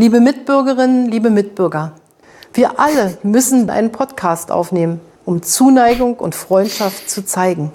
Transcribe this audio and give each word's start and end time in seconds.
Liebe 0.00 0.18
Mitbürgerinnen, 0.20 1.10
liebe 1.10 1.28
Mitbürger, 1.28 1.92
wir 2.54 2.80
alle 2.80 3.18
müssen 3.22 3.68
einen 3.68 3.92
Podcast 3.92 4.50
aufnehmen, 4.50 4.98
um 5.26 5.42
Zuneigung 5.42 6.14
und 6.14 6.34
Freundschaft 6.34 7.10
zu 7.10 7.22
zeigen. 7.22 7.70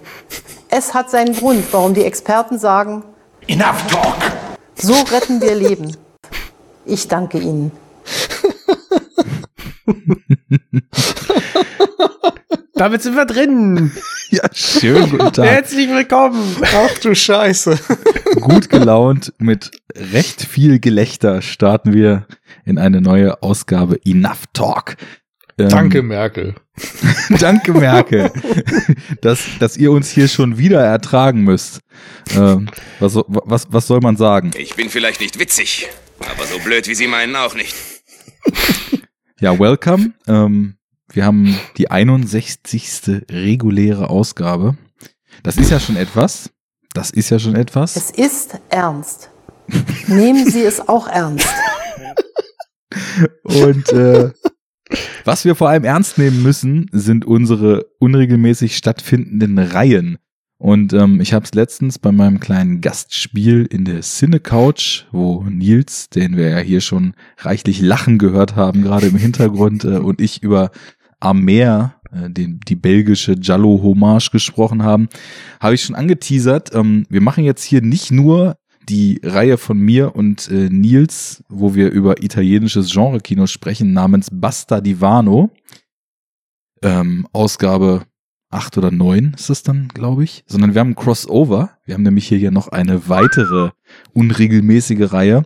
Es 0.69 0.95
hat 0.95 1.11
seinen 1.11 1.35
Grund, 1.35 1.63
warum 1.71 1.93
die 1.93 2.03
Experten 2.03 2.57
sagen, 2.57 3.03
Enough 3.45 3.85
talk! 3.91 4.17
so 4.73 4.93
retten 5.13 5.39
wir 5.39 5.53
Leben. 5.53 5.95
Ich 6.83 7.07
danke 7.07 7.37
Ihnen. 7.37 7.71
Damit 12.73 13.03
sind 13.03 13.15
wir 13.15 13.25
drin. 13.25 13.91
Ja, 14.31 14.41
schön, 14.53 15.09
guten 15.09 15.33
Tag. 15.33 15.45
Herzlich 15.45 15.89
willkommen. 15.89 16.55
Ach 16.61 16.97
du 16.99 17.13
Scheiße. 17.13 17.77
Gut 18.41 18.69
gelaunt 18.69 19.33
mit 19.37 19.71
recht 19.95 20.41
viel 20.43 20.79
Gelächter 20.79 21.41
starten 21.41 21.93
wir 21.93 22.27
in 22.65 22.77
eine 22.77 23.01
neue 23.01 23.41
Ausgabe 23.43 23.99
Enough 24.05 24.43
Talk. 24.53 24.97
Ähm, 25.57 25.69
Danke, 25.69 26.01
Merkel. 26.01 26.55
danke, 27.39 27.73
Merkel, 27.73 28.29
dass, 29.21 29.45
dass 29.59 29.77
ihr 29.77 29.91
uns 29.91 30.09
hier 30.09 30.27
schon 30.27 30.57
wieder 30.57 30.81
ertragen 30.81 31.43
müsst. 31.45 31.79
Ähm, 32.35 32.67
was, 32.99 33.15
was, 33.27 33.67
was 33.69 33.87
soll 33.87 34.01
man 34.01 34.17
sagen? 34.17 34.51
Ich 34.57 34.75
bin 34.75 34.89
vielleicht 34.89 35.21
nicht 35.21 35.39
witzig, 35.39 35.87
aber 36.19 36.45
so 36.45 36.59
blöd 36.59 36.87
wie 36.89 36.95
Sie 36.95 37.07
meinen 37.07 37.37
auch 37.37 37.55
nicht. 37.55 37.73
Ja, 39.39 39.57
welcome. 39.57 40.11
Ähm, 40.27 40.75
wir 41.11 41.25
haben 41.25 41.55
die 41.77 41.91
61. 41.91 43.23
reguläre 43.31 44.09
Ausgabe. 44.09 44.77
Das 45.43 45.57
ist 45.57 45.71
ja 45.71 45.79
schon 45.79 45.95
etwas. 45.95 46.49
Das 46.93 47.11
ist 47.11 47.29
ja 47.29 47.39
schon 47.39 47.55
etwas. 47.55 47.95
Es 47.95 48.11
ist 48.11 48.59
ernst. 48.69 49.29
Nehmen 50.07 50.49
Sie 50.49 50.61
es 50.61 50.87
auch 50.87 51.07
ernst. 51.07 51.47
Und 53.43 53.91
äh, 53.91 54.31
was 55.23 55.45
wir 55.45 55.55
vor 55.55 55.69
allem 55.69 55.83
ernst 55.83 56.17
nehmen 56.17 56.41
müssen, 56.43 56.89
sind 56.91 57.25
unsere 57.25 57.85
unregelmäßig 57.99 58.77
stattfindenden 58.77 59.57
Reihen. 59.59 60.17
Und 60.57 60.93
ähm, 60.93 61.19
ich 61.19 61.33
habe 61.33 61.43
es 61.43 61.53
letztens 61.53 61.99
bei 61.99 62.11
meinem 62.13 62.39
kleinen 62.39 62.79
Gastspiel 62.79 63.67
in 63.69 63.83
der 63.83 64.01
Cine 64.01 64.39
Couch, 64.39 65.03
wo 65.11 65.43
Nils, 65.43 66.09
den 66.09 66.37
wir 66.37 66.49
ja 66.49 66.59
hier 66.59 66.79
schon 66.79 67.13
reichlich 67.37 67.81
lachen 67.81 68.17
gehört 68.17 68.55
haben, 68.55 68.81
gerade 68.81 69.07
im 69.07 69.17
Hintergrund, 69.17 69.83
äh, 69.83 69.97
und 69.97 70.21
ich 70.21 70.41
über 70.43 70.71
Amer, 71.19 71.95
äh, 72.11 72.29
den, 72.29 72.59
die 72.67 72.75
belgische 72.75 73.35
Jallo-Hommage 73.39 74.31
gesprochen 74.31 74.83
haben, 74.83 75.09
habe 75.59 75.75
ich 75.75 75.83
schon 75.83 75.95
angeteasert. 75.95 76.73
Ähm, 76.73 77.05
wir 77.09 77.21
machen 77.21 77.43
jetzt 77.43 77.63
hier 77.63 77.81
nicht 77.81 78.11
nur 78.11 78.57
die 78.87 79.19
Reihe 79.23 79.57
von 79.57 79.79
mir 79.79 80.15
und 80.15 80.49
äh, 80.49 80.69
Nils, 80.69 81.43
wo 81.49 81.73
wir 81.75 81.91
über 81.91 82.23
italienisches 82.23 82.91
Genre-Kino 82.91 83.47
sprechen, 83.47 83.93
namens 83.93 84.27
Basta 84.31 84.81
Divano. 84.81 85.51
Ähm, 86.83 87.27
Ausgabe 87.33 88.03
acht 88.51 88.77
oder 88.77 88.91
neun 88.91 89.33
ist 89.35 89.49
das 89.49 89.63
dann, 89.63 89.87
glaube 89.89 90.23
ich. 90.23 90.43
Sondern 90.47 90.73
wir 90.73 90.81
haben 90.81 90.91
ein 90.91 90.95
Crossover. 90.95 91.77
Wir 91.85 91.95
haben 91.95 92.03
nämlich 92.03 92.27
hier 92.27 92.37
ja 92.37 92.51
noch 92.51 92.67
eine 92.67 93.09
weitere 93.09 93.71
unregelmäßige 94.13 95.11
Reihe. 95.11 95.43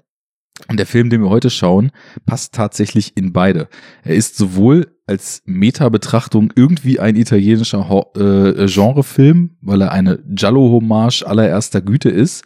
Und 0.67 0.77
der 0.77 0.85
Film, 0.85 1.09
den 1.09 1.21
wir 1.21 1.29
heute 1.29 1.49
schauen, 1.49 1.91
passt 2.25 2.53
tatsächlich 2.53 3.15
in 3.15 3.31
beide. 3.31 3.69
Er 4.03 4.15
ist 4.15 4.35
sowohl 4.35 4.98
als 5.09 5.41
Meta-Betrachtung 5.45 6.53
irgendwie 6.55 6.99
ein 6.99 7.15
italienischer 7.15 7.89
Ho 7.89 8.11
äh, 8.15 8.67
Genrefilm, 8.67 9.57
weil 9.59 9.81
er 9.81 9.91
eine 9.91 10.19
Giallo-Hommage 10.19 11.23
allererster 11.23 11.81
Güte 11.81 12.09
ist. 12.09 12.43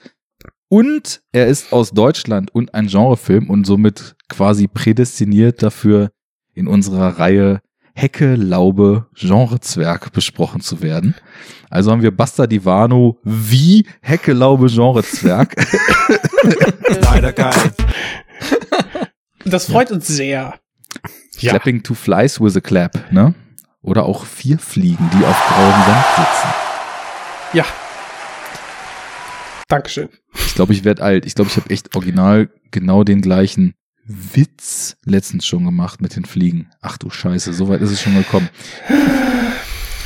Und 0.69 1.21
er 1.33 1.47
ist 1.47 1.73
aus 1.73 1.91
Deutschland 1.91 2.55
und 2.55 2.73
ein 2.73 2.87
Genrefilm 2.87 3.49
und 3.49 3.67
somit 3.67 4.15
quasi 4.29 4.69
prädestiniert 4.69 5.61
dafür, 5.61 6.11
in 6.53 6.67
unserer 6.67 7.19
Reihe 7.19 7.59
Hecke, 7.95 8.35
Laube, 8.35 9.07
Genrezwerg 9.13 10.13
besprochen 10.13 10.61
zu 10.61 10.81
werden. 10.81 11.15
Also 11.69 11.91
haben 11.91 12.01
wir 12.01 12.15
Basta 12.15 12.47
Divano 12.47 13.19
wie 13.23 13.85
Hecke, 14.01 14.31
Laube, 14.31 14.67
Genrezwerg. 14.67 15.53
Leider 17.01 17.33
kein. 17.33 17.73
Das 19.43 19.65
freut 19.65 19.91
uns 19.91 20.07
sehr. 20.07 20.55
Ja. 21.39 21.51
Clapping 21.51 21.83
two 21.83 21.95
flies 21.95 22.39
with 22.39 22.55
a 22.55 22.61
clap, 22.61 23.11
ne? 23.11 23.33
Oder 23.81 24.03
auch 24.05 24.25
vier 24.25 24.59
Fliegen, 24.59 25.09
die 25.13 25.25
auf 25.25 25.37
grauem 25.47 25.83
Sand 25.85 26.05
sitzen. 26.15 26.53
Ja. 27.53 27.65
Dankeschön. 29.67 30.09
Ich 30.35 30.55
glaube, 30.55 30.73
ich 30.73 30.83
werde 30.83 31.03
alt. 31.03 31.25
Ich 31.25 31.35
glaube, 31.35 31.49
ich 31.49 31.57
habe 31.57 31.69
echt 31.69 31.95
original 31.95 32.49
genau 32.71 33.03
den 33.03 33.21
gleichen 33.21 33.73
Witz 34.05 34.97
letztens 35.05 35.45
schon 35.45 35.65
gemacht 35.65 36.01
mit 36.01 36.15
den 36.15 36.25
Fliegen. 36.25 36.69
Ach 36.81 36.97
du 36.97 37.09
Scheiße, 37.09 37.53
so 37.53 37.69
weit 37.69 37.81
ist 37.81 37.91
es 37.91 38.01
schon 38.01 38.15
gekommen. 38.15 38.49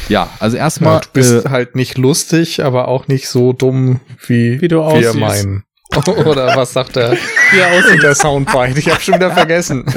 Ja, 0.10 0.30
also 0.40 0.56
erstmal. 0.58 0.96
Ja, 0.96 1.00
du 1.02 1.10
bist 1.14 1.46
äh, 1.46 1.50
halt 1.50 1.76
nicht 1.76 1.98
lustig, 1.98 2.64
aber 2.64 2.88
auch 2.88 3.08
nicht 3.08 3.28
so 3.28 3.52
dumm, 3.54 4.00
wie, 4.28 4.62
Wie 4.62 4.68
du 4.68 4.78
wir 4.78 4.84
aussiehst. 4.86 5.16
meinen. 5.16 5.64
Oder 6.26 6.56
was 6.56 6.74
sagt 6.74 6.96
er 6.98 7.14
Wie 7.14 7.60
er 7.60 7.78
in 7.78 7.84
aussieht. 7.84 8.04
der 8.04 8.16
Soundbite? 8.16 8.78
Ich 8.80 8.90
habe 8.90 9.02
schon 9.02 9.16
wieder 9.16 9.32
vergessen. 9.32 9.86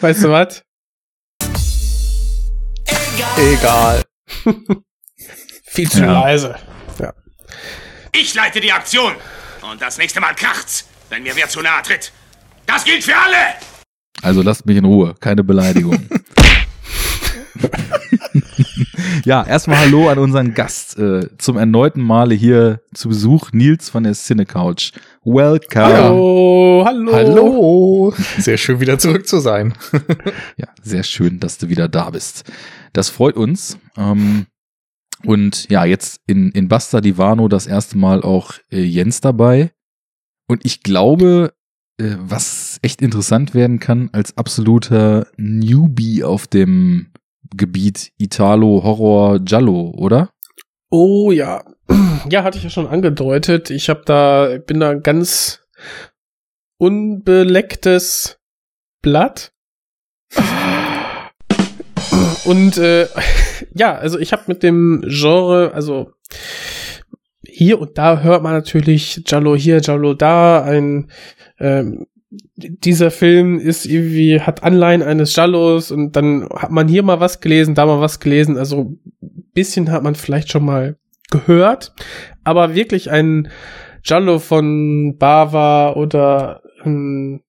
Weißt 0.00 0.24
du 0.24 0.30
was? 0.30 0.62
Egal. 3.38 4.02
Viel 5.66 5.90
zu 5.90 6.00
Ja. 6.00 6.20
leise. 6.20 6.56
Ich 8.12 8.34
leite 8.34 8.60
die 8.60 8.72
Aktion. 8.72 9.12
Und 9.70 9.82
das 9.82 9.98
nächste 9.98 10.20
Mal 10.20 10.34
kracht's, 10.34 10.86
wenn 11.10 11.22
mir 11.22 11.36
wer 11.36 11.48
zu 11.48 11.60
nahe 11.60 11.82
tritt. 11.82 12.12
Das 12.64 12.82
gilt 12.84 13.04
für 13.04 13.14
alle! 13.14 13.36
Also 14.22 14.40
lasst 14.40 14.64
mich 14.64 14.78
in 14.78 14.86
Ruhe, 14.86 15.14
keine 15.20 15.44
Beleidigung. 15.44 16.08
ja, 19.24 19.44
erstmal 19.44 19.78
Hallo 19.78 20.08
an 20.08 20.18
unseren 20.18 20.54
Gast. 20.54 20.98
Äh, 20.98 21.28
zum 21.38 21.56
erneuten 21.56 22.02
Male 22.02 22.34
hier 22.34 22.80
zu 22.94 23.08
Besuch, 23.08 23.52
Nils 23.52 23.90
von 23.90 24.04
der 24.04 24.14
Cine 24.14 24.46
Couch. 24.46 24.92
Welcome. 25.24 25.84
Hallo, 25.84 26.82
hallo. 26.86 27.12
Hallo. 27.12 28.14
Sehr 28.38 28.56
schön 28.56 28.80
wieder 28.80 28.98
zurück 28.98 29.26
zu 29.26 29.40
sein. 29.40 29.74
Ja, 30.56 30.68
sehr 30.82 31.02
schön, 31.02 31.40
dass 31.40 31.58
du 31.58 31.68
wieder 31.68 31.88
da 31.88 32.10
bist. 32.10 32.44
Das 32.92 33.10
freut 33.10 33.36
uns. 33.36 33.78
Ähm, 33.96 34.46
und 35.24 35.68
ja, 35.70 35.84
jetzt 35.84 36.20
in, 36.26 36.50
in 36.52 36.68
Basta 36.68 37.00
Divano 37.00 37.48
das 37.48 37.66
erste 37.66 37.98
Mal 37.98 38.22
auch 38.22 38.54
äh, 38.70 38.82
Jens 38.82 39.20
dabei. 39.20 39.72
Und 40.48 40.64
ich 40.64 40.82
glaube, 40.82 41.52
äh, 41.98 42.16
was 42.18 42.78
echt 42.82 43.02
interessant 43.02 43.54
werden 43.54 43.80
kann, 43.80 44.10
als 44.12 44.36
absoluter 44.36 45.26
Newbie 45.36 46.24
auf 46.24 46.46
dem 46.46 47.08
Gebiet 47.54 48.12
Italo, 48.18 48.82
Horror, 48.82 49.40
Giallo, 49.40 49.92
oder? 49.96 50.30
Oh 50.90 51.30
ja. 51.32 51.64
Ja, 52.28 52.42
hatte 52.42 52.58
ich 52.58 52.64
ja 52.64 52.70
schon 52.70 52.88
angedeutet. 52.88 53.70
Ich 53.70 53.88
habe 53.88 54.02
da, 54.04 54.58
bin 54.66 54.80
da 54.80 54.90
ein 54.90 55.02
ganz 55.04 55.60
unbelecktes 56.78 58.40
Blatt. 59.00 59.52
Und 62.44 62.78
äh, 62.78 63.06
ja, 63.74 63.94
also 63.96 64.18
ich 64.18 64.32
habe 64.32 64.44
mit 64.46 64.62
dem 64.62 65.04
Genre, 65.06 65.72
also 65.74 66.12
hier 67.44 67.80
und 67.80 67.96
da 67.96 68.20
hört 68.20 68.42
man 68.42 68.52
natürlich 68.52 69.22
Jallo 69.26 69.56
hier, 69.56 69.80
Jallo 69.80 70.14
da, 70.14 70.62
ein 70.62 71.10
ähm, 71.58 72.06
dieser 72.56 73.10
Film 73.10 73.58
ist 73.58 73.86
irgendwie, 73.86 74.40
hat 74.40 74.62
Anleihen 74.62 75.02
eines 75.02 75.34
Jallos 75.36 75.90
und 75.90 76.16
dann 76.16 76.48
hat 76.54 76.70
man 76.70 76.88
hier 76.88 77.02
mal 77.02 77.20
was 77.20 77.40
gelesen, 77.40 77.74
da 77.74 77.86
mal 77.86 78.00
was 78.00 78.20
gelesen, 78.20 78.56
also 78.58 78.96
bisschen 79.52 79.90
hat 79.90 80.02
man 80.02 80.14
vielleicht 80.14 80.50
schon 80.50 80.64
mal 80.64 80.96
gehört, 81.30 81.94
aber 82.44 82.74
wirklich 82.74 83.10
ein 83.10 83.48
Jallo 84.04 84.38
von 84.38 85.16
Bava 85.18 85.94
oder 85.94 86.62
ähm, 86.84 87.40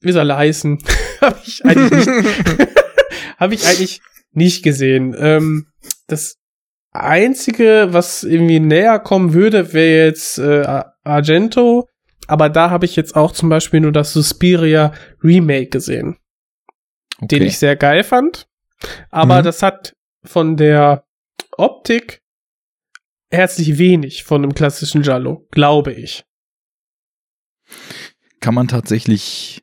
wie 0.00 0.12
soll 0.12 0.30
er 0.30 0.38
heißen, 0.38 0.78
habe 1.20 1.36
ich 1.44 1.64
eigentlich 1.64 2.06
nicht, 2.06 2.08
habe 3.38 3.54
ich 3.54 3.66
eigentlich 3.66 4.00
nicht 4.32 4.62
gesehen. 4.62 5.14
Ähm, 5.18 5.66
das 6.06 6.38
einzige, 6.92 7.88
was 7.90 8.22
irgendwie 8.24 8.60
näher 8.60 8.98
kommen 8.98 9.34
würde, 9.34 9.72
wäre 9.72 10.06
jetzt 10.06 10.38
äh, 10.38 10.62
Ar- 10.62 10.94
Argento, 11.04 11.86
aber 12.30 12.48
da 12.48 12.70
habe 12.70 12.86
ich 12.86 12.96
jetzt 12.96 13.16
auch 13.16 13.32
zum 13.32 13.48
Beispiel 13.48 13.80
nur 13.80 13.92
das 13.92 14.12
Suspiria 14.12 14.92
Remake 15.22 15.68
gesehen, 15.68 16.16
den 17.20 17.42
ich 17.42 17.58
sehr 17.58 17.76
geil 17.76 18.04
fand. 18.04 18.46
Aber 19.10 19.40
Mhm. 19.40 19.44
das 19.44 19.62
hat 19.62 19.94
von 20.24 20.56
der 20.56 21.04
Optik 21.56 22.20
herzlich 23.30 23.78
wenig 23.78 24.24
von 24.24 24.42
einem 24.42 24.54
klassischen 24.54 25.02
Giallo, 25.02 25.46
glaube 25.50 25.92
ich. 25.92 26.24
Kann 28.40 28.54
man 28.54 28.68
tatsächlich 28.68 29.62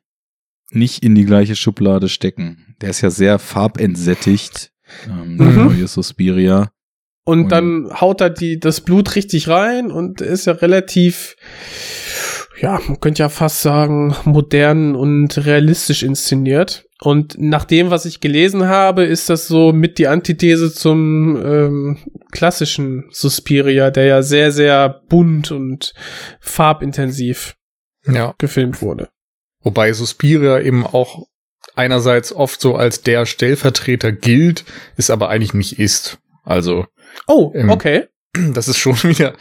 nicht 0.70 1.02
in 1.02 1.14
die 1.14 1.24
gleiche 1.24 1.56
Schublade 1.56 2.08
stecken. 2.08 2.76
Der 2.80 2.90
ist 2.90 3.00
ja 3.00 3.10
sehr 3.10 3.38
farbentsättigt, 3.38 4.70
ähm, 5.06 5.38
der 5.38 5.46
Mhm. 5.48 5.64
neue 5.66 5.88
Suspiria. 5.88 6.70
Und 7.24 7.44
Und- 7.44 7.48
dann 7.52 7.90
haut 8.00 8.20
er 8.20 8.30
die, 8.30 8.58
das 8.60 8.80
Blut 8.80 9.14
richtig 9.16 9.48
rein 9.48 9.90
und 9.90 10.20
ist 10.20 10.46
ja 10.46 10.52
relativ, 10.54 11.36
ja, 12.60 12.80
man 12.86 13.00
könnte 13.00 13.22
ja 13.22 13.28
fast 13.28 13.62
sagen, 13.62 14.14
modern 14.24 14.94
und 14.94 15.44
realistisch 15.46 16.02
inszeniert. 16.02 16.84
Und 17.00 17.36
nach 17.38 17.64
dem, 17.64 17.90
was 17.90 18.04
ich 18.06 18.20
gelesen 18.20 18.66
habe, 18.68 19.04
ist 19.04 19.30
das 19.30 19.46
so 19.46 19.72
mit 19.72 19.98
die 19.98 20.08
Antithese 20.08 20.72
zum 20.72 21.36
ähm, 21.36 21.98
klassischen 22.32 23.04
Suspiria, 23.10 23.90
der 23.90 24.04
ja 24.06 24.22
sehr, 24.22 24.50
sehr 24.50 25.02
bunt 25.08 25.52
und 25.52 25.94
farbintensiv 26.40 27.54
Ja. 28.06 28.34
gefilmt 28.38 28.82
wurde. 28.82 29.08
Wobei 29.62 29.92
Suspiria 29.92 30.60
eben 30.60 30.84
auch 30.86 31.26
einerseits 31.76 32.32
oft 32.32 32.60
so 32.60 32.74
als 32.74 33.02
der 33.02 33.26
Stellvertreter 33.26 34.10
gilt, 34.12 34.64
es 34.96 35.10
aber 35.10 35.28
eigentlich 35.28 35.54
nicht 35.54 35.78
ist. 35.78 36.18
Also, 36.44 36.86
Oh, 37.26 37.52
okay. 37.68 38.06
das 38.52 38.68
ist 38.68 38.78
schon 38.78 38.94
wieder, 39.02 39.34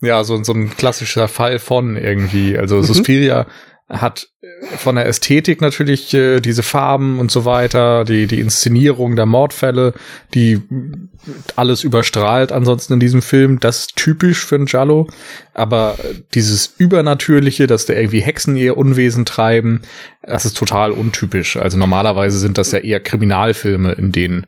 ja, 0.00 0.24
so, 0.24 0.42
so 0.42 0.52
ein 0.52 0.70
klassischer 0.76 1.28
Fall 1.28 1.58
von 1.58 1.96
irgendwie. 1.96 2.58
Also 2.58 2.82
Mhm. 2.82 2.86
Suspiria 2.86 3.46
hat 3.88 4.28
äh, 4.40 4.76
von 4.76 4.96
der 4.96 5.06
Ästhetik 5.06 5.60
natürlich 5.60 6.14
äh, 6.14 6.40
diese 6.40 6.62
Farben 6.62 7.18
und 7.18 7.30
so 7.30 7.44
weiter, 7.44 8.04
die, 8.04 8.26
die 8.26 8.40
Inszenierung 8.40 9.16
der 9.16 9.26
Mordfälle, 9.26 9.92
die 10.34 10.56
mm, 10.56 11.10
alles 11.56 11.84
überstrahlt 11.84 12.52
ansonsten 12.52 12.94
in 12.94 13.00
diesem 13.00 13.22
Film. 13.22 13.60
Das 13.60 13.80
ist 13.80 13.96
typisch 13.96 14.44
für 14.46 14.56
ein 14.56 14.66
Giallo. 14.66 15.08
Aber 15.52 15.98
äh, 15.98 16.14
dieses 16.34 16.74
Übernatürliche, 16.78 17.66
dass 17.66 17.86
da 17.86 17.92
irgendwie 17.92 18.22
Hexen 18.22 18.56
ihr 18.56 18.76
Unwesen 18.76 19.24
treiben, 19.24 19.82
das 20.22 20.44
ist 20.44 20.56
total 20.56 20.92
untypisch. 20.92 21.56
Also 21.56 21.76
normalerweise 21.76 22.38
sind 22.38 22.56
das 22.58 22.72
ja 22.72 22.78
eher 22.78 23.00
Kriminalfilme, 23.00 23.92
in 23.92 24.12
denen 24.12 24.46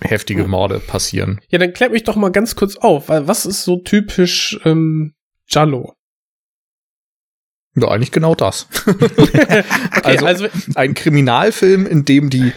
heftige 0.00 0.44
Morde 0.46 0.78
passieren. 0.80 1.40
Ja, 1.48 1.58
dann 1.58 1.72
klärt 1.72 1.92
mich 1.92 2.04
doch 2.04 2.16
mal 2.16 2.30
ganz 2.32 2.54
kurz 2.56 2.76
auf, 2.76 3.08
weil 3.08 3.26
was 3.28 3.46
ist 3.46 3.64
so 3.64 3.76
typisch 3.78 4.58
ähm, 4.64 5.14
Jallo? 5.48 5.94
Ja, 7.76 7.88
eigentlich 7.88 8.12
genau 8.12 8.34
das. 8.34 8.68
Okay, 8.86 9.64
Also- 10.02 10.26
also, 10.26 10.46
ein 10.74 10.94
Kriminalfilm, 10.94 11.86
in 11.86 12.04
dem 12.04 12.30
die 12.30 12.52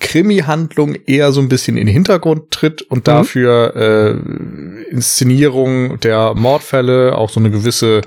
Krimi-Handlung 0.00 0.94
eher 1.06 1.32
so 1.32 1.40
ein 1.40 1.48
bisschen 1.48 1.76
in 1.76 1.86
den 1.86 1.92
Hintergrund 1.92 2.50
tritt 2.50 2.82
und 2.82 3.06
dafür 3.08 3.76
äh, 3.76 4.90
Inszenierung 4.90 6.00
der 6.00 6.34
Mordfälle, 6.34 7.16
auch 7.16 7.28
so 7.30 7.40
eine 7.40 7.50
gewisse 7.50 8.00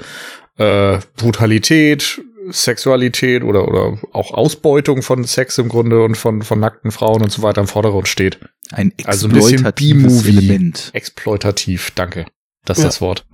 äh, 0.57 0.97
Brutalität, 1.15 2.21
Sexualität 2.49 3.43
oder, 3.43 3.67
oder 3.67 3.97
auch 4.11 4.31
Ausbeutung 4.31 5.01
von 5.01 5.23
Sex 5.23 5.57
im 5.57 5.69
Grunde 5.69 6.03
und 6.03 6.15
von, 6.15 6.41
von 6.41 6.59
nackten 6.59 6.91
Frauen 6.91 7.21
und 7.21 7.31
so 7.31 7.41
weiter 7.41 7.61
im 7.61 7.67
Vordergrund 7.67 8.07
steht. 8.07 8.39
Ein 8.71 8.93
Also 9.05 9.27
ein 9.27 9.33
bisschen 9.33 9.65
exploitatives. 9.65 10.25
Element. 10.27 10.89
Exploitativ, 10.93 11.91
danke. 11.91 12.25
Das 12.65 12.77
ist 12.77 12.83
Ja. 12.83 12.87
das 12.89 13.01
Wort. 13.01 13.25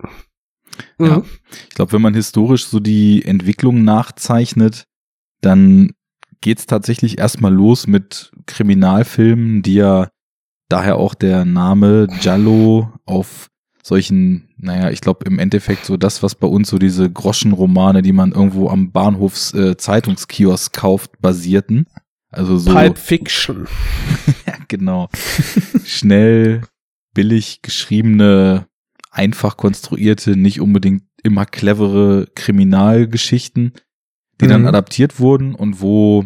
Ja. 0.99 1.17
mhm. 1.17 1.25
Ich 1.69 1.75
glaube, 1.75 1.93
wenn 1.93 2.01
man 2.01 2.13
historisch 2.13 2.65
so 2.65 2.79
die 2.79 3.23
Entwicklung 3.25 3.83
nachzeichnet, 3.83 4.85
dann 5.41 5.91
geht's 6.41 6.65
tatsächlich 6.65 7.17
erstmal 7.19 7.53
los 7.53 7.87
mit 7.87 8.31
Kriminalfilmen, 8.47 9.61
die 9.61 9.75
ja 9.75 10.09
daher 10.69 10.97
auch 10.97 11.13
der 11.13 11.45
Name 11.45 12.07
Giallo 12.21 12.91
auf 13.05 13.47
solchen, 13.83 14.49
naja, 14.57 14.89
ich 14.91 15.01
glaube 15.01 15.25
im 15.25 15.39
Endeffekt 15.39 15.85
so 15.85 15.97
das, 15.97 16.21
was 16.23 16.35
bei 16.35 16.47
uns 16.47 16.69
so 16.69 16.77
diese 16.77 17.09
Groschenromane, 17.09 18.01
die 18.01 18.13
man 18.13 18.31
irgendwo 18.31 18.69
am 18.69 18.91
Bahnhofs 18.91 19.53
äh, 19.53 19.77
Zeitungskiosk 19.77 20.73
kauft, 20.73 21.19
basierten. 21.21 21.87
Also 22.29 22.57
so 22.57 22.71
Pulp 22.73 22.97
Fiction. 22.97 23.67
ja, 24.45 24.53
genau. 24.67 25.09
Schnell, 25.85 26.61
billig 27.13 27.61
geschriebene, 27.61 28.67
einfach 29.11 29.57
konstruierte, 29.57 30.37
nicht 30.37 30.61
unbedingt 30.61 31.03
immer 31.23 31.45
clevere 31.45 32.27
Kriminalgeschichten, 32.35 33.73
die 34.39 34.47
dann 34.47 34.61
Mhm. 34.61 34.67
adaptiert 34.67 35.19
wurden 35.19 35.53
und 35.55 35.81
wo, 35.81 36.23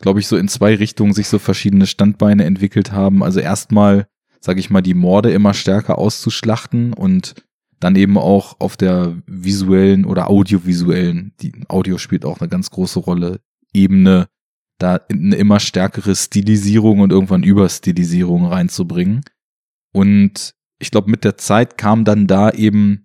glaube 0.00 0.20
ich, 0.20 0.26
so 0.26 0.36
in 0.36 0.48
zwei 0.48 0.74
Richtungen 0.74 1.12
sich 1.12 1.28
so 1.28 1.38
verschiedene 1.38 1.86
Standbeine 1.86 2.44
entwickelt 2.44 2.92
haben. 2.92 3.22
Also 3.22 3.40
erstmal, 3.40 4.06
sage 4.44 4.60
ich 4.60 4.68
mal, 4.68 4.82
die 4.82 4.92
Morde 4.92 5.32
immer 5.32 5.54
stärker 5.54 5.96
auszuschlachten 5.96 6.92
und 6.92 7.34
dann 7.80 7.96
eben 7.96 8.18
auch 8.18 8.60
auf 8.60 8.76
der 8.76 9.16
visuellen 9.26 10.04
oder 10.04 10.28
audiovisuellen, 10.28 11.32
die 11.40 11.52
Audio 11.68 11.96
spielt 11.96 12.26
auch 12.26 12.40
eine 12.40 12.50
ganz 12.50 12.70
große 12.70 12.98
Rolle, 13.00 13.40
Ebene, 13.72 14.28
da 14.78 15.00
eine 15.10 15.36
immer 15.36 15.60
stärkere 15.60 16.14
Stilisierung 16.14 17.00
und 17.00 17.10
irgendwann 17.10 17.42
Überstilisierung 17.42 18.44
reinzubringen. 18.44 19.22
Und 19.94 20.54
ich 20.78 20.90
glaube, 20.90 21.10
mit 21.10 21.24
der 21.24 21.38
Zeit 21.38 21.78
kam 21.78 22.04
dann 22.04 22.26
da 22.26 22.50
eben 22.50 23.04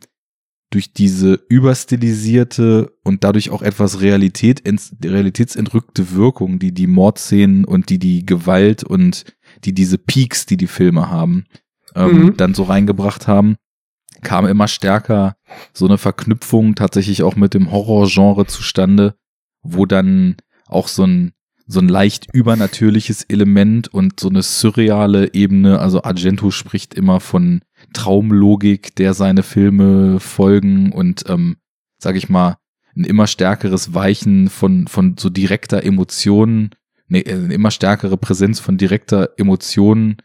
durch 0.71 0.93
diese 0.93 1.39
überstilisierte 1.47 2.91
und 3.03 3.23
dadurch 3.23 3.49
auch 3.49 3.61
etwas 3.61 4.01
Realität, 4.01 4.63
realitätsentrückte 5.03 6.11
Wirkung, 6.11 6.59
die 6.59 6.73
die 6.73 6.87
Mordszenen 6.87 7.63
und 7.63 7.89
die 7.89 7.97
die 7.97 8.25
Gewalt 8.25 8.83
und 8.83 9.23
die 9.65 9.73
diese 9.73 9.97
Peaks, 9.97 10.45
die 10.45 10.57
die 10.57 10.67
Filme 10.67 11.09
haben, 11.09 11.45
ähm, 11.95 12.25
Mhm. 12.25 12.37
dann 12.37 12.53
so 12.53 12.63
reingebracht 12.63 13.27
haben, 13.27 13.55
kam 14.21 14.45
immer 14.45 14.67
stärker 14.67 15.35
so 15.73 15.85
eine 15.85 15.97
Verknüpfung 15.97 16.75
tatsächlich 16.75 17.23
auch 17.23 17.35
mit 17.35 17.53
dem 17.53 17.71
Horrorgenre 17.71 18.45
zustande, 18.45 19.15
wo 19.61 19.85
dann 19.85 20.35
auch 20.67 20.87
so 20.87 21.03
ein 21.05 21.31
so 21.71 21.79
ein 21.79 21.87
leicht 21.87 22.25
übernatürliches 22.33 23.25
Element 23.25 23.89
und 23.93 24.19
so 24.19 24.27
eine 24.27 24.41
surreale 24.41 25.35
Ebene. 25.35 25.77
Also 25.77 26.01
Argento 26.01 26.49
spricht 26.49 26.95
immer 26.95 27.19
von 27.19 27.61
Traumlogik, 27.93 28.95
der 28.95 29.13
seine 29.13 29.43
Filme 29.43 30.19
folgen 30.19 30.91
und, 30.91 31.25
ähm, 31.29 31.57
sag 31.99 32.15
ich 32.15 32.27
mal, 32.27 32.57
ein 32.95 33.03
immer 33.03 33.27
stärkeres 33.27 33.93
Weichen 33.93 34.49
von, 34.49 34.87
von 34.87 35.15
so 35.19 35.29
direkter 35.29 35.83
Emotionen, 35.83 36.71
äh, 37.09 37.31
eine 37.31 37.53
immer 37.53 37.71
stärkere 37.71 38.17
Präsenz 38.17 38.59
von 38.59 38.77
direkter 38.77 39.29
Emotionen, 39.37 40.17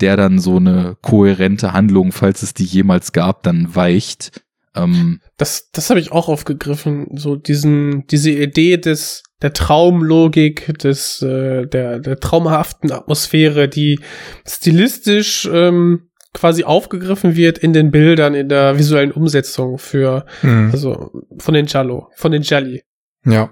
der 0.00 0.16
dann 0.16 0.38
so 0.38 0.56
eine 0.56 0.96
kohärente 1.02 1.72
Handlung, 1.72 2.12
falls 2.12 2.42
es 2.42 2.54
die 2.54 2.64
jemals 2.64 3.12
gab, 3.12 3.42
dann 3.42 3.74
weicht. 3.74 4.42
Ähm, 4.74 5.20
Das, 5.36 5.70
das 5.70 5.90
habe 5.90 6.00
ich 6.00 6.12
auch 6.12 6.28
aufgegriffen, 6.28 7.06
so 7.14 7.36
diesen, 7.36 8.06
diese 8.06 8.30
Idee 8.30 8.78
des, 8.78 9.22
der 9.42 9.52
Traumlogik, 9.52 10.78
des, 10.78 11.20
äh, 11.22 11.66
der, 11.66 11.98
der 12.00 12.18
traumhaften 12.18 12.90
Atmosphäre, 12.90 13.68
die 13.68 14.00
stilistisch 14.46 15.48
ähm, 15.52 16.08
quasi 16.34 16.64
aufgegriffen 16.64 17.36
wird 17.36 17.58
in 17.58 17.72
den 17.74 17.90
Bildern, 17.90 18.34
in 18.34 18.48
der 18.48 18.78
visuellen 18.78 19.12
Umsetzung 19.12 19.78
für, 19.78 20.24
Mhm. 20.42 20.70
also 20.72 21.10
von 21.38 21.54
den 21.54 21.66
Jallo, 21.66 22.08
von 22.16 22.32
den 22.32 22.42
Jalli. 22.42 22.82
Ja. 23.26 23.50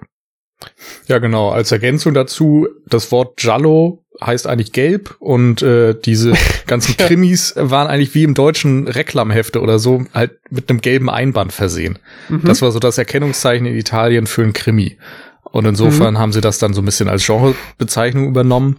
Ja, 1.06 1.18
genau. 1.18 1.50
Als 1.50 1.72
Ergänzung 1.72 2.14
dazu, 2.14 2.68
das 2.86 3.10
Wort 3.12 3.36
Giallo 3.36 4.04
heißt 4.22 4.46
eigentlich 4.46 4.72
gelb 4.72 5.16
und 5.18 5.62
äh, 5.62 5.94
diese 5.94 6.34
ganzen. 6.66 6.96
Krimis 6.96 7.54
waren 7.56 7.88
eigentlich 7.88 8.14
wie 8.14 8.24
im 8.24 8.34
deutschen 8.34 8.86
Reklamhefte 8.86 9.60
oder 9.60 9.78
so 9.78 10.04
halt 10.12 10.32
mit 10.50 10.68
einem 10.68 10.80
gelben 10.80 11.08
Einband 11.08 11.52
versehen. 11.52 11.98
Mhm. 12.28 12.42
Das 12.44 12.62
war 12.62 12.70
so 12.70 12.78
das 12.78 12.98
Erkennungszeichen 12.98 13.66
in 13.66 13.76
Italien 13.76 14.26
für 14.26 14.42
ein 14.42 14.52
Krimi. 14.52 14.98
Und 15.44 15.64
insofern 15.64 16.18
haben 16.18 16.32
sie 16.32 16.40
das 16.40 16.58
dann 16.58 16.74
so 16.74 16.82
ein 16.82 16.84
bisschen 16.84 17.08
als 17.08 17.26
Genrebezeichnung 17.26 18.28
übernommen. 18.28 18.76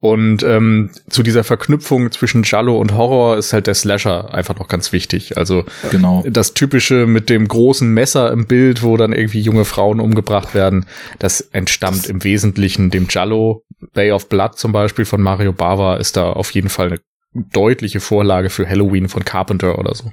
Und 0.00 0.42
ähm, 0.42 0.90
zu 1.08 1.22
dieser 1.22 1.42
Verknüpfung 1.42 2.12
zwischen 2.12 2.42
Giallo 2.42 2.78
und 2.78 2.94
Horror 2.94 3.38
ist 3.38 3.52
halt 3.52 3.66
der 3.66 3.74
Slasher 3.74 4.32
einfach 4.34 4.56
noch 4.56 4.68
ganz 4.68 4.92
wichtig. 4.92 5.38
Also 5.38 5.64
genau. 5.90 6.22
das 6.28 6.52
typische 6.52 7.06
mit 7.06 7.30
dem 7.30 7.48
großen 7.48 7.92
Messer 7.92 8.30
im 8.30 8.46
Bild, 8.46 8.82
wo 8.82 8.96
dann 8.98 9.12
irgendwie 9.12 9.40
junge 9.40 9.64
Frauen 9.64 9.98
umgebracht 9.98 10.54
werden, 10.54 10.84
das 11.18 11.40
entstammt 11.40 12.06
im 12.06 12.22
Wesentlichen 12.24 12.90
dem 12.90 13.08
Giallo. 13.08 13.64
Bay 13.94 14.12
of 14.12 14.28
Blood 14.28 14.58
zum 14.58 14.72
Beispiel 14.72 15.06
von 15.06 15.22
Mario 15.22 15.52
Bava 15.52 15.96
ist 15.96 16.16
da 16.16 16.30
auf 16.30 16.50
jeden 16.50 16.68
Fall 16.68 16.88
eine 16.88 17.00
deutliche 17.52 18.00
Vorlage 18.00 18.50
für 18.50 18.68
Halloween 18.68 19.08
von 19.08 19.24
Carpenter 19.24 19.78
oder 19.78 19.94
so. 19.94 20.12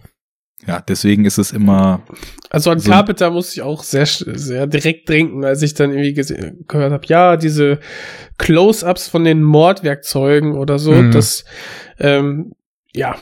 Ja, 0.65 0.81
deswegen 0.81 1.25
ist 1.25 1.37
es 1.37 1.51
immer, 1.51 2.03
Also 2.49 2.71
an 2.71 2.79
So- 2.79 2.89
Carpenter 2.91 3.31
musste 3.31 3.55
ich 3.55 3.61
auch 3.61 3.83
sehr, 3.83 4.05
sehr 4.05 4.67
direkt 4.67 5.09
denken, 5.09 5.43
als 5.43 5.61
ich 5.61 5.73
dann 5.73 5.91
irgendwie 5.91 6.13
gehört 6.67 6.91
habe, 6.93 7.05
ja, 7.07 7.35
diese 7.37 7.79
Close-ups 8.37 9.07
von 9.09 9.23
den 9.23 9.43
Mordwerkzeugen 9.43 10.53
oder 10.57 10.79
so, 10.79 10.91
Mhm. 10.93 11.11
das, 11.11 11.43
ähm, 11.99 12.53
ja, 12.93 13.17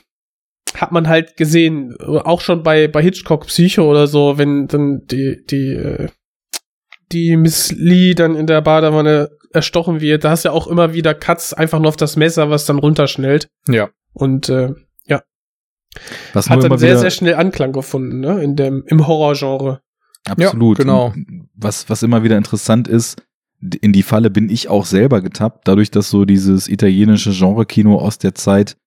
hat 0.76 0.92
man 0.92 1.08
halt 1.08 1.36
gesehen, 1.38 1.96
auch 2.00 2.42
schon 2.42 2.64
bei, 2.64 2.88
bei 2.88 3.02
Hitchcock 3.02 3.48
Psycho 3.48 3.90
oder 3.90 4.08
so, 4.08 4.38
wenn 4.38 4.68
dann 4.68 5.02
die, 5.08 5.44
die, 5.50 5.74
äh, 5.74 6.08
die 7.12 7.36
Miss 7.38 7.72
Lee 7.74 8.14
dann 8.14 8.36
in 8.36 8.48
der 8.48 8.62
Badewanne 8.62 9.30
erstochen 9.54 10.00
wird, 10.00 10.24
da 10.24 10.30
hast 10.30 10.46
du 10.46 10.50
ja 10.50 10.54
auch 10.54 10.68
immer 10.68 10.94
wieder 10.94 11.14
Cuts 11.14 11.54
einfach 11.54 11.80
nur 11.80 11.90
auf 11.90 11.98
das 11.98 12.16
Messer, 12.16 12.50
was 12.50 12.66
dann 12.66 12.80
runterschnellt. 12.80 13.48
Ja. 13.68 13.90
Und 14.14 14.48
äh, 14.48 14.70
was 16.34 16.50
hat 16.50 16.64
dann 16.64 16.78
sehr, 16.78 16.98
sehr 16.98 17.12
schnell 17.12 17.36
Anklang 17.36 17.74
gefunden, 17.74 18.20
ne? 18.20 18.42
In 18.42 18.56
dem, 18.56 18.84
im 18.88 19.08
Horrorgenre. 19.08 19.82
Absolut. 20.28 20.78
Ja, 20.78 20.84
genau. 20.84 21.06
Und 21.08 21.50
Was, 21.56 21.90
was 21.90 22.04
immer 22.04 22.24
wieder 22.24 22.38
interessant 22.38 22.88
ist, 22.88 23.22
in 23.82 23.94
die 23.94 24.04
Falle 24.04 24.30
bin 24.30 24.50
ich 24.50 24.70
auch 24.70 24.86
selber 24.86 25.22
getappt, 25.22 25.68
dadurch, 25.68 25.92
dass 25.92 26.10
so 26.10 26.26
dieses 26.26 26.68
italienische 26.68 27.32
Genre-Kino 27.32 27.98
aus 27.98 28.18
der 28.18 28.34
Zeit 28.34 28.78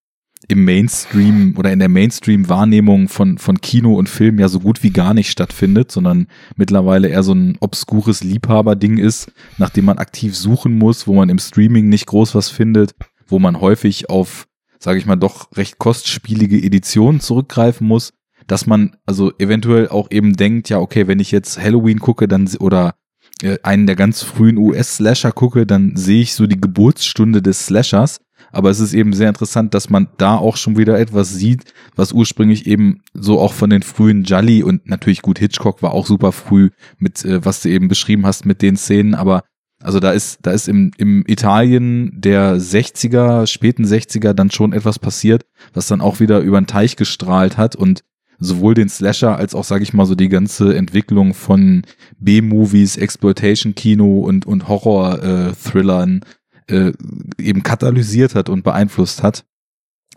im 0.48 0.64
Mainstream 0.64 1.54
oder 1.56 1.72
in 1.72 1.78
der 1.78 1.88
Mainstream-Wahrnehmung 1.88 3.08
von, 3.08 3.38
von 3.38 3.60
Kino 3.60 3.94
und 3.94 4.08
Film 4.08 4.38
ja 4.38 4.48
so 4.48 4.60
gut 4.60 4.82
wie 4.82 4.90
gar 4.90 5.14
nicht 5.14 5.30
stattfindet, 5.30 5.90
sondern 5.90 6.26
mittlerweile 6.56 7.08
eher 7.08 7.22
so 7.22 7.32
ein 7.32 7.56
obskures 7.60 8.22
Liebhaberding 8.22 8.98
ist, 8.98 9.32
nach 9.58 9.70
dem 9.70 9.86
man 9.86 9.98
aktiv 9.98 10.36
suchen 10.36 10.76
muss, 10.76 11.06
wo 11.06 11.14
man 11.14 11.30
im 11.30 11.38
Streaming 11.38 11.88
nicht 11.88 12.06
groß 12.06 12.34
was 12.34 12.50
findet, 12.50 12.94
wo 13.26 13.38
man 13.38 13.60
häufig 13.60 14.10
auf, 14.10 14.46
sage 14.84 14.98
ich 14.98 15.06
mal, 15.06 15.16
doch 15.16 15.48
recht 15.56 15.78
kostspielige 15.78 16.58
Editionen 16.58 17.18
zurückgreifen 17.18 17.86
muss, 17.86 18.12
dass 18.46 18.66
man 18.66 18.96
also 19.06 19.32
eventuell 19.38 19.88
auch 19.88 20.10
eben 20.10 20.34
denkt, 20.34 20.68
ja, 20.68 20.78
okay, 20.78 21.06
wenn 21.06 21.20
ich 21.20 21.30
jetzt 21.30 21.58
Halloween 21.58 22.00
gucke, 22.00 22.28
dann 22.28 22.46
oder 22.60 22.94
äh, 23.42 23.56
einen 23.62 23.86
der 23.86 23.96
ganz 23.96 24.22
frühen 24.22 24.58
US-Slasher 24.58 25.32
gucke, 25.32 25.66
dann 25.66 25.96
sehe 25.96 26.20
ich 26.20 26.34
so 26.34 26.46
die 26.46 26.60
Geburtsstunde 26.60 27.40
des 27.40 27.64
Slashers. 27.64 28.20
Aber 28.52 28.68
es 28.68 28.78
ist 28.78 28.92
eben 28.92 29.14
sehr 29.14 29.30
interessant, 29.30 29.72
dass 29.72 29.88
man 29.88 30.08
da 30.18 30.36
auch 30.36 30.58
schon 30.58 30.76
wieder 30.76 30.98
etwas 30.98 31.32
sieht, 31.32 31.72
was 31.96 32.12
ursprünglich 32.12 32.66
eben 32.66 33.00
so 33.14 33.40
auch 33.40 33.54
von 33.54 33.70
den 33.70 33.82
frühen 33.82 34.24
Jolly 34.24 34.62
und 34.62 34.86
natürlich 34.86 35.22
gut 35.22 35.38
Hitchcock 35.38 35.82
war 35.82 35.94
auch 35.94 36.06
super 36.06 36.30
früh 36.30 36.68
mit, 36.98 37.24
äh, 37.24 37.42
was 37.42 37.62
du 37.62 37.70
eben 37.70 37.88
beschrieben 37.88 38.26
hast 38.26 38.44
mit 38.44 38.60
den 38.60 38.76
Szenen, 38.76 39.14
aber 39.14 39.44
also 39.84 40.00
da 40.00 40.12
ist, 40.12 40.38
da 40.42 40.50
ist 40.52 40.66
im, 40.66 40.92
im 40.96 41.24
Italien 41.26 42.10
der 42.14 42.56
60er, 42.56 43.46
späten 43.46 43.84
60er 43.84 44.32
dann 44.32 44.50
schon 44.50 44.72
etwas 44.72 44.98
passiert, 44.98 45.44
was 45.74 45.86
dann 45.86 46.00
auch 46.00 46.20
wieder 46.20 46.40
über 46.40 46.58
den 46.58 46.66
Teich 46.66 46.96
gestrahlt 46.96 47.58
hat 47.58 47.76
und 47.76 48.02
sowohl 48.38 48.72
den 48.72 48.88
Slasher 48.88 49.36
als 49.36 49.54
auch, 49.54 49.62
sage 49.62 49.82
ich 49.82 49.92
mal, 49.92 50.06
so 50.06 50.14
die 50.14 50.30
ganze 50.30 50.74
Entwicklung 50.74 51.34
von 51.34 51.82
B-Movies, 52.18 52.96
Exploitation-Kino 52.96 54.20
und, 54.20 54.46
und 54.46 54.68
Horror-Thrillern 54.68 56.24
äh, 56.66 56.92
eben 57.38 57.62
katalysiert 57.62 58.34
hat 58.34 58.48
und 58.48 58.64
beeinflusst 58.64 59.22
hat, 59.22 59.44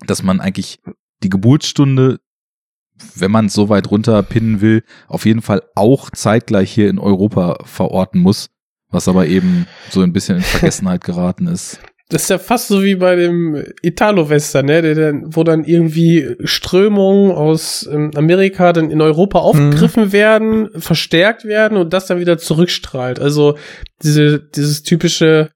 dass 0.05 0.24
man 0.24 0.39
eigentlich 0.39 0.79
die 1.24 1.29
Geburtsstunde, 1.29 2.21
wenn 3.15 3.31
man 3.31 3.47
es 3.47 3.53
so 3.53 3.67
weit 3.67 3.91
runterpinnen 3.91 4.62
will, 4.62 4.83
auf 5.09 5.25
jeden 5.25 5.41
Fall 5.41 5.62
auch 5.75 6.09
zeitgleich 6.09 6.71
hier 6.71 6.89
in 6.89 7.00
Europa 7.00 7.57
verorten 7.65 8.21
muss, 8.21 8.50
was 8.89 9.08
aber 9.08 9.27
eben 9.27 9.67
so 9.89 10.01
ein 10.01 10.13
bisschen 10.13 10.38
in 10.38 10.44
Vergessenheit 10.44 11.03
geraten 11.03 11.48
ist. 11.48 11.79
Das 12.10 12.24
ist 12.24 12.29
ja 12.29 12.38
fast 12.38 12.70
so 12.70 12.84
wie 12.84 12.96
bei 12.96 13.17
dem 13.17 13.62
Italo-Western, 13.82 14.65
ne? 14.65 14.82
Der 14.82 14.96
dann, 14.96 15.36
wo 15.36 15.44
dann 15.44 15.65
irgendwie 15.65 16.38
Strömungen 16.46 17.32
aus 17.32 17.88
ähm, 17.91 18.12
Amerika 18.15 18.72
dann 18.72 18.89
in 18.89 19.01
Europa 19.01 19.39
aufgegriffen 19.39 20.06
mhm. 20.06 20.12
werden, 20.13 20.70
verstärkt 20.79 21.44
werden 21.44 21.77
und 21.77 21.91
das 21.91 22.08
dann 22.08 22.22
wieder 22.22 22.38
zurückstrahlt. 22.38 23.20
Also 23.20 23.58
diese, 24.03 24.39
dieses 24.39 24.84
typische 24.84 25.50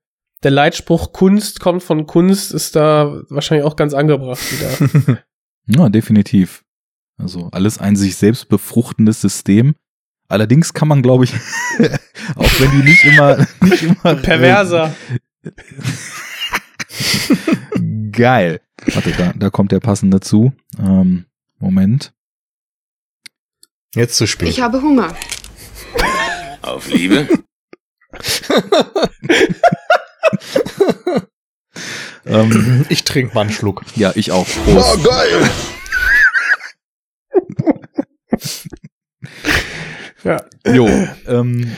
der 0.44 0.52
Leitspruch 0.52 1.14
Kunst 1.14 1.60
kommt 1.60 1.84
von 1.84 2.08
Kunst 2.08 2.54
ist 2.54 2.76
da 2.76 3.22
wahrscheinlich 3.30 3.66
auch 3.66 3.76
ganz 3.76 3.94
angebracht 3.94 4.42
wieder. 4.52 5.24
ja, 5.68 5.90
definitiv. 5.90 6.64
Also 7.18 7.50
alles 7.52 7.78
ein 7.78 7.96
sich 7.96 8.16
selbst 8.16 8.50
befruchtendes 8.50 9.22
System. 9.22 9.76
Allerdings 10.32 10.74
kann 10.74 10.88
man, 10.88 11.02
glaube 11.02 11.26
ich, 11.26 11.34
auch 12.36 12.60
wenn 12.60 12.72
die 12.72 12.90
nicht 12.90 13.04
immer, 13.04 13.46
nicht 13.62 13.84
immer 13.84 14.16
perverser. 14.16 14.96
Äh, 15.44 15.52
geil. 18.12 18.62
Warte, 18.94 19.12
da, 19.12 19.34
da 19.36 19.50
kommt 19.50 19.74
der 19.74 19.82
passende 19.82 20.22
zu. 20.22 20.54
Ähm, 20.80 21.26
Moment. 21.60 22.14
Jetzt 23.94 24.16
zu 24.16 24.26
spät. 24.26 24.48
Ich 24.48 24.62
habe 24.62 24.82
Hunger. 24.82 25.14
Auf 26.62 26.88
Liebe? 26.88 27.28
ähm, 32.26 32.86
ich 32.88 33.04
trinke 33.04 33.36
mal 33.36 33.42
einen 33.42 33.50
Schluck. 33.52 33.84
Ja, 33.98 34.14
ich 34.16 34.32
auch. 34.32 34.48
Prost. 34.48 34.98
Oh, 34.98 35.04
geil! 35.04 35.50
Ja. 40.24 40.44
Jo, 40.66 40.88
ähm, 41.28 41.72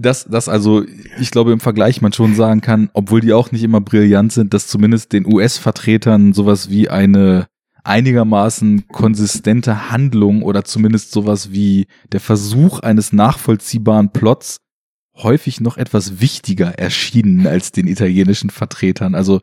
das, 0.00 0.24
das 0.24 0.48
also, 0.48 0.84
ich 1.18 1.30
glaube 1.30 1.52
im 1.52 1.60
Vergleich 1.60 2.00
man 2.00 2.12
schon 2.12 2.34
sagen 2.34 2.60
kann, 2.60 2.90
obwohl 2.94 3.20
die 3.20 3.32
auch 3.32 3.52
nicht 3.52 3.62
immer 3.62 3.80
brillant 3.80 4.32
sind, 4.32 4.54
dass 4.54 4.66
zumindest 4.66 5.12
den 5.12 5.26
US-Vertretern 5.26 6.32
sowas 6.32 6.70
wie 6.70 6.88
eine 6.88 7.46
einigermaßen 7.84 8.88
konsistente 8.88 9.90
Handlung 9.90 10.42
oder 10.42 10.64
zumindest 10.64 11.12
sowas 11.12 11.52
wie 11.52 11.86
der 12.12 12.20
Versuch 12.20 12.80
eines 12.80 13.12
nachvollziehbaren 13.12 14.10
Plots 14.10 14.58
häufig 15.16 15.60
noch 15.60 15.76
etwas 15.76 16.20
wichtiger 16.20 16.78
erschienen 16.78 17.46
als 17.46 17.72
den 17.72 17.86
italienischen 17.86 18.50
Vertretern. 18.50 19.14
Also 19.14 19.40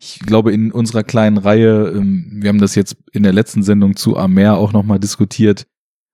ich 0.00 0.20
glaube, 0.20 0.52
in 0.52 0.72
unserer 0.72 1.04
kleinen 1.04 1.36
Reihe, 1.36 1.88
ähm, 1.88 2.38
wir 2.40 2.48
haben 2.48 2.60
das 2.60 2.74
jetzt 2.74 2.96
in 3.12 3.22
der 3.22 3.32
letzten 3.32 3.62
Sendung 3.62 3.96
zu 3.96 4.16
Amer 4.16 4.56
auch 4.56 4.72
nochmal 4.72 4.98
diskutiert, 4.98 5.66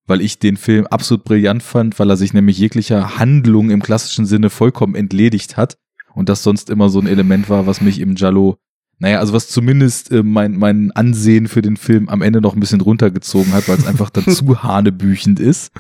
weil 0.07 0.21
ich 0.21 0.39
den 0.39 0.57
Film 0.57 0.87
absolut 0.87 1.25
brillant 1.25 1.63
fand, 1.63 1.99
weil 1.99 2.11
er 2.11 2.17
sich 2.17 2.33
nämlich 2.33 2.59
jeglicher 2.59 3.19
Handlung 3.19 3.71
im 3.71 3.83
klassischen 3.83 4.27
Sinne 4.27 4.51
vollkommen 4.51 4.95
entledigt 4.95 5.57
hat 5.57 5.77
und 6.15 6.29
das 6.29 6.43
sonst 6.43 6.71
immer 6.71 6.89
so 6.89 7.01
ein 7.01 7.07
Element 7.07 7.49
war, 7.49 7.67
was 7.67 7.81
mich 7.81 8.01
im 8.01 8.17
Jallo, 8.17 8.57
naja, 8.99 9.19
also 9.19 9.33
was 9.33 9.49
zumindest 9.49 10.11
äh, 10.11 10.23
mein, 10.23 10.57
mein 10.57 10.93
Ansehen 10.93 11.49
für 11.49 11.63
den 11.63 11.77
Film 11.77 12.09
am 12.09 12.23
Ende 12.23 12.41
noch 12.41 12.55
ein 12.55 12.61
bisschen 12.61 12.81
runtergezogen 12.81 13.53
hat, 13.53 13.69
weil 13.69 13.79
es 13.79 13.87
einfach 13.87 14.11
dann 14.11 14.25
zu 14.35 14.63
hanebüchend 14.63 15.41
ist. 15.41 15.73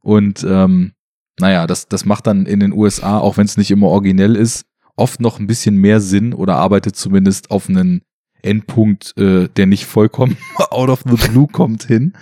Und 0.00 0.44
ähm, 0.48 0.92
naja, 1.38 1.66
das, 1.66 1.88
das 1.88 2.04
macht 2.04 2.26
dann 2.26 2.46
in 2.46 2.60
den 2.60 2.72
USA, 2.72 3.18
auch 3.18 3.36
wenn 3.36 3.46
es 3.46 3.56
nicht 3.56 3.70
immer 3.70 3.88
originell 3.88 4.36
ist, 4.36 4.66
oft 4.96 5.20
noch 5.20 5.38
ein 5.38 5.46
bisschen 5.46 5.76
mehr 5.76 6.00
Sinn 6.00 6.32
oder 6.32 6.56
arbeitet 6.56 6.96
zumindest 6.96 7.50
auf 7.50 7.68
einen 7.68 8.02
Endpunkt, 8.42 9.16
äh, 9.16 9.48
der 9.48 9.66
nicht 9.66 9.86
vollkommen 9.86 10.36
out 10.70 10.90
of 10.90 11.02
the 11.08 11.28
blue 11.28 11.46
kommt 11.46 11.84
hin. 11.84 12.12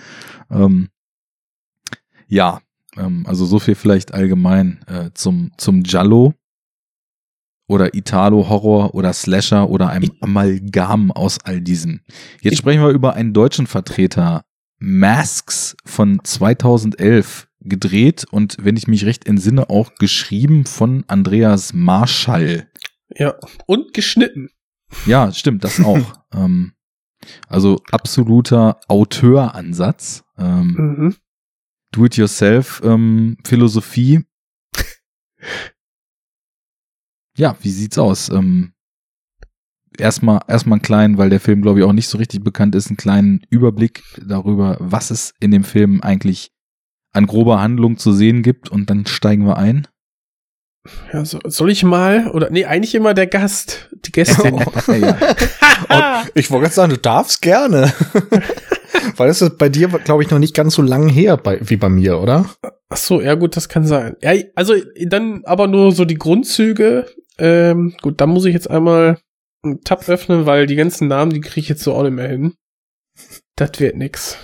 Ähm, 0.50 0.88
ja, 2.32 2.62
ähm, 2.96 3.26
also 3.26 3.44
so 3.44 3.58
viel 3.58 3.74
vielleicht 3.74 4.14
allgemein 4.14 4.80
äh, 4.86 5.10
zum, 5.12 5.52
zum 5.58 5.82
Giallo 5.82 6.32
oder 7.68 7.94
Italo-Horror 7.94 8.94
oder 8.94 9.12
Slasher 9.12 9.68
oder 9.68 9.90
einem 9.90 10.12
Amalgam 10.22 11.12
aus 11.12 11.38
all 11.44 11.60
diesem. 11.60 12.00
Jetzt 12.40 12.56
sprechen 12.56 12.80
wir 12.80 12.88
über 12.88 13.14
einen 13.14 13.34
deutschen 13.34 13.66
Vertreter, 13.66 14.44
Masks 14.78 15.76
von 15.84 16.20
2011 16.24 17.48
gedreht 17.60 18.24
und 18.30 18.56
wenn 18.58 18.78
ich 18.78 18.88
mich 18.88 19.04
recht 19.04 19.26
entsinne, 19.26 19.68
auch 19.68 19.94
geschrieben 19.96 20.64
von 20.64 21.04
Andreas 21.08 21.74
Marschall. 21.74 22.66
Ja, 23.14 23.34
und 23.66 23.92
geschnitten. 23.92 24.48
Ja, 25.04 25.32
stimmt, 25.32 25.64
das 25.64 25.84
auch. 25.84 26.14
ähm, 26.34 26.72
also 27.46 27.78
absoluter 27.90 28.80
Auteuransatz. 28.88 30.24
Ähm, 30.38 30.96
mhm. 30.98 31.16
Do-it-yourself-Philosophie. 31.92 34.24
ja, 37.36 37.56
wie 37.60 37.70
sieht's 37.70 37.98
aus? 37.98 38.30
Ähm, 38.30 38.72
erstmal 39.98 40.40
erstmal 40.48 40.76
einen 40.76 40.82
kleinen, 40.82 41.18
weil 41.18 41.30
der 41.30 41.40
Film 41.40 41.62
glaube 41.62 41.80
ich 41.80 41.84
auch 41.84 41.92
nicht 41.92 42.08
so 42.08 42.18
richtig 42.18 42.42
bekannt 42.42 42.74
ist, 42.74 42.88
einen 42.88 42.96
kleinen 42.96 43.46
Überblick 43.50 44.02
darüber, 44.24 44.76
was 44.80 45.10
es 45.10 45.34
in 45.40 45.50
dem 45.50 45.64
Film 45.64 46.00
eigentlich 46.00 46.50
an 47.12 47.26
grober 47.26 47.60
Handlung 47.60 47.98
zu 47.98 48.12
sehen 48.12 48.42
gibt 48.42 48.70
und 48.70 48.88
dann 48.88 49.06
steigen 49.06 49.46
wir 49.46 49.58
ein. 49.58 49.86
Ja, 51.12 51.24
so, 51.24 51.38
soll 51.44 51.70
ich 51.70 51.84
mal? 51.84 52.28
Oder 52.30 52.50
nee, 52.50 52.64
eigentlich 52.64 52.94
immer 52.94 53.14
der 53.14 53.28
Gast, 53.28 53.88
die 53.92 54.12
Gästin. 54.12 54.58
ja. 55.88 56.24
ich 56.34 56.50
wollte 56.50 56.64
gerade 56.64 56.74
sagen, 56.74 56.90
du 56.90 56.98
darfst 56.98 57.40
gerne. 57.42 57.92
Weil 59.16 59.28
das 59.28 59.42
ist 59.42 59.58
bei 59.58 59.68
dir, 59.68 59.88
glaube 59.88 60.22
ich, 60.22 60.30
noch 60.30 60.38
nicht 60.38 60.54
ganz 60.54 60.74
so 60.74 60.82
lang 60.82 61.08
her 61.08 61.36
bei, 61.36 61.58
wie 61.62 61.76
bei 61.76 61.88
mir, 61.88 62.18
oder? 62.18 62.46
Ach 62.88 62.96
so, 62.96 63.20
ja 63.20 63.34
gut, 63.34 63.56
das 63.56 63.68
kann 63.68 63.86
sein. 63.86 64.16
Ja, 64.22 64.32
also 64.54 64.74
dann 65.06 65.42
aber 65.44 65.66
nur 65.66 65.92
so 65.92 66.04
die 66.04 66.18
Grundzüge. 66.18 67.06
Ähm, 67.38 67.94
gut, 68.02 68.20
dann 68.20 68.30
muss 68.30 68.44
ich 68.44 68.52
jetzt 68.52 68.70
einmal 68.70 69.18
einen 69.62 69.82
Tab 69.82 70.08
öffnen, 70.08 70.46
weil 70.46 70.66
die 70.66 70.76
ganzen 70.76 71.08
Namen, 71.08 71.32
die 71.32 71.40
kriege 71.40 71.60
ich 71.60 71.68
jetzt 71.68 71.82
so 71.82 71.94
auch 71.94 72.02
nicht 72.02 72.12
mehr 72.12 72.28
hin. 72.28 72.54
Das 73.56 73.72
wird 73.78 73.96
nix. 73.96 74.36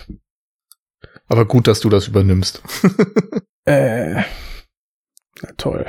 Aber 1.27 1.47
gut, 1.47 1.67
dass 1.67 1.81
du 1.81 1.89
das 1.89 2.09
übernimmst. 2.09 2.63
äh, 3.65 4.23
na 5.43 5.53
toll. 5.57 5.87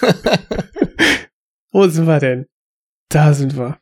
Wo 1.72 1.86
sind 1.88 2.06
wir 2.06 2.18
denn? 2.18 2.46
Da 3.08 3.32
sind 3.32 3.56
wir. 3.56 3.78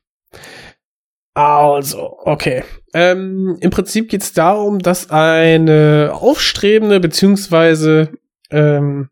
Also, 1.34 2.18
okay. 2.24 2.64
Ähm, 2.94 3.56
Im 3.60 3.70
Prinzip 3.70 4.08
geht 4.10 4.22
es 4.22 4.32
darum, 4.32 4.78
dass 4.78 5.10
eine 5.10 6.10
aufstrebende 6.12 7.00
beziehungsweise 7.00 8.10
ähm, 8.50 9.08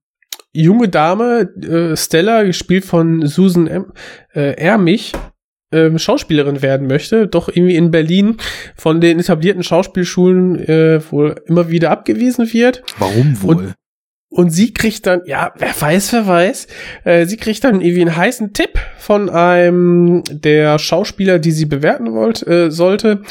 junge 0.53 0.89
Dame, 0.89 1.49
äh, 1.63 1.97
Stella, 1.97 2.43
gespielt 2.43 2.85
von 2.85 3.27
Susan 3.27 3.67
M 3.67 3.93
äh, 4.35 4.55
Ermich, 4.57 5.13
ähm, 5.73 5.99
Schauspielerin 5.99 6.63
werden 6.63 6.89
möchte, 6.89 7.27
doch 7.27 7.49
irgendwie 7.49 7.77
in 7.77 7.91
Berlin 7.91 8.37
von 8.75 9.01
den 9.01 9.21
etablierten 9.21 9.63
Schauspielschulen 9.63 10.59
äh, 10.59 11.01
wohl 11.11 11.41
immer 11.47 11.71
wieder 11.71 11.91
abgewiesen 11.91 12.53
wird. 12.53 12.83
Warum 12.99 13.43
wohl? 13.43 13.55
Und 13.55 13.75
und 14.31 14.51
sie 14.51 14.73
kriegt 14.73 15.07
dann, 15.07 15.23
ja, 15.27 15.53
wer 15.59 15.79
weiß, 15.79 16.13
wer 16.13 16.27
weiß, 16.27 16.69
äh, 17.05 17.27
sie 17.27 17.37
kriegt 17.37 17.65
dann 17.65 17.81
irgendwie 17.81 18.03
einen 18.03 18.17
heißen 18.17 18.53
Tipp 18.53 18.79
von 18.97 19.29
einem 19.29 20.23
der 20.31 20.79
Schauspieler, 20.79 21.41
die 21.41 21.51
sie 21.51 21.67
bewerten 21.67 22.13
wollte, 22.13 22.47
äh, 22.47 22.71
sollte. 22.71 23.23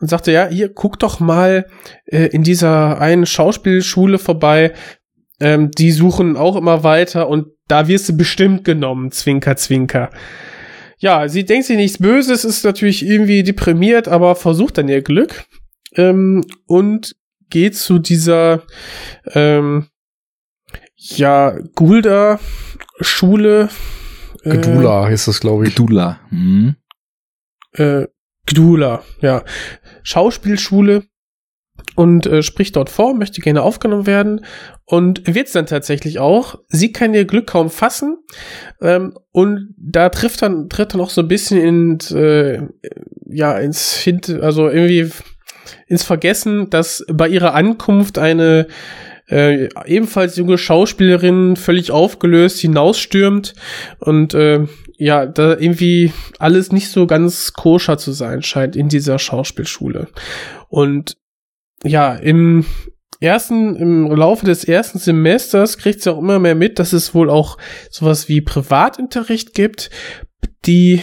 Und 0.00 0.08
sagte, 0.08 0.32
ja, 0.32 0.46
hier, 0.46 0.72
guck 0.72 0.98
doch 0.98 1.18
mal 1.18 1.66
äh, 2.06 2.26
in 2.26 2.42
dieser 2.42 3.00
einen 3.00 3.26
Schauspielschule 3.26 4.18
vorbei. 4.18 4.72
Ähm, 5.40 5.70
die 5.72 5.90
suchen 5.90 6.36
auch 6.36 6.56
immer 6.56 6.84
weiter 6.84 7.28
und 7.28 7.48
da 7.66 7.88
wirst 7.88 8.08
du 8.08 8.16
bestimmt 8.16 8.64
genommen, 8.64 9.10
Zwinker, 9.10 9.56
Zwinker. 9.56 10.10
Ja, 10.98 11.28
sie 11.28 11.44
denkt 11.44 11.66
sich 11.66 11.76
nichts 11.76 11.98
Böses, 11.98 12.44
ist 12.44 12.64
natürlich 12.64 13.04
irgendwie 13.04 13.42
deprimiert, 13.42 14.06
aber 14.06 14.36
versucht 14.36 14.78
dann 14.78 14.88
ihr 14.88 15.02
Glück 15.02 15.44
ähm, 15.96 16.44
und 16.66 17.16
geht 17.50 17.76
zu 17.76 17.98
dieser 17.98 18.62
ähm, 19.32 19.88
ja, 21.04 21.58
Gulda 21.74 22.40
Schule. 23.00 23.68
Äh, 24.42 24.50
Gedula 24.56 25.06
heißt 25.06 25.28
das, 25.28 25.40
glaube 25.40 25.64
ich. 25.64 25.74
Gedula. 25.74 26.20
Mhm. 26.30 26.76
Äh, 27.72 28.06
Gdula, 28.46 29.02
ja. 29.20 29.42
Schauspielschule 30.02 31.04
und 31.96 32.26
äh, 32.26 32.42
spricht 32.42 32.76
dort 32.76 32.90
vor, 32.90 33.14
möchte 33.14 33.40
gerne 33.40 33.62
aufgenommen 33.62 34.06
werden 34.06 34.44
und 34.84 35.26
wird 35.26 35.46
es 35.46 35.52
dann 35.52 35.66
tatsächlich 35.66 36.18
auch. 36.18 36.56
Sie 36.68 36.92
kann 36.92 37.14
ihr 37.14 37.24
Glück 37.24 37.46
kaum 37.46 37.70
fassen 37.70 38.18
ähm, 38.80 39.16
und 39.32 39.74
da 39.76 40.08
trifft 40.08 40.42
dann 40.42 40.68
tritt 40.68 40.94
dann 40.94 41.00
auch 41.00 41.10
so 41.10 41.22
ein 41.22 41.28
bisschen 41.28 41.60
ins 41.60 42.10
äh, 42.10 42.62
ja 43.26 43.58
ins 43.58 43.94
Hint 43.96 44.28
also 44.28 44.68
irgendwie 44.68 45.10
ins 45.86 46.04
Vergessen, 46.04 46.70
dass 46.70 47.04
bei 47.12 47.28
ihrer 47.28 47.54
Ankunft 47.54 48.18
eine 48.18 48.66
äh, 49.28 49.68
ebenfalls 49.86 50.36
junge 50.36 50.58
Schauspielerin 50.58 51.56
völlig 51.56 51.90
aufgelöst 51.90 52.60
hinausstürmt 52.60 53.54
und 53.98 54.34
äh, 54.34 54.66
ja, 54.96 55.26
da 55.26 55.56
irgendwie 55.56 56.12
alles 56.38 56.72
nicht 56.72 56.90
so 56.90 57.06
ganz 57.06 57.52
koscher 57.52 57.98
zu 57.98 58.12
sein 58.12 58.42
scheint 58.42 58.76
in 58.76 58.88
dieser 58.88 59.18
Schauspielschule. 59.18 60.08
Und 60.68 61.16
ja, 61.82 62.14
im 62.14 62.64
ersten, 63.20 63.76
im 63.76 64.10
Laufe 64.10 64.46
des 64.46 64.64
ersten 64.64 64.98
Semesters 64.98 65.78
kriegt 65.78 66.02
sie 66.02 66.12
auch 66.12 66.18
immer 66.18 66.38
mehr 66.38 66.54
mit, 66.54 66.78
dass 66.78 66.92
es 66.92 67.14
wohl 67.14 67.30
auch 67.30 67.58
sowas 67.90 68.28
wie 68.28 68.40
Privatunterricht 68.40 69.54
gibt, 69.54 69.90
die 70.66 71.02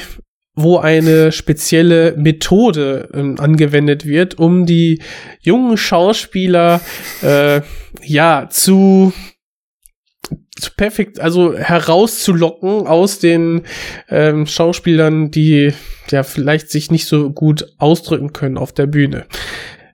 wo 0.54 0.78
eine 0.78 1.32
spezielle 1.32 2.16
Methode 2.18 3.10
äh, 3.14 3.42
angewendet 3.42 4.06
wird, 4.06 4.38
um 4.38 4.66
die 4.66 5.02
jungen 5.42 5.78
Schauspieler 5.78 6.82
äh, 7.22 7.62
ja 8.04 8.48
zu 8.50 9.14
zu 10.60 10.72
perfekt, 10.78 11.20
also 11.20 11.58
herauszulocken 11.58 12.88
aus 12.88 13.20
den 13.20 13.64
ähm, 14.10 14.46
Schauspielern, 14.46 15.32
die 15.32 15.74
ja 16.10 16.24
vielleicht 16.24 16.70
sich 16.70 16.92
nicht 16.92 17.08
so 17.08 17.32
gut 17.32 17.68
ausdrücken 17.78 18.34
können 18.34 18.58
auf 18.58 18.72
der 18.72 18.86
Bühne. 18.86 19.26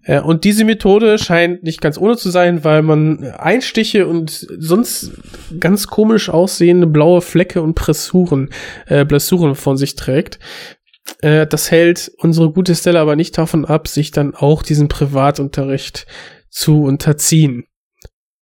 Äh, 0.08 0.22
und 0.22 0.44
diese 0.46 0.64
Methode 0.64 1.20
scheint 1.20 1.62
nicht 1.64 1.82
ganz 1.82 1.98
ohne 1.98 2.18
zu 2.18 2.32
sein, 2.32 2.64
weil 2.64 2.82
man 2.82 3.24
Einstiche 3.24 4.08
und 4.08 4.48
sonst 4.58 5.12
ganz 5.60 5.88
komisch 5.88 6.30
aussehende 6.30 6.88
blaue 6.88 7.22
Flecke 7.22 7.62
und 7.62 7.76
Pressuren, 7.76 8.50
äh, 8.88 9.06
Blessuren 9.06 9.54
von 9.54 9.78
sich 9.78 9.96
trägt. 9.96 10.40
Äh, 11.20 11.46
das 11.46 11.70
hält 11.70 12.12
unsere 12.18 12.52
gute 12.52 12.74
Stella 12.74 13.02
aber 13.02 13.16
nicht 13.16 13.38
davon 13.38 13.66
ab, 13.66 13.88
sich 13.88 14.12
dann 14.12 14.34
auch 14.34 14.64
diesen 14.64 14.88
Privatunterricht 14.88 16.08
zu 16.50 16.84
unterziehen. 16.84 17.66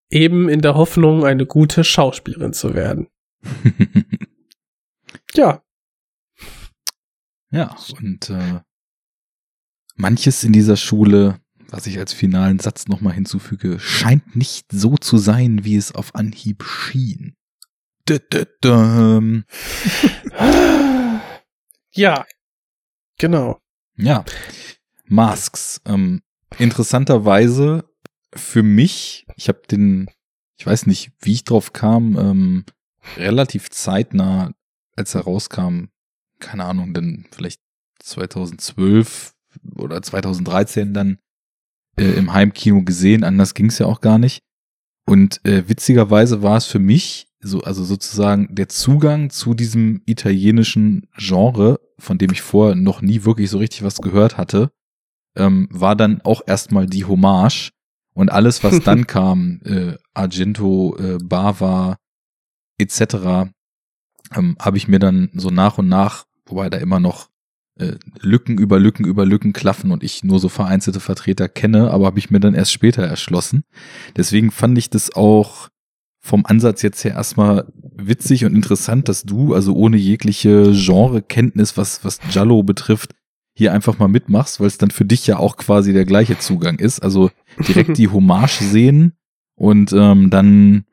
Eben 0.10 0.48
in 0.48 0.62
der 0.62 0.76
Hoffnung, 0.76 1.26
eine 1.26 1.46
gute 1.46 1.84
Schauspielerin 1.84 2.54
zu 2.54 2.76
werden. 2.76 3.08
ja. 5.34 5.62
Ja, 7.52 7.76
und 8.00 8.30
äh, 8.30 8.60
manches 9.96 10.44
in 10.44 10.52
dieser 10.52 10.78
Schule 10.78 11.40
was 11.70 11.88
ich 11.88 11.98
als 11.98 12.14
finalen 12.14 12.60
Satz 12.60 12.88
nochmal 12.88 13.14
hinzufüge, 13.14 13.80
scheint 13.80 14.36
nicht 14.36 14.72
so 14.72 14.98
zu 14.98 15.18
sein, 15.18 15.64
wie 15.64 15.76
es 15.76 15.94
auf 15.94 16.16
Anhieb 16.16 16.64
schien. 16.64 17.36
ja, 21.92 22.26
genau. 23.18 23.60
Ja, 23.98 24.26
Masks. 25.06 25.82
Ähm, 25.86 26.22
interessanterweise 26.58 27.86
für 28.36 28.64
mich, 28.64 29.26
ich 29.36 29.48
habe 29.48 29.62
den, 29.70 30.10
ich 30.58 30.66
weiß 30.66 30.86
nicht, 30.86 31.12
wie 31.22 31.34
ich 31.34 31.44
drauf 31.44 31.74
kam, 31.74 32.18
ähm, 32.18 32.66
relativ 33.18 33.70
zeitnah, 33.70 34.52
als 34.96 35.16
er 35.16 35.22
rauskam, 35.22 35.86
keine 36.40 36.66
Ahnung, 36.66 36.94
denn 36.94 37.26
vielleicht 37.32 37.62
2012 38.00 39.34
oder 39.76 40.02
2013 40.02 40.94
dann 40.94 41.20
äh, 41.98 42.12
im 42.12 42.34
Heimkino 42.34 42.84
gesehen, 42.84 43.24
anders 43.24 43.54
ging 43.54 43.68
es 43.68 43.80
ja 43.80 43.86
auch 43.86 44.02
gar 44.02 44.18
nicht. 44.18 44.42
Und 45.08 45.44
äh, 45.46 45.68
witzigerweise 45.68 46.42
war 46.42 46.58
es 46.58 46.66
für 46.66 46.80
mich 46.80 47.28
so, 47.40 47.62
also 47.62 47.84
sozusagen 47.84 48.54
der 48.54 48.70
Zugang 48.70 49.30
zu 49.30 49.54
diesem 49.54 50.02
italienischen 50.06 51.08
Genre, 51.16 51.80
von 52.00 52.18
dem 52.18 52.32
ich 52.32 52.42
vorher 52.42 52.76
noch 52.76 53.02
nie 53.02 53.24
wirklich 53.24 53.50
so 53.50 53.60
richtig 53.60 53.84
was 53.84 54.02
gehört 54.02 54.38
hatte, 54.38 54.72
ähm, 55.36 55.68
war 55.72 55.96
dann 55.96 56.22
auch 56.22 56.42
erstmal 56.46 56.88
die 56.88 57.06
Hommage. 57.06 57.72
Und 58.14 58.32
alles, 58.32 58.64
was 58.64 58.80
dann 58.80 59.06
kam, 59.08 59.62
äh, 59.66 59.96
Argento, 60.14 60.98
äh, 60.98 61.18
Bava, 61.24 61.98
etc., 62.78 63.52
ähm, 64.34 64.56
habe 64.60 64.78
ich 64.78 64.88
mir 64.88 65.00
dann 65.00 65.30
so 65.34 65.50
nach 65.50 65.78
und 65.78 65.88
nach, 65.88 66.26
wobei 66.46 66.70
da 66.70 66.78
immer 66.78 67.00
noch 67.00 67.30
Lücken 68.22 68.58
über 68.58 68.80
Lücken 68.80 69.06
über 69.06 69.26
Lücken 69.26 69.52
klaffen 69.52 69.92
und 69.92 70.04
ich 70.04 70.24
nur 70.24 70.40
so 70.40 70.48
vereinzelte 70.48 71.02
Vertreter 71.02 71.50
kenne, 71.50 71.92
aber 71.92 72.06
habe 72.06 72.20
ich 72.20 72.32
mir 72.32 72.40
dann 72.40 72.54
erst 72.54 72.72
später 72.72 73.04
erschlossen. 73.04 73.64
Deswegen 74.16 74.52
fand 74.52 74.78
ich 74.78 74.90
das 74.90 75.14
auch 75.14 75.70
vom 76.22 76.46
Ansatz 76.46 76.82
jetzt 76.82 77.04
her 77.04 77.14
erstmal 77.14 77.66
witzig 77.96 78.46
und 78.46 78.56
interessant, 78.56 79.10
dass 79.10 79.24
du, 79.24 79.54
also 79.54 79.76
ohne 79.76 79.98
jegliche 79.98 80.72
Genrekenntnis, 80.72 81.78
was, 81.78 82.04
was 82.04 82.20
Jallo 82.32 82.64
betrifft, 82.64 83.14
hier 83.58 83.74
einfach 83.74 84.00
mal 84.00 84.08
mitmachst, 84.08 84.60
weil 84.60 84.68
es 84.68 84.78
dann 84.78 84.92
für 84.92 85.06
dich 85.06 85.28
ja 85.28 85.38
auch 85.38 85.58
quasi 85.58 85.94
der 85.94 86.06
gleiche 86.06 86.40
Zugang 86.40 86.80
ist. 86.80 87.02
Also 87.02 87.30
direkt 87.68 87.98
die 87.98 88.08
Hommage 88.12 88.62
sehen 88.62 89.14
und 89.56 89.94
ähm, 89.94 90.30
dann 90.30 90.86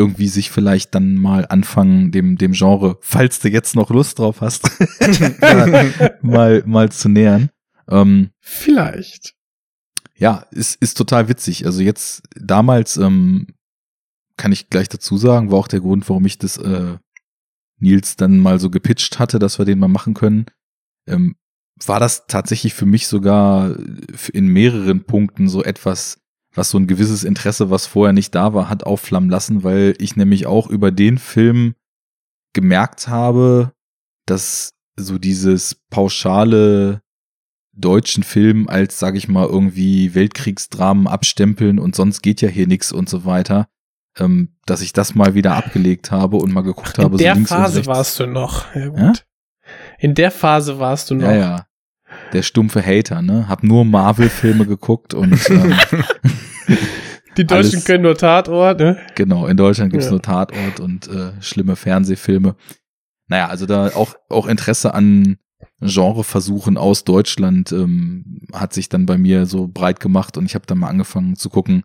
irgendwie 0.00 0.28
sich 0.28 0.50
vielleicht 0.50 0.94
dann 0.94 1.14
mal 1.14 1.46
anfangen, 1.46 2.10
dem, 2.10 2.38
dem 2.38 2.52
Genre, 2.52 2.96
falls 3.02 3.38
du 3.40 3.50
jetzt 3.50 3.76
noch 3.76 3.90
Lust 3.90 4.18
drauf 4.18 4.40
hast, 4.40 4.70
mal, 6.22 6.62
mal 6.64 6.90
zu 6.90 7.10
nähern. 7.10 7.50
Ähm, 7.88 8.30
vielleicht. 8.40 9.34
Ja, 10.16 10.46
ist, 10.50 10.76
ist 10.80 10.96
total 10.96 11.28
witzig. 11.28 11.66
Also 11.66 11.82
jetzt 11.82 12.22
damals, 12.34 12.96
ähm, 12.96 13.48
kann 14.36 14.52
ich 14.52 14.70
gleich 14.70 14.88
dazu 14.88 15.18
sagen, 15.18 15.50
war 15.50 15.58
auch 15.58 15.68
der 15.68 15.80
Grund, 15.80 16.08
warum 16.08 16.24
ich 16.24 16.38
das 16.38 16.56
äh, 16.56 16.96
Nils 17.78 18.16
dann 18.16 18.38
mal 18.38 18.58
so 18.58 18.70
gepitcht 18.70 19.18
hatte, 19.18 19.38
dass 19.38 19.58
wir 19.58 19.66
den 19.66 19.78
mal 19.78 19.88
machen 19.88 20.14
können. 20.14 20.46
Ähm, 21.06 21.36
war 21.84 22.00
das 22.00 22.26
tatsächlich 22.26 22.72
für 22.72 22.86
mich 22.86 23.06
sogar 23.06 23.76
in 24.32 24.46
mehreren 24.46 25.04
Punkten 25.04 25.48
so 25.48 25.62
etwas 25.62 26.19
was 26.54 26.70
so 26.70 26.78
ein 26.78 26.86
gewisses 26.86 27.24
Interesse, 27.24 27.70
was 27.70 27.86
vorher 27.86 28.12
nicht 28.12 28.34
da 28.34 28.54
war, 28.54 28.68
hat 28.68 28.84
aufflammen 28.84 29.30
lassen, 29.30 29.62
weil 29.62 29.94
ich 29.98 30.16
nämlich 30.16 30.46
auch 30.46 30.68
über 30.68 30.90
den 30.90 31.18
Film 31.18 31.74
gemerkt 32.52 33.08
habe, 33.08 33.72
dass 34.26 34.74
so 34.96 35.18
dieses 35.18 35.76
pauschale 35.90 37.02
deutschen 37.72 38.24
Film 38.24 38.68
als, 38.68 38.98
sag 38.98 39.14
ich 39.14 39.28
mal, 39.28 39.46
irgendwie 39.46 40.14
Weltkriegsdramen 40.14 41.06
abstempeln 41.06 41.78
und 41.78 41.94
sonst 41.94 42.20
geht 42.20 42.40
ja 42.40 42.48
hier 42.48 42.66
nichts 42.66 42.92
und 42.92 43.08
so 43.08 43.24
weiter, 43.24 43.68
ähm, 44.18 44.56
dass 44.66 44.82
ich 44.82 44.92
das 44.92 45.14
mal 45.14 45.34
wieder 45.34 45.54
abgelegt 45.54 46.10
habe 46.10 46.36
und 46.36 46.52
mal 46.52 46.62
geguckt 46.62 46.96
Ach, 46.98 47.04
habe. 47.04 47.14
In 47.14 47.18
der 47.18 47.36
so 47.36 47.44
Phase 47.44 47.86
warst 47.86 48.18
du 48.18 48.26
noch. 48.26 48.74
Ja, 48.74 48.94
ja? 48.94 49.12
In 49.98 50.14
der 50.14 50.32
Phase 50.32 50.80
warst 50.80 51.10
du 51.10 51.14
noch. 51.14 51.28
Ja, 51.28 51.36
ja 51.36 51.69
der 52.32 52.42
stumpfe 52.42 52.84
Hater, 52.84 53.22
ne? 53.22 53.48
Hab 53.48 53.62
nur 53.62 53.84
Marvel-Filme 53.84 54.66
geguckt 54.66 55.14
und 55.14 55.32
ähm, 55.50 55.74
die 57.36 57.46
Deutschen 57.46 57.74
alles, 57.74 57.84
können 57.84 58.02
nur 58.02 58.16
Tatort, 58.16 58.80
ne? 58.80 58.98
Genau, 59.14 59.46
in 59.46 59.56
Deutschland 59.56 59.92
gibt's 59.92 60.06
ja. 60.06 60.12
nur 60.12 60.22
Tatort 60.22 60.80
und 60.80 61.08
äh, 61.08 61.32
schlimme 61.40 61.76
Fernsehfilme. 61.76 62.56
Naja, 63.28 63.48
also 63.48 63.66
da 63.66 63.88
auch, 63.94 64.14
auch 64.28 64.46
Interesse 64.46 64.94
an 64.94 65.38
Genreversuchen 65.80 66.76
aus 66.76 67.04
Deutschland 67.04 67.72
ähm, 67.72 68.46
hat 68.52 68.72
sich 68.72 68.88
dann 68.88 69.06
bei 69.06 69.18
mir 69.18 69.46
so 69.46 69.68
breit 69.68 70.00
gemacht 70.00 70.36
und 70.36 70.46
ich 70.46 70.54
habe 70.54 70.66
dann 70.66 70.78
mal 70.78 70.88
angefangen 70.88 71.36
zu 71.36 71.48
gucken, 71.48 71.84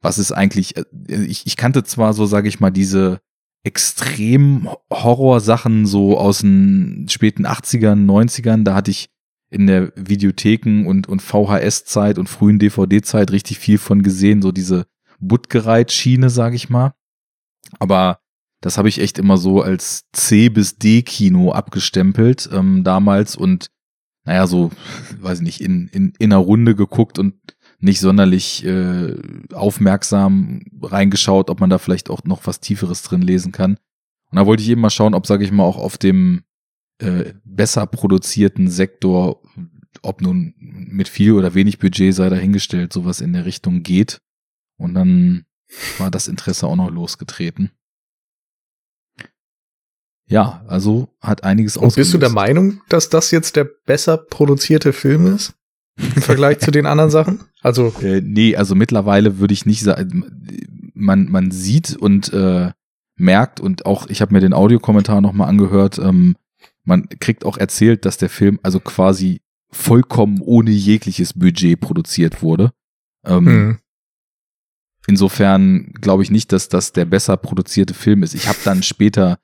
was 0.00 0.18
ist 0.18 0.32
eigentlich, 0.32 0.76
äh, 0.76 0.84
ich, 1.08 1.46
ich 1.46 1.56
kannte 1.56 1.84
zwar 1.84 2.12
so, 2.12 2.26
sage 2.26 2.48
ich 2.48 2.60
mal, 2.60 2.70
diese 2.70 3.20
extrem 3.62 4.68
Horror-Sachen 4.90 5.86
so 5.86 6.18
aus 6.18 6.38
den 6.38 7.06
späten 7.10 7.46
80ern, 7.46 8.06
90ern, 8.06 8.64
da 8.64 8.74
hatte 8.74 8.90
ich 8.90 9.10
in 9.50 9.66
der 9.66 9.92
Videotheken 9.96 10.86
und, 10.86 11.08
und 11.08 11.20
VHS-Zeit 11.20 12.18
und 12.18 12.28
frühen 12.28 12.58
DVD-Zeit 12.58 13.32
richtig 13.32 13.58
viel 13.58 13.78
von 13.78 14.02
gesehen, 14.02 14.42
so 14.42 14.52
diese 14.52 14.86
Buttgereit-Schiene, 15.18 16.30
sag 16.30 16.54
ich 16.54 16.70
mal. 16.70 16.94
Aber 17.78 18.20
das 18.60 18.78
habe 18.78 18.88
ich 18.88 19.00
echt 19.00 19.18
immer 19.18 19.36
so 19.36 19.62
als 19.62 20.04
C 20.12 20.48
bis 20.48 20.78
D 20.78 21.02
Kino 21.02 21.52
abgestempelt 21.52 22.48
ähm, 22.52 22.84
damals 22.84 23.36
und 23.36 23.70
naja, 24.24 24.46
so, 24.46 24.70
weiß 25.20 25.38
ich 25.38 25.44
nicht, 25.44 25.60
in, 25.60 25.88
in, 25.88 26.12
in 26.18 26.32
einer 26.32 26.42
Runde 26.42 26.74
geguckt 26.74 27.18
und 27.18 27.34
nicht 27.80 28.00
sonderlich 28.00 28.64
äh, 28.64 29.16
aufmerksam 29.54 30.62
reingeschaut, 30.82 31.48
ob 31.48 31.60
man 31.60 31.70
da 31.70 31.78
vielleicht 31.78 32.10
auch 32.10 32.22
noch 32.24 32.46
was 32.46 32.60
Tieferes 32.60 33.02
drin 33.02 33.22
lesen 33.22 33.52
kann. 33.52 33.78
Und 34.30 34.36
da 34.36 34.46
wollte 34.46 34.62
ich 34.62 34.68
eben 34.68 34.82
mal 34.82 34.90
schauen, 34.90 35.14
ob, 35.14 35.26
sage 35.26 35.44
ich 35.44 35.50
mal, 35.50 35.64
auch 35.64 35.78
auf 35.78 35.96
dem 35.96 36.42
äh, 37.00 37.34
besser 37.44 37.86
produzierten 37.86 38.68
Sektor, 38.68 39.42
ob 40.02 40.20
nun 40.20 40.54
mit 40.58 41.08
viel 41.08 41.32
oder 41.32 41.54
wenig 41.54 41.78
Budget 41.78 42.14
sei 42.14 42.28
dahingestellt, 42.28 42.92
sowas 42.92 43.20
in 43.20 43.32
der 43.32 43.44
Richtung 43.46 43.82
geht. 43.82 44.20
Und 44.76 44.94
dann 44.94 45.44
war 45.98 46.10
das 46.10 46.28
Interesse 46.28 46.66
auch 46.66 46.76
noch 46.76 46.90
losgetreten. 46.90 47.70
Ja, 50.26 50.64
also 50.68 51.08
hat 51.20 51.42
einiges 51.42 51.76
Und 51.76 51.94
bist 51.94 52.14
du 52.14 52.18
der 52.18 52.30
Meinung, 52.30 52.80
dass 52.88 53.08
das 53.08 53.32
jetzt 53.32 53.56
der 53.56 53.64
besser 53.64 54.16
produzierte 54.16 54.92
Film 54.92 55.26
ist? 55.34 55.54
Im 55.96 56.22
Vergleich 56.22 56.58
zu 56.60 56.70
den 56.70 56.86
anderen 56.86 57.10
Sachen? 57.10 57.40
Also. 57.62 57.92
Äh, 58.00 58.20
nee, 58.20 58.54
also 58.54 58.74
mittlerweile 58.74 59.38
würde 59.38 59.54
ich 59.54 59.66
nicht 59.66 59.82
sagen, 59.82 60.92
man, 60.94 61.28
man 61.30 61.50
sieht 61.50 61.96
und 61.96 62.32
äh, 62.32 62.70
merkt 63.16 63.58
und 63.60 63.86
auch, 63.86 64.08
ich 64.08 64.20
habe 64.22 64.32
mir 64.32 64.40
den 64.40 64.54
Audiokommentar 64.54 65.20
nochmal 65.20 65.48
angehört, 65.48 65.98
ähm, 65.98 66.36
man 66.90 67.08
kriegt 67.08 67.46
auch 67.46 67.56
erzählt, 67.56 68.04
dass 68.04 68.18
der 68.18 68.28
Film 68.28 68.58
also 68.62 68.80
quasi 68.80 69.40
vollkommen 69.70 70.40
ohne 70.42 70.70
jegliches 70.70 71.32
Budget 71.32 71.80
produziert 71.80 72.42
wurde. 72.42 72.72
Ähm, 73.24 73.44
mhm. 73.44 73.78
Insofern 75.06 75.92
glaube 76.00 76.22
ich 76.22 76.30
nicht, 76.30 76.52
dass 76.52 76.68
das 76.68 76.92
der 76.92 77.04
besser 77.04 77.36
produzierte 77.36 77.94
Film 77.94 78.22
ist. 78.22 78.34
Ich 78.34 78.48
habe 78.48 78.58
dann 78.64 78.82
später 78.82 79.38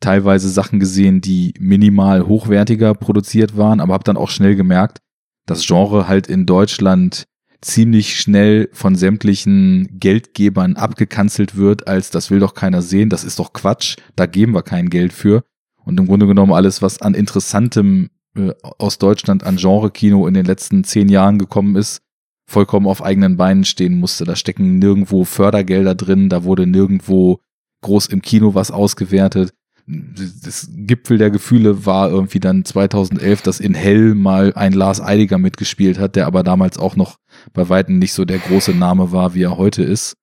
teilweise 0.00 0.48
Sachen 0.48 0.80
gesehen, 0.80 1.20
die 1.20 1.54
minimal 1.60 2.26
hochwertiger 2.26 2.94
produziert 2.94 3.56
waren, 3.56 3.80
aber 3.80 3.94
habe 3.94 4.04
dann 4.04 4.16
auch 4.16 4.30
schnell 4.30 4.56
gemerkt, 4.56 4.98
das 5.46 5.66
Genre 5.66 6.08
halt 6.08 6.26
in 6.26 6.46
Deutschland 6.46 7.26
ziemlich 7.60 8.18
schnell 8.18 8.68
von 8.72 8.96
sämtlichen 8.96 9.98
Geldgebern 9.98 10.76
abgekanzelt 10.76 11.56
wird, 11.56 11.88
als 11.88 12.10
das 12.10 12.30
will 12.30 12.40
doch 12.40 12.54
keiner 12.54 12.82
sehen, 12.82 13.08
das 13.10 13.24
ist 13.24 13.38
doch 13.38 13.52
Quatsch, 13.52 13.96
da 14.16 14.26
geben 14.26 14.54
wir 14.54 14.62
kein 14.62 14.90
Geld 14.90 15.12
für. 15.12 15.44
Und 15.86 15.98
im 15.98 16.06
Grunde 16.06 16.26
genommen 16.26 16.52
alles, 16.52 16.82
was 16.82 17.00
an 17.00 17.14
interessantem 17.14 18.10
äh, 18.36 18.52
aus 18.60 18.98
Deutschland 18.98 19.44
an 19.44 19.56
Genre-Kino 19.56 20.26
in 20.26 20.34
den 20.34 20.44
letzten 20.44 20.84
zehn 20.84 21.08
Jahren 21.08 21.38
gekommen 21.38 21.76
ist, 21.76 22.02
vollkommen 22.46 22.86
auf 22.86 23.02
eigenen 23.02 23.38
Beinen 23.38 23.64
stehen 23.64 23.98
musste. 23.98 24.24
Da 24.24 24.36
stecken 24.36 24.78
nirgendwo 24.78 25.24
Fördergelder 25.24 25.94
drin, 25.94 26.28
da 26.28 26.44
wurde 26.44 26.66
nirgendwo 26.66 27.40
groß 27.80 28.08
im 28.08 28.20
Kino 28.20 28.54
was 28.54 28.70
ausgewertet 28.70 29.52
das 29.86 30.68
Gipfel 30.72 31.16
der 31.18 31.30
Gefühle 31.30 31.86
war 31.86 32.10
irgendwie 32.10 32.40
dann 32.40 32.64
2011, 32.64 33.42
dass 33.42 33.60
in 33.60 33.74
Hell 33.74 34.14
mal 34.14 34.52
ein 34.54 34.72
Lars 34.72 35.00
Eidiger 35.00 35.38
mitgespielt 35.38 35.98
hat, 35.98 36.16
der 36.16 36.26
aber 36.26 36.42
damals 36.42 36.76
auch 36.76 36.96
noch 36.96 37.18
bei 37.52 37.68
Weitem 37.68 37.98
nicht 37.98 38.12
so 38.12 38.24
der 38.24 38.38
große 38.38 38.72
Name 38.72 39.12
war, 39.12 39.34
wie 39.34 39.44
er 39.44 39.56
heute 39.56 39.84
ist. 39.84 40.16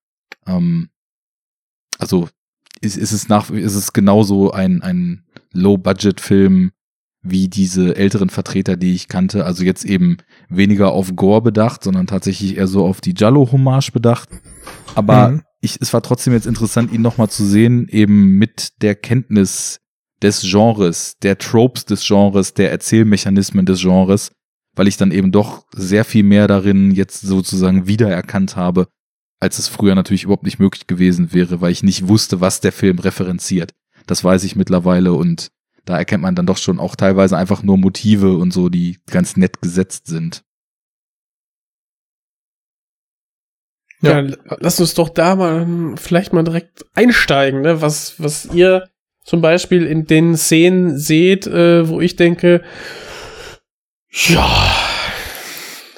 Ähm, 0.45 0.89
also 1.97 2.27
ist, 2.83 2.97
ist 2.97 3.11
es 3.11 3.29
nach, 3.29 3.49
ist 3.49 3.75
es 3.75 3.93
genauso 3.93 4.51
ein, 4.51 4.81
ein 4.81 5.23
Low-Budget-Film 5.53 6.71
wie 7.25 7.47
diese 7.47 7.95
älteren 7.95 8.29
Vertreter, 8.29 8.75
die 8.75 8.93
ich 8.93 9.07
kannte. 9.07 9.45
Also 9.45 9.63
jetzt 9.63 9.85
eben 9.85 10.17
weniger 10.49 10.91
auf 10.91 11.15
Gore 11.15 11.41
bedacht, 11.41 11.83
sondern 11.83 12.05
tatsächlich 12.05 12.57
eher 12.57 12.67
so 12.67 12.85
auf 12.85 12.99
die 12.99 13.13
Jallo-Hommage 13.15 13.91
bedacht. 13.91 14.29
Aber 14.95 15.29
mhm 15.29 15.41
ich, 15.63 15.77
es 15.79 15.93
war 15.93 16.01
trotzdem 16.01 16.33
jetzt 16.33 16.45
interessant, 16.45 16.91
ihn 16.91 17.01
nochmal 17.01 17.29
zu 17.29 17.45
sehen, 17.45 17.87
eben 17.89 18.37
mit 18.37 18.73
der 18.81 18.95
Kenntnis 18.95 19.79
des 20.21 20.41
Genres, 20.41 21.17
der 21.23 21.37
Tropes 21.37 21.85
des 21.85 22.05
Genres, 22.05 22.53
der 22.53 22.69
Erzählmechanismen 22.71 23.65
des 23.65 23.81
Genres, 23.81 24.31
weil 24.75 24.89
ich 24.89 24.97
dann 24.97 25.11
eben 25.11 25.31
doch 25.31 25.65
sehr 25.73 26.03
viel 26.03 26.23
mehr 26.23 26.47
darin 26.47 26.91
jetzt 26.91 27.21
sozusagen 27.21 27.87
wiedererkannt 27.87 28.57
habe, 28.57 28.87
als 29.43 29.59
es 29.59 29.67
früher 29.67 29.93
natürlich 29.93 30.23
überhaupt 30.23 30.45
nicht 30.45 30.59
möglich 30.59 30.87
gewesen 30.87 31.33
wäre, 31.33 31.59
weil 31.59 31.73
ich 31.73 31.83
nicht 31.83 32.07
wusste, 32.07 32.39
was 32.39 32.61
der 32.61 32.71
Film 32.71 32.97
referenziert. 32.99 33.73
Das 34.07 34.23
weiß 34.23 34.45
ich 34.45 34.55
mittlerweile 34.55 35.11
und 35.11 35.49
da 35.83 35.97
erkennt 35.97 36.23
man 36.23 36.33
dann 36.33 36.45
doch 36.45 36.55
schon 36.55 36.79
auch 36.79 36.95
teilweise 36.95 37.35
einfach 37.35 37.61
nur 37.61 37.77
Motive 37.77 38.37
und 38.37 38.53
so, 38.53 38.69
die 38.69 38.99
ganz 39.11 39.35
nett 39.35 39.61
gesetzt 39.61 40.07
sind. 40.07 40.45
Ja. 44.01 44.21
ja, 44.21 44.33
lass 44.59 44.79
uns 44.79 44.93
doch 44.93 45.09
da 45.09 45.35
mal 45.35 45.97
vielleicht 45.97 46.31
mal 46.31 46.43
direkt 46.43 46.85
einsteigen, 46.93 47.61
ne? 47.61 47.81
Was, 47.81 48.21
was 48.21 48.45
ihr 48.45 48.89
zum 49.25 49.41
Beispiel 49.41 49.85
in 49.85 50.07
den 50.07 50.37
Szenen 50.37 50.97
seht, 50.97 51.47
äh, 51.47 51.87
wo 51.89 51.99
ich 51.99 52.15
denke, 52.15 52.63
ja, 54.09 54.73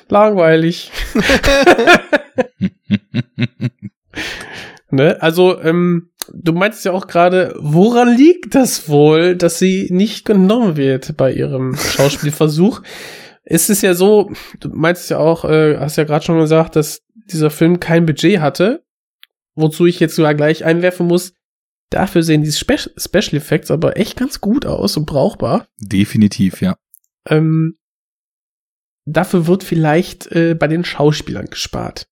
langweilig. 0.10 0.92
ne? 4.90 5.22
Also, 5.22 5.62
ähm, 5.62 6.12
du 6.34 6.54
meinst 6.54 6.86
ja 6.86 6.92
auch 6.92 7.08
gerade, 7.08 7.56
woran 7.60 8.16
liegt 8.16 8.56
das 8.56 8.90
wohl, 8.90 9.36
dass 9.36 9.60
sie 9.60 9.90
nicht 9.92 10.26
genommen 10.26 10.78
wird 10.78 11.18
bei 11.18 11.34
ihrem 11.34 11.76
Schauspielversuch? 11.76 12.82
es 13.46 13.70
ist 13.70 13.84
ja 13.84 13.94
so, 13.94 14.32
du 14.60 14.70
meinst 14.70 15.10
ja 15.10 15.20
auch, 15.20 15.46
äh, 15.46 15.78
hast 15.78 15.98
ja 15.98 16.04
gerade 16.04 16.26
schon 16.26 16.40
gesagt, 16.40 16.76
dass 16.76 17.04
dieser 17.32 17.52
Film 17.52 17.80
kein 17.80 18.06
Budget 18.06 18.40
hatte, 18.40 18.84
wozu 19.54 19.86
ich 19.86 20.00
jetzt 20.00 20.16
sogar 20.16 20.34
gleich 20.34 20.66
einwerfen 20.66 21.08
muss. 21.08 21.34
Dafür 21.92 22.24
sehen 22.24 22.44
die 22.44 22.52
Spe 22.52 22.78
Special 22.78 23.36
Effects 23.36 23.70
aber 23.70 23.98
echt 23.98 24.18
ganz 24.18 24.42
gut 24.42 24.66
aus 24.66 24.98
und 24.98 25.06
brauchbar. 25.06 25.68
Definitiv, 25.80 26.62
ja. 26.62 26.76
Ähm, 27.30 27.78
dafür 29.06 29.46
wird 29.46 29.64
vielleicht 29.64 30.26
äh, 30.32 30.56
bei 30.56 30.68
den 30.68 30.84
Schauspielern 30.84 31.46
gespart. 31.46 32.08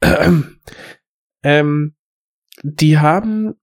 ähm, 1.42 1.94
die 2.62 2.98
haben, 2.98 3.54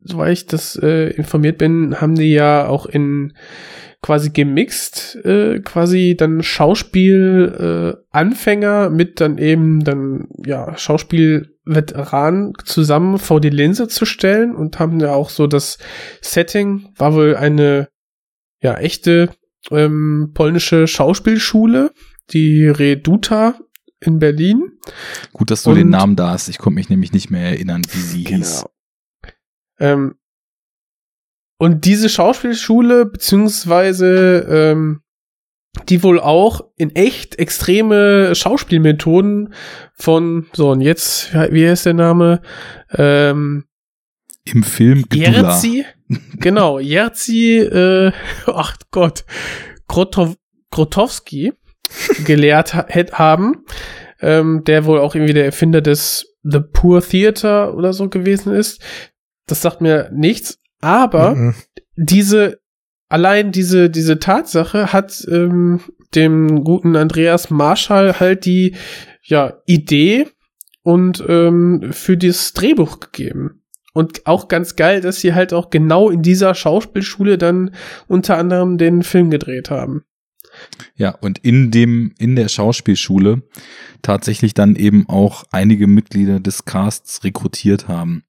soweit 0.00 0.32
ich 0.32 0.46
das 0.46 0.76
äh, 0.76 1.10
informiert 1.10 1.58
bin, 1.58 2.00
haben 2.00 2.14
die 2.14 2.32
ja 2.32 2.66
auch 2.66 2.86
in 2.86 3.34
quasi 4.04 4.30
gemixt, 4.30 5.16
äh, 5.24 5.60
quasi 5.60 6.14
dann 6.14 6.42
Schauspiel 6.42 7.96
äh, 8.12 8.90
mit 8.90 9.20
dann 9.20 9.38
eben 9.38 9.82
dann 9.82 10.28
ja 10.44 10.76
Schauspielveteranen 10.76 12.52
zusammen 12.66 13.16
vor 13.16 13.40
die 13.40 13.48
Linse 13.48 13.88
zu 13.88 14.04
stellen 14.04 14.54
und 14.54 14.78
haben 14.78 15.00
ja 15.00 15.14
auch 15.14 15.30
so 15.30 15.46
das 15.46 15.78
Setting 16.20 16.92
war 16.98 17.14
wohl 17.14 17.34
eine 17.34 17.88
ja 18.60 18.74
echte 18.74 19.30
ähm, 19.70 20.32
polnische 20.34 20.86
Schauspielschule, 20.86 21.92
die 22.30 22.66
Reduta 22.66 23.54
in 24.06 24.18
Berlin. 24.18 24.72
Gut, 25.32 25.50
dass 25.50 25.62
du 25.62 25.70
und, 25.70 25.76
den 25.76 25.88
Namen 25.90 26.16
da 26.16 26.30
hast. 26.30 26.48
Ich 26.48 26.58
konnte 26.58 26.76
mich 26.76 26.88
nämlich 26.88 27.12
nicht 27.12 27.30
mehr 27.30 27.50
erinnern, 27.50 27.82
wie 27.90 28.00
sie 28.00 28.24
genau. 28.24 28.38
hieß. 28.38 28.64
Ähm, 29.80 30.14
und 31.58 31.84
diese 31.84 32.08
Schauspielschule, 32.08 33.06
beziehungsweise 33.06 34.46
ähm, 34.48 35.02
die 35.88 36.02
wohl 36.02 36.20
auch 36.20 36.62
in 36.76 36.94
echt 36.94 37.38
extreme 37.38 38.34
Schauspielmethoden 38.34 39.54
von, 39.94 40.46
so 40.52 40.70
und 40.70 40.80
jetzt, 40.80 41.34
wie 41.34 41.68
heißt 41.68 41.86
der 41.86 41.94
Name? 41.94 42.42
Ähm, 42.90 43.64
Im 44.44 44.62
Film. 44.62 45.04
Jerzi, 45.12 45.84
genau, 46.36 46.78
Jerzi, 46.78 47.58
äh, 47.58 48.12
ach 48.46 48.76
Gott, 48.90 49.24
Grotov, 49.88 50.36
Grotowski 50.70 51.52
gelehrt 52.24 52.74
ha 52.74 52.86
haben, 53.12 53.64
ähm, 54.20 54.62
der 54.64 54.84
wohl 54.84 54.98
auch 54.98 55.14
irgendwie 55.14 55.34
der 55.34 55.44
Erfinder 55.44 55.80
des 55.80 56.36
The 56.42 56.60
Poor 56.60 57.02
Theater 57.02 57.74
oder 57.74 57.92
so 57.92 58.08
gewesen 58.08 58.54
ist. 58.54 58.82
Das 59.46 59.62
sagt 59.62 59.80
mir 59.80 60.10
nichts, 60.12 60.58
aber 60.80 61.34
mhm. 61.34 61.54
diese, 61.96 62.60
allein 63.08 63.52
diese, 63.52 63.90
diese 63.90 64.18
Tatsache 64.18 64.92
hat 64.92 65.26
ähm, 65.30 65.80
dem 66.14 66.64
guten 66.64 66.96
Andreas 66.96 67.50
Marschall 67.50 68.20
halt 68.20 68.44
die 68.44 68.76
ja, 69.22 69.60
Idee 69.66 70.28
und 70.82 71.24
ähm, 71.28 71.90
für 71.92 72.16
das 72.16 72.52
Drehbuch 72.52 73.00
gegeben. 73.00 73.62
Und 73.94 74.26
auch 74.26 74.48
ganz 74.48 74.76
geil, 74.76 75.00
dass 75.00 75.20
sie 75.20 75.34
halt 75.34 75.52
auch 75.52 75.70
genau 75.70 76.10
in 76.10 76.22
dieser 76.22 76.54
Schauspielschule 76.54 77.38
dann 77.38 77.74
unter 78.08 78.36
anderem 78.36 78.76
den 78.76 79.02
Film 79.02 79.30
gedreht 79.30 79.70
haben. 79.70 80.04
Ja, 80.96 81.10
und 81.10 81.38
in 81.38 81.70
dem, 81.70 82.14
in 82.18 82.36
der 82.36 82.48
Schauspielschule 82.48 83.42
tatsächlich 84.02 84.54
dann 84.54 84.76
eben 84.76 85.08
auch 85.08 85.44
einige 85.50 85.86
Mitglieder 85.86 86.40
des 86.40 86.64
Casts 86.64 87.24
rekrutiert 87.24 87.88
haben. 87.88 88.24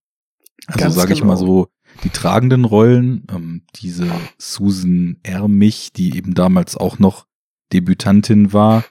Also 0.68 0.90
sage 0.90 1.10
genau. 1.10 1.18
ich 1.18 1.24
mal 1.24 1.38
so, 1.38 1.68
die 2.04 2.10
tragenden 2.10 2.66
Rollen, 2.66 3.26
ähm, 3.32 3.64
diese 3.76 4.08
Susan 4.38 5.18
Ermich, 5.24 5.94
die 5.94 6.18
eben 6.18 6.34
damals 6.34 6.76
auch 6.76 7.00
noch 7.00 7.26
Debütantin 7.72 8.52
war, 8.52 8.84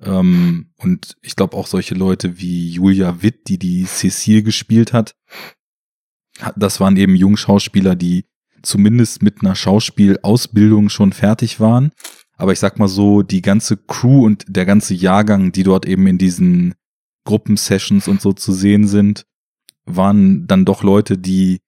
ähm, 0.00 0.70
und 0.76 1.16
ich 1.22 1.36
glaube 1.36 1.56
auch 1.56 1.66
solche 1.66 1.94
Leute 1.94 2.38
wie 2.38 2.70
Julia 2.70 3.22
Witt, 3.22 3.48
die 3.48 3.58
die 3.58 3.84
Cecile 3.84 4.42
gespielt 4.42 4.92
hat. 4.92 5.14
das 6.54 6.78
waren 6.78 6.96
eben 6.96 7.16
Jungschauspieler, 7.16 7.96
die 7.96 8.24
zumindest 8.62 9.22
mit 9.22 9.40
einer 9.40 9.56
Schauspielausbildung 9.56 10.88
schon 10.88 11.12
fertig 11.12 11.58
waren. 11.58 11.90
Aber 12.38 12.52
ich 12.52 12.60
sag 12.60 12.78
mal 12.78 12.88
so, 12.88 13.22
die 13.22 13.42
ganze 13.42 13.76
Crew 13.76 14.24
und 14.24 14.44
der 14.48 14.64
ganze 14.64 14.94
Jahrgang, 14.94 15.52
die 15.52 15.64
dort 15.64 15.86
eben 15.86 16.06
in 16.06 16.18
diesen 16.18 16.74
Gruppensessions 17.24 18.08
und 18.08 18.20
so 18.20 18.32
zu 18.32 18.52
sehen 18.52 18.86
sind, 18.86 19.26
waren 19.84 20.46
dann 20.46 20.64
doch 20.64 20.82
Leute, 20.82 21.18
die 21.18 21.58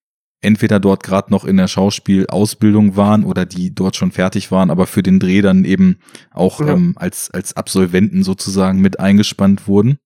entweder 0.42 0.80
dort 0.80 1.02
gerade 1.02 1.30
noch 1.30 1.44
in 1.44 1.56
der 1.59 1.68
Schauspielausbildung 1.68 2.96
waren 2.96 3.24
oder 3.24 3.44
die 3.44 3.74
dort 3.74 3.96
schon 3.96 4.11
fertig 4.12 4.50
waren, 4.50 4.70
aber 4.70 4.87
für 4.87 5.02
den 5.02 5.20
Dreh 5.20 5.42
dann 5.42 5.64
eben 5.64 5.96
auch 6.30 6.61
Ja. 6.61 6.68
ähm, 6.68 6.94
als, 6.96 7.30
als 7.30 7.54
Absolventen 7.56 8.22
sozusagen 8.22 8.80
mit 8.80 9.00
eingespannt 9.00 9.68
wurden. 9.68 9.98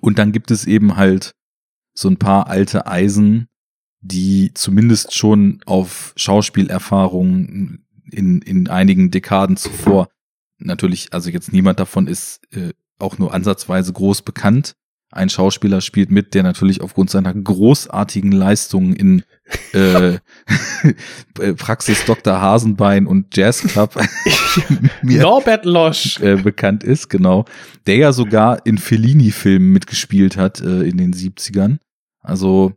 Und 0.00 0.18
dann 0.18 0.30
gibt 0.30 0.52
es 0.52 0.66
eben 0.66 0.96
halt 0.96 1.32
so 1.94 2.08
ein 2.08 2.18
paar 2.18 2.46
alte 2.46 2.86
Eisen, 2.86 3.48
die 4.02 4.52
zumindest 4.54 5.16
schon 5.16 5.60
auf 5.66 6.12
Schauspielerfahrung 6.16 7.80
in, 8.10 8.42
in 8.42 8.68
einigen 8.68 9.10
Dekaden 9.10 9.56
zuvor 9.56 10.08
natürlich, 10.60 11.12
also 11.12 11.30
jetzt 11.30 11.52
niemand 11.52 11.80
davon 11.80 12.06
ist 12.06 12.40
äh, 12.52 12.72
auch 12.98 13.18
nur 13.18 13.34
ansatzweise 13.34 13.92
groß 13.92 14.22
bekannt. 14.22 14.76
Ein 15.12 15.28
Schauspieler 15.28 15.80
spielt 15.80 16.12
mit, 16.12 16.34
der 16.34 16.44
natürlich 16.44 16.82
aufgrund 16.82 17.10
seiner 17.10 17.34
großartigen 17.34 18.30
Leistungen 18.30 18.94
in 18.94 19.24
äh, 19.72 20.18
Praxis 21.56 22.04
Dr. 22.04 22.40
Hasenbein 22.40 23.08
und 23.08 23.36
Jazz 23.36 23.62
Club 23.62 24.00
mir 25.02 25.22
Norbert 25.22 25.64
Losch. 25.64 26.20
äh, 26.20 26.36
bekannt 26.36 26.84
ist, 26.84 27.08
genau. 27.08 27.44
Der 27.86 27.96
ja 27.96 28.12
sogar 28.12 28.64
in 28.66 28.78
Fellini-Filmen 28.78 29.72
mitgespielt 29.72 30.36
hat 30.36 30.60
äh, 30.60 30.82
in 30.82 30.96
den 30.96 31.12
70ern. 31.12 31.78
Also 32.20 32.72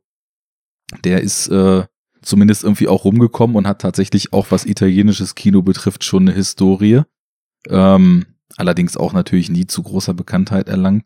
der 1.03 1.21
ist 1.21 1.49
äh, 1.49 1.83
zumindest 2.23 2.63
irgendwie 2.63 2.87
auch 2.87 3.05
rumgekommen 3.05 3.55
und 3.55 3.67
hat 3.67 3.81
tatsächlich 3.81 4.33
auch, 4.33 4.47
was 4.49 4.65
italienisches 4.65 5.35
Kino 5.35 5.61
betrifft, 5.61 6.03
schon 6.03 6.23
eine 6.23 6.35
Historie. 6.35 7.01
Ähm, 7.69 8.25
allerdings 8.57 8.97
auch 8.97 9.13
natürlich 9.13 9.49
nie 9.49 9.67
zu 9.67 9.83
großer 9.83 10.13
Bekanntheit 10.13 10.67
erlangt. 10.67 11.05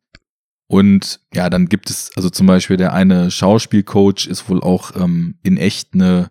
Und 0.68 1.22
ja, 1.34 1.50
dann 1.50 1.68
gibt 1.68 1.90
es, 1.90 2.12
also 2.16 2.30
zum 2.30 2.48
Beispiel 2.48 2.78
der 2.78 2.94
eine 2.94 3.32
Schauspielcoach 3.32 4.28
ist 4.28 4.50
wohl 4.50 4.62
auch 4.62 4.96
ähm, 4.96 5.40
in 5.44 5.58
echt 5.58 5.94
eine 5.94 6.30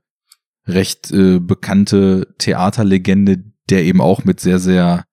recht 0.67 1.11
äh, 1.11 1.39
bekannte 1.39 2.35
Theaterlegende, 2.39 3.45
der 3.71 3.85
eben 3.85 4.01
auch 4.01 4.25
mit 4.25 4.41
sehr, 4.41 4.59
sehr 4.59 5.05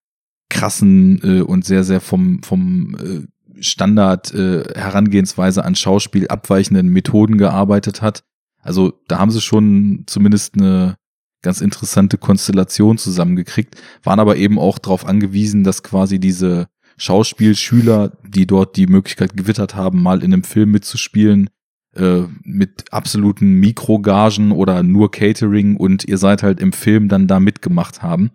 krassen 0.49 1.21
äh, 1.23 1.41
und 1.41 1.65
sehr, 1.65 1.83
sehr 1.83 2.01
vom, 2.01 2.43
vom 2.43 2.95
äh, 2.95 3.61
Standard 3.61 4.33
äh, 4.33 4.63
Herangehensweise 4.75 5.63
an 5.63 5.75
Schauspiel 5.75 6.27
abweichenden 6.27 6.89
Methoden 6.89 7.37
gearbeitet 7.37 8.01
hat. 8.01 8.23
Also 8.63 8.93
da 9.07 9.19
haben 9.19 9.31
sie 9.31 9.41
schon 9.41 10.03
zumindest 10.07 10.55
eine 10.55 10.97
ganz 11.41 11.61
interessante 11.61 12.17
Konstellation 12.17 12.97
zusammengekriegt, 12.97 13.75
waren 14.03 14.19
aber 14.19 14.37
eben 14.37 14.57
auch 14.57 14.79
darauf 14.79 15.05
angewiesen, 15.05 15.63
dass 15.63 15.83
quasi 15.83 16.17
diese 16.19 16.67
Schauspielschüler, 16.97 18.17
die 18.25 18.47
dort 18.47 18.77
die 18.77 18.87
Möglichkeit 18.87 19.35
gewittert 19.35 19.75
haben, 19.75 20.01
mal 20.01 20.23
in 20.23 20.33
einem 20.33 20.43
Film 20.43 20.71
mitzuspielen, 20.71 21.49
äh, 21.95 22.23
mit 22.43 22.91
absoluten 22.91 23.59
Mikrogagen 23.59 24.51
oder 24.51 24.81
nur 24.83 25.11
Catering 25.11 25.75
und 25.75 26.05
ihr 26.05 26.17
seid 26.17 26.41
halt 26.43 26.59
im 26.59 26.71
Film 26.71 27.09
dann 27.09 27.27
da 27.27 27.39
mitgemacht 27.39 28.01
haben. 28.01 28.31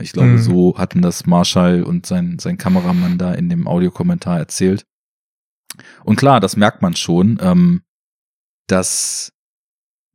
Ich 0.00 0.12
glaube, 0.12 0.30
Mhm. 0.30 0.38
so 0.38 0.78
hatten 0.78 1.02
das 1.02 1.26
Marshall 1.26 1.82
und 1.82 2.06
sein, 2.06 2.38
sein 2.38 2.58
Kameramann 2.58 3.18
da 3.18 3.32
in 3.34 3.48
dem 3.48 3.66
Audiokommentar 3.66 4.38
erzählt. 4.38 4.84
Und 6.04 6.16
klar, 6.16 6.40
das 6.40 6.56
merkt 6.56 6.82
man 6.82 6.96
schon, 6.96 7.38
ähm, 7.40 7.82
dass 8.68 9.32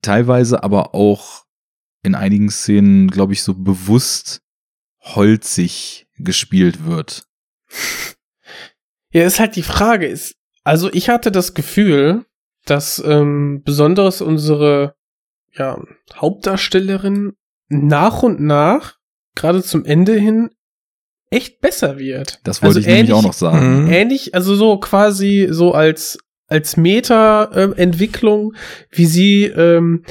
teilweise 0.02 0.64
aber 0.64 0.94
auch 0.96 1.46
in 2.04 2.16
einigen 2.16 2.50
Szenen, 2.50 3.10
glaube 3.10 3.34
ich, 3.34 3.44
so 3.44 3.54
bewusst 3.54 4.42
holzig 5.02 6.08
gespielt 6.18 6.86
wird. 6.86 7.26
Ja, 9.12 9.24
ist 9.26 9.40
halt 9.40 9.56
die 9.56 9.64
Frage. 9.64 10.06
Ist, 10.06 10.36
also 10.64 10.94
ich 10.94 11.10
hatte 11.10 11.32
das 11.32 11.56
Gefühl, 11.56 12.26
dass 12.66 13.02
ähm, 13.04 13.64
besonders 13.66 14.22
unsere 14.22 14.94
ja, 15.52 15.82
Hauptdarstellerin 16.14 17.34
nach 17.70 18.22
und 18.22 18.40
nach, 18.40 18.98
gerade 19.34 19.64
zum 19.64 19.84
Ende 19.84 20.14
hin, 20.14 20.52
echt 21.32 21.60
besser 21.60 21.98
wird. 21.98 22.40
Das 22.44 22.62
wollte 22.62 22.68
Also 22.78 22.80
ich 22.82 22.86
nämlich 22.86 23.00
ähnlich- 23.10 23.14
auch 23.16 23.24
noch 23.24 23.34
sagen. 23.34 23.86
Mhm. 23.86 23.92
Ähnlich, 23.92 24.36
also 24.36 24.56
so 24.56 24.78
quasi 24.80 25.48
so 25.50 25.74
als 25.74 26.20
als 26.50 26.78
Meta-Entwicklung, 26.78 28.54
wie 28.90 29.06
sie 29.06 29.46
ähm, 29.46 30.04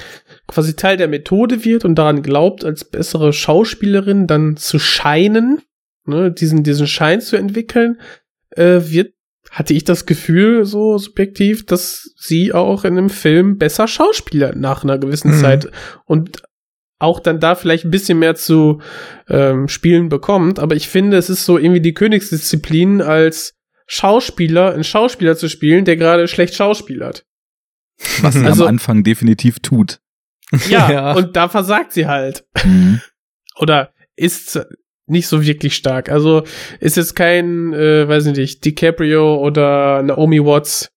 quasi 0.46 0.74
Teil 0.74 0.96
der 0.96 1.08
Methode 1.08 1.64
wird 1.64 1.84
und 1.84 1.96
daran 1.96 2.22
glaubt, 2.22 2.64
als 2.64 2.84
bessere 2.84 3.32
Schauspielerin 3.32 4.26
dann 4.26 4.56
zu 4.56 4.78
scheinen, 4.78 5.60
ne, 6.06 6.30
diesen 6.30 6.62
diesen 6.62 6.86
Schein 6.86 7.20
zu 7.20 7.36
entwickeln, 7.36 8.00
äh, 8.50 8.80
wird 8.84 9.12
hatte 9.50 9.72
ich 9.72 9.84
das 9.84 10.04
Gefühl 10.04 10.66
so 10.66 10.98
subjektiv, 10.98 11.64
dass 11.64 12.10
sie 12.18 12.52
auch 12.52 12.84
in 12.84 12.98
einem 12.98 13.08
Film 13.08 13.56
besser 13.56 13.88
Schauspieler 13.88 14.54
nach 14.54 14.84
einer 14.84 14.98
gewissen 14.98 15.30
Mhm. 15.30 15.40
Zeit 15.40 15.70
und 16.04 16.42
auch 16.98 17.20
dann 17.20 17.40
da 17.40 17.54
vielleicht 17.54 17.84
ein 17.84 17.90
bisschen 17.90 18.18
mehr 18.18 18.34
zu 18.34 18.80
ähm, 19.28 19.68
spielen 19.68 20.08
bekommt. 20.08 20.58
Aber 20.58 20.74
ich 20.74 20.88
finde, 20.88 21.16
es 21.16 21.30
ist 21.30 21.44
so 21.44 21.56
irgendwie 21.56 21.80
die 21.80 21.94
Königsdisziplin 21.94 23.00
als 23.00 23.54
Schauspieler, 23.90 24.74
einen 24.74 24.84
Schauspieler 24.84 25.36
zu 25.36 25.48
spielen, 25.48 25.84
der 25.84 25.96
gerade 25.96 26.28
schlecht 26.28 26.54
schauspielert. 26.54 27.24
Was 28.20 28.34
sie 28.34 28.44
Also- 28.44 28.64
am 28.64 28.68
Anfang 28.74 29.02
definitiv 29.02 29.58
tut. 29.60 30.00
Ja, 30.68 30.90
Ja. 30.90 31.12
und 31.14 31.34
da 31.36 31.48
versagt 31.48 31.92
sie 31.92 32.06
halt. 32.06 32.44
Mhm. 32.64 33.00
Oder 33.56 33.92
ist 34.14 34.60
nicht 35.06 35.26
so 35.26 35.42
wirklich 35.42 35.74
stark. 35.74 36.10
Also 36.10 36.44
ist 36.80 36.96
jetzt 36.96 37.16
kein, 37.16 37.72
äh, 37.72 38.06
weiß 38.06 38.26
ich 38.26 38.36
nicht, 38.36 38.64
DiCaprio 38.64 39.36
oder 39.42 40.02
Naomi 40.02 40.44
Watts, 40.44 40.90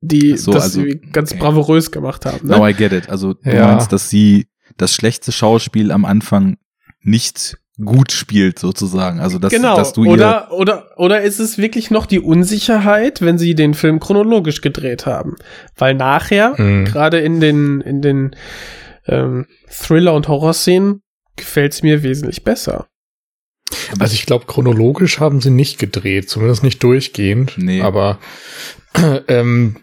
die 0.00 0.36
so, 0.36 0.52
das 0.52 0.64
also- 0.76 0.84
ganz 1.12 1.30
okay. 1.32 1.40
bravourös 1.40 1.90
gemacht 1.92 2.26
haben. 2.26 2.46
Ne? 2.48 2.56
Now 2.56 2.66
I 2.68 2.74
get 2.74 2.92
it. 2.92 3.08
Also 3.08 3.34
du 3.34 3.50
Ja. 3.50 3.68
meinst, 3.68 3.92
dass 3.92 4.10
sie 4.10 4.48
das 4.76 4.94
schlechte 4.94 5.30
Schauspiel 5.32 5.90
am 5.92 6.04
Anfang 6.04 6.56
nicht 7.02 7.56
gut 7.84 8.12
spielt, 8.12 8.58
sozusagen. 8.58 9.20
Also 9.20 9.38
dass, 9.38 9.52
genau. 9.52 9.76
dass 9.76 9.92
du 9.92 10.04
ihr 10.04 10.10
oder, 10.12 10.52
oder, 10.52 10.86
oder 10.96 11.22
ist 11.22 11.38
es 11.38 11.58
wirklich 11.58 11.90
noch 11.90 12.06
die 12.06 12.20
Unsicherheit, 12.20 13.20
wenn 13.22 13.38
sie 13.38 13.54
den 13.54 13.74
Film 13.74 14.00
chronologisch 14.00 14.60
gedreht 14.60 15.06
haben? 15.06 15.36
Weil 15.76 15.94
nachher, 15.94 16.54
Mhm. 16.58 16.84
gerade 16.84 17.20
in 17.20 17.40
den, 17.40 17.80
in 17.80 18.02
den 18.02 18.36
ähm, 19.06 19.46
Thriller- 19.68 20.14
und 20.14 20.28
Horrorszenen, 20.28 21.02
gefällt 21.36 21.72
es 21.72 21.82
mir 21.82 22.02
wesentlich 22.02 22.44
besser. 22.44 22.86
Also 23.98 24.14
ich 24.14 24.26
glaube, 24.26 24.46
chronologisch 24.46 25.20
haben 25.20 25.40
sie 25.40 25.50
nicht 25.50 25.78
gedreht, 25.78 26.28
zumindest 26.28 26.62
nicht 26.62 26.82
durchgehend. 26.82 27.54
Nee. 27.56 27.82
Aber 27.82 28.18
ähm, 29.28 29.76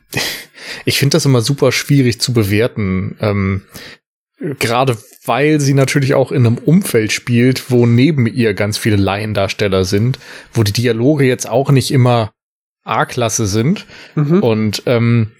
ich 0.86 1.00
finde 1.00 1.16
das 1.16 1.26
immer 1.26 1.42
super 1.42 1.72
schwierig 1.72 2.20
zu 2.20 2.34
bewerten. 2.34 3.16
Ähm, 3.22 3.64
Gerade 4.40 4.98
weil 5.26 5.60
sie 5.60 5.74
natürlich 5.74 6.14
auch 6.14 6.32
in 6.32 6.46
einem 6.46 6.58
Umfeld 6.58 7.12
spielt, 7.12 7.72
wo 7.72 7.86
neben 7.86 8.28
ihr 8.28 8.54
ganz 8.54 8.78
viele 8.78 8.96
Laiendarsteller 8.96 9.84
sind, 9.84 10.20
wo 10.54 10.64
die 10.64 10.74
Dialoge 10.74 11.26
jetzt 11.26 11.50
auch 11.50 11.72
nicht 11.72 11.92
immer 11.92 12.32
A-Klasse 12.84 13.48
sind. 13.48 13.86
Mhm. 14.16 14.44
Und 14.44 14.84
ähm, 14.86 15.32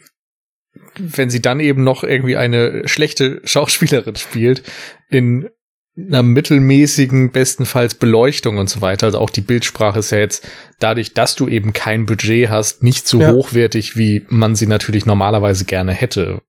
wenn 0.98 1.30
sie 1.30 1.42
dann 1.42 1.60
eben 1.60 1.84
noch 1.84 2.04
irgendwie 2.04 2.38
eine 2.38 2.88
schlechte 2.88 3.42
Schauspielerin 3.46 4.16
spielt, 4.16 4.64
in 5.10 5.50
einer 5.98 6.22
mittelmäßigen, 6.22 7.32
bestenfalls 7.32 7.96
Beleuchtung 7.96 8.58
und 8.58 8.70
so 8.70 8.82
weiter. 8.82 9.08
Also 9.08 9.18
auch 9.20 9.32
die 9.32 9.42
Bildsprache 9.42 10.00
ist 10.00 10.12
ja 10.12 10.20
jetzt 10.20 10.48
dadurch, 10.80 11.14
dass 11.14 11.36
du 11.36 11.48
eben 11.48 11.74
kein 11.74 12.06
Budget 12.06 12.50
hast, 12.50 12.84
nicht 12.84 13.08
so 13.08 13.20
Ja. 13.20 13.32
hochwertig, 13.32 13.98
wie 13.98 14.24
man 14.30 14.56
sie 14.56 14.68
natürlich 14.68 15.08
normalerweise 15.08 15.66
gerne 15.66 15.94
hätte. 15.94 16.42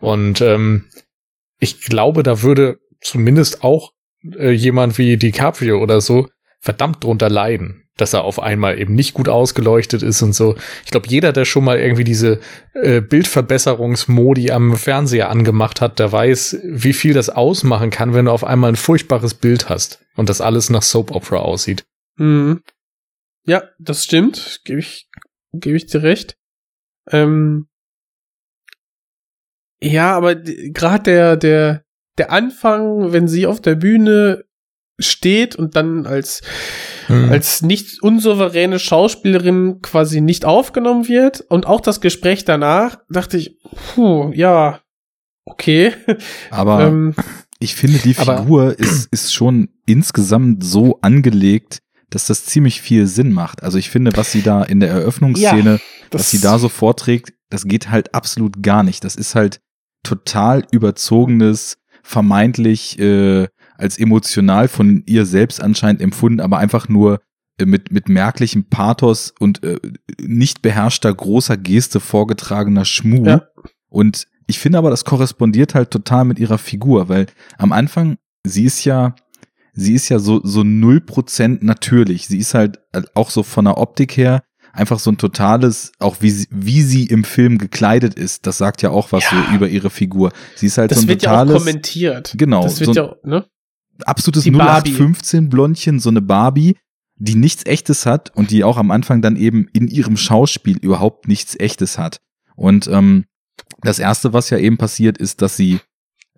Und 0.00 0.42
ähm, 0.42 0.84
ich 1.62 1.80
glaube, 1.80 2.24
da 2.24 2.42
würde 2.42 2.80
zumindest 3.00 3.62
auch 3.62 3.92
äh, 4.36 4.50
jemand 4.50 4.98
wie 4.98 5.16
DiCaprio 5.16 5.80
oder 5.80 6.00
so 6.00 6.28
verdammt 6.58 7.04
drunter 7.04 7.30
leiden, 7.30 7.84
dass 7.96 8.14
er 8.14 8.24
auf 8.24 8.40
einmal 8.40 8.80
eben 8.80 8.96
nicht 8.96 9.14
gut 9.14 9.28
ausgeleuchtet 9.28 10.02
ist 10.02 10.22
und 10.22 10.32
so. 10.32 10.56
Ich 10.84 10.90
glaube, 10.90 11.06
jeder, 11.08 11.32
der 11.32 11.44
schon 11.44 11.62
mal 11.62 11.78
irgendwie 11.78 12.02
diese 12.02 12.40
äh, 12.74 13.00
Bildverbesserungsmodi 13.00 14.50
am 14.50 14.76
Fernseher 14.76 15.30
angemacht 15.30 15.80
hat, 15.80 16.00
der 16.00 16.10
weiß, 16.10 16.58
wie 16.64 16.92
viel 16.92 17.14
das 17.14 17.30
ausmachen 17.30 17.90
kann, 17.90 18.12
wenn 18.12 18.24
du 18.24 18.32
auf 18.32 18.42
einmal 18.42 18.72
ein 18.72 18.76
furchtbares 18.76 19.34
Bild 19.34 19.68
hast 19.68 20.04
und 20.16 20.28
das 20.28 20.40
alles 20.40 20.68
nach 20.68 20.82
Soap 20.82 21.12
Opera 21.12 21.38
aussieht. 21.38 21.84
Mhm. 22.16 22.62
Ja, 23.44 23.62
das 23.78 24.02
stimmt. 24.02 24.62
Gebe 24.64 24.80
ich, 24.80 25.08
gebe 25.52 25.76
ich 25.76 25.86
dir 25.86 26.02
recht. 26.02 26.36
Ähm, 27.08 27.68
ja, 29.82 30.16
aber 30.16 30.36
gerade 30.36 31.02
der, 31.02 31.36
der, 31.36 31.82
der 32.18 32.30
Anfang, 32.30 33.12
wenn 33.12 33.28
sie 33.28 33.46
auf 33.46 33.60
der 33.60 33.74
Bühne 33.74 34.44
steht 34.98 35.56
und 35.56 35.76
dann 35.76 36.06
als, 36.06 36.42
Hm. 37.06 37.30
als 37.30 37.62
nicht 37.62 38.02
unsouveräne 38.02 38.78
Schauspielerin 38.78 39.80
quasi 39.82 40.20
nicht 40.20 40.44
aufgenommen 40.44 41.08
wird 41.08 41.40
und 41.40 41.66
auch 41.66 41.80
das 41.80 42.00
Gespräch 42.00 42.44
danach, 42.44 42.98
dachte 43.08 43.36
ich, 43.36 43.58
puh, 43.94 44.30
ja, 44.32 44.80
okay. 45.44 45.92
Aber 46.50 46.86
ähm, 46.86 47.14
ich 47.58 47.74
finde, 47.74 47.98
die 47.98 48.14
Figur 48.14 48.78
ist, 48.78 49.08
ist 49.10 49.34
schon 49.34 49.68
insgesamt 49.86 50.64
so 50.64 51.00
angelegt, 51.02 51.80
dass 52.10 52.26
das 52.26 52.44
ziemlich 52.44 52.80
viel 52.80 53.06
Sinn 53.06 53.32
macht. 53.32 53.62
Also 53.62 53.78
ich 53.78 53.90
finde, 53.90 54.12
was 54.16 54.32
sie 54.32 54.42
da 54.42 54.62
in 54.62 54.80
der 54.80 54.90
Eröffnungsszene, 54.90 55.80
was 56.10 56.30
sie 56.30 56.40
da 56.40 56.58
so 56.58 56.68
vorträgt, 56.68 57.32
das 57.50 57.64
geht 57.64 57.90
halt 57.90 58.14
absolut 58.14 58.62
gar 58.62 58.82
nicht. 58.82 59.04
Das 59.04 59.16
ist 59.16 59.34
halt 59.34 59.60
total 60.02 60.64
überzogenes, 60.70 61.78
vermeintlich 62.02 62.98
äh, 62.98 63.48
als 63.76 63.98
emotional 63.98 64.68
von 64.68 65.02
ihr 65.06 65.26
selbst 65.26 65.62
anscheinend 65.62 66.02
empfunden, 66.02 66.40
aber 66.40 66.58
einfach 66.58 66.88
nur 66.88 67.20
äh, 67.58 67.66
mit, 67.66 67.92
mit 67.92 68.08
merklichem 68.08 68.64
Pathos 68.64 69.32
und 69.38 69.62
äh, 69.62 69.78
nicht 70.20 70.62
beherrschter 70.62 71.12
großer 71.12 71.56
Geste 71.56 72.00
vorgetragener 72.00 72.84
Schmuh. 72.84 73.26
Ja. 73.26 73.42
Und 73.88 74.26
ich 74.46 74.58
finde 74.58 74.78
aber, 74.78 74.90
das 74.90 75.04
korrespondiert 75.04 75.74
halt 75.74 75.90
total 75.90 76.24
mit 76.24 76.38
ihrer 76.38 76.58
Figur, 76.58 77.08
weil 77.08 77.26
am 77.58 77.72
Anfang, 77.72 78.16
sie 78.44 78.64
ist 78.64 78.84
ja, 78.84 79.14
sie 79.72 79.94
ist 79.94 80.08
ja 80.08 80.18
so, 80.18 80.40
so 80.42 80.64
null 80.64 81.00
Prozent 81.00 81.62
natürlich. 81.62 82.26
Sie 82.26 82.38
ist 82.38 82.54
halt 82.54 82.80
auch 83.14 83.30
so 83.30 83.42
von 83.42 83.64
der 83.64 83.78
Optik 83.78 84.16
her 84.16 84.42
einfach 84.72 84.98
so 84.98 85.10
ein 85.10 85.18
totales, 85.18 85.92
auch 85.98 86.16
wie 86.20 86.30
sie, 86.30 86.46
wie 86.50 86.82
sie 86.82 87.06
im 87.06 87.24
Film 87.24 87.58
gekleidet 87.58 88.14
ist, 88.14 88.46
das 88.46 88.58
sagt 88.58 88.82
ja 88.82 88.90
auch 88.90 89.12
was 89.12 89.24
Ja. 89.30 89.44
so 89.48 89.54
über 89.54 89.68
ihre 89.68 89.90
Figur. 89.90 90.32
Sie 90.56 90.66
ist 90.66 90.78
halt 90.78 90.90
das 90.90 90.98
so 91.00 91.04
ein 91.04 91.08
wird 91.08 91.22
ja 91.22 91.30
auch 91.30 91.40
totales, 91.42 91.64
kommentiert. 91.64 92.34
genau, 92.36 92.62
Das 92.62 92.76
so 92.76 92.80
wird 92.80 92.88
ein 92.90 92.94
ja, 92.94 93.02
auch, 93.04 93.16
ne? 93.24 93.46
absolutes 94.06 94.44
Die 94.44 94.50
Barbie. 94.50 94.90
0815 94.90 95.48
Blondchen, 95.48 95.98
so 96.00 96.08
eine 96.10 96.22
Barbie, 96.22 96.76
die 97.16 97.34
nichts 97.34 97.66
echtes 97.66 98.06
hat 98.06 98.32
und 98.34 98.50
die 98.50 98.64
auch 98.64 98.78
am 98.78 98.90
Anfang 98.90 99.22
dann 99.22 99.36
eben 99.36 99.68
in 99.72 99.86
ihrem 99.88 100.16
Schauspiel 100.16 100.78
überhaupt 100.78 101.28
nichts 101.28 101.54
echtes 101.60 101.98
hat. 101.98 102.18
Und 102.56 102.88
ähm, 102.88 103.26
das 103.82 103.98
erste, 103.98 104.32
was 104.32 104.50
ja 104.50 104.58
eben 104.58 104.78
passiert, 104.78 105.18
ist, 105.18 105.42
dass 105.42 105.56
sie 105.56 105.80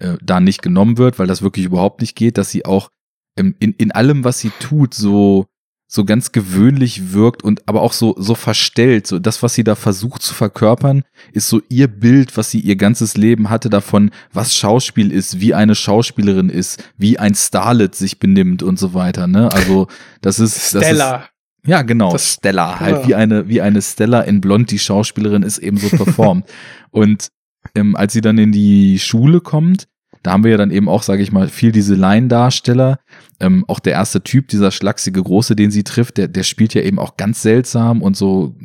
äh, 0.00 0.16
da 0.22 0.40
nicht 0.40 0.60
genommen 0.62 0.98
wird, 0.98 1.18
weil 1.18 1.26
das 1.28 1.40
wirklich 1.42 1.64
überhaupt 1.66 2.00
nicht 2.00 2.16
geht, 2.16 2.36
dass 2.36 2.50
sie 2.50 2.64
auch 2.66 2.90
ähm, 3.38 3.54
in, 3.60 3.72
in 3.74 3.92
allem, 3.92 4.24
was 4.24 4.40
sie 4.40 4.50
tut, 4.60 4.92
so 4.94 5.46
so 5.86 6.04
ganz 6.04 6.32
gewöhnlich 6.32 7.12
wirkt 7.12 7.44
und 7.44 7.68
aber 7.68 7.82
auch 7.82 7.92
so 7.92 8.14
so 8.18 8.34
verstellt. 8.34 9.06
So 9.06 9.18
das, 9.18 9.42
was 9.42 9.54
sie 9.54 9.64
da 9.64 9.74
versucht 9.74 10.22
zu 10.22 10.34
verkörpern, 10.34 11.04
ist 11.32 11.48
so 11.48 11.60
ihr 11.68 11.88
Bild, 11.88 12.36
was 12.36 12.50
sie 12.50 12.60
ihr 12.60 12.76
ganzes 12.76 13.16
Leben 13.16 13.50
hatte 13.50 13.70
davon, 13.70 14.10
was 14.32 14.54
Schauspiel 14.56 15.12
ist, 15.12 15.40
wie 15.40 15.54
eine 15.54 15.74
Schauspielerin 15.74 16.48
ist, 16.48 16.82
wie 16.96 17.18
ein 17.18 17.34
Starlet 17.34 17.94
sich 17.94 18.18
benimmt 18.18 18.62
und 18.62 18.78
so 18.78 18.94
weiter. 18.94 19.26
Ne? 19.26 19.52
Also 19.52 19.86
das 20.20 20.38
ist 20.40 20.74
Das 20.74 20.82
Stella. 20.82 21.16
ist, 21.16 21.68
ja, 21.68 21.82
genau. 21.82 22.12
Das- 22.12 22.34
Stella, 22.34 22.80
halt 22.80 22.96
genau. 22.96 23.08
wie 23.08 23.14
eine, 23.14 23.48
wie 23.48 23.60
eine 23.60 23.80
Stella 23.82 24.22
in 24.22 24.40
Blond, 24.40 24.70
die 24.70 24.78
Schauspielerin 24.78 25.42
ist 25.42 25.58
eben 25.58 25.76
so 25.76 25.88
performt. 25.90 26.46
und 26.90 27.28
ähm, 27.74 27.94
als 27.96 28.12
sie 28.12 28.20
dann 28.20 28.38
in 28.38 28.52
die 28.52 28.98
Schule 28.98 29.40
kommt, 29.40 29.86
da 30.22 30.32
haben 30.32 30.44
wir 30.44 30.52
ja 30.52 30.56
dann 30.56 30.70
eben 30.70 30.88
auch, 30.88 31.02
sage 31.02 31.22
ich 31.22 31.32
mal, 31.32 31.48
viel 31.48 31.70
diese 31.72 31.94
Laiendarsteller. 31.94 32.98
Ähm, 33.40 33.64
auch 33.68 33.80
der 33.80 33.94
erste 33.94 34.22
Typ, 34.22 34.48
dieser 34.48 34.70
schlachsige 34.70 35.22
Große, 35.22 35.56
den 35.56 35.70
sie 35.70 35.84
trifft, 35.84 36.18
der, 36.18 36.28
der 36.28 36.42
spielt 36.42 36.74
ja 36.74 36.82
eben 36.82 36.98
auch 36.98 37.16
ganz 37.16 37.42
seltsam 37.42 38.02
und 38.02 38.16
so 38.16 38.56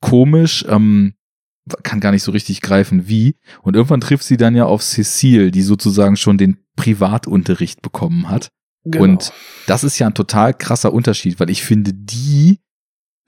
komisch, 0.00 0.64
ähm, 0.68 1.14
kann 1.82 2.00
gar 2.00 2.10
nicht 2.10 2.22
so 2.22 2.32
richtig 2.32 2.62
greifen 2.62 3.08
wie. 3.08 3.36
Und 3.62 3.76
irgendwann 3.76 4.00
trifft 4.00 4.24
sie 4.24 4.36
dann 4.36 4.56
ja 4.56 4.64
auf 4.64 4.82
Cecile, 4.82 5.50
die 5.50 5.62
sozusagen 5.62 6.16
schon 6.16 6.38
den 6.38 6.58
Privatunterricht 6.76 7.82
bekommen 7.82 8.28
hat. 8.28 8.50
Genau. 8.84 9.04
Und 9.04 9.32
das 9.66 9.84
ist 9.84 9.98
ja 9.98 10.06
ein 10.06 10.14
total 10.14 10.54
krasser 10.54 10.92
Unterschied, 10.92 11.38
weil 11.38 11.50
ich 11.50 11.62
finde, 11.62 11.92
die 11.92 12.60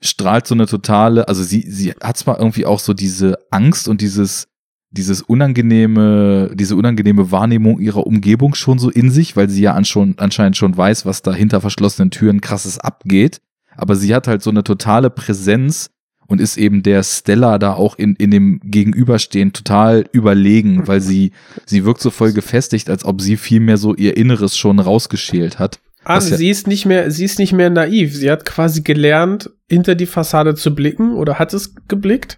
strahlt 0.01 0.47
so 0.47 0.55
eine 0.55 0.65
totale, 0.65 1.27
also 1.27 1.43
sie, 1.43 1.61
sie 1.69 1.91
hat 1.91 2.17
zwar 2.17 2.39
irgendwie 2.39 2.65
auch 2.65 2.79
so 2.79 2.93
diese 2.93 3.37
Angst 3.51 3.87
und 3.87 4.01
dieses, 4.01 4.47
dieses 4.93 5.21
unangenehme, 5.21 6.51
diese 6.53 6.75
unangenehme 6.75 7.31
Wahrnehmung 7.31 7.79
ihrer 7.79 8.05
Umgebung 8.07 8.55
schon 8.55 8.79
so 8.79 8.89
in 8.89 9.11
sich, 9.11 9.35
weil 9.35 9.49
sie 9.49 9.63
ja 9.63 9.73
anscheinend 9.73 10.57
schon 10.57 10.77
weiß, 10.77 11.05
was 11.05 11.21
da 11.21 11.33
hinter 11.33 11.61
verschlossenen 11.61 12.11
Türen 12.11 12.41
krasses 12.41 12.79
abgeht. 12.79 13.41
Aber 13.75 13.95
sie 13.95 14.13
hat 14.13 14.27
halt 14.27 14.43
so 14.43 14.51
eine 14.51 14.63
totale 14.63 15.09
Präsenz 15.09 15.89
und 16.27 16.39
ist 16.39 16.57
eben 16.57 16.83
der 16.83 17.03
Stella 17.03 17.57
da 17.57 17.73
auch 17.73 17.97
in, 17.97 18.15
in 18.15 18.29
dem 18.31 18.59
Gegenüberstehen 18.63 19.51
total 19.51 20.05
überlegen, 20.13 20.87
weil 20.87 21.01
sie, 21.01 21.31
sie 21.65 21.83
wirkt 21.85 22.01
so 22.01 22.11
voll 22.11 22.31
gefestigt, 22.33 22.89
als 22.89 23.03
ob 23.03 23.19
sie 23.21 23.35
viel 23.35 23.59
mehr 23.59 23.77
so 23.77 23.95
ihr 23.95 24.15
Inneres 24.15 24.55
schon 24.57 24.79
rausgeschält 24.79 25.59
hat. 25.59 25.79
Ah, 26.05 26.15
ja- 26.15 26.21
sie 26.21 26.49
ist 26.49 26.67
nicht 26.67 26.85
mehr, 26.85 27.09
sie 27.11 27.25
ist 27.25 27.39
nicht 27.39 27.53
mehr 27.53 27.69
naiv. 27.69 28.15
Sie 28.15 28.29
hat 28.29 28.45
quasi 28.45 28.81
gelernt, 28.81 29.49
hinter 29.69 29.95
die 29.95 30.05
Fassade 30.05 30.53
zu 30.53 30.75
blicken 30.75 31.13
oder 31.13 31.39
hat 31.39 31.53
es 31.53 31.73
geblickt. 31.87 32.37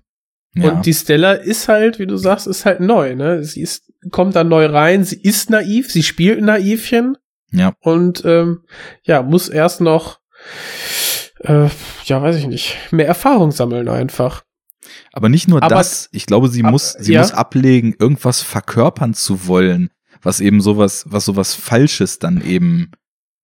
Ja. 0.55 0.71
Und 0.71 0.85
die 0.85 0.93
Stella 0.93 1.33
ist 1.33 1.67
halt, 1.67 1.99
wie 1.99 2.07
du 2.07 2.15
sagst, 2.17 2.47
ist 2.47 2.65
halt 2.65 2.79
neu, 2.79 3.15
ne? 3.15 3.43
Sie 3.43 3.61
ist, 3.61 3.91
kommt 4.11 4.35
da 4.35 4.43
neu 4.45 4.65
rein, 4.67 5.03
sie 5.03 5.19
ist 5.21 5.49
naiv, 5.49 5.91
sie 5.91 6.01
spielt 6.03 6.37
ein 6.39 6.45
Naivchen 6.45 7.17
ja. 7.51 7.73
und 7.81 8.23
ähm, 8.25 8.63
ja, 9.03 9.21
muss 9.21 9.49
erst 9.49 9.81
noch, 9.81 10.19
äh, 11.41 11.67
ja, 12.05 12.21
weiß 12.21 12.37
ich 12.37 12.47
nicht, 12.47 12.77
mehr 12.91 13.07
Erfahrung 13.07 13.51
sammeln 13.51 13.89
einfach. 13.89 14.43
Aber 15.11 15.29
nicht 15.29 15.47
nur 15.47 15.61
Aber- 15.63 15.75
das, 15.75 16.09
ich 16.11 16.25
glaube, 16.25 16.47
sie 16.49 16.63
ab- 16.63 16.71
muss, 16.71 16.93
sie 16.93 17.13
ja. 17.13 17.21
muss 17.21 17.31
ablegen, 17.31 17.95
irgendwas 17.99 18.41
verkörpern 18.41 19.13
zu 19.13 19.47
wollen, 19.47 19.89
was 20.21 20.39
eben 20.39 20.61
sowas, 20.61 21.05
was 21.07 21.25
sowas 21.25 21.53
Falsches 21.53 22.19
dann 22.19 22.41
eben, 22.45 22.91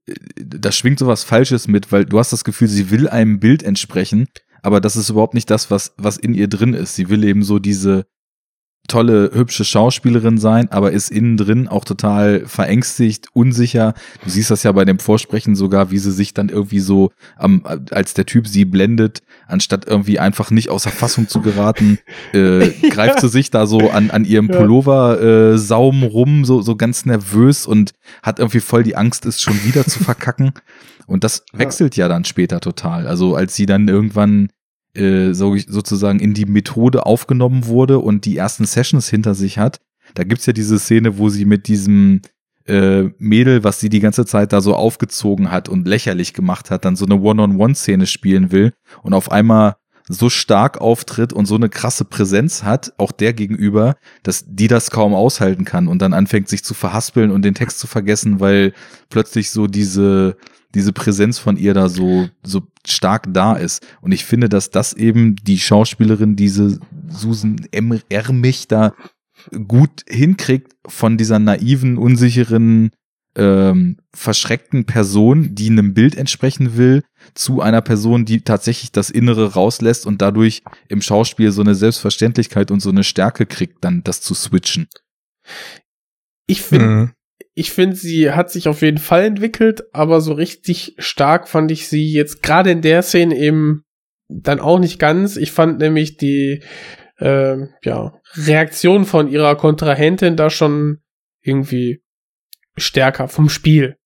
äh, 0.07 0.13
da 0.37 0.71
schwingt 0.71 0.99
sowas 0.99 1.23
Falsches 1.23 1.67
mit, 1.67 1.91
weil 1.91 2.05
du 2.05 2.19
hast 2.19 2.31
das 2.31 2.43
Gefühl, 2.43 2.67
sie 2.67 2.89
will 2.89 3.09
einem 3.09 3.39
Bild 3.39 3.63
entsprechen, 3.63 4.27
aber 4.61 4.81
das 4.81 4.95
ist 4.95 5.09
überhaupt 5.09 5.33
nicht 5.33 5.49
das, 5.49 5.71
was, 5.71 5.93
was 5.97 6.17
in 6.17 6.33
ihr 6.33 6.47
drin 6.47 6.73
ist. 6.73 6.95
Sie 6.95 7.09
will 7.09 7.23
eben 7.23 7.43
so 7.43 7.59
diese 7.59 8.05
tolle, 8.87 9.31
hübsche 9.33 9.63
Schauspielerin 9.63 10.37
sein, 10.37 10.69
aber 10.71 10.91
ist 10.91 11.11
innen 11.11 11.37
drin 11.37 11.67
auch 11.67 11.85
total 11.85 12.45
verängstigt, 12.45 13.27
unsicher. 13.33 13.93
Du 14.23 14.29
siehst 14.29 14.51
das 14.51 14.63
ja 14.63 14.71
bei 14.71 14.85
dem 14.85 14.99
Vorsprechen 14.99 15.55
sogar, 15.55 15.91
wie 15.91 15.97
sie 15.97 16.11
sich 16.11 16.33
dann 16.33 16.49
irgendwie 16.49 16.79
so, 16.79 17.11
am, 17.37 17.63
als 17.91 18.13
der 18.13 18.25
Typ 18.25 18.47
sie 18.47 18.65
blendet, 18.65 19.21
anstatt 19.47 19.87
irgendwie 19.87 20.19
einfach 20.19 20.51
nicht 20.51 20.69
außer 20.69 20.89
Fassung 20.89 21.29
zu 21.29 21.41
geraten, 21.41 21.99
äh, 22.33 22.69
greift 22.89 23.21
sie 23.21 23.29
sich 23.29 23.49
da 23.49 23.65
so 23.65 23.89
an, 23.89 24.11
an 24.11 24.25
ihrem 24.25 24.49
Ja. 24.49 24.57
Pullover 24.57 25.21
äh, 25.21 25.57
Saum 25.57 26.03
rum, 26.03 26.43
so, 26.43 26.61
so 26.61 26.75
ganz 26.75 27.05
nervös 27.05 27.65
und 27.65 27.93
hat 28.23 28.39
irgendwie 28.39 28.59
voll 28.59 28.83
die 28.83 28.97
Angst, 28.97 29.25
es 29.25 29.41
schon 29.41 29.63
wieder 29.63 29.85
zu 29.85 30.03
verkacken. 30.03 30.51
Und 31.07 31.23
das 31.23 31.45
wechselt 31.53 31.95
ja 31.95 32.07
dann 32.07 32.25
später 32.25 32.59
total. 32.59 33.07
Also 33.07 33.35
als 33.35 33.55
sie 33.55 33.65
dann 33.65 33.87
irgendwann 33.87 34.49
äh, 34.93 35.33
so, 35.33 35.55
sozusagen 35.57 36.19
in 36.19 36.33
die 36.33 36.45
Methode 36.45 37.05
aufgenommen 37.05 37.65
wurde 37.65 37.99
und 37.99 38.25
die 38.25 38.37
ersten 38.37 38.65
Sessions 38.65 39.09
hinter 39.09 39.35
sich 39.35 39.57
hat, 39.57 39.79
da 40.15 40.23
gibt's 40.23 40.45
ja 40.45 40.53
diese 40.53 40.79
Szene, 40.79 41.17
wo 41.17 41.29
sie 41.29 41.45
mit 41.45 41.67
diesem 41.67 42.21
äh, 42.65 43.03
Mädel, 43.17 43.63
was 43.63 43.79
sie 43.79 43.89
die 43.89 43.99
ganze 43.99 44.25
Zeit 44.25 44.53
da 44.53 44.61
so 44.61 44.75
aufgezogen 44.75 45.51
hat 45.51 45.69
und 45.69 45.87
lächerlich 45.87 46.33
gemacht 46.33 46.71
hat, 46.71 46.85
dann 46.85 46.95
so 46.95 47.05
eine 47.05 47.19
One-on-One-Szene 47.19 48.05
spielen 48.05 48.51
will 48.51 48.73
und 49.03 49.13
auf 49.13 49.31
einmal 49.31 49.75
so 50.07 50.29
stark 50.29 50.79
auftritt 50.79 51.33
und 51.33 51.45
so 51.45 51.55
eine 51.55 51.69
krasse 51.69 52.05
Präsenz 52.05 52.63
hat, 52.63 52.93
auch 52.97 53.11
der 53.11 53.33
gegenüber, 53.33 53.95
dass 54.23 54.45
die 54.47 54.67
das 54.67 54.91
kaum 54.91 55.13
aushalten 55.13 55.65
kann 55.65 55.87
und 55.87 56.01
dann 56.01 56.13
anfängt 56.13 56.49
sich 56.49 56.63
zu 56.63 56.73
verhaspeln 56.73 57.31
und 57.31 57.43
den 57.43 57.55
Text 57.55 57.79
zu 57.79 57.87
vergessen, 57.87 58.39
weil 58.39 58.73
plötzlich 59.09 59.51
so 59.51 59.67
diese 59.67 60.37
diese 60.73 60.93
Präsenz 60.93 61.37
von 61.37 61.57
ihr 61.57 61.73
da 61.73 61.89
so 61.89 62.29
so 62.43 62.61
stark 62.87 63.33
da 63.33 63.53
ist 63.53 63.85
und 64.01 64.13
ich 64.13 64.25
finde, 64.25 64.47
dass 64.47 64.69
das 64.69 64.93
eben 64.93 65.35
die 65.35 65.59
Schauspielerin 65.59 66.35
diese 66.35 66.79
Susan. 67.09 67.57
Ermich 68.09 68.67
da 68.67 68.93
gut 69.67 70.03
hinkriegt 70.07 70.73
von 70.85 71.17
dieser 71.17 71.39
naiven, 71.39 71.97
unsicheren, 71.97 72.91
ähm, 73.35 73.97
verschreckten 74.13 74.85
Person, 74.85 75.55
die 75.55 75.69
einem 75.69 75.93
Bild 75.93 76.15
entsprechen 76.15 76.75
will, 76.77 77.03
zu 77.33 77.61
einer 77.61 77.81
Person, 77.81 78.25
die 78.25 78.41
tatsächlich 78.41 78.91
das 78.91 79.09
Innere 79.09 79.53
rauslässt 79.53 80.05
und 80.05 80.21
dadurch 80.21 80.63
im 80.89 81.01
Schauspiel 81.01 81.51
so 81.51 81.61
eine 81.61 81.75
Selbstverständlichkeit 81.75 82.71
und 82.71 82.81
so 82.81 82.89
eine 82.89 83.03
Stärke 83.03 83.45
kriegt, 83.45 83.83
dann 83.83 84.03
das 84.03 84.21
zu 84.21 84.33
switchen. 84.33 84.87
Ich 86.47 86.61
finde, 86.61 86.85
Mhm. 86.85 87.11
ich 87.53 87.71
finde, 87.71 87.95
sie 87.95 88.31
hat 88.31 88.51
sich 88.51 88.67
auf 88.67 88.81
jeden 88.81 88.97
Fall 88.97 89.23
entwickelt, 89.23 89.83
aber 89.93 90.19
so 90.21 90.33
richtig 90.33 90.95
stark 90.97 91.47
fand 91.47 91.71
ich 91.71 91.87
sie 91.87 92.11
jetzt 92.11 92.43
gerade 92.43 92.71
in 92.71 92.81
der 92.81 93.01
Szene 93.01 93.37
eben 93.37 93.83
dann 94.27 94.59
auch 94.59 94.79
nicht 94.79 94.99
ganz. 94.99 95.37
Ich 95.37 95.51
fand 95.51 95.79
nämlich 95.79 96.17
die 96.17 96.63
ähm, 97.19 97.69
ja, 97.83 98.13
Reaktion 98.33 99.05
von 99.05 99.27
ihrer 99.27 99.55
Kontrahentin 99.55 100.35
da 100.35 100.49
schon 100.49 100.99
irgendwie 101.43 102.00
stärker 102.81 103.27
vom 103.27 103.49
Spiel. 103.49 103.97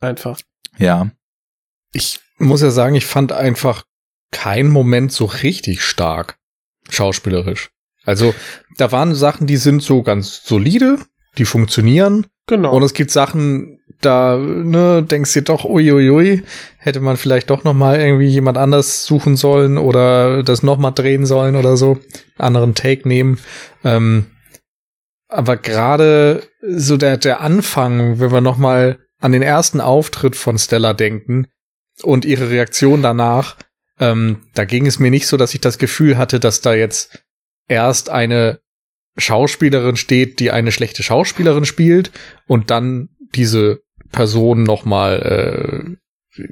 Einfach. 0.00 0.40
Ja. 0.78 1.10
Ich 1.92 2.20
muss 2.38 2.62
ja 2.62 2.70
sagen, 2.70 2.94
ich 2.94 3.06
fand 3.06 3.32
einfach 3.32 3.84
keinen 4.30 4.70
Moment 4.70 5.12
so 5.12 5.24
richtig 5.26 5.82
stark 5.82 6.36
schauspielerisch. 6.90 7.70
Also 8.04 8.34
da 8.76 8.92
waren 8.92 9.14
Sachen, 9.14 9.46
die 9.46 9.56
sind 9.56 9.82
so 9.82 10.02
ganz 10.02 10.42
solide, 10.44 10.98
die 11.38 11.44
funktionieren. 11.44 12.26
Genau. 12.46 12.76
Und 12.76 12.82
es 12.82 12.92
gibt 12.92 13.10
Sachen, 13.10 13.80
da 14.00 14.36
ne, 14.36 15.02
denkst 15.02 15.32
du 15.32 15.40
dir 15.40 15.44
doch, 15.44 15.64
uiuiui, 15.64 16.42
hätte 16.76 17.00
man 17.00 17.16
vielleicht 17.16 17.48
doch 17.48 17.64
noch 17.64 17.72
mal 17.72 17.98
irgendwie 17.98 18.26
jemand 18.26 18.58
anders 18.58 19.06
suchen 19.06 19.36
sollen 19.36 19.78
oder 19.78 20.42
das 20.42 20.62
noch 20.62 20.76
mal 20.76 20.90
drehen 20.90 21.24
sollen 21.24 21.56
oder 21.56 21.78
so, 21.78 21.98
anderen 22.36 22.74
Take 22.74 23.08
nehmen. 23.08 23.38
Ähm, 23.82 24.26
aber 25.34 25.56
gerade 25.56 26.44
so 26.62 26.96
der, 26.96 27.16
der 27.16 27.40
Anfang, 27.40 28.20
wenn 28.20 28.30
wir 28.30 28.40
noch 28.40 28.56
mal 28.56 28.98
an 29.20 29.32
den 29.32 29.42
ersten 29.42 29.80
Auftritt 29.80 30.36
von 30.36 30.58
Stella 30.58 30.94
denken 30.94 31.48
und 32.02 32.24
ihre 32.24 32.50
Reaktion 32.50 33.02
danach, 33.02 33.56
ähm, 33.98 34.42
da 34.54 34.64
ging 34.64 34.86
es 34.86 34.98
mir 34.98 35.10
nicht 35.10 35.26
so, 35.26 35.36
dass 35.36 35.54
ich 35.54 35.60
das 35.60 35.78
Gefühl 35.78 36.18
hatte, 36.18 36.38
dass 36.38 36.60
da 36.60 36.74
jetzt 36.74 37.24
erst 37.68 38.10
eine 38.10 38.60
Schauspielerin 39.16 39.96
steht, 39.96 40.38
die 40.38 40.50
eine 40.50 40.72
schlechte 40.72 41.02
Schauspielerin 41.02 41.64
spielt 41.64 42.12
und 42.46 42.70
dann 42.70 43.08
diese 43.34 43.80
Person 44.12 44.62
noch 44.62 44.84
mal 44.84 45.98
äh, 46.38 46.44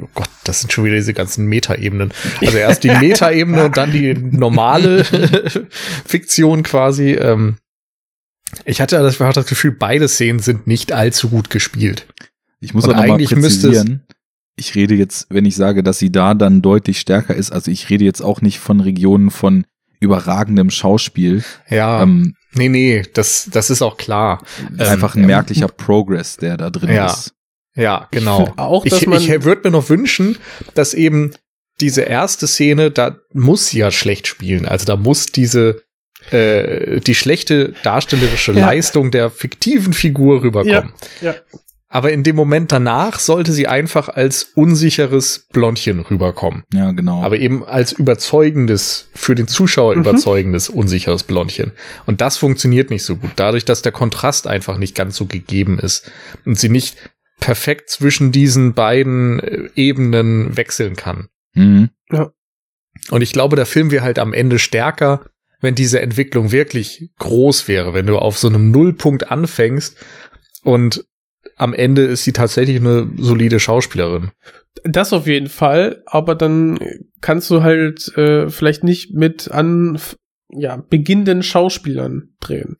oh 0.00 0.08
Gott, 0.14 0.28
das 0.44 0.60
sind 0.60 0.72
schon 0.72 0.84
wieder 0.84 0.96
diese 0.96 1.14
ganzen 1.14 1.46
Metaebenen. 1.46 2.12
Also 2.40 2.56
erst 2.56 2.84
die 2.84 2.90
Metaebene 3.00 3.66
und 3.66 3.76
dann 3.76 3.92
die 3.92 4.14
normale 4.14 5.04
Fiktion 6.06 6.62
quasi. 6.62 7.12
Ähm, 7.12 7.56
ich 8.64 8.80
hatte 8.80 8.98
das, 8.98 9.18
das 9.18 9.46
Gefühl, 9.46 9.72
beide 9.72 10.08
Szenen 10.08 10.38
sind 10.40 10.66
nicht 10.66 10.92
allzu 10.92 11.28
gut 11.28 11.50
gespielt. 11.50 12.06
Ich 12.60 12.74
muss 12.74 12.84
Und 12.84 12.90
auch 12.90 12.96
noch 12.96 13.06
mal 13.06 13.14
eigentlich 13.14 13.32
es- 13.32 13.38
präzisieren. 13.40 14.02
Ich 14.54 14.74
rede 14.74 14.94
jetzt, 14.94 15.26
wenn 15.30 15.46
ich 15.46 15.56
sage, 15.56 15.82
dass 15.82 15.98
sie 15.98 16.12
da 16.12 16.34
dann 16.34 16.60
deutlich 16.60 17.00
stärker 17.00 17.34
ist, 17.34 17.50
also 17.50 17.70
ich 17.70 17.88
rede 17.88 18.04
jetzt 18.04 18.20
auch 18.20 18.42
nicht 18.42 18.58
von 18.58 18.80
Regionen 18.80 19.30
von 19.30 19.64
überragendem 19.98 20.68
Schauspiel. 20.70 21.42
Ja, 21.70 22.02
Ähm, 22.02 22.34
nee, 22.52 22.68
nee, 22.68 23.02
das, 23.14 23.48
das 23.50 23.70
ist 23.70 23.80
auch 23.82 23.96
klar. 23.96 24.42
Ähm, 24.78 24.80
einfach 24.80 25.14
ein 25.14 25.24
merklicher 25.26 25.68
Progress, 25.68 26.36
der 26.36 26.56
da 26.58 26.68
drin 26.70 26.90
Ja. 26.94 27.06
ist. 27.10 27.32
Ja, 27.74 28.08
genau. 28.10 28.44
finde 28.46 28.58
auch, 28.58 28.84
dass 28.84 29.00
ich 29.00 29.08
man- 29.08 29.22
ich 29.22 29.28
würde 29.44 29.62
mir 29.64 29.70
noch 29.70 29.88
wünschen, 29.88 30.36
dass 30.74 30.92
eben 30.92 31.32
diese 31.80 32.02
erste 32.02 32.46
Szene, 32.46 32.90
da 32.90 33.16
muss 33.32 33.68
sie 33.68 33.78
ja 33.78 33.90
schlecht 33.90 34.26
spielen. 34.26 34.66
Also 34.66 34.84
da 34.84 34.96
muss 34.96 35.26
diese 35.26 35.82
äh, 36.30 37.00
die 37.00 37.14
schlechte 37.14 37.74
darstellerische 37.82 38.52
Ja. 38.52 38.66
Leistung 38.66 39.10
der 39.10 39.30
fiktiven 39.30 39.92
Figur 39.92 40.42
rüberkommen. 40.42 40.92
Ja, 41.20 41.32
ja. 41.32 41.34
Aber 41.88 42.10
in 42.10 42.22
dem 42.22 42.36
Moment 42.36 42.72
danach 42.72 43.18
sollte 43.18 43.52
sie 43.52 43.66
einfach 43.66 44.08
als 44.08 44.44
unsicheres 44.54 45.46
Blondchen 45.52 46.00
rüberkommen. 46.00 46.64
Ja, 46.72 46.90
genau. 46.92 47.22
Aber 47.22 47.36
eben 47.38 47.66
als 47.66 47.92
überzeugendes, 47.92 49.10
für 49.14 49.34
den 49.34 49.46
Zuschauer 49.46 49.92
überzeugendes, 49.92 50.70
unsicheres 50.70 51.24
Blondchen. 51.24 51.72
Und 52.06 52.22
das 52.22 52.38
funktioniert 52.38 52.88
nicht 52.88 53.04
so 53.04 53.16
gut, 53.16 53.32
dadurch, 53.36 53.66
dass 53.66 53.82
der 53.82 53.92
Kontrast 53.92 54.46
einfach 54.46 54.78
nicht 54.78 54.94
ganz 54.94 55.16
so 55.16 55.26
gegeben 55.26 55.78
ist 55.78 56.10
und 56.46 56.58
sie 56.58 56.70
nicht 56.70 56.96
perfekt 57.40 57.90
zwischen 57.90 58.32
diesen 58.32 58.72
beiden 58.72 59.40
äh, 59.40 59.68
Ebenen 59.74 60.56
wechseln 60.56 60.96
kann. 60.96 61.28
mhm. 61.54 61.90
Und 63.10 63.22
ich 63.22 63.32
glaube, 63.32 63.56
der 63.56 63.66
Film 63.66 63.90
wäre 63.90 64.04
halt 64.04 64.18
am 64.18 64.32
Ende 64.32 64.58
stärker, 64.58 65.24
wenn 65.62 65.74
diese 65.74 66.00
Entwicklung 66.00 66.52
wirklich 66.52 67.10
groß 67.18 67.66
wäre, 67.68 67.94
wenn 67.94 68.06
du 68.06 68.18
auf 68.18 68.36
so 68.36 68.48
einem 68.48 68.70
Nullpunkt 68.70 69.30
anfängst 69.30 69.96
und 70.62 71.04
am 71.56 71.72
Ende 71.72 72.02
ist 72.02 72.24
sie 72.24 72.32
tatsächlich 72.32 72.76
eine 72.76 73.10
solide 73.16 73.60
Schauspielerin. 73.60 74.30
Das 74.84 75.12
auf 75.12 75.26
jeden 75.26 75.48
Fall, 75.48 76.02
aber 76.06 76.34
dann 76.34 76.78
kannst 77.20 77.50
du 77.50 77.62
halt 77.62 78.16
äh, 78.16 78.48
vielleicht 78.48 78.84
nicht 78.84 79.14
mit 79.14 79.50
an 79.50 79.98
ja, 80.50 80.76
beginnenden 80.76 81.42
Schauspielern 81.42 82.34
drehen. 82.40 82.76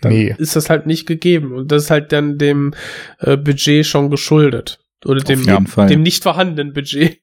Dann 0.00 0.12
Nee. 0.12 0.34
ist 0.38 0.56
das 0.56 0.70
halt 0.70 0.86
nicht 0.86 1.06
gegeben. 1.06 1.52
Und 1.52 1.72
das 1.72 1.84
ist 1.84 1.90
halt 1.90 2.12
dann 2.12 2.38
dem 2.38 2.74
äh, 3.18 3.36
Budget 3.36 3.86
schon 3.86 4.10
geschuldet. 4.10 4.78
Oder 5.04 5.20
dem, 5.20 5.44
dem 5.44 6.02
nicht 6.02 6.22
vorhandenen 6.22 6.72
Budget. 6.72 7.20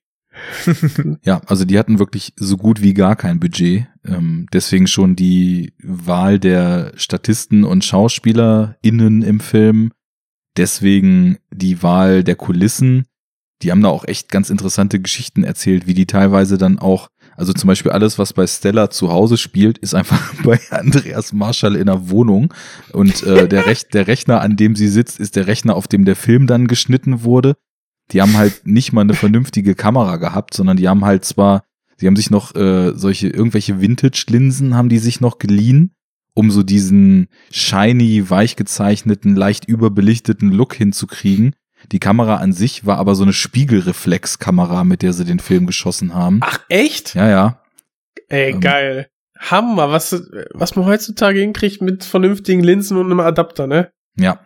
Ja, 1.24 1.42
also 1.46 1.66
die 1.66 1.78
hatten 1.78 2.00
wirklich 2.00 2.34
so 2.36 2.58
gut 2.58 2.82
wie 2.82 2.94
gar 2.94 3.16
kein 3.16 3.40
Budget. 3.40 3.88
Ähm, 4.06 4.48
deswegen 4.54 4.88
schon 4.88 5.16
die 5.16 5.74
Wahl 5.82 6.40
der 6.40 6.92
Statisten 6.96 7.64
und 7.64 7.84
SchauspielerInnen 7.84 9.22
im 9.22 9.40
Film. 9.40 9.92
Deswegen 10.58 11.38
die 11.52 11.84
Wahl 11.84 12.24
der 12.24 12.36
Kulissen. 12.36 13.06
Die 13.62 13.72
haben 13.72 13.82
da 13.82 13.90
auch 13.90 14.06
echt 14.06 14.30
ganz 14.30 14.50
interessante 14.50 15.00
Geschichten 15.00 15.44
erzählt, 15.44 15.88
wie 15.88 15.94
die 15.94 16.06
teilweise 16.06 16.58
dann 16.58 16.78
auch, 16.78 17.10
also 17.38 17.54
zum 17.54 17.68
Beispiel 17.68 17.92
alles, 17.92 18.20
was 18.20 18.34
bei 18.34 18.46
Stella 18.48 18.90
zu 18.90 19.12
Hause 19.12 19.38
spielt, 19.38 19.78
ist 19.78 19.96
einfach 19.96 20.34
bei 20.44 20.60
Andreas 20.72 21.34
Marschall 21.34 21.76
in 21.76 21.88
der 21.88 22.10
Wohnung. 22.10 22.54
Und 22.92 23.24
äh, 23.24 23.48
der, 23.48 23.66
Rech 23.66 23.88
der 23.90 24.08
Rechner, 24.08 24.42
an 24.42 24.56
dem 24.56 24.76
sie 24.76 24.88
sitzt, 24.88 25.20
ist 25.20 25.36
der 25.36 25.48
Rechner, 25.48 25.76
auf 25.76 25.88
dem 25.88 26.06
der 26.06 26.16
Film 26.16 26.48
dann 26.48 26.68
geschnitten 26.68 27.24
wurde. 27.24 27.56
Die 28.12 28.22
haben 28.22 28.38
halt 28.38 28.66
nicht 28.66 28.94
mal 28.94 29.02
eine 29.02 29.14
vernünftige 29.14 29.76
Kamera 29.76 30.18
gehabt, 30.18 30.54
sondern 30.54 30.78
die 30.78 30.88
haben 30.88 31.06
halt 31.06 31.26
zwar, 31.26 31.64
sie 31.98 32.08
haben 32.08 32.16
sich 32.16 32.30
noch 32.30 32.56
äh, 32.56 32.94
solche 32.96 33.28
irgendwelche 33.30 33.82
Vintage-Linsen 33.82 34.76
haben 34.76 34.90
die 34.90 35.00
sich 35.00 35.22
noch 35.22 35.40
geliehen, 35.40 35.96
um 36.34 36.52
so 36.52 36.64
diesen 36.64 37.28
shiny, 37.52 38.30
weich 38.30 38.56
gezeichneten, 38.56 39.36
leicht 39.36 39.66
überbelichteten 39.66 40.52
Look 40.52 40.76
hinzukriegen. 40.76 41.56
Die 41.92 42.00
Kamera 42.00 42.38
an 42.38 42.54
sich 42.54 42.86
war 42.86 42.98
aber 42.98 43.16
so 43.16 43.24
eine 43.24 43.34
Spiegelreflexkamera, 43.34 44.84
mit 44.84 45.02
der 45.02 45.14
sie 45.14 45.26
den 45.26 45.40
Film 45.40 45.66
geschossen 45.66 46.14
haben. 46.14 46.40
Ach, 46.42 46.60
echt? 46.70 47.16
Ja, 47.16 47.30
ja. 47.30 47.62
Ey, 48.30 48.52
Ähm. 48.54 48.60
geil. 48.60 49.08
Hammer, 49.38 49.92
was, 49.92 50.12
was 50.54 50.76
man 50.76 50.86
heutzutage 50.86 51.40
hinkriegt 51.40 51.82
mit 51.82 52.04
vernünftigen 52.04 52.64
Linsen 52.64 52.98
und 52.98 53.08
einem 53.08 53.20
Adapter, 53.20 53.68
ne? 53.68 53.92
Ja. 54.18 54.40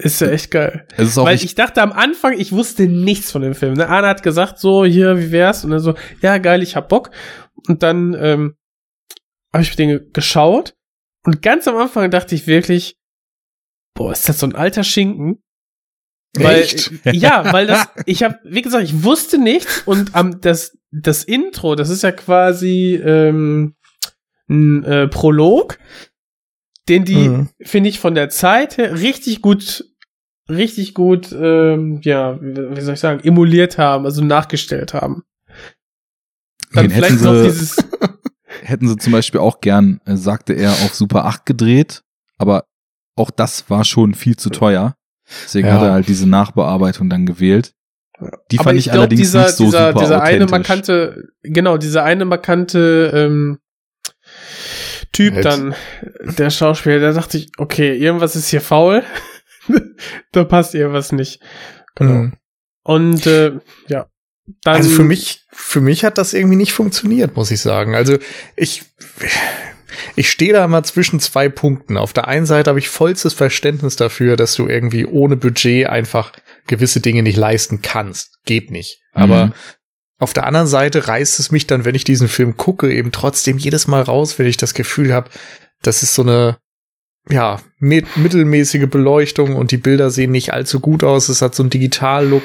Ist 0.00 0.20
ja 0.20 0.28
echt 0.28 0.50
geil. 0.52 0.86
Weil 1.24 1.34
ich 1.44 1.54
dachte 1.56 1.82
am 1.82 1.92
Anfang, 1.92 2.38
ich 2.38 2.52
wusste 2.52 2.86
nichts 2.86 3.32
von 3.32 3.42
dem 3.42 3.54
Film. 3.54 3.74
Ne? 3.74 3.88
Anna 3.88 4.08
hat 4.08 4.22
gesagt, 4.22 4.58
so, 4.60 4.84
hier, 4.84 5.18
wie 5.18 5.32
wär's? 5.32 5.64
Und 5.64 5.70
dann 5.70 5.80
so, 5.80 5.94
ja, 6.22 6.38
geil, 6.38 6.62
ich 6.62 6.76
hab 6.76 6.88
Bock. 6.88 7.10
Und 7.66 7.82
dann 7.82 8.14
ähm, 8.14 8.54
habe 9.52 9.62
ich 9.64 9.74
den 9.74 9.88
ge- 9.88 10.08
geschaut. 10.12 10.74
Und 11.24 11.42
ganz 11.42 11.66
am 11.66 11.76
Anfang 11.76 12.10
dachte 12.12 12.34
ich 12.36 12.46
wirklich, 12.46 12.96
boah, 13.94 14.12
ist 14.12 14.28
das 14.28 14.38
so 14.38 14.46
ein 14.46 14.54
alter 14.54 14.84
Schinken? 14.84 15.42
Weil, 16.36 16.60
Echt? 16.60 16.92
Ja, 17.04 17.52
weil 17.52 17.66
das, 17.66 17.88
ich 18.06 18.22
habe, 18.22 18.38
wie 18.44 18.62
gesagt, 18.62 18.84
ich 18.84 19.02
wusste 19.02 19.38
nichts 19.38 19.82
und 19.86 20.14
am 20.14 20.40
das 20.40 20.78
das 20.90 21.24
Intro, 21.24 21.74
das 21.74 21.90
ist 21.90 22.02
ja 22.02 22.12
quasi 22.12 22.94
ähm, 22.94 23.74
ein 24.48 24.84
äh, 24.84 25.08
Prolog, 25.08 25.78
den 26.88 27.04
die 27.04 27.28
Mhm. 27.28 27.48
finde 27.62 27.88
ich 27.90 28.00
von 28.00 28.14
der 28.14 28.28
Zeit 28.30 28.78
her 28.78 28.98
richtig 28.98 29.42
gut, 29.42 29.84
richtig 30.48 30.94
gut, 30.94 31.30
ähm, 31.32 32.00
ja, 32.02 32.38
wie 32.40 32.80
soll 32.80 32.94
ich 32.94 33.00
sagen, 33.00 33.20
emuliert 33.22 33.78
haben, 33.78 34.04
also 34.06 34.22
nachgestellt 34.24 34.94
haben. 34.94 35.22
Dann 36.72 36.84
Den 36.84 36.90
hätten 36.92 37.06
vielleicht 37.18 37.24
noch 37.24 37.34
sie- 37.34 37.42
dieses, 37.44 37.76
hätten 38.62 38.88
sie 38.88 38.96
zum 38.96 39.12
Beispiel 39.12 39.40
auch 39.40 39.60
gern, 39.60 40.00
äh, 40.04 40.16
sagte 40.16 40.52
er, 40.54 40.70
auf 40.70 40.94
Super 40.94 41.24
8 41.24 41.46
gedreht, 41.46 42.02
aber 42.38 42.64
auch 43.16 43.30
das 43.30 43.68
war 43.70 43.84
schon 43.84 44.14
viel 44.14 44.36
zu 44.36 44.50
teuer. 44.50 44.94
Deswegen 45.44 45.68
Ja. 45.68 45.74
hat 45.74 45.82
er 45.82 45.92
halt 45.92 46.08
diese 46.08 46.28
Nachbearbeitung 46.28 47.10
dann 47.10 47.26
gewählt. 47.26 47.72
Die 48.50 48.58
aber 48.58 48.70
fand 48.70 48.78
ich, 48.78 48.84
glaub, 48.86 48.96
allerdings 48.96 49.20
dieser, 49.20 49.42
nicht 49.44 49.56
so 49.56 49.64
dieser, 49.66 49.88
super 49.92 50.00
dieser 50.00 50.22
eine 50.22 50.46
markante, 50.46 51.28
genau, 51.42 51.76
dieser 51.76 52.02
eine 52.04 52.24
markante 52.24 53.12
ähm, 53.14 53.58
Typ 55.12 55.34
Jetzt. 55.34 55.44
dann, 55.44 55.74
der 56.22 56.50
Schauspieler, 56.50 57.00
da 57.00 57.12
dachte 57.12 57.38
ich, 57.38 57.50
okay, 57.58 57.96
irgendwas 57.96 58.36
ist 58.36 58.48
hier 58.48 58.60
faul. 58.60 59.02
da 60.32 60.44
passt 60.44 60.74
irgendwas 60.74 61.12
nicht. 61.12 61.40
Genau. 61.94 62.12
Mhm. 62.12 62.32
Und 62.82 63.26
äh, 63.26 63.52
ja. 63.88 64.06
Dann, 64.62 64.76
Also 64.76 64.90
für 64.90 65.04
mich, 65.04 65.44
für 65.50 65.80
mich 65.82 66.04
hat 66.04 66.16
das 66.16 66.32
irgendwie 66.32 66.56
nicht 66.56 66.72
funktioniert, 66.72 67.36
muss 67.36 67.50
ich 67.50 67.60
sagen. 67.60 67.94
Also 67.94 68.16
ich, 68.56 68.82
ich 70.16 70.30
stehe 70.30 70.52
da 70.54 70.66
mal 70.68 70.84
zwischen 70.84 71.20
zwei 71.20 71.48
Punkten. 71.50 71.98
Auf 71.98 72.14
der 72.14 72.28
einen 72.28 72.46
Seite 72.46 72.70
habe 72.70 72.78
ich 72.78 72.88
vollstes 72.88 73.34
Verständnis 73.34 73.96
dafür, 73.96 74.36
dass 74.36 74.54
du 74.54 74.66
irgendwie 74.66 75.04
ohne 75.04 75.36
Budget 75.36 75.86
einfach 75.88 76.32
gewisse 76.66 77.00
Dinge 77.00 77.22
nicht 77.22 77.36
leisten 77.36 77.82
kannst. 77.82 78.38
Geht 78.44 78.70
nicht. 78.70 79.02
Aber 79.12 79.46
Mhm. 79.46 79.52
Auf 80.18 80.32
der 80.32 80.46
anderen 80.46 80.66
Seite 80.66 81.06
reißt 81.06 81.38
es 81.38 81.50
mich 81.50 81.66
dann, 81.66 81.84
wenn 81.84 81.94
ich 81.94 82.04
diesen 82.04 82.28
Film 82.28 82.56
gucke, 82.56 82.92
eben 82.92 83.12
trotzdem 83.12 83.58
jedes 83.58 83.86
Mal 83.86 84.02
raus, 84.02 84.38
wenn 84.38 84.46
ich 84.46 84.56
das 84.56 84.74
Gefühl 84.74 85.12
habe, 85.12 85.30
das 85.82 86.02
ist 86.02 86.14
so 86.14 86.22
eine 86.22 86.58
ja, 87.30 87.60
mit, 87.78 88.16
mittelmäßige 88.16 88.88
Beleuchtung 88.88 89.54
und 89.54 89.70
die 89.70 89.76
Bilder 89.76 90.10
sehen 90.10 90.30
nicht 90.30 90.52
allzu 90.52 90.80
gut 90.80 91.04
aus. 91.04 91.28
Es 91.28 91.42
hat 91.42 91.54
so 91.54 91.62
einen 91.62 91.70
Digital-Look 91.70 92.42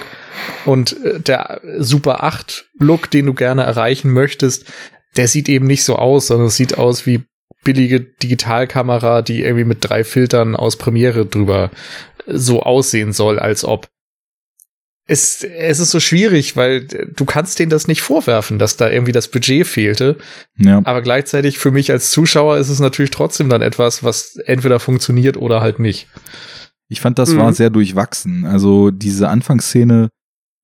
und 0.66 1.04
äh, 1.04 1.20
der 1.20 1.62
Super 1.78 2.24
8-Look, 2.24 3.10
den 3.10 3.28
du 3.28 3.34
gerne 3.34 3.64
erreichen 3.64 4.12
möchtest, 4.12 4.66
der 5.16 5.28
sieht 5.28 5.48
eben 5.48 5.68
nicht 5.68 5.84
so 5.84 5.96
aus, 5.96 6.28
sondern 6.28 6.48
es 6.48 6.58
sieht 6.58 6.78
aus 6.78 7.06
wie 7.06 7.24
billige 7.64 8.02
Digitalkamera, 8.02 9.22
die 9.22 9.44
irgendwie 9.44 9.64
mit 9.64 9.78
drei 9.82 10.04
Filtern 10.04 10.56
aus 10.56 10.78
Premiere 10.78 11.26
drüber 11.26 11.72
so 12.28 12.62
aussehen 12.62 13.14
soll, 13.14 13.40
als 13.40 13.64
ob. 13.64 13.88
Es, 15.06 15.44
es 15.44 15.80
ist 15.80 15.92
so 15.92 16.00
schwierig, 16.00 16.56
weil 16.56 16.86
du 16.86 17.26
kannst 17.26 17.60
denen 17.60 17.70
das 17.70 17.88
nicht 17.90 18.02
vorwerfen, 18.02 18.58
dass 18.58 18.78
da 18.78 18.90
irgendwie 18.90 19.12
das 19.12 19.28
Budget 19.28 19.68
fehlte. 19.68 20.18
Ja. 20.58 20.82
Aber 20.86 21.02
gleichzeitig 21.02 21.58
für 21.60 21.72
mich 21.72 21.92
als 21.92 22.12
Zuschauer 22.12 22.58
ist 22.58 22.70
es 22.70 22.80
natürlich 22.80 23.12
trotzdem 23.12 23.50
dann 23.50 23.62
etwas, 23.62 24.04
was 24.04 24.38
entweder 24.46 24.80
funktioniert 24.80 25.36
oder 25.36 25.60
halt 25.60 25.80
nicht. 25.80 26.08
Ich 26.88 27.02
fand, 27.02 27.20
das 27.20 27.32
Mhm. 27.32 27.38
war 27.40 27.54
sehr 27.54 27.70
durchwachsen. 27.70 28.46
Also 28.46 28.92
diese 28.92 29.28
Anfangsszene, 29.28 30.10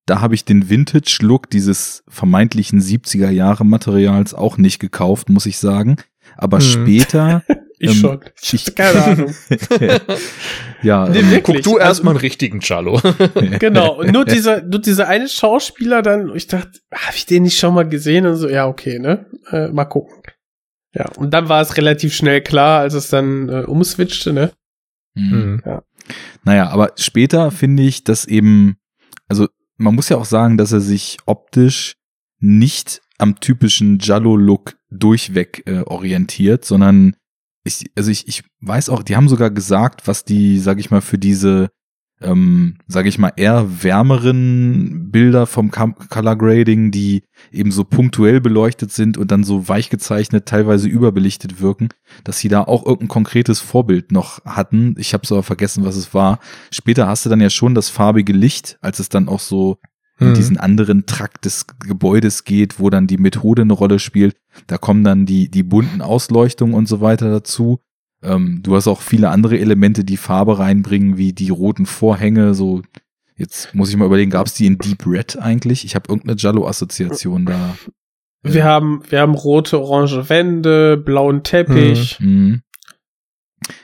da 0.06 0.22
habe 0.22 0.36
ich 0.36 0.46
den 0.46 0.70
Vintage-Look 0.70 1.50
dieses 1.50 2.04
vermeintlichen 2.08 2.80
70er 2.82 3.30
Jahre 3.32 3.66
Materials 3.66 4.34
auch 4.34 4.58
nicht 4.58 4.80
gekauft, 4.80 5.28
muss 5.30 5.46
ich 5.48 5.58
sagen. 5.58 5.98
Aber 6.38 6.58
Mhm. 6.58 6.62
später, 6.62 7.44
Ich 7.82 7.92
Ähm, 7.92 7.96
schon. 7.96 8.20
Ich 8.52 8.76
keine 8.76 9.04
Ahnung. 9.04 9.36
ja, 10.84 11.08
Nee, 11.10 11.20
ähm. 11.20 11.42
Guck 11.44 11.62
du 11.62 11.78
Also- 11.78 11.80
erstmal 11.80 12.14
einen 12.14 12.22
richtigen 12.22 12.60
Jallo. 12.62 13.02
genau. 13.60 14.00
Und 14.00 14.12
nur 14.12 14.26
dieser, 14.26 14.62
nur 14.62 14.80
dieser 14.82 15.08
eine 15.08 15.28
Schauspieler 15.28 16.02
dann, 16.02 16.36
ich 16.36 16.48
dachte, 16.48 16.80
habe 16.94 17.16
ich 17.16 17.26
den 17.26 17.44
nicht 17.44 17.58
schon 17.58 17.74
mal 17.74 17.88
gesehen? 17.88 18.26
Und 18.26 18.36
so, 18.36 18.50
ja, 18.50 18.68
okay, 18.68 19.00
ne? 19.00 19.26
Äh, 19.52 19.70
mal 19.70 19.86
gucken. 19.86 20.22
Ja, 20.94 21.10
und 21.18 21.34
dann 21.34 21.50
war 21.50 21.62
es 21.62 21.78
relativ 21.78 22.14
schnell 22.14 22.42
klar, 22.42 22.82
als 22.82 22.94
es 22.96 23.10
dann 23.10 23.48
äh, 23.50 23.62
umswitchte, 23.62 24.34
ne? 24.34 24.52
hm. 25.16 25.62
Mhm. 25.64 25.82
Naja, 26.44 26.70
aber 26.70 26.94
später 26.98 27.52
finde 27.52 27.84
ich, 27.84 28.04
dass 28.04 28.26
eben, 28.26 28.78
also 29.28 29.48
man 29.78 29.94
muss 29.96 30.10
ja 30.10 30.18
auch 30.18 30.26
sagen, 30.26 30.58
dass 30.58 30.72
er 30.72 30.82
sich 30.82 31.18
optisch 31.28 31.96
nicht 32.40 33.02
am 33.20 33.40
typischen 33.40 34.00
Jallo-Look 34.00 34.76
durchweg 34.90 35.64
äh, 35.68 35.82
orientiert, 35.86 36.66
sondern 36.66 37.16
ich, 37.70 37.91
also 37.95 38.11
ich, 38.11 38.28
ich 38.28 38.43
weiß 38.61 38.89
auch, 38.89 39.03
die 39.03 39.15
haben 39.15 39.30
sogar 39.30 39.51
gesagt, 39.51 40.07
was 40.07 40.26
die, 40.26 40.59
sag 40.59 40.80
ich 40.80 40.91
mal, 40.91 41.01
für 41.01 41.17
diese, 41.17 41.70
ähm, 42.22 42.78
sag 42.88 43.05
ich 43.05 43.17
mal, 43.17 43.32
eher 43.36 43.84
wärmeren 43.84 45.11
Bilder 45.11 45.45
vom 45.45 45.72
Color 45.72 46.36
Grading, 46.36 46.91
die 46.91 47.24
eben 47.51 47.72
so 47.72 47.84
punktuell 47.86 48.41
beleuchtet 48.41 48.91
sind 48.91 49.17
und 49.17 49.32
dann 49.32 49.43
so 49.43 49.70
weich 49.70 49.89
gezeichnet, 49.89 50.45
teilweise 50.45 50.89
überbelichtet 50.89 51.61
wirken, 51.61 51.89
dass 52.24 52.39
sie 52.39 52.49
da 52.49 52.63
auch 52.63 52.86
irgendein 52.86 53.07
konkretes 53.07 53.59
Vorbild 53.59 54.11
noch 54.11 54.43
hatten. 54.45 54.95
Ich 54.97 55.13
habe 55.13 55.28
aber 55.30 55.43
vergessen, 55.43 55.86
was 55.86 55.95
es 55.95 56.13
war. 56.13 56.39
Später 56.72 57.07
hast 57.07 57.26
du 57.26 57.30
dann 57.30 57.41
ja 57.41 57.49
schon 57.49 57.76
das 57.76 57.89
farbige 57.89 58.34
Licht, 58.34 58.78
als 58.82 58.99
es 58.99 59.09
dann 59.09 59.30
auch 59.30 59.39
so 59.39 59.78
in 60.20 60.30
Mhm. 60.30 60.34
diesen 60.34 60.57
anderen 60.57 61.05
Trakt 61.05 61.45
des 61.45 61.65
Gebäudes 61.80 62.43
geht, 62.43 62.80
wo 62.80 62.89
dann 62.89 63.07
die 63.07 63.17
Methode 63.17 63.61
eine 63.63 63.74
Rolle 63.74 63.99
spielt. 63.99 64.36
Da 64.67 64.78
kommen 64.78 65.03
dann 65.03 65.26
die, 65.26 65.49
die 65.49 65.63
bunten 65.63 66.01
Ausleuchtungen 66.01 66.74
und 66.74 66.88
so 66.88 67.01
weiter 67.01 67.30
dazu. 67.30 67.80
Ähm, 68.22 68.59
du 68.63 68.76
hast 68.76 68.88
auch 68.88 69.01
viele 69.01 69.30
andere 69.30 69.57
Elemente, 69.59 70.03
die 70.03 70.17
Farbe 70.17 70.59
reinbringen, 70.59 71.17
wie 71.17 71.32
die 71.34 71.49
roten 71.49 71.86
Vorhänge, 71.86 72.53
so 72.53 72.82
Jetzt 73.38 73.74
muss 73.74 73.89
ich 73.89 73.95
mal 73.95 74.05
überlegen, 74.05 74.32
gab 74.32 74.47
es 74.47 74.53
die 74.53 74.65
in 74.65 74.78
Deep 74.80 75.07
Red 75.07 75.38
eigentlich? 75.39 75.86
Ich 75.86 75.95
habe 75.95 76.09
irgendeine 76.09 76.36
Jallo-Assoziation 76.38 77.45
da. 77.45 77.78
Wir 78.43 78.65
haben, 78.65 79.01
wir 79.09 79.22
haben 79.22 79.34
rote, 79.34 79.80
orange 79.80 80.28
Wände, 80.28 80.97
blauen 80.97 81.41
Teppich. 81.43 82.20
Mhm. 82.20 82.63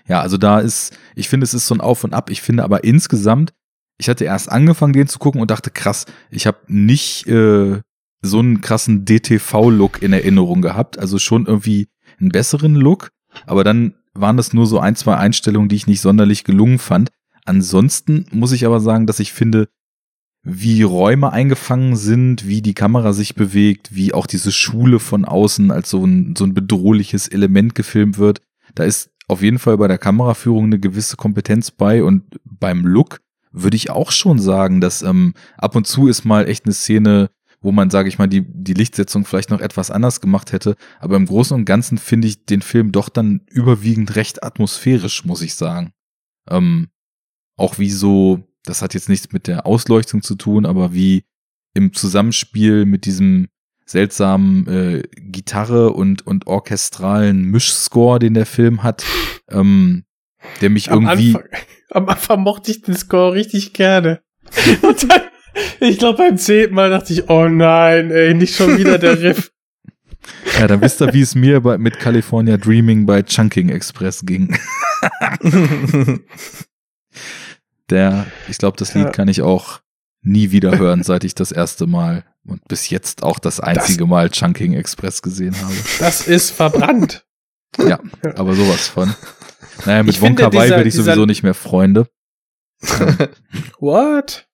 Ja, 0.07 0.19
also 0.19 0.35
da 0.37 0.59
ist, 0.59 0.97
ich 1.15 1.29
finde, 1.29 1.45
es 1.45 1.53
ist 1.53 1.67
so 1.67 1.73
ein 1.75 1.79
Auf 1.79 2.03
und 2.03 2.13
Ab. 2.13 2.29
Ich 2.29 2.41
finde 2.41 2.65
aber 2.65 2.83
insgesamt, 2.83 3.53
ich 3.97 4.09
hatte 4.09 4.25
erst 4.25 4.51
angefangen, 4.51 4.93
den 4.93 5.07
zu 5.07 5.19
gucken 5.19 5.41
und 5.41 5.51
dachte, 5.51 5.71
krass, 5.71 6.05
ich 6.29 6.47
habe 6.47 6.57
nicht 6.67 7.27
äh, 7.27 7.79
so 8.21 8.39
einen 8.39 8.61
krassen 8.61 9.05
DTV-Look 9.05 10.01
in 10.01 10.13
Erinnerung 10.13 10.61
gehabt. 10.61 10.99
Also 10.99 11.19
schon 11.19 11.45
irgendwie 11.45 11.87
einen 12.19 12.29
besseren 12.29 12.75
Look. 12.75 13.09
Aber 13.45 13.63
dann 13.63 13.95
waren 14.13 14.37
das 14.37 14.53
nur 14.53 14.65
so 14.65 14.79
ein, 14.79 14.95
zwei 14.95 15.15
Einstellungen, 15.15 15.69
die 15.69 15.75
ich 15.75 15.87
nicht 15.87 16.01
sonderlich 16.01 16.43
gelungen 16.43 16.79
fand. 16.79 17.09
Ansonsten 17.45 18.25
muss 18.31 18.51
ich 18.51 18.65
aber 18.65 18.79
sagen, 18.79 19.05
dass 19.07 19.19
ich 19.19 19.31
finde, 19.31 19.67
wie 20.43 20.83
Räume 20.83 21.31
eingefangen 21.31 21.95
sind, 21.95 22.47
wie 22.47 22.61
die 22.61 22.73
Kamera 22.73 23.13
sich 23.13 23.35
bewegt, 23.35 23.95
wie 23.95 24.13
auch 24.13 24.27
diese 24.27 24.51
Schule 24.51 24.99
von 24.99 25.25
außen 25.25 25.71
als 25.71 25.89
so 25.89 26.05
ein, 26.05 26.35
so 26.35 26.45
ein 26.45 26.53
bedrohliches 26.53 27.27
Element 27.27 27.75
gefilmt 27.75 28.17
wird. 28.17 28.41
Da 28.75 28.83
ist 28.83 29.09
auf 29.27 29.41
jeden 29.41 29.57
Fall 29.57 29.77
bei 29.77 29.87
der 29.87 29.97
Kameraführung 29.97 30.65
eine 30.65 30.79
gewisse 30.79 31.17
Kompetenz 31.17 31.71
bei 31.71 32.03
und 32.03 32.23
beim 32.43 32.85
Look 32.85 33.21
würde 33.55 33.77
ich 33.77 33.89
auch 33.89 34.11
schon 34.11 34.39
sagen, 34.39 34.81
dass 34.81 35.01
ähm, 35.01 35.33
ab 35.57 35.75
und 35.75 35.87
zu 35.87 36.07
ist 36.07 36.25
mal 36.25 36.47
echt 36.47 36.65
eine 36.65 36.73
Szene, 36.73 37.29
wo 37.61 37.71
man, 37.71 37.89
sage 37.89 38.09
ich 38.09 38.19
mal, 38.19 38.27
die, 38.27 38.45
die 38.47 38.73
Lichtsetzung 38.73 39.25
vielleicht 39.25 39.49
noch 39.49 39.61
etwas 39.61 39.89
anders 39.89 40.21
gemacht 40.21 40.51
hätte. 40.51 40.75
Aber 40.99 41.15
im 41.15 41.25
Großen 41.25 41.55
und 41.55 41.65
Ganzen 41.65 41.97
finde 41.97 42.27
ich 42.27 42.45
den 42.45 42.61
Film 42.61 42.91
doch 42.91 43.09
dann 43.09 43.41
überwiegend 43.49 44.15
recht 44.15 44.43
atmosphärisch, 44.43 45.25
muss 45.25 45.41
ich 45.41 45.55
sagen. 45.55 45.91
Ähm, 46.49 46.89
auch 47.57 47.79
wie 47.79 47.89
so, 47.89 48.43
das 48.63 48.81
hat 48.81 48.93
jetzt 48.93 49.09
nichts 49.09 49.31
mit 49.31 49.47
der 49.47 49.65
Ausleuchtung 49.65 50.21
zu 50.21 50.35
tun, 50.35 50.65
aber 50.65 50.93
wie 50.93 51.23
im 51.73 51.93
Zusammenspiel 51.93 52.85
mit 52.85 53.05
diesem 53.05 53.47
seltsamen 53.85 54.67
äh, 54.67 55.03
Gitarre 55.15 55.91
und, 55.91 56.25
und 56.25 56.47
orchestralen 56.47 57.43
Mischscore, 57.45 58.19
den 58.19 58.33
der 58.33 58.45
Film 58.45 58.83
hat, 58.83 59.03
ähm, 59.49 60.05
der 60.61 60.69
mich 60.69 60.91
Am 60.91 61.03
irgendwie. 61.03 61.35
Anfang, 61.35 61.49
am 61.91 62.07
Anfang 62.09 62.41
mochte 62.41 62.71
ich 62.71 62.81
den 62.81 62.95
Score 62.95 63.33
richtig 63.33 63.73
gerne. 63.73 64.21
Und 64.81 65.09
dann, 65.11 65.21
ich 65.79 65.97
glaube, 65.99 66.17
beim 66.19 66.37
zehnten 66.37 66.75
Mal 66.75 66.89
dachte 66.89 67.13
ich, 67.13 67.29
oh 67.29 67.47
nein, 67.47 68.11
ey, 68.11 68.33
nicht 68.33 68.55
schon 68.55 68.77
wieder 68.77 68.97
der 68.97 69.21
Riff. 69.21 69.51
Ja, 70.59 70.65
dann 70.65 70.81
wisst 70.81 71.01
ihr, 71.01 71.13
wie 71.13 71.21
es 71.21 71.35
mir 71.35 71.61
bei, 71.61 71.77
mit 71.77 71.99
California 71.99 72.57
Dreaming 72.57 73.05
bei 73.05 73.21
Chunking 73.21 73.69
Express 73.69 74.25
ging. 74.25 74.57
Der, 77.91 78.25
ich 78.49 78.57
glaube, 78.57 78.77
das 78.77 78.95
Lied 78.95 79.05
Ja. 79.05 79.11
kann 79.11 79.27
ich 79.27 79.41
auch 79.43 79.81
nie 80.23 80.49
wieder 80.49 80.79
hören, 80.79 81.03
seit 81.03 81.23
ich 81.23 81.35
das 81.35 81.51
erste 81.51 81.85
Mal 81.85 82.23
und 82.43 82.67
bis 82.67 82.89
jetzt 82.89 83.21
auch 83.21 83.37
das 83.37 83.59
einzige 83.59 84.07
Mal 84.07 84.31
Chunking 84.31 84.73
Express 84.73 85.21
gesehen 85.21 85.55
habe. 85.61 85.75
Das 85.99 86.27
ist 86.27 86.49
verbrannt. 86.49 87.25
Ja, 87.77 87.99
aber 88.35 88.55
sowas 88.55 88.87
von. 88.87 89.13
Naja, 89.85 90.03
mit 90.03 90.15
Ich 90.15 90.21
Wonka 90.21 90.53
Wai 90.53 90.69
werde 90.69 90.87
ich 90.87 90.95
sowieso 90.95 91.25
nicht 91.25 91.43
mehr 91.43 91.53
Freunde. 91.53 92.07
What? 93.79 94.47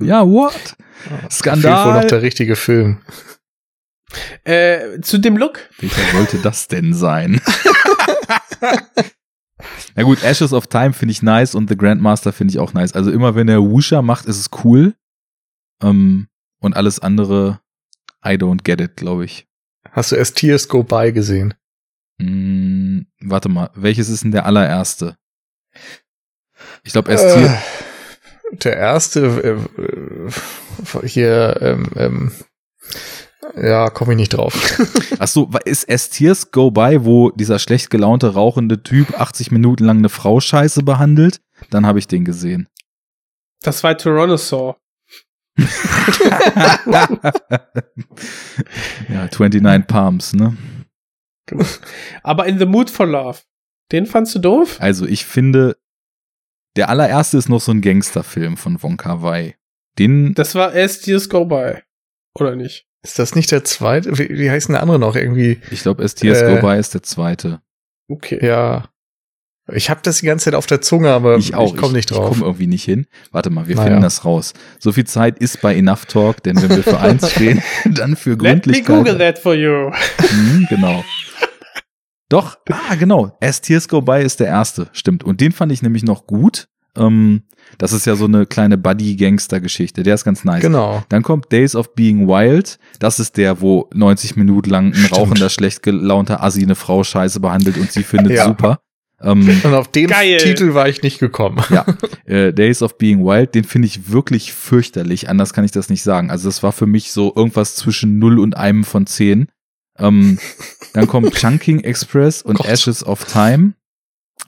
Ja, 0.00 0.26
what? 0.26 0.52
Fehlt 0.54 0.76
wohl 1.16 1.22
noch 1.22 1.30
Skandal. 1.30 2.06
der 2.06 2.22
richtige 2.22 2.56
Film. 2.56 3.02
Äh, 4.44 5.00
zu 5.02 5.18
dem 5.18 5.36
Look. 5.36 5.68
Welcher 5.78 6.12
sollte 6.12 6.38
das 6.38 6.68
denn 6.68 6.94
sein? 6.94 7.40
Na 9.94 10.02
gut, 10.04 10.22
Ashes 10.24 10.52
of 10.52 10.66
Time 10.66 10.92
finde 10.92 11.12
ich 11.12 11.22
nice 11.22 11.54
und 11.54 11.68
The 11.68 11.76
Grandmaster 11.76 12.32
finde 12.32 12.52
ich 12.52 12.58
auch 12.58 12.72
nice. 12.72 12.92
Also 12.92 13.10
immer 13.10 13.34
wenn 13.34 13.48
er 13.48 13.62
Wusha 13.62 14.02
macht, 14.02 14.26
ist 14.26 14.38
es 14.38 14.48
cool. 14.64 14.94
Ähm, 15.82 16.28
und 16.60 16.76
alles 16.76 16.98
andere, 16.98 17.60
I 18.24 18.30
don't 18.30 18.62
get 18.64 18.80
it, 18.80 18.96
glaube 18.96 19.24
ich. 19.24 19.46
Hast 19.90 20.12
du 20.12 20.16
As 20.18 20.32
Tears 20.32 20.68
Go 20.68 20.82
By 20.82 21.12
gesehen? 21.12 21.54
Hm, 22.20 23.06
warte 23.22 23.48
mal, 23.48 23.70
welches 23.74 24.08
ist 24.10 24.24
denn 24.24 24.30
der 24.32 24.44
allererste? 24.46 25.16
Ich 26.84 26.92
glaube, 26.92 27.10
erst 27.10 27.24
Äh, 27.24 27.38
hier. 27.38 27.58
der 28.52 28.76
erste 28.76 29.58
äh, 31.02 31.06
hier, 31.06 31.56
ähm, 31.62 31.86
ähm, 31.96 32.32
ja, 33.56 33.88
komme 33.90 34.12
ich 34.12 34.18
nicht 34.18 34.34
drauf. 34.34 34.54
Ach 35.18 35.28
so, 35.28 35.50
ist 35.64 35.88
S 35.88 36.10
Tears 36.10 36.50
Go 36.50 36.70
By, 36.70 37.04
wo 37.04 37.30
dieser 37.30 37.58
schlecht 37.58 37.88
gelaunte, 37.90 38.34
rauchende 38.34 38.82
Typ 38.82 39.18
80 39.18 39.50
Minuten 39.50 39.84
lang 39.84 39.98
eine 39.98 40.08
Frau 40.10 40.40
scheiße 40.40 40.82
behandelt? 40.82 41.40
Dann 41.70 41.86
habe 41.86 41.98
ich 41.98 42.06
den 42.06 42.24
gesehen. 42.24 42.68
Das 43.62 43.82
war 43.82 43.96
Tyrannosaur. 43.96 44.76
ja, 49.08 49.28
29 49.30 49.86
Palms, 49.86 50.32
ne? 50.34 50.56
Aber 52.22 52.46
in 52.46 52.58
The 52.58 52.66
Mood 52.66 52.90
for 52.90 53.06
Love. 53.06 53.38
Den 53.92 54.06
fandst 54.06 54.34
du 54.34 54.38
doof? 54.38 54.76
Also 54.80 55.06
ich 55.06 55.24
finde, 55.24 55.76
der 56.76 56.88
allererste 56.88 57.38
ist 57.38 57.48
noch 57.48 57.60
so 57.60 57.72
ein 57.72 57.80
Gangsterfilm 57.80 58.56
von 58.56 58.82
Wonka 58.82 59.22
Wai. 59.22 59.56
Den, 59.98 60.34
Das 60.34 60.54
war 60.54 60.72
As 60.74 61.00
Tears 61.00 61.28
Go 61.28 61.44
By. 61.44 61.78
Oder 62.38 62.54
nicht? 62.56 62.86
Ist 63.02 63.18
das 63.18 63.34
nicht 63.34 63.50
der 63.50 63.64
zweite? 63.64 64.16
Wie, 64.18 64.28
wie 64.38 64.50
heißt 64.50 64.68
denn 64.68 64.74
der 64.74 64.82
andere 64.82 64.98
noch? 64.98 65.16
Irgendwie, 65.16 65.60
ich 65.70 65.82
glaube, 65.82 66.04
S 66.04 66.14
Tears 66.14 66.42
Äh. 66.42 66.54
Go 66.54 66.60
By 66.66 66.78
ist 66.78 66.94
der 66.94 67.02
zweite. 67.02 67.60
Okay. 68.08 68.38
ja. 68.44 68.88
Ich 69.72 69.88
habe 69.88 70.00
das 70.02 70.18
die 70.18 70.26
ganze 70.26 70.46
Zeit 70.46 70.54
auf 70.56 70.66
der 70.66 70.80
Zunge, 70.80 71.10
aber 71.10 71.36
ich 71.36 71.54
auch. 71.54 71.72
ich 71.74 71.80
komme 71.80 71.92
nicht 71.92 72.10
Ich 72.10 72.16
drauf. 72.16 72.30
komme 72.30 72.44
irgendwie 72.44 72.66
nicht 72.66 72.82
hin. 72.84 73.06
Warte 73.30 73.50
mal, 73.50 73.68
wir 73.68 73.76
Naja. 73.76 73.86
finden 73.88 74.02
das 74.02 74.24
raus. 74.24 74.52
So 74.80 74.90
viel 74.90 75.06
Zeit 75.06 75.38
ist 75.38 75.60
bei 75.60 75.76
Enough 75.76 76.06
Talk, 76.06 76.42
denn 76.42 76.60
wenn 76.60 76.70
wir 76.70 76.82
für 76.82 76.98
eins 76.98 77.30
stehen, 77.32 77.62
dann 77.84 78.16
für 78.16 78.30
Let 78.30 78.38
me 78.42 78.48
Gründlichkeit. 78.48 78.96
Google 78.96 79.18
that 79.18 79.38
for 79.38 79.54
you. 79.54 79.90
Mhm, 80.32 80.66
genau. 80.68 81.04
Doch, 82.30 82.56
ah, 82.70 82.94
genau. 82.94 83.36
As 83.42 83.60
Tears 83.60 83.88
Go 83.88 84.00
By 84.00 84.22
ist 84.22 84.40
der 84.40 84.46
erste, 84.46 84.88
stimmt. 84.92 85.22
Und 85.24 85.40
den 85.42 85.52
fand 85.52 85.70
ich 85.72 85.82
nämlich 85.82 86.02
noch 86.04 86.26
gut. 86.26 86.68
Ähm, 86.96 87.42
das 87.78 87.92
ist 87.92 88.06
ja 88.06 88.16
so 88.16 88.24
eine 88.24 88.46
kleine 88.46 88.78
Buddy-Gangster-Geschichte. 88.78 90.02
Der 90.02 90.14
ist 90.14 90.24
ganz 90.24 90.44
nice. 90.44 90.62
Genau. 90.62 91.02
Dann 91.08 91.22
kommt 91.22 91.52
Days 91.52 91.76
of 91.76 91.94
Being 91.94 92.26
Wild. 92.26 92.78
Das 92.98 93.20
ist 93.20 93.36
der, 93.36 93.60
wo 93.60 93.88
90 93.94 94.36
Minuten 94.36 94.70
lang 94.70 94.86
ein 94.88 94.94
Stimmt. 94.94 95.12
rauchender, 95.16 95.48
schlecht 95.50 95.82
gelaunter 95.82 96.42
Assi 96.42 96.62
eine 96.62 96.74
Frau 96.74 97.04
scheiße 97.04 97.40
behandelt 97.40 97.76
und 97.78 97.92
sie 97.92 98.02
findet 98.02 98.32
Ja. 98.36 98.46
super. 98.46 98.80
Ähm, 99.22 99.60
Und 99.62 99.74
auf 99.74 99.88
den 99.88 100.06
Geil. 100.06 100.38
Titel 100.38 100.72
war 100.74 100.88
ich 100.88 101.02
nicht 101.02 101.18
gekommen. 101.18 101.62
ja, 101.70 101.84
äh, 102.24 102.52
Days 102.52 102.82
of 102.82 102.96
Being 102.96 103.24
Wild, 103.24 103.54
den 103.54 103.64
finde 103.64 103.86
ich 103.86 104.10
wirklich 104.10 104.52
fürchterlich. 104.52 105.28
Anders 105.28 105.52
kann 105.52 105.64
ich 105.64 105.72
das 105.72 105.90
nicht 105.90 106.02
sagen. 106.02 106.30
Also 106.30 106.48
das 106.48 106.62
war 106.62 106.72
für 106.72 106.86
mich 106.86 107.12
so 107.12 107.32
irgendwas 107.36 107.74
zwischen 107.76 108.18
0 108.18 108.38
und 108.38 108.56
einem 108.56 108.82
von 108.84 109.06
10. 109.06 109.48
Ähm, 110.00 110.38
dann 110.92 111.06
kommt 111.06 111.34
Chunking 111.34 111.80
Express 111.80 112.42
und 112.42 112.56
Gott. 112.56 112.66
Ashes 112.66 113.04
of 113.06 113.24
Time. 113.24 113.74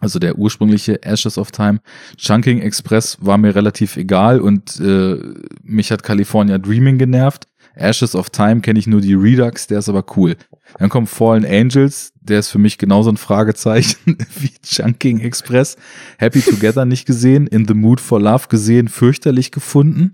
Also 0.01 0.19
der 0.19 0.37
ursprüngliche 0.37 1.03
Ashes 1.05 1.39
of 1.39 1.53
Time. 1.53 1.81
Chunking 2.17 2.61
Express 2.61 3.19
war 3.21 3.39
mir 3.39 3.55
relativ 3.55 3.97
egal 3.97 4.41
und 4.41 4.81
äh, 4.81 5.17
mich 5.63 5.93
hat 5.93 6.03
California 6.03 6.59
Dreaming 6.59 6.99
genervt. 6.99 7.47
Ashes 7.75 8.15
of 8.15 8.31
Time 8.31 8.61
kenne 8.61 8.79
ich 8.79 8.87
nur 8.87 9.01
die 9.01 9.15
Redux, 9.15 9.67
der 9.67 9.79
ist 9.79 9.89
aber 9.89 10.05
cool. 10.17 10.37
Dann 10.79 10.89
kommt 10.89 11.09
Fallen 11.09 11.47
Angels, 11.47 12.13
der 12.21 12.41
ist 12.41 12.49
für 12.49 12.59
mich 12.59 12.79
genauso 12.79 13.11
ein 13.11 13.17
Fragezeichen 13.17 14.19
wie 14.39 14.51
Chunking 14.63 15.21
Express. 15.21 15.77
Happy 16.19 16.41
Together 16.41 16.85
nicht 16.85 17.07
gesehen, 17.07 17.47
In 17.47 17.67
the 17.67 17.75
Mood 17.75 18.01
for 18.01 18.21
Love 18.21 18.49
gesehen, 18.49 18.89
fürchterlich 18.89 19.53
gefunden. 19.53 20.13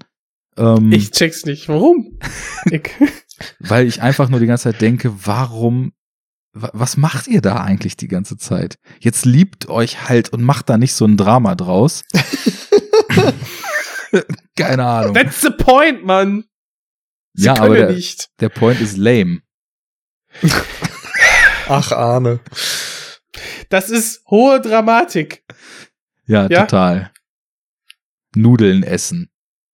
Ähm, 0.57 0.93
Ich 0.93 1.11
check's 1.13 1.47
nicht. 1.47 1.69
Warum? 1.69 2.19
weil 3.61 3.87
ich 3.87 4.03
einfach 4.03 4.29
nur 4.29 4.41
die 4.41 4.47
ganze 4.47 4.65
Zeit 4.73 4.81
denke, 4.81 5.27
warum, 5.27 5.93
wa- 6.53 6.71
was 6.73 6.97
macht 6.97 7.27
ihr 7.29 7.41
da 7.41 7.57
eigentlich 7.63 7.97
die 7.97 8.09
ganze 8.09 8.37
Zeit? 8.37 8.79
Jetzt 9.01 9.25
liebt 9.25 9.69
euch 9.69 10.09
halt 10.09 10.31
und 10.31 10.43
macht 10.43 10.69
da 10.69 10.77
nicht 10.79 10.95
so 10.95 11.05
ein 11.05 11.17
Drama 11.17 11.55
draus. 11.55 12.03
Keine 14.57 14.85
Ahnung. 14.85 15.15
that's 15.15 15.41
the 15.43 15.51
point, 15.51 16.05
Mann. 16.05 16.45
Sie 17.35 17.47
Ja, 17.47 17.55
können 17.55 17.67
aber 17.67 17.77
der- 17.77 17.93
nicht. 17.93 18.31
Der 18.41 18.49
Point 18.49 18.81
ist 18.81 18.97
lame. 18.97 19.41
Ach, 21.69 21.93
Arne. 21.93 22.41
Das 23.69 23.91
ist 23.91 24.25
hohe 24.29 24.61
Dramatik. 24.61 25.45
Ja, 26.27 26.47
Ja? 26.49 26.63
total. 26.65 27.13
Nudeln 28.35 28.83
essen 28.83 29.31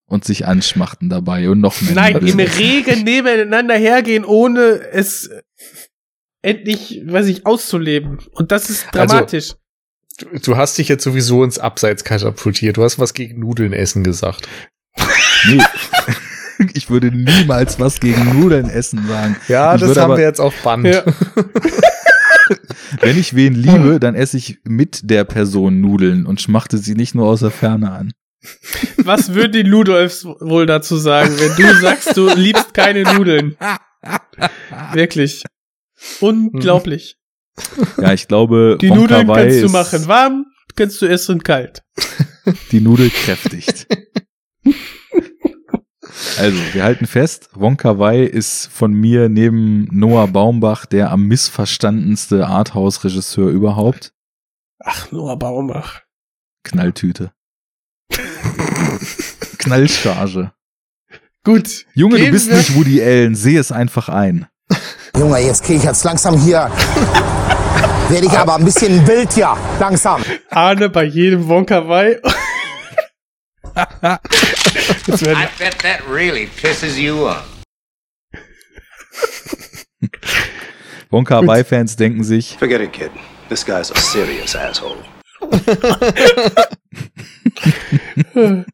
und 0.07 0.23
sich 0.25 0.45
anschmachten 0.45 1.09
dabei 1.09 1.49
und 1.49 1.59
noch 1.59 1.81
mehr. 1.81 1.93
Nein, 1.93 2.17
im. 2.17 2.39
Regen 2.39 3.03
nebeneinander 3.03 3.75
hergehen, 3.75 4.23
ohne 4.25 4.61
es 4.91 5.29
endlich, 6.41 7.01
weiß 7.05 7.27
ich, 7.27 7.45
auszuleben. 7.45 8.19
Und 8.31 8.51
das 8.51 8.69
ist 8.69 8.85
Also- 8.93 9.13
dramatisch. 9.15 9.53
Du, 10.17 10.27
du 10.39 10.55
hast 10.57 10.77
dich 10.77 10.87
jetzt 10.87 11.03
sowieso 11.03 11.43
ins 11.43 11.59
Abseits 11.59 12.03
katapultiert. 12.05 12.77
Du 12.77 12.83
hast 12.83 12.99
was 12.99 13.13
gegen 13.13 13.39
Nudeln 13.39 13.73
essen 13.73 14.03
gesagt. 14.03 14.47
Nee. 15.47 15.59
Ich 16.73 16.89
würde 16.89 17.11
niemals 17.11 17.81
was 17.81 17.99
gegen 17.99 18.39
Nudeln 18.39 18.69
essen 18.69 19.05
sagen. 19.09 19.35
Ja, 19.49 19.75
Ich 19.75 19.81
das 19.81 19.97
haben 19.97 20.05
aber- 20.11 20.17
wir 20.19 20.23
jetzt 20.23 20.39
auf 20.39 20.55
Band. 20.63 20.85
Ja. 20.87 21.03
Wenn 23.01 23.17
ich 23.19 23.35
wen 23.35 23.53
liebe, 23.55 23.99
dann 23.99 24.15
esse 24.15 24.37
ich 24.37 24.59
mit 24.63 25.09
der 25.09 25.25
Person 25.25 25.81
Nudeln 25.81 26.25
und 26.25 26.39
schmachte 26.39 26.77
sie 26.77 26.95
nicht 26.95 27.13
nur 27.13 27.27
aus 27.27 27.41
der 27.41 27.51
Ferne 27.51 27.91
an. 27.91 28.13
Was 28.97 29.33
würden 29.33 29.51
die 29.51 29.63
Ludolfs 29.63 30.25
wohl 30.25 30.65
dazu 30.65 30.97
sagen, 30.97 31.37
wenn 31.39 31.55
du 31.55 31.73
sagst, 31.79 32.15
du 32.17 32.29
liebst 32.33 32.73
keine 32.73 33.03
Nudeln? 33.03 33.57
Wirklich. 34.93 35.43
Unglaublich. 36.19 37.17
Ja, 37.97 38.13
ich 38.13 38.27
glaube, 38.27 38.77
Die 38.81 38.89
Wonka 38.89 39.01
Nudeln 39.01 39.27
Wai 39.27 39.43
kannst 39.43 39.63
du 39.63 39.69
machen 39.69 40.07
warm, 40.07 40.45
kannst 40.75 41.01
du 41.01 41.05
essen 41.05 41.41
kalt. 41.43 41.83
Die 42.71 42.81
Nudel 42.81 43.09
kräftigt. 43.09 43.87
Also, 46.37 46.57
wir 46.73 46.83
halten 46.83 47.07
fest, 47.07 47.49
Wonka 47.53 47.97
Wai 47.97 48.23
ist 48.23 48.67
von 48.67 48.93
mir 48.93 49.29
neben 49.29 49.87
Noah 49.91 50.27
Baumbach 50.27 50.85
der 50.85 51.11
am 51.11 51.27
missverstandenste 51.27 52.47
Arthouse-Regisseur 52.47 53.49
überhaupt. 53.49 54.13
Ach, 54.79 55.11
Noah 55.11 55.37
Baumbach. 55.39 56.01
Knalltüte. 56.63 57.31
Knallcharge. 59.59 60.51
Gut. 61.43 61.85
Junge, 61.93 62.17
du 62.19 62.31
bist 62.31 62.49
wir- 62.49 62.57
nicht 62.57 62.75
Woody 62.75 63.01
Allen, 63.01 63.35
seh 63.35 63.57
es 63.57 63.71
einfach 63.71 64.09
ein. 64.09 64.47
Junge, 65.17 65.39
jetzt 65.39 65.63
kriege 65.63 65.79
ich 65.79 65.85
jetzt 65.85 66.03
langsam 66.03 66.37
hier. 66.39 66.71
Werde 68.09 68.27
ich 68.27 68.33
aber 68.37 68.55
ein 68.55 68.65
bisschen 68.65 69.07
wild 69.07 69.33
hier. 69.33 69.55
Langsam. 69.79 70.23
Arne 70.49 70.89
bei 70.89 71.05
jedem 71.05 71.47
werden 75.21 75.43
I 75.43 75.47
bet 75.57 75.77
that 75.79 76.01
really 76.09 76.47
pisses 76.47 76.97
you 76.97 77.27
off. 77.27 77.43
Wonka 81.09 81.45
Wai-Fans 81.45 81.95
denken 81.95 82.23
sich, 82.23 82.57
Forget 82.57 82.81
it, 82.81 82.93
kid. 82.93 83.11
This 83.49 83.65
guy's 83.65 83.91
a 83.91 83.95
serious 83.97 84.55
asshole. 84.55 84.97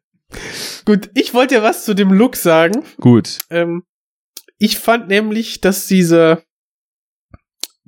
Gut, 0.84 1.10
ich 1.14 1.34
wollte 1.34 1.56
ja 1.56 1.62
was 1.62 1.84
zu 1.84 1.94
dem 1.94 2.12
Look 2.12 2.36
sagen. 2.36 2.84
gut, 2.98 3.40
Ähm, 3.50 3.84
ich 4.58 4.78
fand 4.78 5.08
nämlich, 5.08 5.60
dass 5.60 5.86
diese, 5.86 6.42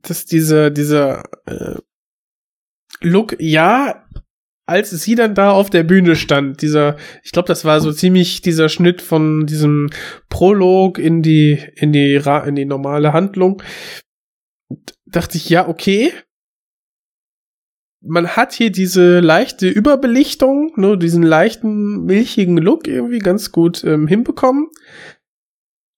dass 0.03 0.27
diese, 0.27 0.71
dieser 0.71 1.23
äh, 1.47 1.77
Look, 3.01 3.37
ja, 3.39 4.05
als 4.67 4.91
sie 4.91 5.15
dann 5.15 5.35
da 5.35 5.53
auf 5.53 5.71
der 5.71 5.83
Bühne 5.83 6.17
stand, 6.17 6.63
dieser, 6.63 6.97
ich 7.23 7.33
glaube, 7.33 7.49
das 7.49 7.65
war 7.65 7.81
so 7.81 7.93
ziemlich 7.93 8.41
dieser 8.41 8.69
Schnitt 8.69 9.03
von 9.03 9.47
diesem 9.47 9.91
Prolog 10.31 10.99
in 10.99 11.23
die, 11.23 11.63
in 11.77 11.93
die, 11.93 12.15
in 12.15 12.55
die 12.55 12.65
normale 12.65 13.13
Handlung, 13.13 13.63
dachte 15.07 15.37
ich, 15.37 15.49
ja, 15.49 15.69
okay. 15.69 16.13
Man 18.07 18.29
hat 18.29 18.53
hier 18.53 18.71
diese 18.71 19.21
leichte 19.21 19.69
Überbelichtung, 19.69 20.73
nur 20.77 20.99
diesen 20.99 21.23
leichten, 21.23 22.05
milchigen 22.05 22.59
Look 22.59 22.87
irgendwie 22.87 23.19
ganz 23.19 23.51
gut 23.51 23.83
ähm, 23.85 24.07
hinbekommen. 24.07 24.69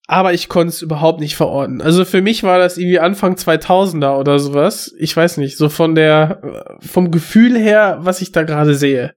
Aber 0.09 0.32
ich 0.32 0.48
konnte 0.48 0.68
es 0.68 0.82
überhaupt 0.82 1.18
nicht 1.18 1.34
verorten. 1.34 1.80
Also 1.82 2.04
für 2.04 2.22
mich 2.22 2.44
war 2.44 2.59
das 2.59 2.78
irgendwie 2.78 3.00
Anfang 3.00 3.34
2000er 3.34 4.18
oder 4.18 4.38
sowas. 4.38 4.94
Ich 4.98 5.16
weiß 5.16 5.38
nicht, 5.38 5.57
so 5.57 5.68
von 5.68 5.96
der, 5.96 6.76
äh, 6.80 6.86
vom 6.86 7.11
Gefühl 7.11 7.59
her, 7.59 7.98
was 8.02 8.22
ich 8.22 8.30
da 8.30 8.44
gerade 8.44 8.76
sehe. 8.76 9.14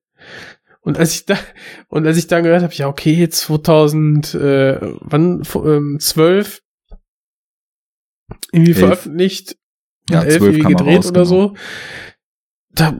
Und 0.82 0.98
als 0.98 1.14
ich 1.14 1.26
da, 1.26 1.38
und 1.90 2.08
als 2.08 2.18
ich 2.18 2.26
dann 2.28 2.44
gehört 2.44 2.64
habe, 2.64 2.74
ja, 2.74 2.88
okay, 2.88 3.30
2000, 3.30 4.34
äh, 4.34 4.78
wann, 5.02 5.44
ähm, 5.64 5.98
12, 6.00 6.62
irgendwie 8.52 8.72
Elf. 8.72 8.80
veröffentlicht, 8.80 9.56
Ja, 10.10 10.24
elf 10.24 10.38
12 10.38 10.42
irgendwie 10.42 10.74
gedreht 10.74 10.98
raus, 10.98 11.08
oder 11.08 11.24
genau. 11.24 11.26
so. 11.26 11.54
Da, 12.80 12.98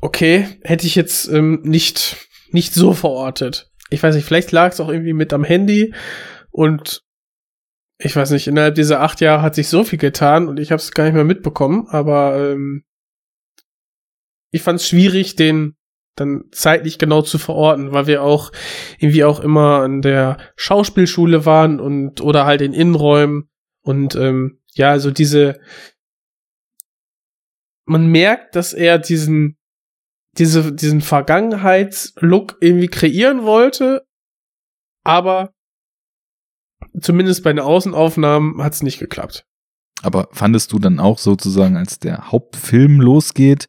okay, 0.00 0.46
hätte 0.62 0.86
ich 0.86 0.94
jetzt 0.94 1.28
ähm, 1.28 1.60
nicht, 1.62 2.16
nicht 2.50 2.72
so 2.72 2.94
verortet. 2.94 3.70
Ich 3.90 4.02
weiß 4.02 4.14
nicht, 4.14 4.24
vielleicht 4.24 4.52
lag 4.52 4.72
es 4.72 4.80
auch 4.80 4.88
irgendwie 4.88 5.12
mit 5.12 5.34
am 5.34 5.44
Handy 5.44 5.92
und 6.50 7.02
ich 7.98 8.16
weiß 8.16 8.30
nicht, 8.30 8.46
innerhalb 8.46 8.74
dieser 8.74 9.02
acht 9.02 9.20
Jahre 9.20 9.42
hat 9.42 9.54
sich 9.54 9.68
so 9.68 9.84
viel 9.84 9.98
getan 9.98 10.48
und 10.48 10.58
ich 10.58 10.72
habe 10.72 10.80
es 10.80 10.92
gar 10.92 11.04
nicht 11.04 11.12
mehr 11.12 11.24
mitbekommen, 11.24 11.86
aber 11.88 12.52
ähm, 12.52 12.84
ich 14.50 14.62
fand 14.62 14.80
es 14.80 14.88
schwierig, 14.88 15.36
den 15.36 15.76
dann 16.16 16.44
zeitlich 16.50 16.98
genau 16.98 17.20
zu 17.20 17.36
verorten, 17.36 17.92
weil 17.92 18.06
wir 18.06 18.22
auch 18.22 18.50
irgendwie 18.98 19.24
auch 19.24 19.40
immer 19.40 19.82
an 19.82 20.00
der 20.00 20.38
Schauspielschule 20.56 21.44
waren 21.44 21.80
und 21.80 22.22
oder 22.22 22.46
halt 22.46 22.62
in 22.62 22.72
Innenräumen 22.72 23.50
und 23.82 24.14
ähm, 24.14 24.62
ja, 24.72 24.90
also 24.90 25.10
diese 25.10 25.60
man 27.88 28.06
merkt, 28.06 28.54
dass 28.54 28.72
er 28.72 28.98
diesen 28.98 29.56
diese 30.38 30.72
diesen 30.72 31.00
Vergangenheitslook 31.00 32.58
irgendwie 32.60 32.88
kreieren 32.88 33.42
wollte, 33.42 34.04
aber 35.04 35.52
zumindest 37.00 37.42
bei 37.42 37.52
den 37.52 37.60
Außenaufnahmen 37.60 38.62
hat 38.62 38.74
es 38.74 38.82
nicht 38.82 38.98
geklappt. 38.98 39.44
aber 40.02 40.28
fandest 40.32 40.72
du 40.72 40.78
dann 40.78 41.00
auch 41.00 41.18
sozusagen, 41.18 41.76
als 41.76 41.98
der 41.98 42.30
Hauptfilm 42.30 43.00
losgeht, 43.00 43.66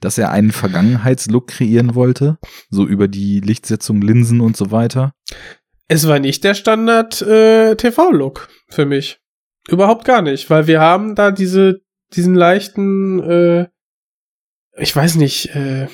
dass 0.00 0.16
er 0.16 0.30
einen 0.30 0.52
Vergangenheitslook 0.52 1.48
kreieren 1.48 1.94
wollte? 1.94 2.38
So 2.70 2.86
über 2.86 3.08
die 3.08 3.40
Lichtsetzung, 3.40 4.00
Linsen 4.00 4.40
und 4.40 4.56
so 4.56 4.70
weiter? 4.70 5.12
Es 5.88 6.06
war 6.08 6.18
nicht 6.18 6.44
der 6.44 6.54
Standard 6.54 7.20
äh, 7.22 7.76
TV-Look 7.76 8.48
für 8.68 8.86
mich. 8.86 9.20
Überhaupt 9.68 10.04
gar 10.04 10.22
nicht, 10.22 10.48
weil 10.48 10.66
wir 10.66 10.80
haben 10.80 11.14
da 11.14 11.30
diese, 11.30 11.80
diesen 12.14 12.34
leichten, 12.34 13.22
äh, 13.22 13.68
ich 14.78 14.94
weiß 14.94 15.16
nicht, 15.16 15.54
äh, 15.54 15.88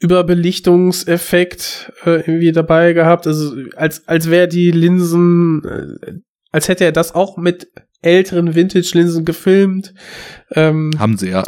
Überbelichtungseffekt 0.00 1.92
äh, 2.04 2.20
irgendwie 2.20 2.52
dabei 2.52 2.92
gehabt. 2.92 3.26
Also 3.26 3.54
als, 3.76 4.06
als 4.06 4.30
wäre 4.30 4.48
die 4.48 4.70
Linsen, 4.70 5.64
äh, 5.64 6.12
als 6.50 6.68
hätte 6.68 6.84
er 6.84 6.92
das 6.92 7.14
auch 7.14 7.36
mit 7.36 7.68
älteren 8.00 8.54
Vintage-Linsen 8.54 9.24
gefilmt. 9.24 9.92
Ähm, 10.52 10.92
Haben 10.98 11.16
sie 11.16 11.30
ja. 11.30 11.44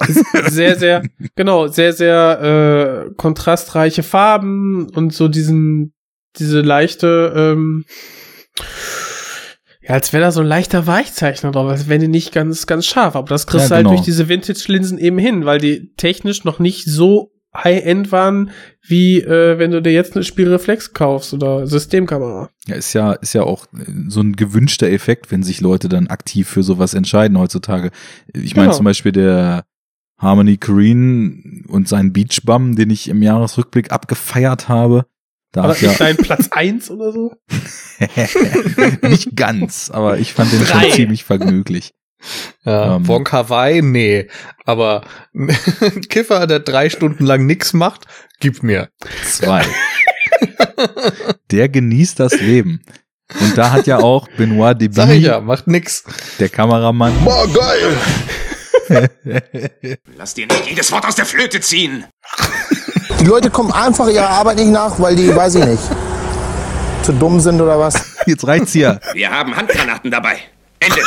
sehr, 0.49 0.77
sehr, 0.77 1.03
genau, 1.37 1.69
sehr, 1.69 1.93
sehr 1.93 3.07
äh, 3.09 3.15
kontrastreiche 3.15 4.03
Farben 4.03 4.89
und 4.91 5.15
so 5.15 5.29
diesen, 5.29 5.95
diese 6.37 6.61
leichte, 6.61 7.33
ähm, 7.37 7.85
ja, 9.83 9.91
als 9.95 10.13
wäre 10.13 10.25
da 10.25 10.31
so 10.33 10.41
ein 10.41 10.47
leichter 10.47 10.87
Weichzeichner 10.87 11.51
drauf, 11.53 11.69
als 11.71 11.89
wären 11.89 12.01
die 12.01 12.09
nicht 12.09 12.33
ganz, 12.33 12.67
ganz 12.67 12.87
scharf. 12.87 13.17
Aber 13.17 13.29
das 13.29 13.47
kriegst 13.47 13.65
Ja, 13.65 13.69
du 13.69 13.75
halt 13.77 13.85
genau. 13.85 13.97
durch 13.97 14.05
diese 14.05 14.29
Vintage-Linsen 14.29 14.99
eben 14.99 15.19
hin, 15.19 15.45
weil 15.47 15.59
die 15.59 15.93
technisch 15.97 16.45
noch 16.45 16.59
nicht 16.59 16.85
so 16.87 17.33
High-End 17.57 18.13
waren, 18.13 18.51
wie 18.87 19.19
äh, 19.21 19.59
wenn 19.59 19.73
du 19.73 19.83
dir 19.83 19.93
jetzt 19.93 20.15
eine 20.15 20.23
Spielreflex 20.25 20.93
kaufst 20.93 21.35
oder 21.35 21.67
Systemkamera. 21.67 22.49
Ja, 22.69 22.77
ist 22.77 22.93
ja, 22.93 23.13
ist 23.15 23.33
ja 23.33 23.43
auch 23.43 23.67
äh, 23.73 23.85
so 24.09 24.21
ein 24.21 24.37
gewünschter 24.37 24.89
Effekt, 24.89 25.33
wenn 25.33 25.43
sich 25.43 25.61
Leute 25.61 25.89
dann 25.89 26.07
aktiv 26.07 26.49
für 26.49 26.63
sowas 26.63 26.95
entscheiden 26.95 27.37
heutzutage. 27.39 27.91
Ich 28.33 28.55
meine 28.55 28.67
Genau. 28.69 28.77
zum 28.77 28.85
Beispiel 28.85 29.11
der 29.13 29.65
Harmony 30.19 30.59
Korine 30.59 31.65
und 31.69 31.89
sein 31.89 32.13
Beach 32.13 32.43
Bum, 32.45 32.77
den 32.77 32.91
ich 32.91 33.09
im 33.09 33.23
Jahresrückblick 33.23 33.91
abgefeiert 33.91 34.69
habe. 34.69 35.07
Da 35.53 35.63
War 35.63 35.71
hat 35.71 35.77
das 35.77 35.83
ja 35.83 35.93
dein 35.99 36.17
Platz 36.17 36.49
eins 36.53 36.91
oder 36.91 37.13
so? 37.13 37.33
nicht 39.03 39.35
ganz, 39.37 39.91
aber 39.91 40.19
ich 40.19 40.33
fand 40.33 40.53
den 40.53 40.65
Drei. 40.65 40.83
schon 40.85 40.93
ziemlich 40.93 41.25
vergnüglich. 41.25 41.93
Ja, 42.65 42.97
Ähm. 42.97 43.09
Wong 43.09 43.25
Kar 43.25 43.49
Wai, 43.51 43.81
nee. 43.83 44.29
Aber 44.65 45.05
Kiffer, 46.09 46.47
der 46.47 46.61
drei 46.61 46.91
Stunden 46.91 47.25
lang 47.25 47.47
nix 47.47 47.73
macht, 47.73 48.05
gib 48.39 48.63
mir. 48.63 48.91
Zwei. 49.25 49.65
Der 51.51 51.69
genießt 51.69 52.21
das 52.21 52.41
Leben. 52.41 52.83
Und 53.41 53.57
da 53.57 53.71
hat 53.71 53.87
ja 53.87 53.99
auch 53.99 54.29
Benoit 54.37 54.77
Sag 54.93 55.11
ich 55.11 55.23
ja, 55.25 55.41
macht 55.41 55.67
nix. 55.67 56.05
der 56.39 56.49
Kameramann, 56.49 57.15
Boah, 57.25 57.49
geil. 57.53 57.97
Lass 60.17 60.35
dir 60.35 60.47
nicht 60.47 60.67
jedes 60.69 60.91
Wort 60.91 61.07
aus 61.07 61.15
der 61.15 61.27
Flöte 61.27 61.61
ziehen. 61.61 62.05
Die 63.21 63.27
Leute 63.27 63.51
kommen 63.51 63.71
einfach 63.71 64.09
ihrer 64.09 64.31
Arbeit 64.31 64.57
nicht 64.57 64.71
nach, 64.71 64.99
weil 64.99 65.15
die, 65.15 65.35
weiß 65.35 65.57
ich 65.57 65.65
nicht, 65.67 65.83
zu 67.03 67.13
dumm 67.13 67.39
sind 67.39 67.61
oder 67.61 67.79
was. 67.79 68.17
jetzt 68.27 68.47
reicht's 68.47 68.73
hier. 68.73 68.99
Wir 69.13 69.31
haben 69.31 69.55
Handgranaten 69.55 70.11
dabei. 70.11 70.39
Ende. 70.81 71.03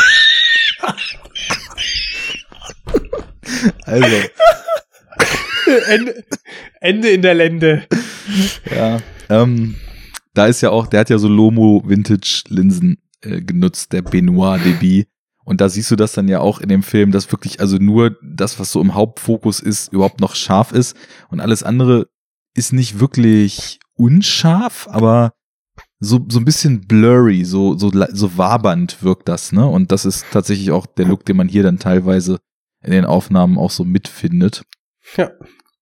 Also, 3.85 4.15
Ende, 5.87 6.23
Ende 6.81 7.09
in 7.09 7.21
der 7.23 7.33
Lände. 7.33 7.87
ja, 8.75 8.99
ähm, 9.29 9.75
da 10.33 10.45
ist 10.45 10.61
ja 10.61 10.69
auch, 10.69 10.87
der 10.87 10.99
hat 11.01 11.09
ja 11.09 11.17
so 11.17 11.27
Lomo 11.27 11.81
Vintage 11.85 12.43
Linsen 12.49 12.97
äh, 13.21 13.41
genutzt, 13.41 13.91
der 13.91 14.01
Benoit 14.03 14.63
Deby. 14.63 15.07
Und 15.45 15.61
da 15.61 15.69
siehst 15.69 15.91
du 15.91 15.95
das 15.95 16.13
dann 16.13 16.27
ja 16.27 16.39
auch 16.39 16.59
in 16.59 16.69
dem 16.69 16.83
Film, 16.83 17.11
dass 17.11 17.31
wirklich 17.31 17.59
also 17.59 17.77
nur 17.77 18.17
das, 18.21 18.59
was 18.59 18.71
so 18.71 18.81
im 18.81 18.93
Hauptfokus 18.93 19.59
ist, 19.59 19.91
überhaupt 19.91 20.21
noch 20.21 20.35
scharf 20.35 20.71
ist. 20.71 20.95
Und 21.29 21.41
alles 21.41 21.63
andere 21.63 22.07
ist 22.55 22.71
nicht 22.71 22.99
wirklich 22.99 23.79
unscharf, 23.95 24.87
aber 24.89 25.33
so, 25.99 26.25
so 26.29 26.39
ein 26.39 26.45
bisschen 26.45 26.81
blurry, 26.87 27.45
so, 27.45 27.77
so, 27.77 27.91
so 28.11 28.37
wabernd 28.37 29.01
wirkt 29.03 29.27
das, 29.29 29.51
ne? 29.51 29.65
Und 29.65 29.91
das 29.91 30.05
ist 30.05 30.25
tatsächlich 30.31 30.71
auch 30.71 30.85
der 30.85 31.05
Look, 31.05 31.25
den 31.25 31.37
man 31.37 31.47
hier 31.47 31.63
dann 31.63 31.79
teilweise 31.79 32.39
in 32.83 32.91
den 32.91 33.05
Aufnahmen 33.05 33.57
auch 33.57 33.71
so 33.71 33.85
mitfindet. 33.85 34.63
Ja. 35.17 35.31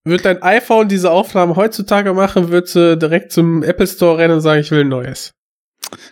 Wird 0.03 0.25
dein 0.25 0.41
iPhone 0.41 0.87
diese 0.87 1.11
Aufnahmen 1.11 1.55
heutzutage 1.55 2.13
machen, 2.13 2.49
würdest 2.49 2.75
du 2.75 2.97
direkt 2.97 3.31
zum 3.31 3.61
Apple 3.61 3.85
Store 3.85 4.17
rennen 4.17 4.35
und 4.35 4.41
sagen, 4.41 4.61
ich 4.61 4.71
will 4.71 4.81
ein 4.81 4.89
neues. 4.89 5.33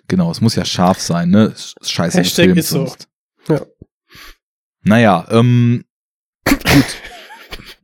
Genau, 0.08 0.30
es 0.30 0.42
muss 0.42 0.56
ja 0.56 0.66
scharf 0.66 1.00
sein, 1.00 1.30
ne? 1.30 1.54
Scheiße. 1.82 2.20
Hashtag 2.20 2.56
ist 2.56 2.70
so. 2.70 2.86
sonst. 2.86 3.09
Ja. 3.50 3.62
Naja, 4.84 5.28
ähm, 5.32 5.86
gut. 6.46 6.58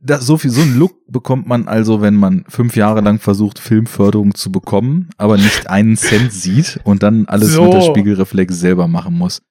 Da, 0.00 0.20
so 0.20 0.38
viel, 0.38 0.50
so 0.52 0.60
einen 0.62 0.78
Look 0.78 1.00
bekommt 1.08 1.48
man 1.48 1.66
also, 1.66 2.00
wenn 2.00 2.14
man 2.14 2.44
fünf 2.48 2.76
Jahre 2.76 3.00
lang 3.00 3.18
versucht, 3.18 3.58
Filmförderung 3.58 4.36
zu 4.36 4.52
bekommen, 4.52 5.10
aber 5.16 5.36
nicht 5.36 5.68
einen 5.68 5.96
Cent 5.96 6.32
sieht 6.32 6.78
und 6.84 7.02
dann 7.02 7.26
alles 7.26 7.50
So. 7.52 7.64
mit 7.64 7.72
der 7.72 7.80
Spiegelreflex 7.82 8.54
selber 8.56 8.86
machen 8.86 9.14
muss. 9.18 9.42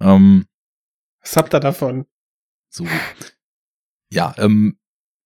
Ähm, 0.00 0.44
Was 1.22 1.34
habt 1.36 1.54
ihr 1.54 1.60
davon? 1.60 2.04
so. 2.68 2.86
Ja, 4.10 4.34
ähm, 4.36 4.76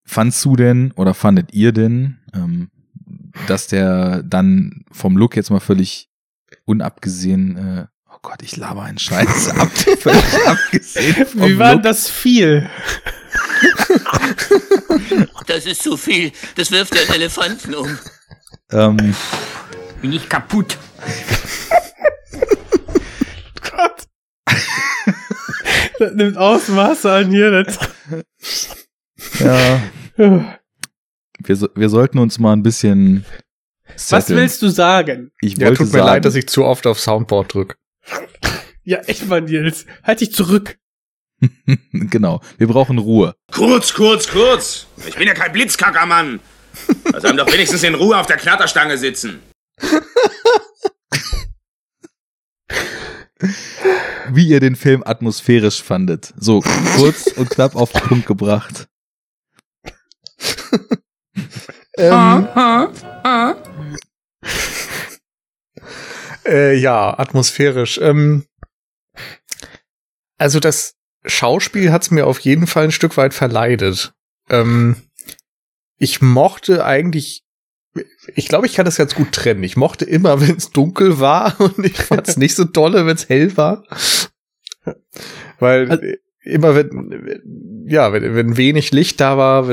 fandst 0.04 0.44
du 0.44 0.54
denn 0.54 0.92
oder 0.92 1.14
fandet 1.14 1.52
ihr 1.52 1.72
denn, 1.72 2.18
ähm, 2.32 2.70
dass 3.48 3.66
der 3.66 4.22
dann 4.22 4.84
vom 4.92 5.16
Look 5.16 5.34
jetzt 5.34 5.50
mal 5.50 5.58
völlig 5.58 6.08
unabgesehen, 6.64 7.56
äh, 7.56 7.86
oh 8.16 8.18
Gott, 8.22 8.42
ich 8.42 8.56
laber 8.56 8.82
einen 8.82 8.98
Scheiß 8.98 9.48
ab, 9.58 9.70
abgesehen 10.46 11.26
vom 11.26 11.42
Wie 11.42 11.58
war 11.58 11.74
Look, 11.74 11.82
das 11.82 12.08
viel? 12.08 12.68
Das 15.46 15.66
ist 15.66 15.82
zu 15.82 15.96
viel. 15.96 16.32
Das 16.56 16.70
wirft 16.70 16.94
den 16.94 17.14
Elefanten 17.14 17.74
um. 17.74 17.98
ähm, 18.72 19.14
Bin 20.00 20.12
ich 20.12 20.28
kaputt. 20.28 20.76
Gott. 23.70 24.06
das 25.98 26.12
nimmt 26.14 26.36
Ausmaße 26.36 27.10
an 27.12 27.30
hier. 27.30 27.62
Das 27.64 27.78
ja, 29.40 29.82
wir, 31.38 31.56
so, 31.56 31.68
wir 31.74 31.88
sollten 31.88 32.18
uns 32.18 32.38
mal 32.38 32.52
ein 32.52 32.62
bisschen 32.62 33.24
Was 33.94 34.08
setteln. 34.08 34.38
willst 34.40 34.62
du 34.62 34.68
sagen? 34.68 35.30
Ich 35.40 35.56
Ja, 35.58 35.68
tut 35.70 35.80
mir 35.80 35.86
sagen, 35.86 36.06
leid, 36.06 36.24
dass 36.24 36.34
ich 36.34 36.48
zu 36.48 36.64
oft 36.64 36.86
auf 36.86 36.98
Soundboard 36.98 37.52
drück. 37.54 37.78
Ja, 38.84 38.98
echt 38.98 39.26
mal, 39.26 39.40
Nils. 39.40 39.86
Halt 40.04 40.20
dich 40.20 40.32
zurück. 40.32 40.78
genau, 41.92 42.40
wir 42.56 42.68
brauchen 42.68 42.98
Ruhe. 42.98 43.34
Kurz, 43.52 43.92
kurz, 43.92 44.28
kurz. 44.28 44.86
Ich 45.06 45.16
bin 45.16 45.26
ja 45.26 45.34
kein 45.34 45.52
Blitzkackermann. 45.52 46.40
Also 47.12 47.28
haben 47.28 47.36
doch 47.36 47.52
wenigstens 47.52 47.82
in 47.82 47.94
Ruhe 47.94 48.16
auf 48.16 48.26
der 48.26 48.36
Kletterstange 48.36 48.96
sitzen. 48.96 49.40
Wie 54.30 54.48
ihr 54.48 54.60
den 54.60 54.76
Film 54.76 55.02
atmosphärisch 55.04 55.82
fandet. 55.82 56.32
So, 56.38 56.62
kurz 56.96 57.26
und 57.36 57.50
knapp 57.50 57.76
auf 57.76 57.92
den 57.92 58.02
Punkt 58.02 58.26
gebracht. 58.26 58.86
Ähm, 61.98 62.48
äh, 66.48 66.74
ja, 66.76 67.18
atmosphärisch. 67.18 67.98
Ähm, 67.98 68.44
also 70.38 70.60
das 70.60 70.94
Schauspiel 71.24 71.92
hat's 71.92 72.10
mir 72.10 72.26
auf 72.26 72.38
jeden 72.40 72.66
Fall 72.66 72.84
ein 72.84 72.92
Stück 72.92 73.16
weit 73.16 73.34
verleidet. 73.34 74.12
Ähm, 74.48 74.96
ich 75.98 76.20
mochte 76.22 76.84
eigentlich, 76.84 77.42
ich 78.34 78.48
glaube, 78.48 78.66
ich 78.66 78.74
kann 78.74 78.84
das 78.84 78.96
ganz 78.96 79.14
gut 79.14 79.32
trennen. 79.32 79.62
Ich 79.64 79.76
mochte 79.76 80.04
immer, 80.04 80.40
wenn 80.46 80.56
es 80.56 80.70
dunkel 80.70 81.18
war 81.20 81.60
und 81.60 81.84
ich 81.84 81.96
fand's 81.96 82.36
nicht 82.36 82.54
so 82.54 82.64
dolle, 82.64 83.06
wenn 83.06 83.16
es 83.16 83.28
hell 83.28 83.56
war. 83.56 83.84
Weil 85.58 85.90
Also- 85.90 86.04
immer 86.42 86.76
wenn, 86.76 87.86
ja, 87.88 88.12
wenn, 88.12 88.36
wenn 88.36 88.56
wenig 88.56 88.92
Licht 88.92 89.20
da 89.20 89.36
war, 89.36 89.64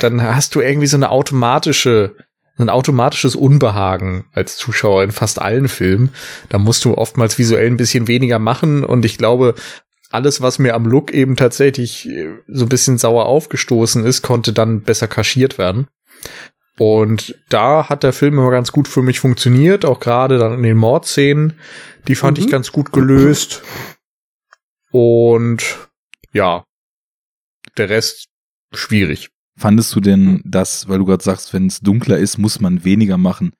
dann 0.00 0.22
hast 0.22 0.54
du 0.54 0.60
irgendwie 0.60 0.86
so 0.86 0.98
eine 0.98 1.08
automatische, 1.10 2.16
ein 2.58 2.68
automatisches 2.70 3.36
Unbehagen 3.36 4.26
als 4.32 4.56
Zuschauer 4.56 5.02
in 5.04 5.12
fast 5.12 5.40
allen 5.40 5.68
Filmen. 5.68 6.10
Da 6.48 6.58
musst 6.58 6.84
du 6.84 6.94
oftmals 6.96 7.38
visuell 7.38 7.66
ein 7.66 7.76
bisschen 7.76 8.08
weniger 8.08 8.38
machen 8.38 8.84
und 8.84 9.04
ich 9.04 9.18
glaube, 9.18 9.54
alles, 10.10 10.40
was 10.40 10.58
mir 10.58 10.74
am 10.74 10.86
Look 10.86 11.12
eben 11.12 11.36
tatsächlich 11.36 12.08
äh, 12.08 12.30
so 12.48 12.64
ein 12.64 12.68
bisschen 12.68 12.98
sauer 12.98 13.26
aufgestoßen 13.26 14.04
ist, 14.04 14.22
konnte 14.22 14.52
dann 14.52 14.80
besser 14.82 15.06
kaschiert 15.06 15.58
werden. 15.58 15.86
Und 16.78 17.36
da 17.48 17.88
hat 17.88 18.04
der 18.04 18.12
Film 18.12 18.34
immer 18.38 18.50
ganz 18.50 18.72
gut 18.72 18.88
für 18.88 19.02
mich 19.02 19.20
funktioniert, 19.20 19.84
auch 19.84 20.00
gerade 20.00 20.38
dann 20.38 20.54
in 20.54 20.62
den 20.62 20.76
Mordszenen. 20.76 21.58
Die 22.06 22.14
fand 22.14 22.38
Mhm. 22.38 22.44
ich 22.44 22.50
ganz 22.50 22.72
gut 22.72 22.92
gelöst. 22.92 23.62
Und 24.90 25.88
ja, 26.32 26.64
der 27.76 27.90
Rest 27.90 28.26
schwierig. 28.72 29.28
Fandest 29.58 29.94
du 29.94 30.00
denn, 30.00 30.40
dass, 30.44 30.88
weil 30.88 30.98
du 30.98 31.04
gerade 31.04 31.22
sagst, 31.22 31.52
wenn 31.52 31.66
es 31.66 31.80
dunkler 31.80 32.18
ist, 32.18 32.38
muss 32.38 32.60
man 32.60 32.84
weniger 32.84 33.18
machen, 33.18 33.52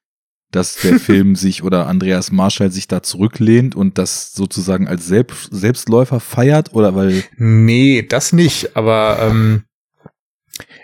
dass 0.52 0.76
der 0.76 1.00
Film 1.00 1.34
sich 1.34 1.64
oder 1.64 1.88
Andreas 1.88 2.30
Marschall 2.30 2.70
sich 2.70 2.86
da 2.86 3.02
zurücklehnt 3.02 3.74
und 3.74 3.98
das 3.98 4.32
sozusagen 4.32 4.86
als 4.86 5.06
Selbst 5.06 5.48
Selbstläufer 5.50 6.20
feiert? 6.20 6.72
Oder 6.72 6.94
weil, 6.94 7.24
Nee, 7.36 8.02
das 8.02 8.32
nicht, 8.32 8.76
aber 8.76 9.18
ähm, 9.20 9.64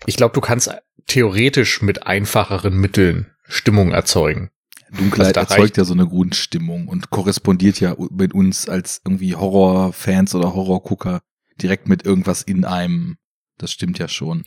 ich 0.07 0.17
glaube, 0.17 0.35
du 0.35 0.41
kannst 0.41 0.75
theoretisch 1.07 1.81
mit 1.81 2.07
einfacheren 2.07 2.77
Mitteln 2.77 3.31
Stimmung 3.47 3.93
erzeugen. 3.93 4.51
Dunkelheit 4.91 5.37
Also 5.37 5.55
erzeugt 5.55 5.77
ja 5.77 5.85
so 5.85 5.95
eine 5.95 6.07
Grundstimmung 6.07 6.89
und 6.89 7.11
korrespondiert 7.11 7.79
ja 7.81 7.97
mit 8.11 8.35
uns 8.35 8.69
als 8.69 9.01
irgendwie 9.05 9.37
Horrorfans 9.37 10.35
oder 10.35 10.55
Horrorgucker 10.55 11.21
direkt 11.61 11.89
mit 11.89 12.05
irgendwas 12.05 12.43
in 12.43 12.65
einem. 12.65 13.17
Das 13.59 13.71
stimmt 13.71 13.99
ja 13.99 14.09
schon. 14.09 14.45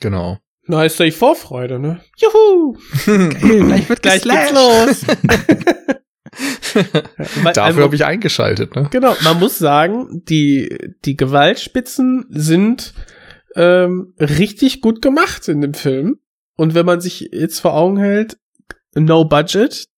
Genau. 0.00 0.38
Na, 0.66 0.84
ist 0.84 0.98
doch 0.98 1.04
die 1.04 1.10
Vorfreude, 1.10 1.78
ne? 1.78 2.00
Juhu! 2.16 2.76
gleich 3.04 3.88
wird 3.88 4.02
Gleich 4.02 4.22
geht's 4.22 4.52
los. 4.52 5.04
Dafür 7.54 7.84
habe 7.84 7.94
ich 7.94 8.04
eingeschaltet, 8.04 8.74
ne? 8.74 8.88
Genau, 8.90 9.14
man 9.22 9.38
muss 9.38 9.58
sagen, 9.58 10.22
die, 10.28 10.94
die 11.04 11.16
Gewaltspitzen 11.16 12.26
sind 12.30 12.94
ähm, 13.54 14.14
richtig 14.18 14.80
gut 14.80 15.02
gemacht 15.02 15.48
in 15.48 15.60
dem 15.60 15.74
Film. 15.74 16.18
Und 16.56 16.74
wenn 16.74 16.86
man 16.86 17.00
sich 17.00 17.28
jetzt 17.32 17.60
vor 17.60 17.74
Augen 17.74 17.98
hält, 17.98 18.38
no 18.94 19.24
budget, 19.24 19.88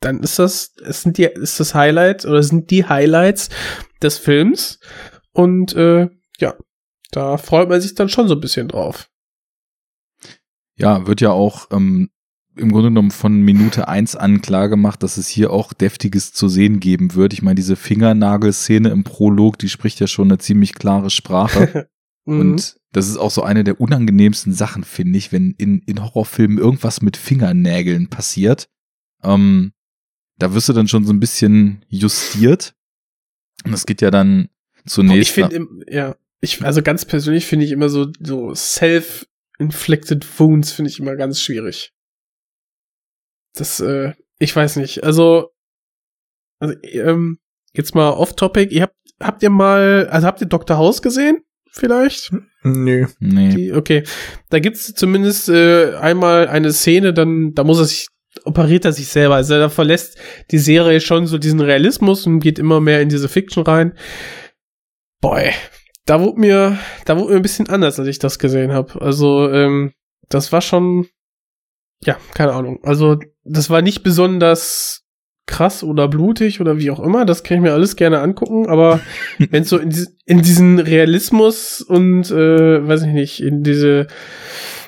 dann 0.00 0.20
ist 0.20 0.38
das, 0.38 0.72
es 0.84 1.02
sind 1.02 1.18
die, 1.18 1.24
ist 1.24 1.60
das 1.60 1.74
Highlight 1.74 2.24
oder 2.24 2.42
sind 2.42 2.70
die 2.70 2.86
Highlights 2.86 3.48
des 4.02 4.18
Films. 4.18 4.80
Und 5.32 5.74
äh, 5.74 6.08
ja, 6.38 6.54
da 7.10 7.36
freut 7.38 7.68
man 7.68 7.80
sich 7.80 7.94
dann 7.94 8.08
schon 8.08 8.28
so 8.28 8.34
ein 8.34 8.40
bisschen 8.40 8.68
drauf. 8.68 9.08
Ja, 10.76 11.06
wird 11.06 11.20
ja 11.20 11.30
auch 11.30 11.68
ähm, 11.70 12.10
im 12.56 12.72
Grunde 12.72 12.88
genommen 12.88 13.10
von 13.10 13.42
Minute 13.42 13.88
eins 13.88 14.16
an 14.16 14.40
klar 14.40 14.68
gemacht, 14.68 15.02
dass 15.02 15.16
es 15.16 15.28
hier 15.28 15.52
auch 15.52 15.72
Deftiges 15.72 16.32
zu 16.32 16.48
sehen 16.48 16.80
geben 16.80 17.14
wird. 17.14 17.32
Ich 17.32 17.42
meine, 17.42 17.54
diese 17.54 17.76
Fingernagelszene 17.76 18.88
im 18.88 19.04
Prolog, 19.04 19.58
die 19.58 19.68
spricht 19.68 20.00
ja 20.00 20.06
schon 20.06 20.28
eine 20.28 20.38
ziemlich 20.38 20.74
klare 20.74 21.10
Sprache. 21.10 21.88
Mhm. 22.28 22.40
Und 22.40 22.76
das 22.90 23.08
ist 23.08 23.16
auch 23.16 23.30
so 23.30 23.42
eine 23.42 23.62
der 23.62 23.80
unangenehmsten 23.80 24.52
Sachen, 24.52 24.84
finde 24.84 25.16
ich, 25.16 25.32
wenn 25.32 25.52
in, 25.58 25.78
in 25.86 26.02
Horrorfilmen 26.02 26.58
irgendwas 26.58 27.00
mit 27.00 27.16
Fingernägeln 27.16 28.08
passiert. 28.08 28.68
Ähm, 29.22 29.72
da 30.36 30.52
wirst 30.52 30.68
du 30.68 30.72
dann 30.72 30.88
schon 30.88 31.04
so 31.04 31.12
ein 31.12 31.20
bisschen 31.20 31.84
justiert. 31.88 32.74
Und 33.64 33.72
es 33.72 33.86
geht 33.86 34.02
ja 34.02 34.10
dann 34.10 34.48
zunächst. 34.86 35.30
Ich 35.30 35.32
finde, 35.32 35.68
ja, 35.88 36.16
ich, 36.40 36.64
also 36.64 36.82
ganz 36.82 37.04
persönlich 37.04 37.46
finde 37.46 37.64
ich 37.64 37.72
immer 37.72 37.88
so, 37.88 38.10
so 38.20 38.54
self-inflicted 39.56 40.26
wounds 40.38 40.72
finde 40.72 40.90
ich 40.90 40.98
immer 40.98 41.16
ganz 41.16 41.40
schwierig. 41.40 41.92
Das, 43.54 43.80
äh, 43.80 44.12
ich 44.38 44.54
weiß 44.54 44.76
nicht. 44.76 45.04
Also, 45.04 45.50
also 46.58 46.74
ähm, 46.82 47.38
jetzt 47.72 47.94
mal 47.94 48.10
off-topic. 48.10 48.72
Ihr 48.72 48.82
habt, 48.82 48.96
habt 49.22 49.42
ihr 49.42 49.50
mal, 49.50 50.08
also 50.10 50.26
habt 50.26 50.40
ihr 50.40 50.46
Dr. 50.46 50.76
House 50.76 51.02
gesehen? 51.02 51.38
Vielleicht? 51.70 52.32
Nö. 52.62 53.06
nee. 53.18 53.54
Die, 53.54 53.72
okay. 53.72 54.04
Da 54.50 54.58
gibt's 54.60 54.94
zumindest 54.94 55.48
äh, 55.48 55.94
einmal 55.96 56.48
eine 56.48 56.72
Szene, 56.72 57.12
dann, 57.12 57.52
da 57.54 57.64
muss 57.64 57.78
er 57.78 57.84
sich, 57.84 58.08
operiert 58.44 58.84
er 58.84 58.92
sich 58.92 59.08
selber. 59.08 59.34
Also 59.34 59.58
da 59.58 59.68
verlässt 59.68 60.18
die 60.50 60.58
Serie 60.58 61.00
schon 61.00 61.26
so 61.26 61.38
diesen 61.38 61.60
Realismus 61.60 62.26
und 62.26 62.40
geht 62.40 62.58
immer 62.58 62.80
mehr 62.80 63.02
in 63.02 63.08
diese 63.08 63.28
Fiction 63.28 63.62
rein. 63.62 63.92
Boy, 65.20 65.52
da 66.06 66.20
wurde 66.20 66.40
mir, 66.40 66.78
da 67.04 67.18
wurde 67.18 67.30
mir 67.30 67.36
ein 67.36 67.42
bisschen 67.42 67.68
anders, 67.68 67.98
als 67.98 68.08
ich 68.08 68.18
das 68.18 68.38
gesehen 68.38 68.72
habe. 68.72 69.00
Also, 69.02 69.50
ähm, 69.50 69.92
das 70.28 70.52
war 70.52 70.62
schon, 70.62 71.06
ja, 72.02 72.16
keine 72.34 72.52
Ahnung. 72.52 72.78
Also, 72.84 73.18
das 73.44 73.70
war 73.70 73.82
nicht 73.82 74.02
besonders 74.02 75.02
krass 75.46 75.82
oder 75.82 76.08
blutig 76.08 76.60
oder 76.60 76.78
wie 76.78 76.90
auch 76.90 77.00
immer. 77.00 77.24
Das 77.24 77.42
kann 77.42 77.56
ich 77.56 77.62
mir 77.62 77.72
alles 77.72 77.96
gerne 77.96 78.20
angucken. 78.20 78.68
Aber 78.68 79.00
wenn 79.38 79.62
es 79.62 79.68
so 79.68 79.78
in, 79.78 79.94
in 80.24 80.42
diesen 80.42 80.78
Realismus 80.78 81.82
und, 81.82 82.30
äh, 82.30 82.86
weiß 82.86 83.02
ich 83.02 83.12
nicht, 83.12 83.40
in 83.42 83.62
diese 83.62 84.06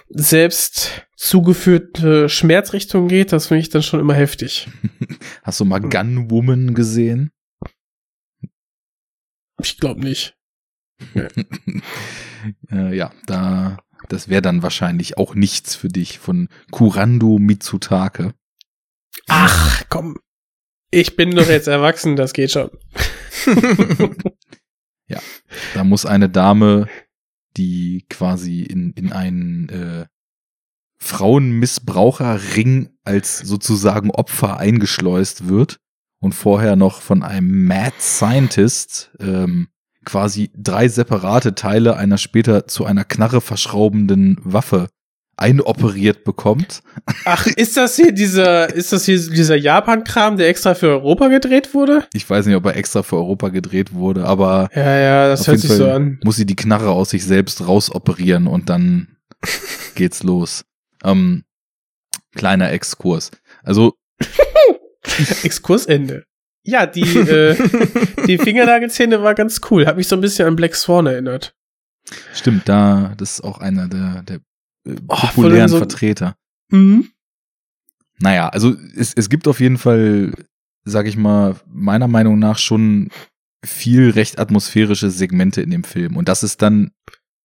selbst 0.09 1.07
zugeführte 1.17 2.29
Schmerzrichtung 2.29 3.09
geht, 3.09 3.33
das 3.33 3.49
finde 3.49 3.61
ich 3.61 3.69
dann 3.69 3.83
schon 3.83 4.01
immer 4.01 4.15
heftig. 4.15 4.69
Hast 5.43 5.59
du 5.61 5.65
mal 5.65 5.81
Gunwoman 5.81 6.75
gesehen? 6.75 7.33
Ich 9.61 9.79
glaube 9.79 10.01
nicht. 10.01 10.38
äh, 12.71 12.97
ja, 12.97 13.13
da, 13.27 13.79
das 14.09 14.29
wäre 14.29 14.43
dann 14.43 14.63
wahrscheinlich 14.63 15.19
auch 15.19 15.35
nichts 15.35 15.75
für 15.75 15.89
dich 15.89 16.19
von 16.19 16.49
Kurando 16.71 17.39
Mitsutake. 17.39 18.35
Ach, 19.29 19.83
komm. 19.89 20.19
Ich 20.91 21.17
bin 21.17 21.33
doch 21.33 21.49
jetzt 21.49 21.69
erwachsen, 21.69 22.17
das 22.17 22.33
geht 22.33 22.51
schon. 22.51 22.71
Da 25.75 25.85
muss 25.85 26.07
eine 26.07 26.29
Dame, 26.29 26.89
die 27.57 28.05
quasi 28.09 28.63
in, 28.63 28.93
in 28.93 29.13
einen 29.13 29.69
äh, 29.69 30.07
Frauenmissbraucherring 30.99 32.91
als 33.05 33.39
sozusagen 33.39 34.11
Opfer 34.11 34.59
eingeschleust 34.59 35.49
wird 35.49 35.79
und 36.21 36.35
vorher 36.35 36.77
noch 36.77 37.01
von 37.01 37.23
einem 37.23 37.67
Mad 37.67 37.95
Scientist 38.01 39.13
ähm, 39.21 39.69
quasi 40.09 40.51
drei 40.57 40.89
separate 40.89 41.55
Teile 41.55 41.99
einer 41.99 42.17
später 42.17 42.67
zu 42.67 42.87
einer 42.87 43.05
Knarre 43.05 43.43
verschraubenden 43.43 44.39
Waffe 44.43 44.89
einoperiert 45.37 46.25
bekommt. 46.25 46.83
Ach, 47.27 47.47
ist 47.47 47.77
das 47.77 47.95
hier 47.95 48.13
dieser, 48.13 48.75
ist 48.75 48.91
das 48.91 49.05
hier 49.05 49.19
dieser 49.19 49.55
Japan-Kram, 49.55 50.39
der 50.39 50.49
extra 50.49 50.75
für 50.75 50.89
Europa 50.89 51.29
gedreht 51.29 51.75
wurde? 51.75 52.07
Ich 52.15 52.29
weiß 52.29 52.47
nicht, 52.47 52.57
ob 52.57 52.65
er 52.65 52.77
extra 52.77 53.03
für 53.03 53.17
Europa 53.17 53.51
gedreht 53.51 53.93
wurde, 53.93 54.25
aber 54.25 54.71
Ja, 54.75 54.99
ja, 54.99 55.29
das 55.29 55.47
hört 55.47 55.61
sich 55.61 55.71
so 55.71 55.85
Fall 55.85 55.95
an. 55.95 56.21
Muss 56.25 56.37
sie 56.37 56.47
die 56.47 56.57
Knarre 56.57 56.91
aus 56.91 57.11
sich 57.11 57.27
selbst 57.27 57.69
rausoperieren 57.69 58.47
und 58.47 58.71
dann 58.71 59.19
geht's 59.95 60.23
los. 60.23 60.65
Ähm, 61.05 61.45
kleiner 62.35 62.73
Exkurs. 62.73 63.31
Also, 63.63 63.93
Exkursende. 65.43 66.25
Ja, 66.65 66.87
die, 66.87 67.01
äh, 67.03 67.57
die 68.27 68.39
Fingernagelszene 68.43 69.23
war 69.23 69.35
ganz 69.35 69.61
cool. 69.71 69.87
Hat 69.87 69.97
mich 69.97 70.09
so 70.09 70.17
ein 70.17 70.21
bisschen 70.21 70.47
an 70.49 70.57
Black 70.57 70.75
Swan 70.75 71.07
erinnert. 71.07 71.55
stimmt, 72.35 72.69
da, 72.69 73.15
das 73.17 73.33
ist 73.39 73.41
auch 73.45 73.59
einer 73.59 73.89
der, 73.89 74.23
der 74.23 74.37
äh, 74.87 74.97
Oh, 75.09 75.17
populären 75.17 75.69
voll 75.69 75.69
so- 75.69 75.79
Vertreter. 75.79 76.37
Mhm. 76.71 77.09
Naja, 78.21 78.49
also 78.49 78.75
es, 78.97 79.15
es 79.15 79.29
gibt 79.31 79.47
auf 79.49 79.61
jeden 79.61 79.79
Fall, 79.79 80.33
sag 80.85 81.07
ich 81.07 81.17
mal, 81.17 81.57
meiner 81.67 82.09
Meinung 82.09 82.39
nach 82.39 82.59
schon 82.59 83.11
viel 83.65 84.11
recht 84.11 84.39
atmosphärische 84.39 85.11
Segmente 85.11 85.63
in 85.63 85.71
dem 85.71 85.85
Film. 85.85 86.17
Und 86.17 86.29
das 86.29 86.43
ist 86.43 86.61
dann 86.63 86.91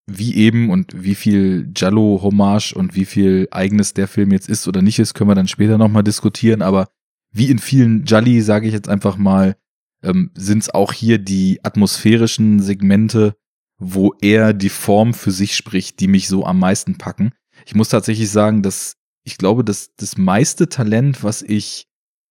wie 0.05 0.35
eben 0.35 0.69
und 0.69 0.91
wie 1.03 1.15
viel 1.15 1.71
Jallo-Hommage 1.75 2.73
und 2.73 2.95
wie 2.95 3.05
viel 3.05 3.47
eigenes 3.51 3.93
der 3.93 4.07
Film 4.07 4.31
jetzt 4.31 4.49
ist 4.49 4.67
oder 4.67 4.81
nicht 4.81 4.99
ist, 4.99 5.13
können 5.13 5.29
wir 5.29 5.35
dann 5.35 5.47
später 5.47 5.77
nochmal 5.77 6.03
diskutieren. 6.03 6.61
Aber 6.61 6.89
wie 7.33 7.49
in 7.49 7.59
vielen 7.59 8.05
Jalli, 8.05 8.41
sage 8.41 8.67
ich 8.67 8.73
jetzt 8.73 8.87
einfach 8.87 9.17
mal, 9.17 9.57
ähm, 10.03 10.31
sind 10.35 10.59
es 10.59 10.69
auch 10.69 10.93
hier 10.93 11.17
die 11.17 11.59
atmosphärischen 11.63 12.59
Segmente, 12.59 13.35
wo 13.79 14.13
er 14.21 14.53
die 14.53 14.69
Form 14.69 15.13
für 15.13 15.31
sich 15.31 15.55
spricht, 15.55 15.99
die 15.99 16.07
mich 16.07 16.27
so 16.27 16.45
am 16.45 16.59
meisten 16.59 16.97
packen. 16.97 17.33
Ich 17.65 17.75
muss 17.75 17.89
tatsächlich 17.89 18.29
sagen, 18.29 18.61
dass 18.61 18.95
ich 19.25 19.37
glaube, 19.37 19.63
dass 19.63 19.95
das 19.95 20.17
meiste 20.17 20.69
Talent, 20.69 21.23
was 21.23 21.41
ich 21.41 21.87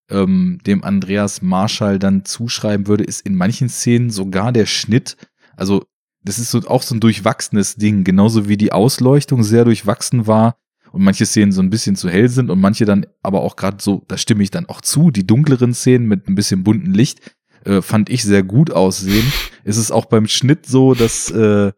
ähm, 0.09 0.59
dem 0.65 0.83
Andreas 0.83 1.41
Marschall 1.41 1.99
dann 1.99 2.23
zuschreiben 2.23 2.87
würde, 2.87 3.03
ist 3.03 3.21
in 3.21 3.35
manchen 3.35 3.69
Szenen 3.69 4.09
sogar 4.09 4.51
der 4.51 4.67
Schnitt. 4.67 5.17
Also 5.55 5.85
das 6.23 6.39
ist 6.39 6.51
so 6.51 6.59
auch 6.67 6.83
so 6.83 6.95
ein 6.95 6.99
durchwachsenes 6.99 7.75
Ding, 7.75 8.03
genauso 8.03 8.47
wie 8.47 8.57
die 8.57 8.71
Ausleuchtung 8.71 9.43
sehr 9.43 9.65
durchwachsen 9.65 10.27
war 10.27 10.55
und 10.93 11.03
manche 11.03 11.25
Szenen 11.25 11.51
so 11.51 11.61
ein 11.61 11.71
bisschen 11.71 11.95
zu 11.95 12.07
hell 12.07 12.29
sind 12.29 12.51
und 12.51 12.61
manche 12.61 12.85
dann 12.85 13.07
aber 13.23 13.41
auch 13.41 13.55
gerade 13.55 13.77
so, 13.81 14.03
da 14.07 14.17
stimme 14.17 14.43
ich 14.43 14.51
dann 14.51 14.67
auch 14.67 14.79
zu, 14.79 15.09
die 15.09 15.25
dunkleren 15.25 15.73
Szenen 15.73 16.07
mit 16.07 16.27
ein 16.27 16.35
bisschen 16.35 16.63
bunten 16.63 16.93
Licht 16.93 17.19
äh, 17.65 17.81
fand 17.81 18.09
ich 18.09 18.23
sehr 18.23 18.43
gut 18.43 18.71
aussehen. 18.71 19.25
Es 19.63 19.77
ist 19.77 19.91
auch 19.91 20.05
beim 20.05 20.27
Schnitt 20.27 20.67
so, 20.67 20.93
dass 20.93 21.31
äh, 21.31 21.71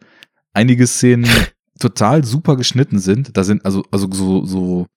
einige 0.53 0.86
Szenen 0.86 1.30
total 1.80 2.26
super 2.26 2.57
geschnitten 2.57 2.99
sind. 2.99 3.38
Da 3.38 3.45
sind 3.45 3.63
also 3.63 3.86
also 3.89 4.09
so 4.11 4.45
so 4.45 4.88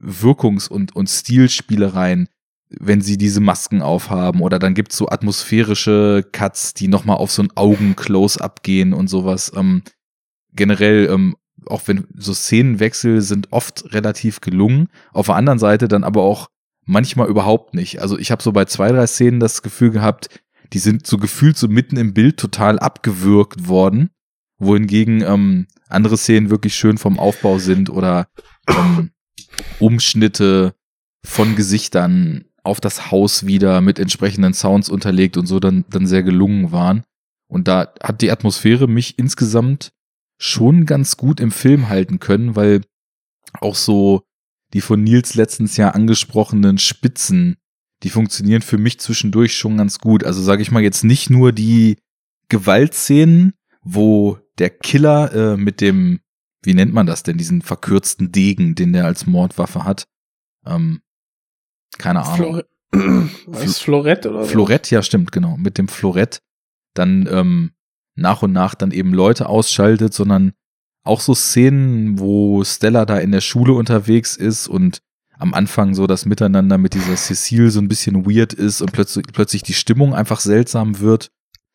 Wirkungs- 0.00 0.68
und 0.68 0.94
und 0.94 1.08
Stilspielereien, 1.08 2.28
wenn 2.68 3.00
sie 3.00 3.18
diese 3.18 3.40
Masken 3.40 3.82
aufhaben 3.82 4.40
oder 4.40 4.60
dann 4.60 4.74
gibt's 4.74 4.96
so 4.96 5.08
atmosphärische 5.08 6.24
Cuts, 6.30 6.74
die 6.74 6.86
noch 6.86 7.04
mal 7.04 7.14
auf 7.14 7.32
so 7.32 7.42
ein 7.42 7.50
Augen-Close-up 7.56 8.62
gehen 8.62 8.92
und 8.92 9.08
sowas. 9.08 9.50
Ähm, 9.56 9.82
generell 10.52 11.08
ähm, 11.10 11.34
auch 11.68 11.82
wenn 11.86 12.06
so 12.16 12.34
Szenenwechsel 12.34 13.22
sind 13.22 13.52
oft 13.52 13.92
relativ 13.92 14.40
gelungen. 14.40 14.88
Auf 15.12 15.26
der 15.26 15.36
anderen 15.36 15.58
Seite 15.58 15.88
dann 15.88 16.04
aber 16.04 16.22
auch 16.22 16.48
manchmal 16.84 17.28
überhaupt 17.28 17.74
nicht. 17.74 18.00
Also 18.00 18.18
ich 18.18 18.30
habe 18.30 18.42
so 18.42 18.52
bei 18.52 18.64
zwei, 18.64 18.90
drei 18.90 19.06
Szenen 19.06 19.40
das 19.40 19.62
Gefühl 19.62 19.90
gehabt, 19.90 20.28
die 20.72 20.78
sind 20.78 21.06
so 21.06 21.18
gefühlt 21.18 21.56
so 21.56 21.68
mitten 21.68 21.96
im 21.96 22.14
Bild 22.14 22.38
total 22.38 22.78
abgewürgt 22.78 23.68
worden, 23.68 24.10
wohingegen 24.58 25.22
ähm, 25.22 25.66
andere 25.88 26.16
Szenen 26.16 26.50
wirklich 26.50 26.74
schön 26.74 26.98
vom 26.98 27.18
Aufbau 27.18 27.58
sind 27.58 27.90
oder 27.90 28.28
ähm, 28.68 29.10
Umschnitte 29.78 30.74
von 31.24 31.56
Gesichtern 31.56 32.44
auf 32.62 32.80
das 32.80 33.10
Haus 33.10 33.46
wieder 33.46 33.80
mit 33.80 33.98
entsprechenden 33.98 34.54
Sounds 34.54 34.88
unterlegt 34.88 35.36
und 35.36 35.46
so 35.46 35.60
dann, 35.60 35.84
dann 35.90 36.06
sehr 36.06 36.22
gelungen 36.22 36.72
waren. 36.72 37.04
Und 37.48 37.66
da 37.66 37.92
hat 38.02 38.20
die 38.20 38.30
Atmosphäre 38.30 38.88
mich 38.88 39.18
insgesamt 39.18 39.92
schon 40.38 40.86
ganz 40.86 41.16
gut 41.16 41.40
im 41.40 41.50
Film 41.50 41.88
halten 41.88 42.20
können, 42.20 42.56
weil 42.56 42.82
auch 43.60 43.74
so 43.74 44.22
die 44.72 44.80
von 44.80 45.02
Nils 45.02 45.34
letztens 45.34 45.76
ja 45.76 45.90
angesprochenen 45.90 46.78
Spitzen, 46.78 47.56
die 48.02 48.10
funktionieren 48.10 48.62
für 48.62 48.78
mich 48.78 49.00
zwischendurch 49.00 49.56
schon 49.56 49.76
ganz 49.76 49.98
gut. 49.98 50.24
Also 50.24 50.42
sage 50.42 50.62
ich 50.62 50.70
mal 50.70 50.82
jetzt 50.82 51.04
nicht 51.04 51.30
nur 51.30 51.52
die 51.52 51.98
Gewaltszenen, 52.48 53.54
wo 53.82 54.38
der 54.58 54.70
Killer 54.70 55.32
äh, 55.32 55.56
mit 55.56 55.80
dem, 55.80 56.20
wie 56.62 56.74
nennt 56.74 56.92
man 56.92 57.06
das 57.06 57.22
denn, 57.22 57.38
diesen 57.38 57.62
verkürzten 57.62 58.30
Degen, 58.30 58.74
den 58.74 58.92
der 58.92 59.06
als 59.06 59.26
Mordwaffe 59.26 59.84
hat. 59.84 60.06
Ähm, 60.64 61.00
keine 61.98 62.24
Ahnung. 62.24 62.36
Flore 62.36 62.66
Was 63.46 63.64
ist 63.64 63.82
Florett 63.82 64.24
oder? 64.24 64.44
Florett, 64.44 64.90
ja 64.90 65.02
stimmt, 65.02 65.30
genau, 65.32 65.56
mit 65.58 65.76
dem 65.76 65.88
Florett 65.88 66.40
dann 66.94 67.28
ähm, 67.30 67.72
nach 68.18 68.42
und 68.42 68.52
nach 68.52 68.74
dann 68.74 68.90
eben 68.90 69.12
Leute 69.12 69.48
ausschaltet, 69.48 70.12
sondern 70.12 70.52
auch 71.04 71.20
so 71.20 71.34
Szenen, 71.34 72.18
wo 72.18 72.62
Stella 72.64 73.06
da 73.06 73.18
in 73.18 73.32
der 73.32 73.40
Schule 73.40 73.72
unterwegs 73.72 74.36
ist 74.36 74.68
und 74.68 75.00
am 75.38 75.54
Anfang 75.54 75.94
so 75.94 76.06
das 76.06 76.26
Miteinander 76.26 76.78
mit 76.78 76.94
dieser 76.94 77.16
Cecile 77.16 77.70
so 77.70 77.80
ein 77.80 77.88
bisschen 77.88 78.26
weird 78.26 78.52
ist 78.52 78.80
und 78.82 78.92
plötzlich, 78.92 79.24
plötzlich 79.32 79.62
die 79.62 79.72
Stimmung 79.72 80.14
einfach 80.14 80.40
seltsam 80.40 80.98
wird. 80.98 81.30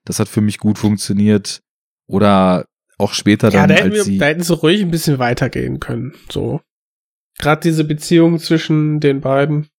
Das 0.06 0.20
hat 0.20 0.28
für 0.28 0.42
mich 0.42 0.58
gut 0.58 0.78
funktioniert. 0.78 1.62
Oder 2.06 2.66
auch 2.98 3.14
später 3.14 3.50
Ja, 3.50 3.62
dann, 3.62 3.70
da 3.70 3.76
hätten, 3.76 3.86
als 3.86 3.96
wir, 3.96 4.04
sie. 4.04 4.18
da 4.18 4.26
hätten 4.26 4.44
sie 4.44 4.54
ruhig 4.54 4.82
ein 4.82 4.92
bisschen 4.92 5.18
weitergehen 5.18 5.80
können. 5.80 6.14
So. 6.30 6.62
Gerade 7.40 7.62
diese 7.62 7.86
Beziehung 7.86 8.38
zwischen 8.40 9.00
den 9.00 9.22
beiden. 9.22 9.70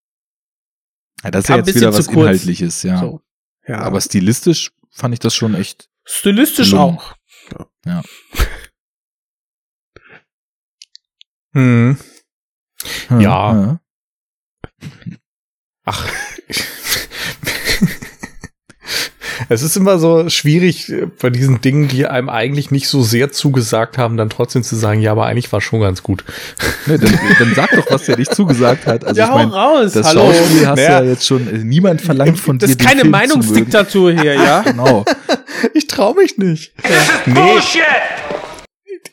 Ja, 1.23 1.31
das 1.31 1.45
ist 1.45 1.49
ja 1.51 1.57
jetzt 1.57 1.75
wieder 1.75 1.95
was. 1.95 2.09
Inhaltliches, 2.09 2.83
ja. 2.83 2.99
So. 2.99 3.21
Ja. 3.69 3.81
Aber 3.81 4.01
stilistisch 4.01 4.73
fand 4.91 5.15
ich 5.15 5.21
das 5.21 5.35
schon 5.35 5.55
echt. 5.55 5.89
Stilistisch 6.05 6.71
gelungen. 6.71 6.99
auch. 6.99 7.15
Hm. 11.53 11.97
Ja. 13.21 13.79
Ach. 15.85 16.11
Es 19.55 19.63
ist 19.63 19.77
immer 19.77 19.99
so 19.99 20.29
schwierig 20.29 20.91
äh, 20.91 21.07
bei 21.21 21.31
diesen 21.31 21.61
Dingen, 21.61 21.89
die 21.89 22.07
einem 22.07 22.29
eigentlich 22.29 22.71
nicht 22.71 22.89
so 22.89 23.03
sehr 23.03 23.33
zugesagt 23.33 23.97
haben, 23.97 24.17
dann 24.17 24.29
trotzdem 24.29 24.63
zu 24.63 24.77
sagen, 24.77 25.01
ja, 25.01 25.13
aber 25.13 25.27
eigentlich 25.27 25.51
war 25.53 25.61
schon 25.61 25.81
ganz 25.81 26.03
gut. 26.03 26.25
Ne, 26.87 26.99
dann, 26.99 27.19
dann 27.39 27.55
sag 27.55 27.71
doch, 27.71 27.91
was 27.91 28.05
der 28.05 28.19
nicht 28.19 28.35
zugesagt 28.35 28.87
hat. 28.87 29.05
Also 29.05 29.19
Ja, 29.19 29.27
ich 29.27 29.31
hau 29.33 29.37
mein, 29.39 29.49
raus, 29.49 29.93
das 29.93 30.07
hallo. 30.09 30.33
Schauspiel 30.33 30.67
hast 30.69 30.77
Naja. 30.77 31.01
du 31.01 31.05
ja 31.07 31.11
jetzt 31.13 31.27
schon, 31.27 31.49
äh, 31.49 31.59
niemand 31.65 32.01
verlangt 32.03 32.39
von 32.39 32.59
Das 32.59 32.69
dir 32.71 32.77
ist 32.79 32.87
keine. 32.87 33.05
Meinungsdiktatur 33.05 34.13
hier, 34.13 34.35
ja? 34.35 34.63
Genau. 34.75 35.05
Ich 35.73 35.87
traue 35.87 36.15
mich 36.17 36.37
nicht. 36.39 36.73
Nee. 37.27 37.41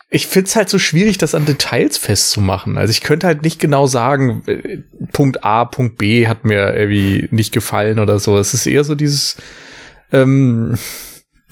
Ich 0.10 0.28
find's 0.28 0.56
halt 0.58 0.68
so 0.70 0.78
schwierig, 0.78 1.18
das 1.18 1.36
an 1.36 1.46
Details 1.46 1.98
festzumachen. 1.98 2.78
Also 2.78 2.92
ich 2.92 3.00
könnte 3.02 3.28
halt 3.28 3.44
nicht 3.44 3.60
genau 3.60 3.88
sagen, 3.88 4.44
äh, 4.48 4.80
Punkt 5.14 5.44
A, 5.46 5.64
Punkt 5.66 5.98
B 5.98 6.28
hat 6.28 6.44
mir 6.44 6.76
irgendwie 6.76 7.30
nicht 7.32 7.54
gefallen 7.54 7.98
oder 8.00 8.20
so. 8.20 8.38
Es 8.38 8.54
ist 8.54 8.66
eher 8.68 8.84
so 8.84 8.96
dieses, 8.96 9.38
ähm, 10.12 10.78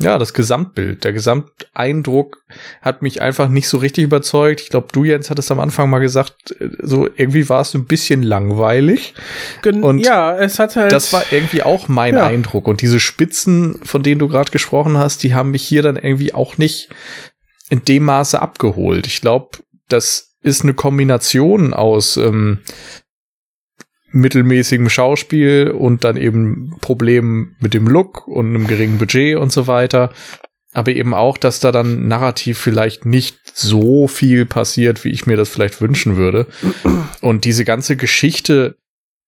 ja, 0.02 0.18
das 0.18 0.34
Gesamtbild. 0.34 1.04
Der 1.04 1.12
Gesamteindruck 1.12 2.44
hat 2.82 3.02
mich 3.02 3.22
einfach 3.22 3.50
nicht 3.50 3.68
so 3.68 3.78
richtig 3.78 4.06
überzeugt. 4.06 4.62
Ich 4.62 4.70
glaube, 4.70 4.88
du, 4.94 5.04
Jens, 5.04 5.30
hattest 5.30 5.52
am 5.52 5.60
Anfang 5.60 5.90
mal 5.90 6.00
gesagt, 6.00 6.56
äh, 6.60 6.70
so 6.82 7.06
irgendwie 7.06 7.50
war 7.50 7.62
es 7.62 7.74
ein 7.74 7.86
bisschen 7.86 8.24
langweilig. 8.24 9.14
Gen 9.62 9.84
Und 9.84 10.00
ja, 10.00 10.38
es 10.38 10.58
hat 10.58 10.78
halt. 10.78 10.94
Das 10.94 11.12
war 11.12 11.24
irgendwie 11.32 11.64
auch 11.64 11.90
mein 11.90 12.16
Ja. 12.16 12.26
Eindruck. 12.26 12.68
Und 12.68 12.82
diese 12.82 13.00
Spitzen, 13.02 13.80
von 13.84 14.02
denen 14.02 14.20
du 14.20 14.30
gerade 14.30 14.52
gesprochen 14.52 14.98
hast, 14.98 15.24
die 15.24 15.34
haben 15.34 15.52
mich 15.52 15.64
hier 15.64 15.82
dann 15.82 15.98
irgendwie 15.98 16.34
auch 16.34 16.58
nicht 16.58 16.90
in 17.70 17.84
dem 17.84 18.06
Maße 18.06 18.42
abgeholt. 18.42 19.06
Ich 19.06 19.20
glaube, 19.20 19.60
das 19.90 20.38
ist 20.42 20.64
eine 20.64 20.74
Kombination 20.74 21.74
aus 21.74 22.16
ähm, 22.16 22.60
mittelmäßigem 24.12 24.90
Schauspiel 24.90 25.72
und 25.72 26.04
dann 26.04 26.18
eben 26.18 26.76
Problemen 26.82 27.56
mit 27.60 27.74
dem 27.74 27.88
Look 27.88 28.28
und 28.28 28.48
einem 28.48 28.68
geringen 28.68 28.98
Budget 28.98 29.38
und 29.38 29.52
so 29.52 29.68
weiter. 29.68 30.12
Aber 30.74 30.92
eben 30.92 31.14
auch, 31.14 31.38
dass 31.38 31.60
da 31.60 31.72
dann 31.72 32.08
narrativ 32.08 32.60
vielleicht 32.60 33.06
nicht 33.06 33.38
so 33.54 34.08
viel 34.08 34.46
passiert, 34.46 35.04
wie 35.04 35.10
ich 35.10 35.26
mir 35.26 35.36
das 35.36 35.50
vielleicht 35.50 35.82
wünschen 35.82 36.16
würde. 36.16 36.48
Und 37.22 37.46
diese 37.46 37.66
ganze 37.66 37.96
Geschichte, 37.98 38.78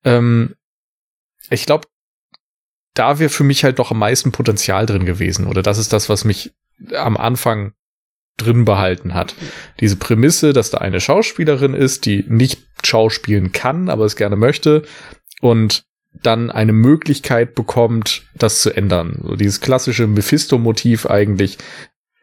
ähm, 0.04 0.56
ich 1.50 1.66
glaube, 1.66 1.88
da 2.94 3.20
wäre 3.20 3.30
für 3.30 3.44
mich 3.44 3.64
halt 3.64 3.80
doch 3.80 3.92
am 3.92 4.00
meisten 4.00 4.32
Potenzial 4.32 4.86
drin 4.86 5.06
gewesen. 5.06 5.48
Oder 5.48 5.64
das 5.64 5.78
ist 5.78 5.94
das, 5.94 6.10
was 6.10 6.26
mich 6.26 6.54
am 6.94 7.18
Anfang 7.18 7.74
drin 8.44 8.66
behalten 8.66 9.14
hat. 9.14 9.36
Diese 9.80 9.96
Prämisse, 9.96 10.54
dass 10.54 10.70
da 10.72 10.80
eine 10.80 11.00
Schauspielerin 11.00 11.74
ist, 11.74 12.06
die 12.06 12.26
nicht 12.28 12.60
schauspielen 12.84 13.52
kann, 13.52 13.89
aber 13.89 14.06
es 14.06 14.16
gerne 14.16 14.36
möchte 14.36 14.84
und 15.42 15.84
dann 16.24 16.52
eine 16.52 16.74
Möglichkeit 16.74 17.56
bekommt, 17.56 18.24
das 18.36 18.62
zu 18.62 18.76
ändern. 18.76 19.20
So 19.24 19.36
dieses 19.36 19.62
klassische 19.62 20.08
Mephisto-Motiv 20.08 21.06
eigentlich 21.06 21.58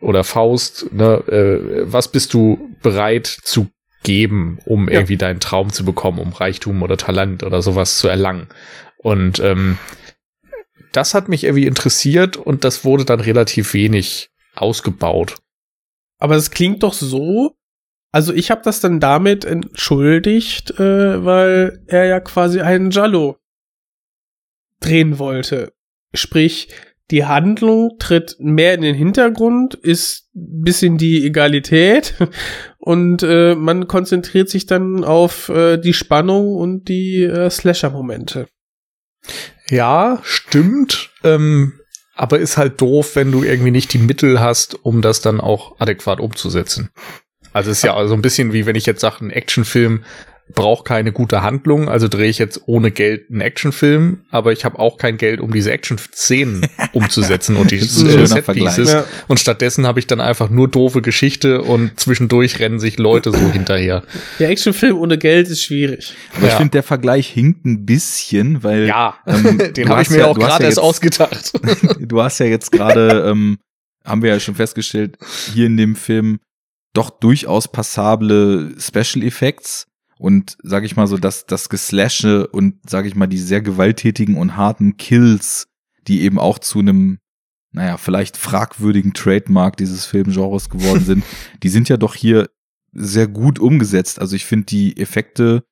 oder 0.00 0.24
Faust, 0.24 0.92
ne, 0.92 1.14
äh, 1.28 1.82
was 1.90 2.08
bist 2.12 2.34
du 2.34 2.70
bereit 2.82 3.26
zu 3.26 3.68
geben, 4.02 4.58
um 4.64 4.88
Ja. 4.88 4.94
irgendwie 4.94 5.16
deinen 5.16 5.40
Traum 5.40 5.72
zu 5.72 5.84
bekommen, 5.84 6.18
um 6.18 6.32
Reichtum 6.32 6.82
oder 6.82 6.96
Talent 6.96 7.42
oder 7.42 7.62
sowas 7.62 7.98
zu 7.98 8.08
erlangen. 8.08 8.46
Und 8.98 9.40
ähm, 9.40 9.78
das 10.92 11.14
hat 11.14 11.28
mich 11.28 11.44
irgendwie 11.44 11.66
interessiert 11.66 12.36
und 12.36 12.64
das 12.64 12.84
wurde 12.84 13.04
dann 13.04 13.20
relativ 13.20 13.74
wenig 13.74 14.30
ausgebaut. 14.54 15.36
Aber 16.18 16.36
es 16.36 16.50
klingt 16.50 16.82
doch 16.82 16.92
so. 16.92 17.56
Also 18.10 18.32
ich 18.32 18.50
habe 18.50 18.62
das 18.64 18.80
dann 18.80 19.00
damit 19.00 19.44
entschuldigt, 19.44 20.78
äh, 20.78 21.24
weil 21.24 21.82
er 21.86 22.06
ja 22.06 22.20
quasi 22.20 22.60
einen 22.60 22.90
Jallo 22.90 23.36
drehen 24.80 25.18
wollte. 25.18 25.72
Sprich, 26.14 26.68
die 27.10 27.24
Handlung 27.24 27.96
tritt 27.98 28.36
mehr 28.38 28.74
in 28.74 28.82
den 28.82 28.94
Hintergrund, 28.94 29.74
ist 29.74 30.30
bisschen 30.34 30.98
die 30.98 31.24
Egalität 31.24 32.14
und 32.78 33.22
äh, 33.22 33.54
man 33.54 33.88
konzentriert 33.88 34.48
sich 34.48 34.66
dann 34.66 35.04
auf 35.04 35.48
äh, 35.48 35.78
die 35.78 35.94
Spannung 35.94 36.54
und 36.54 36.88
die 36.88 37.22
äh, 37.22 37.50
Slasher-Momente. 37.50 38.48
Ja, 39.70 40.20
stimmt. 40.22 41.10
Ähm, 41.24 41.77
aber 42.18 42.38
ist 42.38 42.56
halt 42.56 42.80
doof, 42.80 43.14
wenn 43.14 43.30
du 43.30 43.44
irgendwie 43.44 43.70
nicht 43.70 43.92
die 43.92 43.98
Mittel 43.98 44.40
hast, 44.40 44.84
um 44.84 45.02
das 45.02 45.20
dann 45.20 45.40
auch 45.40 45.76
adäquat 45.78 46.18
umzusetzen. 46.18 46.90
Also 47.52 47.70
ist 47.70 47.82
ja 47.82 47.94
also 47.94 48.14
ein 48.14 48.22
bisschen 48.22 48.52
wie 48.52 48.66
wenn 48.66 48.76
ich 48.76 48.86
jetzt 48.86 49.00
sage, 49.00 49.24
ein 49.24 49.30
Actionfilm 49.30 50.04
braucht 50.54 50.86
keine 50.86 51.12
gute 51.12 51.42
Handlung, 51.42 51.88
also 51.88 52.08
drehe 52.08 52.28
ich 52.30 52.38
jetzt 52.38 52.62
ohne 52.66 52.90
Geld 52.90 53.30
einen 53.30 53.40
Actionfilm, 53.40 54.24
aber 54.30 54.52
ich 54.52 54.64
habe 54.64 54.78
auch 54.78 54.96
kein 54.96 55.16
Geld, 55.18 55.40
um 55.40 55.52
diese 55.52 55.70
Action-Szenen 55.72 56.66
umzusetzen 56.92 57.56
und 57.56 57.70
die 57.70 57.76
äh, 57.76 58.26
Set-Pieces. 58.26 58.92
Ja. 58.92 59.04
Und 59.28 59.40
stattdessen 59.40 59.86
habe 59.86 60.00
ich 60.00 60.06
dann 60.06 60.20
einfach 60.20 60.48
nur 60.50 60.68
doofe 60.68 61.02
Geschichte 61.02 61.62
und 61.62 61.98
zwischendurch 62.00 62.58
rennen 62.60 62.80
sich 62.80 62.98
Leute 62.98 63.30
so 63.32 63.38
hinterher. 63.52 64.02
Der 64.38 64.48
Actionfilm 64.50 64.96
ohne 64.98 65.18
Geld 65.18 65.48
ist 65.48 65.62
schwierig. 65.62 66.14
Aber 66.36 66.46
ich 66.46 66.52
Ja. 66.52 66.56
finde, 66.58 66.70
der 66.72 66.82
Vergleich 66.82 67.28
hinkt 67.28 67.66
ein 67.66 67.84
bisschen, 67.84 68.62
weil 68.62 68.86
Ja, 68.86 69.16
ähm, 69.26 69.58
den 69.76 69.88
habe 69.88 70.02
ich 70.02 70.10
mir 70.10 70.18
ja- 70.18 70.26
auch 70.26 70.38
gerade 70.38 70.62
ja 70.64 70.68
erst 70.68 70.78
jetzt- 70.78 70.78
ausgedacht. 70.78 71.52
du 72.00 72.22
hast 72.22 72.38
ja 72.40 72.46
jetzt 72.46 72.72
gerade, 72.72 73.28
ähm, 73.30 73.58
haben 74.04 74.22
wir 74.22 74.30
ja 74.30 74.40
schon 74.40 74.54
festgestellt, 74.54 75.18
hier 75.54 75.66
in 75.66 75.76
dem 75.76 75.94
Film 75.94 76.38
doch 76.94 77.10
durchaus 77.10 77.68
passable 77.70 78.72
Special 78.78 79.22
Effects 79.24 79.86
und 80.18 80.56
sage 80.62 80.86
ich 80.86 80.96
mal 80.96 81.06
so, 81.06 81.16
dass 81.16 81.46
das 81.46 81.68
Geslashe 81.68 82.46
und 82.48 82.88
sage 82.88 83.08
ich 83.08 83.14
mal 83.14 83.26
die 83.26 83.38
sehr 83.38 83.60
gewalttätigen 83.60 84.36
und 84.36 84.56
harten 84.56 84.96
Kills, 84.96 85.68
die 86.06 86.22
eben 86.22 86.38
auch 86.38 86.58
zu 86.58 86.80
einem 86.80 87.18
naja, 87.70 87.96
vielleicht 87.98 88.36
fragwürdigen 88.36 89.12
Trademark 89.12 89.76
dieses 89.76 90.06
Filmgenres 90.06 90.70
geworden 90.70 91.04
sind, 91.04 91.24
die 91.62 91.68
sind 91.68 91.88
ja 91.88 91.96
doch 91.96 92.14
hier 92.14 92.48
sehr 92.92 93.28
gut 93.28 93.58
umgesetzt. 93.58 94.20
Also 94.20 94.36
ich 94.36 94.46
finde 94.46 94.66
die 94.66 94.96
Effekte 94.96 95.64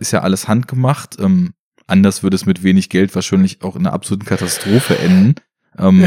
ist 0.00 0.12
ja 0.12 0.20
alles 0.20 0.48
handgemacht. 0.48 1.16
Ähm, 1.20 1.54
anders 1.86 2.22
würde 2.22 2.34
es 2.34 2.46
mit 2.46 2.62
wenig 2.62 2.88
Geld 2.88 3.14
wahrscheinlich 3.14 3.62
auch 3.62 3.76
in 3.76 3.86
einer 3.86 3.94
absoluten 3.94 4.26
Katastrophe 4.26 4.98
enden. 4.98 5.36
Ähm, 5.78 6.00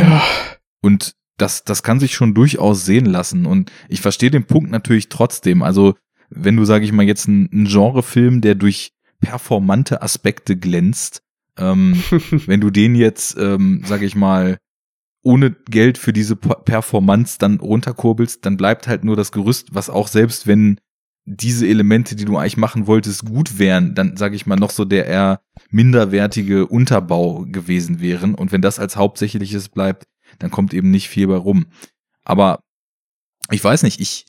Und 0.82 1.16
das, 1.38 1.64
das 1.64 1.84
kann 1.84 2.00
sich 2.00 2.14
schon 2.14 2.34
durchaus 2.34 2.86
sehen 2.86 3.06
lassen. 3.06 3.46
Und 3.46 3.72
ich 3.88 4.02
verstehe 4.02 4.32
den 4.32 4.44
Punkt 4.44 4.70
natürlich 4.70 5.10
trotzdem. 5.10 5.64
Also, 5.64 5.96
wenn 6.32 6.56
du, 6.56 6.66
sage 6.66 6.86
ich 6.86 6.92
mal, 6.92 7.06
jetzt 7.06 7.28
ein, 7.28 7.50
ein 7.54 7.66
Genrefilm, 7.66 8.42
der 8.42 8.56
durch 8.56 8.94
performante 9.20 10.02
Aspekte 10.02 10.58
glänzt, 10.58 11.22
ähm, 11.58 12.02
wenn 12.46 12.62
du 12.62 12.70
den 12.70 12.96
jetzt, 12.96 13.38
ähm, 13.38 13.84
sage 13.86 14.06
ich 14.06 14.16
mal, 14.16 14.58
ohne 15.24 15.52
Geld 15.52 16.00
für 16.00 16.14
diese 16.14 16.36
Performance 16.36 17.38
dann 17.38 17.60
runterkurbelst, 17.60 18.44
dann 18.44 18.58
bleibt 18.58 18.88
halt 18.88 19.04
nur 19.04 19.16
das 19.16 19.32
Gerüst, 19.32 19.76
was 19.76 19.90
auch 19.90 20.08
selbst 20.08 20.48
wenn 20.48 20.80
diese 21.26 21.68
Elemente, 21.68 22.16
die 22.16 22.26
du 22.26 22.38
eigentlich 22.38 22.58
machen 22.58 22.88
wolltest, 22.88 23.26
gut 23.26 23.60
wären, 23.60 23.94
dann 23.94 24.18
sage 24.18 24.36
ich 24.36 24.48
mal 24.48 24.56
noch 24.56 24.72
so 24.72 24.86
der 24.86 25.06
eher 25.06 25.42
minderwertige 25.70 26.66
Unterbau 26.66 27.46
gewesen 27.46 28.00
wären. 28.00 28.34
Und 28.34 28.52
wenn 28.52 28.64
das 28.64 28.80
als 28.80 28.96
hauptsächliches 28.96 29.70
bleibt, 29.70 30.08
dann 30.40 30.50
kommt 30.50 30.74
eben 30.74 30.90
nicht 30.90 31.10
viel 31.10 31.28
bei 31.28 31.36
rum. 31.36 31.68
Aber 32.24 32.64
ich 33.52 33.64
weiß 33.64 33.84
nicht, 33.84 34.00
ich 34.00 34.26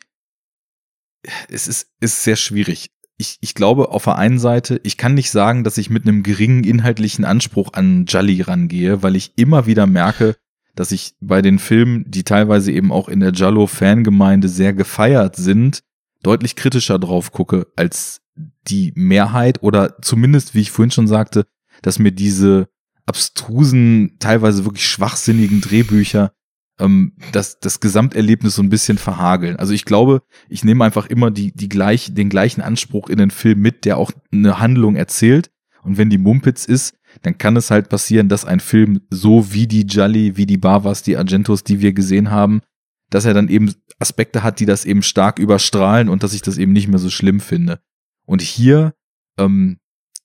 es 1.49 1.69
ist, 1.69 1.89
ist 2.01 2.23
sehr 2.23 2.37
schwierig. 2.37 2.91
Ich, 3.19 3.39
ich 3.41 3.55
glaube, 3.55 3.91
auf 3.91 4.05
der 4.05 4.17
einen 4.17 4.39
Seite, 4.39 4.81
ich 4.83 4.97
kann 4.97 5.15
nicht 5.15 5.31
sagen, 5.31 5.65
dass 5.65 5.79
ich 5.79 5.91
mit 5.91 6.07
einem 6.07 6.23
geringen 6.23 6.65
inhaltlichen 6.65 7.25
Anspruch 7.25 7.73
an 7.73 8.07
Jolly 8.07 8.41
rangehe, 8.41 9.03
weil 9.03 9.17
ich 9.17 9.33
immer 9.37 9.67
wieder 9.67 9.87
merke, 9.87 10.37
dass 10.75 10.93
ich 10.93 11.15
bei 11.21 11.43
den 11.43 11.59
Filmen, 11.59 12.05
die 12.11 12.25
teilweise 12.25 12.73
eben 12.73 12.91
auch 12.91 13.09
in 13.09 13.21
der 13.21 13.33
Jallo-Fangemeinde 13.33 14.49
sehr 14.49 14.73
gefeiert 14.73 15.37
sind, 15.37 15.83
deutlich 16.23 16.57
kritischer 16.57 16.99
drauf 16.99 17.33
gucke 17.33 17.67
als 17.77 18.23
die 18.69 18.93
Mehrheit 18.97 19.63
oder 19.63 20.01
zumindest, 20.01 20.55
wie 20.55 20.61
ich 20.61 20.71
vorhin 20.71 20.91
schon 20.91 21.09
sagte, 21.09 21.47
dass 21.83 21.99
mir 21.99 22.13
diese 22.13 22.69
abstrusen, 23.07 24.17
teilweise 24.19 24.65
wirklich 24.65 24.89
schwachsinnigen 24.89 25.61
Drehbücher 25.61 26.33
ähm, 26.79 27.13
das, 27.33 27.61
das 27.61 27.81
Gesamterlebnis 27.81 28.57
so 28.57 28.63
ein 28.63 28.71
bisschen 28.71 28.99
verhageln. 28.99 29.57
Also 29.57 29.73
ich 29.73 29.85
glaube, 29.85 30.23
ich 30.49 30.65
nehme 30.65 30.85
einfach 30.85 31.07
immer 31.07 31.31
die, 31.31 31.53
die 31.53 31.69
gleich, 31.69 32.15
den 32.15 32.29
gleichen 32.29 32.61
Anspruch 32.61 33.09
in 33.09 33.19
den 33.19 33.31
Film 33.31 33.61
mit, 33.61 33.85
der 33.85 33.99
auch 33.99 34.13
eine 34.33 34.59
Handlung 34.59 34.97
erzählt. 34.97 35.51
Und 35.83 35.99
wenn 35.99 36.11
die 36.11 36.19
Mumpitz 36.19 36.65
ist, 36.65 36.95
dann 37.23 37.39
kann 37.39 37.57
es 37.57 37.71
halt 37.71 37.89
passieren, 37.89 38.29
dass 38.29 38.45
ein 38.45 38.61
Film 38.61 39.03
so 39.11 39.53
wie 39.53 39.67
die 39.67 39.83
Jolly, 39.83 40.37
wie 40.37 40.47
die 40.47 40.57
Bavas, 40.57 41.03
die 41.03 41.17
Argentos, 41.17 41.65
die 41.65 41.81
wir 41.81 41.93
gesehen 41.93 42.31
haben, 42.31 42.63
dass 43.11 43.25
er 43.25 43.35
dann 43.35 43.49
eben 43.49 43.75
Aspekte 43.99 44.43
hat, 44.43 44.61
die 44.61 44.67
das 44.67 44.85
eben 44.85 45.03
stark 45.03 45.39
überstrahlen 45.39 46.09
und 46.09 46.23
dass 46.23 46.33
ich 46.33 46.43
das 46.43 46.57
eben 46.57 46.73
nicht 46.73 46.89
mehr 46.89 46.99
so 46.99 47.11
schlimm 47.11 47.41
finde. 47.41 47.81
Und 48.25 48.41
hier, 48.41 48.95
ähm, 49.39 49.79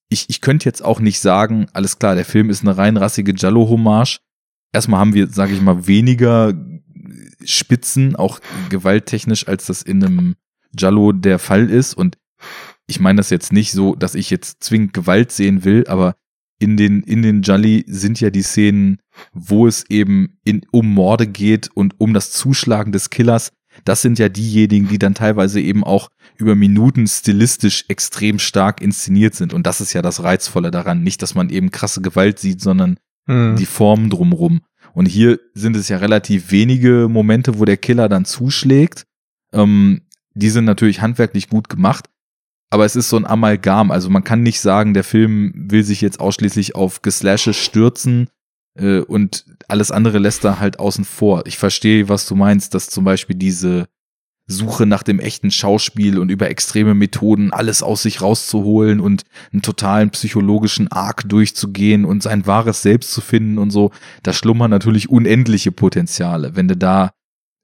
ich, 0.09 0.29
ich 0.29 0.41
könnte 0.41 0.65
jetzt 0.65 0.83
auch 0.83 0.99
nicht 0.99 1.19
sagen, 1.19 1.67
alles 1.73 1.99
klar, 1.99 2.15
der 2.15 2.25
Film 2.25 2.49
ist 2.49 2.61
eine 2.61 2.77
rein 2.77 2.95
rassige 2.97 3.33
Jallo-Hommage. 3.35 4.19
Erstmal 4.73 4.99
haben 4.99 5.13
wir, 5.13 5.27
sage 5.27 5.53
ich 5.53 5.61
mal, 5.61 5.87
weniger 5.87 6.53
Spitzen, 7.43 8.15
auch 8.15 8.39
gewalttechnisch, 8.69 9.47
als 9.47 9.67
das 9.67 9.81
in 9.81 10.03
einem 10.03 10.35
Jallo 10.77 11.11
der 11.11 11.39
Fall 11.39 11.69
ist. 11.69 11.93
Und 11.93 12.17
ich 12.87 12.99
meine 12.99 13.17
das 13.17 13.29
jetzt 13.29 13.53
nicht 13.53 13.71
so, 13.71 13.95
dass 13.95 14.15
ich 14.15 14.29
jetzt 14.29 14.63
zwingend 14.63 14.93
Gewalt 14.93 15.31
sehen 15.31 15.63
will, 15.63 15.85
aber 15.87 16.15
in 16.59 16.75
den, 16.75 17.03
in 17.03 17.21
den 17.21 17.43
Jolly 17.43 17.85
sind 17.87 18.19
ja 18.19 18.29
die 18.29 18.41
Szenen, 18.41 18.99
wo 19.33 19.67
es 19.67 19.85
eben 19.89 20.39
in, 20.43 20.61
um 20.71 20.93
Morde 20.93 21.27
geht 21.27 21.69
und 21.73 21.99
um 21.99 22.13
das 22.13 22.31
Zuschlagen 22.31 22.91
des 22.91 23.09
Killers. 23.09 23.51
Das 23.85 24.01
sind 24.01 24.17
ja 24.17 24.27
diejenigen, 24.27 24.87
die 24.87 24.97
dann 24.97 25.13
teilweise 25.13 25.61
eben 25.61 25.83
auch 25.83 26.09
über 26.35 26.55
Minuten 26.55 27.05
stilistisch 27.05 27.85
extrem 27.89 28.39
stark 28.39 28.81
inszeniert 28.81 29.35
sind. 29.35 29.53
Und 29.53 29.67
das 29.67 29.81
ist 29.81 29.93
ja 29.93 30.01
das 30.01 30.23
Reizvolle 30.23 30.71
daran. 30.71 31.03
Nicht, 31.03 31.21
dass 31.21 31.35
man 31.35 31.49
eben 31.49 31.69
krasse 31.69 32.01
Gewalt 32.01 32.39
sieht, 32.39 32.59
sondern 32.59 32.97
Hm. 33.27 33.55
die 33.57 33.65
Formen 33.65 34.09
drumrum. 34.09 34.61
Und 34.93 35.05
hier 35.05 35.39
sind 35.53 35.75
es 35.75 35.89
ja 35.89 35.97
relativ 35.97 36.51
wenige 36.51 37.07
Momente, 37.09 37.59
wo 37.59 37.65
der 37.65 37.77
Killer 37.77 38.09
dann 38.09 38.25
zuschlägt. 38.25 39.05
Ähm, 39.53 40.01
die 40.33 40.49
sind 40.49 40.65
natürlich 40.65 41.01
handwerklich 41.01 41.49
gut 41.49 41.69
gemacht, 41.69 42.09
aber 42.69 42.85
es 42.85 42.95
ist 42.95 43.09
so 43.09 43.17
ein 43.17 43.25
Amalgam. 43.25 43.91
Also 43.91 44.09
man 44.09 44.23
kann 44.23 44.43
nicht 44.43 44.59
sagen, 44.59 44.93
der 44.93 45.03
Film 45.03 45.53
will 45.55 45.83
sich 45.83 46.01
jetzt 46.01 46.19
ausschließlich 46.19 46.75
auf 46.75 47.01
Geslashe 47.01 47.53
stürzen 47.53 48.29
äh, 48.75 48.99
und 48.99 49.45
alles 49.67 49.91
andere 49.91 50.19
lässt 50.19 50.43
er 50.45 50.59
halt 50.59 50.79
außen 50.79 51.05
vor. 51.05 51.45
Ich 51.45 51.57
verstehe, 51.57 52.09
was 52.09 52.27
du 52.27 52.35
meinst, 52.35 52.73
dass 52.73 52.89
zum 52.89 53.03
Beispiel 53.03 53.35
diese 53.35 53.87
Suche 54.47 54.85
nach 54.85 55.03
dem 55.03 55.19
echten 55.19 55.51
Schauspiel 55.51 56.17
und 56.17 56.31
über 56.31 56.49
extreme 56.49 56.93
Methoden 56.93 57.51
alles 57.51 57.83
aus 57.83 58.03
sich 58.03 58.21
rauszuholen 58.21 59.01
und 59.01 59.23
einen 59.51 59.61
totalen 59.61 60.09
psychologischen 60.11 60.89
Arc 60.89 61.27
durchzugehen 61.27 62.05
und 62.05 62.23
sein 62.23 62.47
wahres 62.47 62.81
Selbst 62.81 63.11
zu 63.11 63.19
finden 63.19 63.57
und 63.57 63.71
so, 63.71 63.91
da 64.23 64.31
schlummern 64.31 64.71
natürlich 64.71 65.09
unendliche 65.09 65.73
Potenziale. 65.73 66.55
Wenn 66.55 66.69
du 66.69 66.77
da 66.77 67.11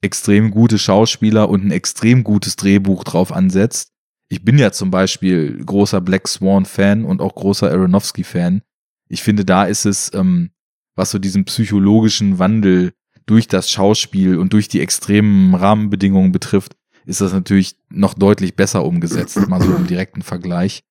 extrem 0.04 0.52
gute 0.52 0.78
Schauspieler 0.78 1.50
und 1.50 1.66
ein 1.66 1.72
extrem 1.72 2.24
gutes 2.24 2.58
Drehbuch 2.58 3.04
drauf 3.06 3.32
ansetzt. 3.32 3.90
Ich 4.30 4.44
bin 4.44 4.60
ja 4.60 4.72
zum 4.72 4.92
Beispiel 4.92 5.64
großer 5.64 6.02
Black 6.02 6.28
Swan 6.28 6.66
Fan 6.66 7.06
und 7.06 7.22
auch 7.22 7.36
großer 7.36 7.72
Aronofsky 7.72 8.24
Fan. 8.24 8.62
Ich 9.08 9.24
finde, 9.24 9.46
da 9.46 9.64
ist 9.64 9.86
es, 9.86 10.14
ähm, 10.14 10.52
was 10.96 11.12
so 11.12 11.20
diesen 11.20 11.46
psychologischen 11.46 12.38
Wandel 12.40 12.94
durch 13.26 13.48
das 13.48 13.70
Schauspiel 13.70 14.38
und 14.38 14.54
durch 14.54 14.68
die 14.68 14.82
extremen 14.82 15.56
Rahmenbedingungen 15.56 16.32
betrifft, 16.32 16.76
ist 17.06 17.22
das 17.22 17.34
natürlich 17.34 17.76
noch 17.90 18.14
deutlich 18.14 18.56
besser 18.56 18.86
umgesetzt. 18.86 19.38
Mal 19.48 19.62
so 19.62 19.76
im 19.76 19.88
direkten 19.88 20.22
Vergleich. 20.22 20.84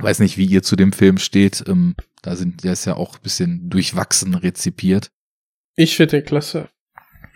Weiß 0.00 0.18
nicht, 0.18 0.36
wie 0.38 0.46
ihr 0.46 0.62
zu 0.62 0.76
dem 0.76 0.92
Film 0.92 1.18
steht. 1.18 1.64
Ähm, 1.66 1.94
da 2.22 2.36
sind, 2.36 2.64
der 2.64 2.72
ist 2.72 2.84
ja 2.84 2.96
auch 2.96 3.16
ein 3.16 3.22
bisschen 3.22 3.70
durchwachsen 3.70 4.34
rezipiert. 4.34 5.10
Ich 5.76 5.96
finde 5.96 6.18
den 6.18 6.26
klasse. 6.26 6.68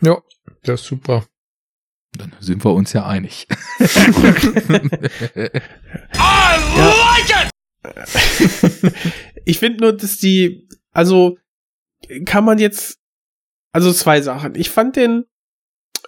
Ja, 0.03 0.21
der 0.67 0.75
ist 0.75 0.85
super. 0.85 1.25
Dann 2.13 2.33
sind 2.41 2.65
wir 2.65 2.73
uns 2.73 2.93
ja 2.93 3.07
einig. 3.07 3.49
ich 9.45 9.59
finde 9.59 9.83
nur, 9.83 9.97
dass 9.97 10.19
die, 10.19 10.69
also 10.93 11.39
kann 12.25 12.45
man 12.45 12.59
jetzt, 12.59 13.01
also 13.75 13.93
zwei 13.93 14.21
Sachen. 14.21 14.55
Ich 14.55 14.71
fand 14.71 14.95
den 14.95 15.25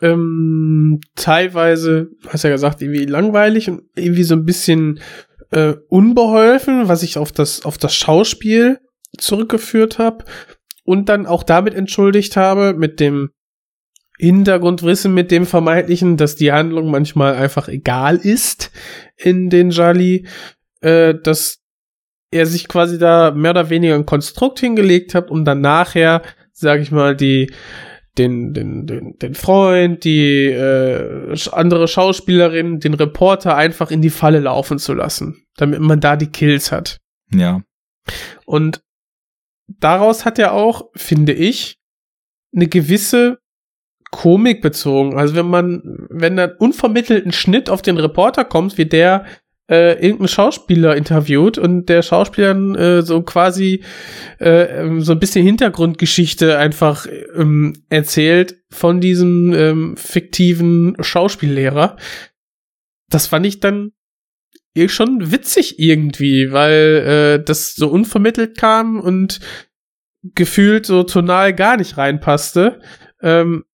ähm, 0.00 1.00
teilweise, 1.16 2.10
hast 2.28 2.44
ja 2.44 2.50
gesagt, 2.50 2.80
irgendwie 2.80 3.06
langweilig 3.06 3.68
und 3.68 3.82
irgendwie 3.96 4.22
so 4.22 4.36
ein 4.36 4.44
bisschen 4.44 5.00
äh, 5.50 5.74
unbeholfen, 5.88 6.86
was 6.86 7.02
ich 7.02 7.18
auf 7.18 7.32
das 7.32 7.64
auf 7.64 7.76
das 7.76 7.94
Schauspiel 7.94 8.78
zurückgeführt 9.18 9.98
habe 9.98 10.24
und 10.84 11.08
dann 11.08 11.26
auch 11.26 11.42
damit 11.42 11.74
entschuldigt 11.74 12.36
habe 12.36 12.72
mit 12.72 13.00
dem 13.00 13.30
Hintergrundwissen, 14.18 15.12
mit 15.12 15.32
dem 15.32 15.44
vermeintlichen, 15.44 16.16
dass 16.16 16.36
die 16.36 16.52
Handlung 16.52 16.90
manchmal 16.90 17.34
einfach 17.34 17.66
egal 17.66 18.16
ist 18.16 18.70
in 19.16 19.50
den 19.50 19.70
Jali, 19.70 20.28
äh, 20.82 21.14
dass 21.20 21.58
er 22.30 22.46
sich 22.46 22.68
quasi 22.68 22.98
da 22.98 23.32
mehr 23.32 23.50
oder 23.50 23.70
weniger 23.70 23.96
ein 23.96 24.06
Konstrukt 24.06 24.60
hingelegt 24.60 25.16
hat, 25.16 25.32
um 25.32 25.44
dann 25.44 25.60
nachher, 25.60 26.22
sag 26.56 26.80
ich 26.80 26.90
mal, 26.90 27.14
die 27.14 27.52
den, 28.18 28.54
den, 28.54 28.86
den, 28.86 29.18
den 29.18 29.34
Freund, 29.34 30.04
die 30.04 30.46
äh, 30.46 31.36
andere 31.52 31.86
Schauspielerin, 31.86 32.80
den 32.80 32.94
Reporter 32.94 33.56
einfach 33.56 33.90
in 33.90 34.00
die 34.00 34.10
Falle 34.10 34.40
laufen 34.40 34.78
zu 34.78 34.94
lassen, 34.94 35.46
damit 35.56 35.80
man 35.80 36.00
da 36.00 36.16
die 36.16 36.30
Kills 36.30 36.72
hat. 36.72 36.98
ja. 37.32 37.62
Und 38.44 38.82
daraus 39.66 40.24
hat 40.24 40.38
er 40.38 40.52
auch, 40.52 40.90
finde 40.94 41.32
ich, 41.32 41.76
eine 42.54 42.68
gewisse 42.68 43.38
Komik 44.12 44.62
bezogen. 44.62 45.18
Also 45.18 45.34
wenn 45.34 45.48
man, 45.48 45.82
wenn 46.08 46.36
dann 46.36 46.52
unvermittelt 46.58 47.26
ein 47.26 47.32
Schnitt 47.32 47.68
auf 47.68 47.82
den 47.82 47.98
Reporter 47.98 48.44
kommt, 48.44 48.78
wie 48.78 48.86
der 48.86 49.26
äh, 49.68 49.94
irgendeinen 49.94 50.28
Schauspieler 50.28 50.96
interviewt 50.96 51.58
und 51.58 51.88
der 51.88 52.02
Schauspieler 52.02 52.54
äh, 52.78 53.02
so 53.02 53.22
quasi 53.22 53.82
äh, 54.40 54.82
ähm, 54.82 55.00
so 55.02 55.12
ein 55.12 55.18
bisschen 55.18 55.44
Hintergrundgeschichte 55.44 56.58
einfach 56.58 57.06
ähm, 57.34 57.72
erzählt 57.88 58.62
von 58.70 59.00
diesem 59.00 59.52
ähm, 59.52 59.96
fiktiven 59.96 60.96
Schauspiellehrer. 61.00 61.96
Das 63.10 63.26
fand 63.26 63.46
ich 63.46 63.60
dann 63.60 63.92
eh 64.74 64.88
schon 64.88 65.32
witzig 65.32 65.78
irgendwie, 65.78 66.52
weil 66.52 67.38
äh, 67.40 67.44
das 67.44 67.74
so 67.74 67.88
unvermittelt 67.88 68.56
kam 68.58 69.00
und 69.00 69.40
gefühlt 70.34 70.86
so 70.86 71.02
tonal 71.02 71.54
gar 71.54 71.76
nicht 71.76 71.96
reinpasste. 71.96 72.80
Ähm, 73.20 73.64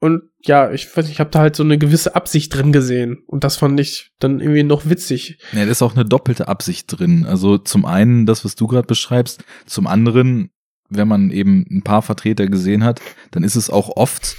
und 0.00 0.22
ja, 0.46 0.70
ich 0.72 0.96
weiß 0.96 1.04
nicht, 1.04 1.14
ich 1.14 1.20
habe 1.20 1.30
da 1.30 1.40
halt 1.40 1.56
so 1.56 1.62
eine 1.62 1.78
gewisse 1.78 2.14
Absicht 2.14 2.54
drin 2.54 2.72
gesehen. 2.72 3.18
Und 3.26 3.44
das 3.44 3.56
fand 3.56 3.78
ich 3.80 4.12
dann 4.18 4.40
irgendwie 4.40 4.62
noch 4.62 4.88
witzig. 4.88 5.38
Ja, 5.52 5.64
da 5.64 5.70
ist 5.70 5.82
auch 5.82 5.94
eine 5.94 6.04
doppelte 6.04 6.48
Absicht 6.48 6.86
drin. 6.88 7.26
Also 7.26 7.58
zum 7.58 7.84
einen 7.84 8.26
das, 8.26 8.44
was 8.44 8.54
du 8.54 8.66
gerade 8.66 8.86
beschreibst, 8.86 9.44
zum 9.66 9.86
anderen, 9.86 10.50
wenn 10.88 11.08
man 11.08 11.30
eben 11.30 11.66
ein 11.70 11.82
paar 11.82 12.02
Vertreter 12.02 12.46
gesehen 12.46 12.84
hat, 12.84 13.00
dann 13.30 13.44
ist 13.44 13.56
es 13.56 13.70
auch 13.70 13.96
oft 13.96 14.36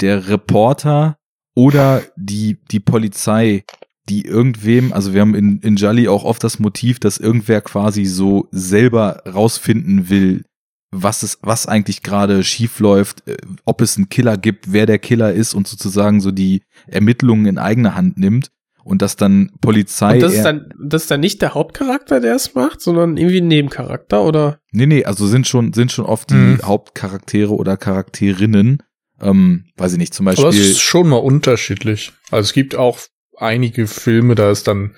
der 0.00 0.28
Reporter 0.28 1.16
oder 1.54 2.02
die, 2.16 2.58
die 2.70 2.80
Polizei, 2.80 3.64
die 4.08 4.24
irgendwem, 4.24 4.92
also 4.92 5.12
wir 5.12 5.20
haben 5.20 5.34
in, 5.34 5.58
in 5.60 5.76
Jolly 5.76 6.08
auch 6.08 6.24
oft 6.24 6.42
das 6.44 6.58
Motiv, 6.58 7.00
dass 7.00 7.18
irgendwer 7.18 7.60
quasi 7.60 8.04
so 8.04 8.48
selber 8.52 9.22
rausfinden 9.26 10.08
will, 10.08 10.44
was 10.90 11.22
es, 11.22 11.38
was 11.42 11.66
eigentlich 11.66 12.02
gerade 12.02 12.42
schief 12.44 12.80
läuft, 12.80 13.26
äh, 13.28 13.36
ob 13.64 13.80
es 13.80 13.96
einen 13.96 14.08
Killer 14.08 14.36
gibt, 14.36 14.72
wer 14.72 14.86
der 14.86 14.98
Killer 14.98 15.32
ist 15.32 15.54
und 15.54 15.66
sozusagen 15.68 16.20
so 16.20 16.30
die 16.30 16.62
Ermittlungen 16.86 17.46
in 17.46 17.58
eigene 17.58 17.94
Hand 17.94 18.16
nimmt 18.18 18.50
und 18.84 19.02
dass 19.02 19.16
dann 19.16 19.50
Polizei. 19.60 20.14
Und 20.14 20.20
das 20.22 20.32
ist 20.34 20.44
dann, 20.44 20.72
das 20.82 21.02
ist 21.02 21.10
dann 21.10 21.20
nicht 21.20 21.42
der 21.42 21.52
Hauptcharakter, 21.54 22.20
der 22.20 22.34
es 22.34 22.54
macht, 22.54 22.80
sondern 22.80 23.16
irgendwie 23.18 23.40
ein 23.42 23.48
Nebencharakter, 23.48 24.22
oder? 24.24 24.60
Nee, 24.72 24.86
nee, 24.86 25.04
also 25.04 25.26
sind 25.26 25.46
schon, 25.46 25.74
sind 25.74 25.92
schon 25.92 26.06
oft 26.06 26.30
die 26.30 26.34
Mhm. 26.34 26.60
Hauptcharaktere 26.64 27.54
oder 27.54 27.76
Charakterinnen. 27.76 28.82
Ähm, 29.20 29.64
weiß 29.76 29.92
ich 29.92 29.98
nicht, 29.98 30.14
zum 30.14 30.28
Aber 30.28 30.38
es 30.38 30.42
Beispiel. 30.42 30.70
ist 30.70 30.80
schon 30.80 31.08
mal 31.08 31.16
unterschiedlich. 31.16 32.12
Also 32.30 32.46
es 32.48 32.52
gibt 32.52 32.76
auch 32.76 32.98
einige 33.36 33.86
Filme, 33.88 34.34
da 34.36 34.50
ist 34.50 34.66
dann 34.68 34.94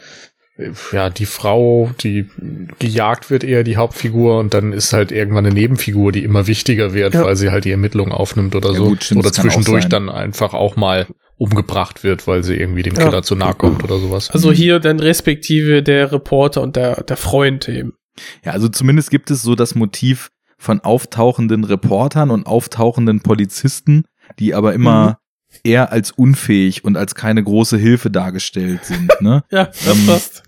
ja 0.93 1.11
die 1.11 1.27
Frau, 1.27 1.91
die 2.03 2.28
gejagt 2.78 3.31
wird, 3.31 3.45
eher 3.45 3.65
die 3.65 3.77
Hauptfigur 3.77 4.39
und 4.39 4.55
dann 4.55 4.73
ist 4.73 4.93
halt 4.93 5.12
irgendwann 5.12 5.47
eine 5.47 5.55
Nebenfigur, 5.55 6.12
die 6.12 6.24
immer 6.24 6.47
wichtiger 6.47 6.93
wird, 6.95 7.15
Ja. 7.15 7.24
weil 7.24 7.37
sie 7.37 7.51
halt 7.51 7.65
die 7.65 7.70
Ermittlungen 7.70 8.12
aufnimmt 8.12 8.55
oder 8.55 8.70
Ja, 8.70 8.77
so. 8.77 8.85
gut, 8.89 9.05
stimmt, 9.05 9.20
oder 9.20 9.32
zwischendurch 9.32 9.87
dann 9.89 10.09
einfach 10.09 10.55
auch 10.55 10.77
mal 10.77 11.07
umgebracht 11.37 12.05
wird, 12.05 12.27
weil 12.27 12.43
sie 12.45 12.55
irgendwie 12.57 12.82
dem 12.82 12.95
Ja. 12.95 13.05
Killer 13.05 13.23
zu 13.23 13.35
nahe 13.35 13.55
kommt 13.55 13.82
oder 13.82 13.99
sowas. 13.99 14.31
Also 14.31 14.53
hier 14.53 14.78
dann 14.78 15.01
respektive 15.01 15.82
der 15.82 16.12
Reporter 16.12 16.61
und 16.62 16.77
der, 16.77 17.03
der 17.05 17.16
Freund 17.16 17.69
eben. 17.69 17.95
Ja, 18.45 18.53
also 18.53 18.69
zumindest 18.69 19.11
gibt 19.11 19.31
es 19.31 19.41
so 19.43 19.55
das 19.55 19.74
Motiv 19.74 20.31
von 20.59 20.81
auftauchenden 20.81 21.65
Reportern 21.65 22.31
und 22.31 22.45
auftauchenden 22.47 23.20
Polizisten, 23.23 24.05
die 24.39 24.53
aber 24.55 24.74
immer 24.74 25.19
eher 25.65 25.91
als 25.91 26.11
unfähig 26.12 26.85
und 26.85 26.97
als 26.99 27.15
keine 27.15 27.43
große 27.43 27.78
Hilfe 27.78 28.11
dargestellt 28.11 28.85
sind. 28.85 29.11
Ne? 29.20 29.43
Ja, 29.51 29.65
das 29.65 29.87
Ähm, 29.87 30.07
passt. 30.07 30.43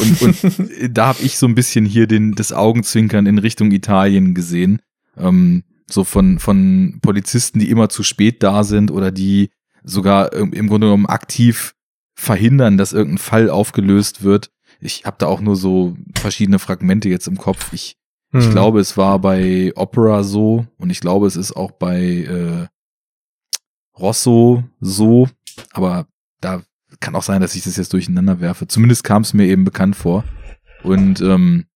Und, 0.00 0.22
und 0.22 0.96
da 0.96 1.06
habe 1.08 1.22
ich 1.22 1.38
so 1.38 1.46
ein 1.46 1.54
bisschen 1.54 1.84
hier 1.86 2.06
den, 2.06 2.32
das 2.32 2.52
Augenzwinkern 2.52 3.26
in 3.26 3.38
Richtung 3.38 3.70
Italien 3.72 4.34
gesehen. 4.34 4.80
Ähm, 5.16 5.64
so 5.88 6.04
von, 6.04 6.38
von 6.38 6.98
Polizisten, 7.00 7.58
die 7.60 7.70
immer 7.70 7.88
zu 7.88 8.02
spät 8.02 8.42
da 8.42 8.64
sind 8.64 8.90
oder 8.90 9.10
die 9.12 9.50
sogar 9.84 10.32
im 10.32 10.52
im 10.52 10.68
Grunde 10.68 10.88
genommen 10.88 11.06
aktiv 11.06 11.74
verhindern, 12.14 12.76
dass 12.76 12.92
irgendein 12.92 13.18
Fall 13.18 13.50
aufgelöst 13.50 14.22
wird. 14.22 14.50
Ich 14.80 15.04
habe 15.04 15.16
da 15.18 15.26
auch 15.26 15.40
nur 15.40 15.54
so 15.56 15.96
verschiedene 16.18 16.58
Fragmente 16.58 17.08
jetzt 17.08 17.28
im 17.28 17.36
Kopf. 17.38 17.72
Ich, 17.72 17.96
ich 18.32 18.44
Hm. 18.46 18.50
glaube, 18.50 18.80
es 18.80 18.96
war 18.96 19.18
bei 19.20 19.72
Opera 19.76 20.22
so 20.24 20.66
und 20.76 20.90
ich 20.90 21.00
glaube, 21.00 21.26
es 21.28 21.36
ist 21.36 21.52
auch 21.56 21.70
bei 21.70 22.02
äh, 22.02 22.66
Rosso 23.98 24.64
so, 24.80 25.28
aber 25.72 26.06
da 26.40 26.62
kann 27.00 27.14
auch 27.14 27.22
sein, 27.22 27.40
dass 27.40 27.54
ich 27.54 27.64
das 27.64 27.76
jetzt 27.76 27.92
durcheinander 27.92 28.40
werfe. 28.40 28.66
Zumindest 28.66 29.04
kam 29.04 29.22
es 29.22 29.34
mir 29.34 29.46
eben 29.46 29.64
bekannt 29.64 29.96
vor. 29.96 30.24
Und 30.82 31.20
ähm, 31.20 31.66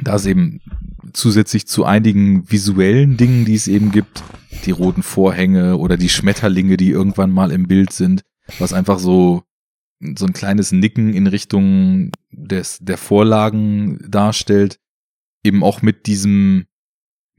da 0.00 0.16
ist 0.16 0.26
eben 0.26 0.60
zusätzlich 1.12 1.66
zu 1.66 1.84
einigen 1.84 2.50
visuellen 2.50 3.16
Dingen, 3.16 3.44
die 3.44 3.54
es 3.54 3.68
eben 3.68 3.92
gibt, 3.92 4.22
die 4.64 4.70
roten 4.70 5.02
Vorhänge 5.02 5.76
oder 5.76 5.96
die 5.96 6.08
Schmetterlinge, 6.08 6.76
die 6.76 6.90
irgendwann 6.90 7.30
mal 7.30 7.52
im 7.52 7.68
Bild 7.68 7.92
sind, 7.92 8.22
was 8.58 8.72
einfach 8.72 8.98
so 8.98 9.42
so 10.16 10.26
ein 10.26 10.32
kleines 10.32 10.72
Nicken 10.72 11.14
in 11.14 11.26
Richtung 11.26 12.10
des 12.30 12.78
der 12.80 12.98
Vorlagen 12.98 13.98
darstellt, 14.08 14.80
eben 15.44 15.62
auch 15.62 15.82
mit 15.82 16.06
diesem, 16.06 16.66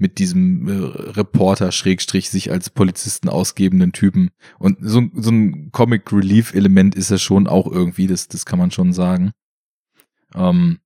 mit 0.04 0.20
diesem 0.20 0.68
äh, 0.68 0.74
Reporter, 1.12 1.72
Schrägstrich, 1.72 2.30
sich 2.30 2.52
als 2.52 2.70
Polizisten 2.70 3.30
ausgebenden 3.30 3.94
Typen. 3.94 4.32
Und 4.60 4.80
so, 4.82 5.02
so 5.16 5.32
ein 5.32 5.72
Comic 5.72 6.12
Relief 6.12 6.54
Element 6.54 6.94
ist 6.94 7.10
er 7.10 7.20
schon 7.20 7.48
auch 7.48 7.68
irgendwie, 7.68 8.06
das, 8.06 8.28
das 8.28 8.46
kann 8.46 8.60
man 8.60 8.70
schon 8.70 8.92
sagen. 8.92 9.32
Ähm, 10.36 10.80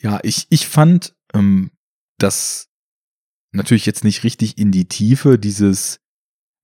ja, 0.00 0.20
ich, 0.22 0.46
ich 0.48 0.66
fand, 0.66 1.14
ähm, 1.34 1.70
dass 2.16 2.70
natürlich 3.52 3.84
jetzt 3.84 4.04
nicht 4.04 4.24
richtig 4.24 4.56
in 4.56 4.72
die 4.72 4.86
Tiefe 4.86 5.38
dieses 5.38 6.00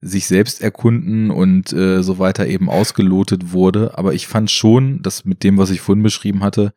sich 0.00 0.26
selbst 0.26 0.62
erkunden 0.62 1.30
und 1.30 1.74
äh, 1.74 2.02
so 2.02 2.18
weiter 2.18 2.46
eben 2.46 2.70
ausgelotet 2.70 3.52
wurde. 3.52 3.98
Aber 3.98 4.14
ich 4.14 4.26
fand 4.26 4.50
schon, 4.50 5.02
dass 5.02 5.26
mit 5.26 5.42
dem, 5.44 5.58
was 5.58 5.68
ich 5.68 5.82
vorhin 5.82 6.02
beschrieben 6.02 6.42
hatte, 6.42 6.72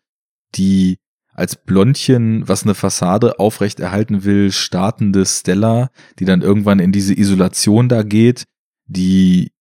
die 0.56 0.98
als 1.38 1.56
Blondchen, 1.56 2.48
was 2.48 2.64
eine 2.64 2.74
Fassade 2.74 3.40
aufrecht 3.40 3.80
erhalten 3.80 4.24
will, 4.24 4.52
startende 4.52 5.26
Stella, 5.26 5.92
die 6.20 6.26
dann 6.26 6.42
irgendwann 6.42 6.80
in 6.80 6.92
diese 6.92 7.18
Isolation 7.18 7.88
da 7.88 8.02
geht, 8.02 8.46
die 8.88 9.52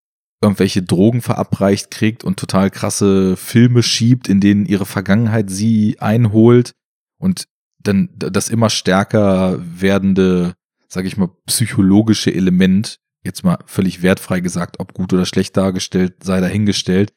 irgendwelche 0.40 0.82
Drogen 0.82 1.20
verabreicht 1.20 1.90
kriegt 1.90 2.24
und 2.24 2.38
total 2.38 2.70
krasse 2.70 3.36
Filme 3.36 3.82
schiebt, 3.82 4.28
in 4.28 4.40
denen 4.40 4.64
ihre 4.64 4.86
Vergangenheit 4.86 5.50
sie 5.50 5.98
einholt 6.00 6.72
und 7.18 7.44
dann 7.78 8.08
das 8.16 8.48
immer 8.48 8.70
stärker 8.70 9.58
werdende, 9.60 10.54
sag 10.88 11.04
ich 11.04 11.18
mal, 11.18 11.30
psychologische 11.46 12.34
Element 12.34 12.98
jetzt 13.22 13.44
mal 13.44 13.58
völlig 13.66 14.02
wertfrei 14.02 14.40
gesagt, 14.40 14.80
ob 14.80 14.94
gut 14.94 15.12
oder 15.12 15.26
schlecht 15.26 15.56
dargestellt, 15.56 16.24
sei 16.24 16.40
dahingestellt, 16.40 17.12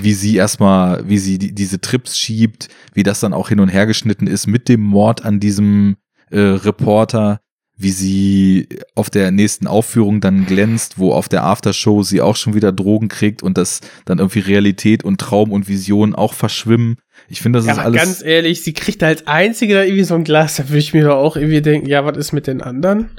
wie 0.00 0.14
sie 0.14 0.36
erstmal, 0.36 1.08
wie 1.08 1.18
sie 1.18 1.38
die, 1.38 1.54
diese 1.54 1.80
Trips 1.80 2.18
schiebt, 2.18 2.68
wie 2.94 3.02
das 3.02 3.20
dann 3.20 3.32
auch 3.32 3.48
hin 3.48 3.60
und 3.60 3.68
her 3.68 3.86
geschnitten 3.86 4.26
ist 4.26 4.46
mit 4.46 4.68
dem 4.68 4.82
Mord 4.82 5.24
an 5.24 5.40
diesem 5.40 5.96
äh, 6.30 6.40
Reporter, 6.40 7.40
wie 7.76 7.90
sie 7.90 8.68
auf 8.96 9.08
der 9.08 9.30
nächsten 9.30 9.68
Aufführung 9.68 10.20
dann 10.20 10.46
glänzt, 10.46 10.98
wo 10.98 11.12
auf 11.12 11.28
der 11.28 11.44
Aftershow 11.44 12.02
sie 12.02 12.20
auch 12.20 12.34
schon 12.34 12.54
wieder 12.54 12.72
Drogen 12.72 13.06
kriegt 13.08 13.42
und 13.42 13.56
das 13.56 13.80
dann 14.04 14.18
irgendwie 14.18 14.40
Realität 14.40 15.04
und 15.04 15.20
Traum 15.20 15.52
und 15.52 15.68
Vision 15.68 16.14
auch 16.14 16.34
verschwimmen. 16.34 16.96
Ich 17.28 17.40
finde, 17.40 17.60
das 17.60 17.66
ja, 17.66 17.74
ist 17.74 17.78
alles. 17.78 18.02
Ganz 18.02 18.22
ehrlich, 18.22 18.64
sie 18.64 18.72
kriegt 18.72 19.02
als 19.04 19.26
einzige 19.28 19.74
da 19.74 19.84
irgendwie 19.84 20.04
so 20.04 20.16
ein 20.16 20.24
Glas, 20.24 20.56
da 20.56 20.68
würde 20.68 20.78
ich 20.78 20.92
mir 20.92 21.04
doch 21.04 21.16
auch 21.16 21.36
irgendwie 21.36 21.62
denken, 21.62 21.88
ja, 21.88 22.04
was 22.04 22.16
ist 22.16 22.32
mit 22.32 22.48
den 22.48 22.62
anderen? 22.62 23.10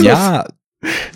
ja, 0.00 0.46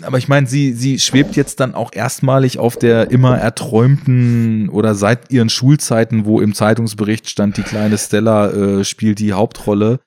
aber 0.01 0.17
ich 0.17 0.27
meine, 0.27 0.47
sie, 0.47 0.73
sie 0.73 0.99
schwebt 0.99 1.35
jetzt 1.35 1.59
dann 1.59 1.73
auch 1.73 1.91
erstmalig 1.93 2.59
auf 2.59 2.77
der 2.77 3.11
immer 3.11 3.37
erträumten 3.37 4.69
oder 4.69 4.95
seit 4.95 5.31
ihren 5.31 5.49
Schulzeiten, 5.49 6.25
wo 6.25 6.41
im 6.41 6.53
Zeitungsbericht 6.53 7.29
stand, 7.29 7.57
die 7.57 7.63
kleine 7.63 7.97
Stella 7.97 8.49
äh, 8.51 8.83
spielt 8.83 9.19
die 9.19 9.33
Hauptrolle, 9.33 9.99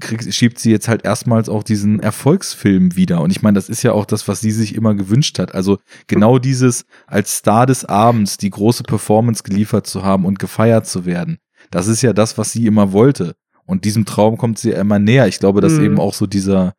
kriegt, 0.00 0.32
schiebt 0.34 0.58
sie 0.58 0.70
jetzt 0.70 0.88
halt 0.88 1.04
erstmals 1.04 1.48
auch 1.48 1.62
diesen 1.62 2.00
Erfolgsfilm 2.00 2.96
wieder. 2.96 3.20
Und 3.20 3.30
ich 3.30 3.42
meine, 3.42 3.54
das 3.54 3.68
ist 3.68 3.82
ja 3.82 3.92
auch 3.92 4.06
das, 4.06 4.26
was 4.26 4.40
sie 4.40 4.50
sich 4.50 4.74
immer 4.74 4.94
gewünscht 4.94 5.38
hat. 5.38 5.54
Also 5.54 5.78
genau 6.06 6.38
dieses 6.38 6.84
als 7.06 7.36
Star 7.36 7.66
des 7.66 7.84
Abends 7.84 8.38
die 8.38 8.50
große 8.50 8.82
Performance 8.84 9.42
geliefert 9.42 9.86
zu 9.86 10.02
haben 10.02 10.24
und 10.24 10.38
gefeiert 10.38 10.86
zu 10.86 11.04
werden. 11.04 11.38
Das 11.70 11.86
ist 11.86 12.02
ja 12.02 12.12
das, 12.12 12.38
was 12.38 12.52
sie 12.52 12.66
immer 12.66 12.92
wollte. 12.92 13.34
Und 13.66 13.84
diesem 13.84 14.04
Traum 14.04 14.38
kommt 14.38 14.58
sie 14.58 14.70
immer 14.70 14.98
näher. 14.98 15.26
Ich 15.26 15.38
glaube, 15.40 15.60
dass 15.60 15.74
Mhm. 15.74 15.84
eben 15.84 15.98
auch 16.00 16.14
so 16.14 16.26
dieser, 16.26 16.72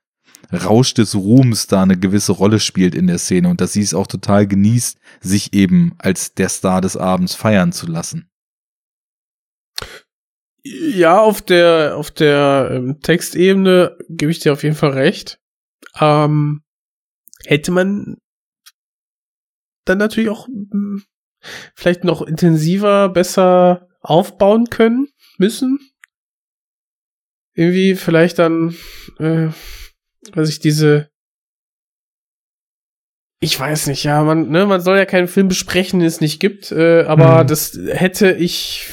Rausch 0.51 0.93
des 0.93 1.15
Ruhms 1.15 1.67
da 1.67 1.83
eine 1.83 1.97
gewisse 1.97 2.31
Rolle 2.31 2.59
spielt 2.59 2.95
in 2.95 3.07
der 3.07 3.17
Szene 3.17 3.49
und 3.49 3.61
dass 3.61 3.73
sie 3.73 3.81
es 3.81 3.93
auch 3.93 4.07
total 4.07 4.47
genießt, 4.47 4.97
sich 5.19 5.53
eben 5.53 5.93
als 5.97 6.33
der 6.33 6.49
Star 6.49 6.81
des 6.81 6.95
Abends 6.95 7.35
feiern 7.35 7.71
zu 7.71 7.87
lassen. 7.87 8.29
Ja, 10.63 11.19
auf 11.19 11.41
der, 11.41 11.95
auf 11.95 12.11
der 12.11 12.69
ähm, 12.73 12.99
Textebene 13.01 13.97
gebe 14.09 14.31
ich 14.31 14.39
dir 14.39 14.53
auf 14.53 14.63
jeden 14.63 14.75
Fall 14.75 14.91
recht. 14.91 15.39
Ähm, 15.99 16.63
hätte 17.45 17.71
man 17.71 18.17
dann 19.85 19.97
natürlich 19.97 20.29
auch 20.29 20.47
mh, 20.47 21.01
vielleicht 21.75 22.03
noch 22.03 22.21
intensiver, 22.21 23.09
besser 23.09 23.87
aufbauen 24.01 24.65
können, 24.69 25.07
müssen. 25.37 25.79
Irgendwie 27.53 27.95
vielleicht 27.95 28.39
dann, 28.39 28.75
äh, 29.19 29.49
weiß 30.35 30.49
ich, 30.49 30.59
diese 30.59 31.09
ich 33.39 33.59
weiß 33.59 33.85
nicht, 33.87 34.03
ja, 34.03 34.23
man, 34.23 34.49
ne, 34.49 34.65
man 34.65 34.81
soll 34.81 34.97
ja 34.97 35.05
keinen 35.05 35.27
Film 35.27 35.47
besprechen, 35.47 35.99
den 35.99 36.07
es 36.07 36.21
nicht 36.21 36.39
gibt, 36.39 36.71
äh, 36.71 37.03
aber 37.03 37.43
Mhm. 37.43 37.47
das 37.47 37.77
hätte 37.89 38.31
ich 38.31 38.89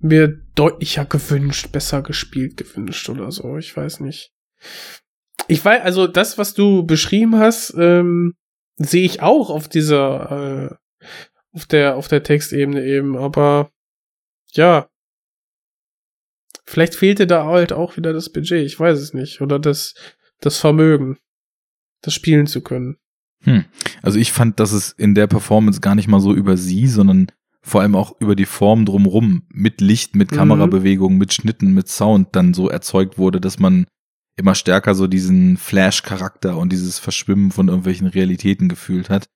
mir 0.00 0.28
deutlicher 0.54 1.04
gewünscht, 1.04 1.70
besser 1.72 2.02
gespielt 2.02 2.56
gewünscht 2.56 3.08
oder 3.08 3.30
so. 3.30 3.56
Ich 3.58 3.76
weiß 3.76 4.00
nicht. 4.00 4.32
Ich 5.46 5.64
weiß, 5.64 5.82
also 5.82 6.06
das, 6.08 6.36
was 6.36 6.54
du 6.54 6.84
beschrieben 6.84 7.36
hast, 7.38 7.74
ähm, 7.78 8.34
sehe 8.76 9.04
ich 9.04 9.22
auch 9.22 9.50
auf 9.50 9.68
dieser, 9.68 10.70
äh, 10.70 11.06
auf 11.52 11.66
der, 11.66 11.96
auf 11.96 12.08
der 12.08 12.22
Textebene 12.22 12.84
eben, 12.84 13.16
aber 13.16 13.70
ja. 14.52 14.88
Vielleicht 16.68 16.94
fehlte 16.94 17.26
da 17.26 17.46
halt 17.46 17.72
auch 17.72 17.96
wieder 17.96 18.12
das 18.12 18.30
Budget, 18.30 18.66
ich 18.66 18.78
weiß 18.78 18.98
es 18.98 19.14
nicht. 19.14 19.40
Oder 19.40 19.58
das, 19.58 19.94
das 20.40 20.58
Vermögen, 20.58 21.16
das 22.02 22.12
spielen 22.12 22.46
zu 22.46 22.60
können. 22.60 22.98
Hm. 23.44 23.64
Also 24.02 24.18
ich 24.18 24.32
fand, 24.32 24.60
dass 24.60 24.72
es 24.72 24.92
in 24.92 25.14
der 25.14 25.28
Performance 25.28 25.80
gar 25.80 25.94
nicht 25.94 26.08
mal 26.08 26.20
so 26.20 26.34
über 26.34 26.58
sie, 26.58 26.86
sondern 26.86 27.32
vor 27.62 27.80
allem 27.80 27.94
auch 27.94 28.20
über 28.20 28.36
die 28.36 28.44
Form 28.44 28.84
drumrum 28.84 29.44
mit 29.48 29.80
Licht, 29.80 30.14
mit 30.14 30.30
Mhm. 30.30 30.36
Kamerabewegung, 30.36 31.16
mit 31.16 31.32
Schnitten, 31.32 31.72
mit 31.72 31.88
Sound 31.88 32.36
dann 32.36 32.52
so 32.52 32.68
erzeugt 32.68 33.16
wurde, 33.16 33.40
dass 33.40 33.58
man 33.58 33.86
immer 34.36 34.54
stärker 34.54 34.94
so 34.94 35.06
diesen 35.06 35.56
Flash-Charakter 35.56 36.58
und 36.58 36.70
dieses 36.70 36.98
Verschwimmen 36.98 37.50
von 37.50 37.68
irgendwelchen 37.68 38.08
Realitäten 38.08 38.68
gefühlt 38.68 39.08
hat. 39.08 39.26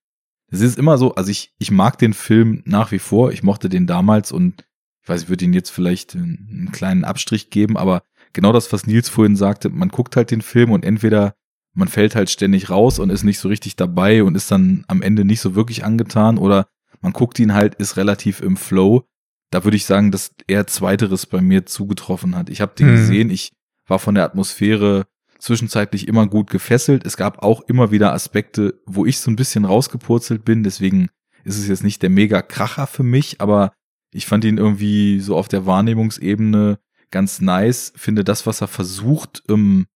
Es 0.50 0.60
ist 0.60 0.78
immer 0.78 0.98
so, 0.98 1.14
also 1.14 1.30
ich, 1.30 1.54
ich 1.58 1.70
mag 1.70 1.96
den 1.96 2.12
Film 2.12 2.62
nach 2.66 2.92
wie 2.92 2.98
vor, 2.98 3.32
ich 3.32 3.42
mochte 3.42 3.70
den 3.70 3.86
damals 3.86 4.32
und 4.32 4.64
ich 5.02 5.08
weiß, 5.08 5.24
ich 5.24 5.28
würde 5.28 5.44
ihn 5.44 5.52
jetzt 5.52 5.70
vielleicht 5.70 6.14
einen, 6.14 6.48
einen 6.50 6.72
kleinen 6.72 7.04
Abstrich 7.04 7.50
geben, 7.50 7.76
aber 7.76 8.02
genau 8.32 8.52
das, 8.52 8.72
was 8.72 8.86
Nils 8.86 9.08
vorhin 9.08 9.36
sagte, 9.36 9.68
man 9.68 9.88
guckt 9.88 10.16
halt 10.16 10.30
den 10.30 10.42
Film 10.42 10.70
und 10.70 10.84
entweder 10.84 11.34
man 11.74 11.88
fällt 11.88 12.14
halt 12.14 12.30
ständig 12.30 12.70
raus 12.70 12.98
und 12.98 13.10
ist 13.10 13.24
nicht 13.24 13.38
so 13.38 13.48
richtig 13.48 13.76
dabei 13.76 14.22
und 14.22 14.36
ist 14.36 14.50
dann 14.50 14.84
am 14.88 15.02
Ende 15.02 15.24
nicht 15.24 15.40
so 15.40 15.54
wirklich 15.54 15.84
angetan 15.84 16.38
oder 16.38 16.66
man 17.00 17.12
guckt 17.12 17.38
ihn 17.38 17.54
halt, 17.54 17.74
ist 17.76 17.96
relativ 17.96 18.40
im 18.40 18.56
Flow. 18.56 19.04
Da 19.50 19.64
würde 19.64 19.76
ich 19.76 19.86
sagen, 19.86 20.10
dass 20.12 20.34
eher 20.46 20.66
zweiteres 20.66 21.26
bei 21.26 21.40
mir 21.40 21.66
zugetroffen 21.66 22.36
hat. 22.36 22.48
Ich 22.48 22.60
habe 22.60 22.74
den 22.76 22.88
Mhm. 22.88 22.92
gesehen, 22.92 23.30
ich 23.30 23.52
war 23.86 23.98
von 23.98 24.14
der 24.14 24.24
Atmosphäre 24.24 25.06
zwischenzeitlich 25.38 26.06
immer 26.06 26.26
gut 26.28 26.50
gefesselt. 26.50 27.04
Es 27.04 27.16
gab 27.16 27.42
auch 27.42 27.62
immer 27.62 27.90
wieder 27.90 28.12
Aspekte, 28.12 28.80
wo 28.86 29.04
ich 29.04 29.18
so 29.18 29.30
ein 29.30 29.36
bisschen 29.36 29.64
rausgepurzelt 29.64 30.44
bin, 30.44 30.62
deswegen 30.62 31.08
ist 31.44 31.58
es 31.58 31.66
jetzt 31.66 31.82
nicht 31.82 32.02
der 32.02 32.10
mega 32.10 32.40
Kracher 32.42 32.86
für 32.86 33.02
mich, 33.02 33.40
aber 33.40 33.72
ich 34.12 34.26
fand 34.26 34.44
ihn 34.44 34.58
irgendwie 34.58 35.20
so 35.20 35.36
auf 35.36 35.48
der 35.48 35.66
Wahrnehmungsebene 35.66 36.78
ganz 37.10 37.40
nice, 37.40 37.92
finde 37.96 38.24
das, 38.24 38.46
was 38.46 38.60
er 38.60 38.68
versucht, 38.68 39.42
ähm, 39.48 39.86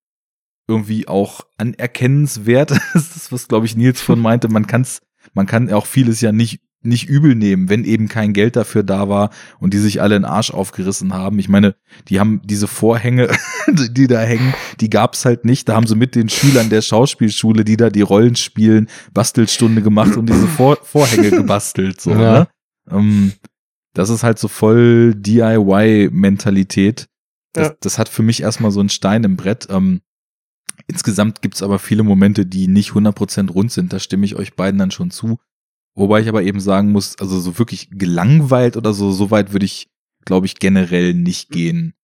irgendwie 0.69 1.07
auch 1.09 1.41
anerkennenswert. 1.59 2.71
Das 2.95 3.17
ist 3.17 3.33
was, 3.33 3.49
glaube 3.49 3.67
ich, 3.67 3.77
Nils 3.77 4.01
von 4.01 4.21
meinte. 4.21 4.49
Man 4.49 4.67
kann's, 4.67 5.01
man 5.35 5.47
kann 5.47 5.73
auch 5.73 5.87
vieles 5.87 6.21
ja 6.21 6.33
nicht, 6.33 6.61
nicht 6.83 7.09
übel 7.09 7.35
nehmen, 7.35 7.69
wenn 7.69 7.85
eben 7.85 8.09
kein 8.09 8.33
Geld 8.33 8.55
dafür 8.57 8.83
da 8.83 9.09
war 9.09 9.31
und 9.59 9.75
die 9.75 9.79
sich 9.79 10.01
alle 10.03 10.15
den 10.15 10.25
Arsch 10.25 10.51
aufgerissen 10.51 11.15
haben. 11.15 11.39
Ich 11.39 11.49
meine, 11.49 11.75
die 12.09 12.21
haben 12.21 12.41
diese 12.45 12.67
Vorhänge, 12.69 13.29
die 13.69 14.07
da 14.07 14.21
hängen, 14.21 14.55
die 14.81 14.91
gab's 14.91 15.25
halt 15.25 15.45
nicht. 15.45 15.69
Da 15.69 15.75
haben 15.75 15.87
sie 15.87 15.97
mit 15.97 16.15
den 16.15 16.29
Schülern 16.29 16.69
der 16.71 16.83
Schauspielschule, 16.83 17.65
die 17.65 17.77
da 17.77 17.91
die 17.91 18.03
Rollen 18.03 18.37
spielen, 18.37 18.89
Bastelstunde 19.15 19.83
gemacht 19.83 20.17
und 20.17 20.29
diese 20.29 20.47
Vor 20.49 20.77
Vorhänge 20.83 21.31
gebastelt, 21.31 22.01
so, 22.01 22.11
Ja. 22.11 22.19
ne? 22.41 22.49
Ähm, 22.91 23.33
das 23.97 24.11
ist 24.11 24.23
halt 24.23 24.39
so 24.39 24.49
voll 24.49 25.15
DIY-Mentalität. 25.15 27.07
Das, 27.55 27.69
Ja. 27.69 27.75
das 27.81 27.99
hat 27.99 28.09
für 28.11 28.23
mich 28.23 28.43
erstmal 28.43 28.71
so 28.71 28.81
einen 28.81 28.91
Stein 28.91 29.25
im 29.25 29.37
Brett. 29.37 29.69
Ähm, 29.71 30.03
insgesamt 30.87 31.41
gibt's 31.41 31.63
aber 31.63 31.79
viele 31.79 32.03
Momente, 32.03 32.45
die 32.45 32.69
nicht 32.69 32.91
100% 32.93 33.51
rund 33.51 33.73
sind. 33.73 33.95
Da 33.95 33.99
stimme 33.99 34.27
ich 34.27 34.37
euch 34.37 34.55
beiden 34.55 34.79
dann 34.79 34.91
schon 34.91 35.11
zu. 35.11 35.39
Wobei 35.95 36.21
ich 36.21 36.29
aber 36.29 36.43
eben 36.43 36.61
sagen 36.61 36.93
muss, 36.93 37.19
also 37.19 37.41
so 37.41 37.59
wirklich 37.59 37.89
gelangweilt 37.91 38.77
oder 38.77 38.93
so, 38.93 39.13
so 39.13 39.31
weit 39.31 39.53
würde 39.55 39.65
ich, 39.65 39.89
glaube 40.27 40.45
ich, 40.45 40.57
generell 40.57 41.15
nicht 41.15 41.49
gehen, 41.49 41.95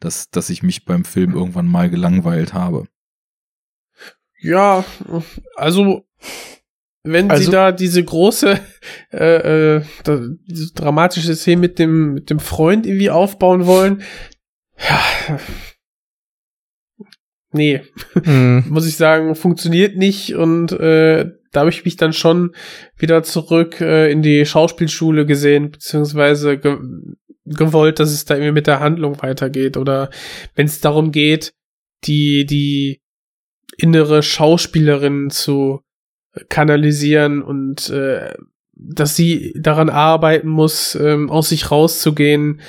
dass, 0.00 0.28
dass 0.28 0.50
ich 0.50 0.62
mich 0.62 0.84
beim 0.84 1.06
Film 1.06 1.32
irgendwann 1.32 1.66
mal 1.66 1.88
gelangweilt 1.88 2.52
habe. 2.52 2.86
Ja, 4.40 4.84
also 5.56 6.06
wenn 7.12 7.30
Also- 7.30 7.44
sie 7.44 7.50
da 7.50 7.72
diese 7.72 8.02
große, 8.04 8.58
äh, 9.12 9.76
äh, 9.76 9.82
diese 10.46 10.72
dramatische 10.74 11.34
Szene 11.34 11.60
mit 11.60 11.78
dem 11.78 12.14
mit 12.14 12.30
dem 12.30 12.40
Freund 12.40 12.86
irgendwie 12.86 13.10
aufbauen 13.10 13.66
wollen, 13.66 14.02
ja, 14.78 15.38
nee, 17.52 17.82
Mhm. 18.24 18.64
muss 18.68 18.86
ich 18.86 18.96
sagen, 18.96 19.34
funktioniert 19.34 19.96
nicht 19.96 20.34
und 20.34 20.72
äh, 20.72 21.30
da 21.52 21.60
habe 21.60 21.70
ich 21.70 21.84
mich 21.84 21.96
dann 21.96 22.12
schon 22.12 22.54
wieder 22.96 23.22
zurück 23.22 23.80
äh, 23.80 24.10
in 24.12 24.20
die 24.22 24.44
Schauspielschule 24.44 25.24
gesehen, 25.26 25.70
beziehungsweise 25.70 26.58
ge 26.58 26.76
gewollt, 27.50 27.98
dass 27.98 28.10
es 28.12 28.26
da 28.26 28.34
irgendwie 28.34 28.52
mit 28.52 28.66
der 28.66 28.80
Handlung 28.80 29.22
weitergeht 29.22 29.78
oder 29.78 30.10
wenn 30.54 30.66
es 30.66 30.80
darum 30.82 31.12
geht, 31.12 31.54
die, 32.04 32.44
die 32.44 33.00
innere 33.78 34.22
Schauspielerin 34.22 35.30
zu 35.30 35.80
kanalisieren 36.48 37.42
und 37.42 37.90
äh, 37.90 38.34
dass 38.74 39.16
sie 39.16 39.54
daran 39.58 39.90
arbeiten 39.90 40.48
muss, 40.48 40.94
ähm, 40.94 41.30
aus 41.30 41.48
sich 41.48 41.70
rauszugehen. 41.70 42.60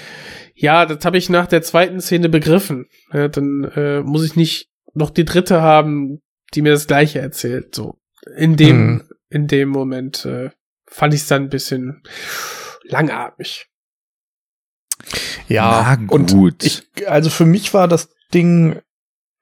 Ja, 0.55 0.85
das 0.85 1.05
habe 1.05 1.17
ich 1.17 1.29
nach 1.29 1.47
der 1.47 1.61
zweiten 1.61 2.01
Szene 2.01 2.29
begriffen. 2.29 2.87
Ja, 3.13 3.27
dann 3.27 3.63
äh, 3.75 4.01
muss 4.01 4.25
ich 4.25 4.35
nicht 4.35 4.69
noch 4.93 5.11
die 5.11 5.25
dritte 5.25 5.61
haben, 5.61 6.21
die 6.53 6.61
mir 6.61 6.71
das 6.71 6.87
gleiche 6.87 7.19
erzählt. 7.19 7.75
So 7.75 7.99
in 8.35 8.55
dem 8.55 8.77
Hm. 8.77 9.03
in 9.29 9.47
dem 9.47 9.69
Moment 9.69 10.25
äh, 10.25 10.49
fand 10.87 11.13
ich 11.13 11.21
es 11.21 11.27
dann 11.27 11.43
ein 11.43 11.49
bisschen 11.49 12.01
langatmig. 12.83 13.67
Ja, 15.47 15.97
Na 15.97 16.13
und 16.13 16.31
gut. 16.31 16.63
ich, 16.63 16.83
also 17.07 17.29
für 17.29 17.45
mich 17.45 17.73
war 17.73 17.87
das 17.87 18.09
Ding, 18.33 18.79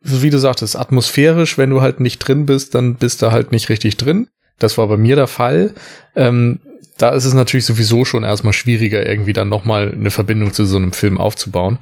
wie 0.08 0.30
du 0.30 0.40
sagtest, 0.40 0.76
atmosphärisch. 0.76 1.58
Wenn 1.58 1.70
du 1.70 1.82
halt 1.82 2.00
nicht 2.00 2.20
drin 2.20 2.46
bist, 2.46 2.76
dann 2.76 2.96
bist 2.96 3.22
du 3.22 3.32
halt 3.32 3.52
nicht 3.52 3.70
richtig 3.70 3.98
drin. 3.98 4.28
Das 4.60 4.78
war 4.78 4.88
bei 4.88 4.98
mir 4.98 5.16
der 5.16 5.28
Fall. 5.28 5.74
Ähm, 6.16 6.60
da 6.98 7.10
ist 7.10 7.26
es 7.26 7.34
natürlich 7.34 7.66
sowieso 7.66 8.06
schon 8.06 8.24
erstmal 8.24 8.54
schwieriger, 8.54 9.06
irgendwie 9.06 9.34
dann 9.34 9.50
nochmal 9.50 9.92
eine 9.92 10.12
Verbindung 10.12 10.54
zu 10.54 10.66
so 10.66 10.78
einem 10.78 10.94
Film 10.94 11.18
aufzubauen. 11.20 11.78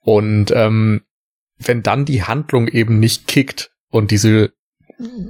Und 0.00 0.50
ähm, 0.54 1.02
wenn 1.58 1.82
dann 1.82 2.04
die 2.04 2.22
Handlung 2.22 2.68
eben 2.68 2.98
nicht 2.98 3.26
kickt 3.26 3.70
und 3.90 4.10
diese 4.10 4.52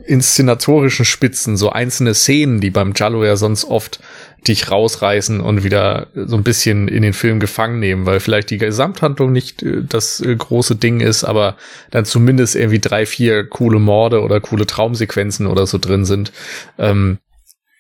inszenatorischen 0.07 1.05
Spitzen, 1.05 1.57
so 1.57 1.71
einzelne 1.71 2.15
Szenen, 2.15 2.61
die 2.61 2.71
beim 2.71 2.93
Jallo 2.95 3.25
ja 3.25 3.37
sonst 3.37 3.65
oft 3.65 4.01
dich 4.47 4.71
rausreißen 4.71 5.41
und 5.41 5.65
wieder 5.65 6.09
so 6.15 6.37
ein 6.37 6.45
bisschen 6.45 6.89
in 6.89 7.03
den 7.03 7.13
Film 7.13 7.41
gefangen 7.41 7.81
nehmen, 7.81 8.07
weil 8.07 8.21
vielleicht 8.21 8.51
die 8.51 8.59
Gesamthandlung 8.59 9.33
nicht 9.33 9.63
äh, 9.63 9.83
das 9.83 10.21
äh, 10.21 10.35
große 10.35 10.77
Ding 10.77 11.01
ist, 11.01 11.25
aber 11.25 11.57
dann 11.91 12.05
zumindest 12.05 12.55
irgendwie 12.55 12.79
drei, 12.79 13.07
vier 13.07 13.45
coole 13.49 13.79
Morde 13.79 14.23
oder 14.23 14.41
coole 14.41 14.67
Traumsequenzen 14.67 15.47
oder 15.47 15.67
so 15.67 15.79
drin 15.79 16.05
sind. 16.05 16.33
Ähm, 16.79 17.19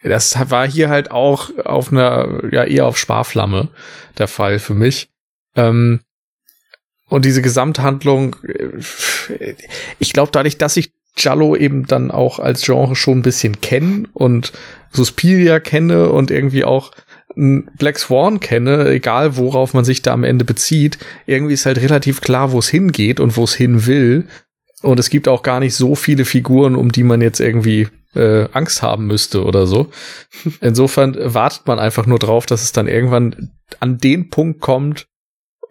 das 0.02 0.38
war 0.50 0.68
hier 0.68 0.88
halt 0.88 1.10
auch 1.10 1.50
auf 1.64 1.90
einer, 1.90 2.42
ja, 2.52 2.64
eher 2.64 2.86
auf 2.86 2.98
Sparflamme 2.98 3.68
der 4.18 4.28
Fall 4.28 4.58
für 4.58 4.74
mich. 4.74 5.08
Ähm, 5.56 6.00
und 7.08 7.24
diese 7.24 7.42
Gesamthandlung, 7.42 8.36
äh, 8.46 9.54
ich 9.98 10.12
glaube, 10.12 10.32
dadurch, 10.32 10.58
dass 10.58 10.76
ich 10.76 10.92
Jallo 11.16 11.56
eben 11.56 11.86
dann 11.86 12.10
auch 12.10 12.38
als 12.38 12.62
Genre 12.62 12.94
schon 12.94 13.18
ein 13.18 13.22
bisschen 13.22 13.60
kenne 13.60 14.05
und 14.12 14.52
Suspiria 14.90 15.60
kenne 15.60 16.10
und 16.10 16.30
irgendwie 16.30 16.64
auch 16.64 16.93
Black 17.34 17.98
Swan 17.98 18.40
kenne, 18.40 18.88
egal 18.88 19.36
worauf 19.36 19.74
man 19.74 19.84
sich 19.84 20.01
da 20.01 20.12
am 20.12 20.24
Ende 20.24 20.44
bezieht, 20.44 20.98
irgendwie 21.26 21.52
ist 21.52 21.66
halt 21.66 21.78
relativ 21.78 22.22
klar, 22.22 22.52
wo 22.52 22.59
es 22.59 22.68
hingeht 22.68 23.20
und 23.20 23.36
wo 23.36 23.44
es 23.44 23.55
hin 23.55 23.86
will. 23.86 24.26
Und 24.82 24.98
es 24.98 25.10
gibt 25.10 25.28
auch 25.28 25.43
gar 25.43 25.60
nicht 25.60 25.74
so 25.74 25.94
viele 25.94 26.24
Figuren, 26.24 26.76
um 26.76 26.93
die 26.93 27.02
man 27.02 27.20
jetzt 27.20 27.40
irgendwie 27.40 27.88
äh, 28.14 28.48
Angst 28.52 28.82
haben 28.82 29.06
müsste 29.06 29.44
oder 29.44 29.66
so. 29.66 29.90
Insofern 30.60 31.16
wartet 31.18 31.66
man 31.66 31.78
einfach 31.78 32.06
nur 32.06 32.18
drauf, 32.18 32.47
dass 32.47 32.62
es 32.62 32.72
dann 32.72 32.88
irgendwann 32.88 33.51
an 33.80 33.98
den 33.98 34.30
Punkt 34.30 34.60
kommt, 34.60 35.06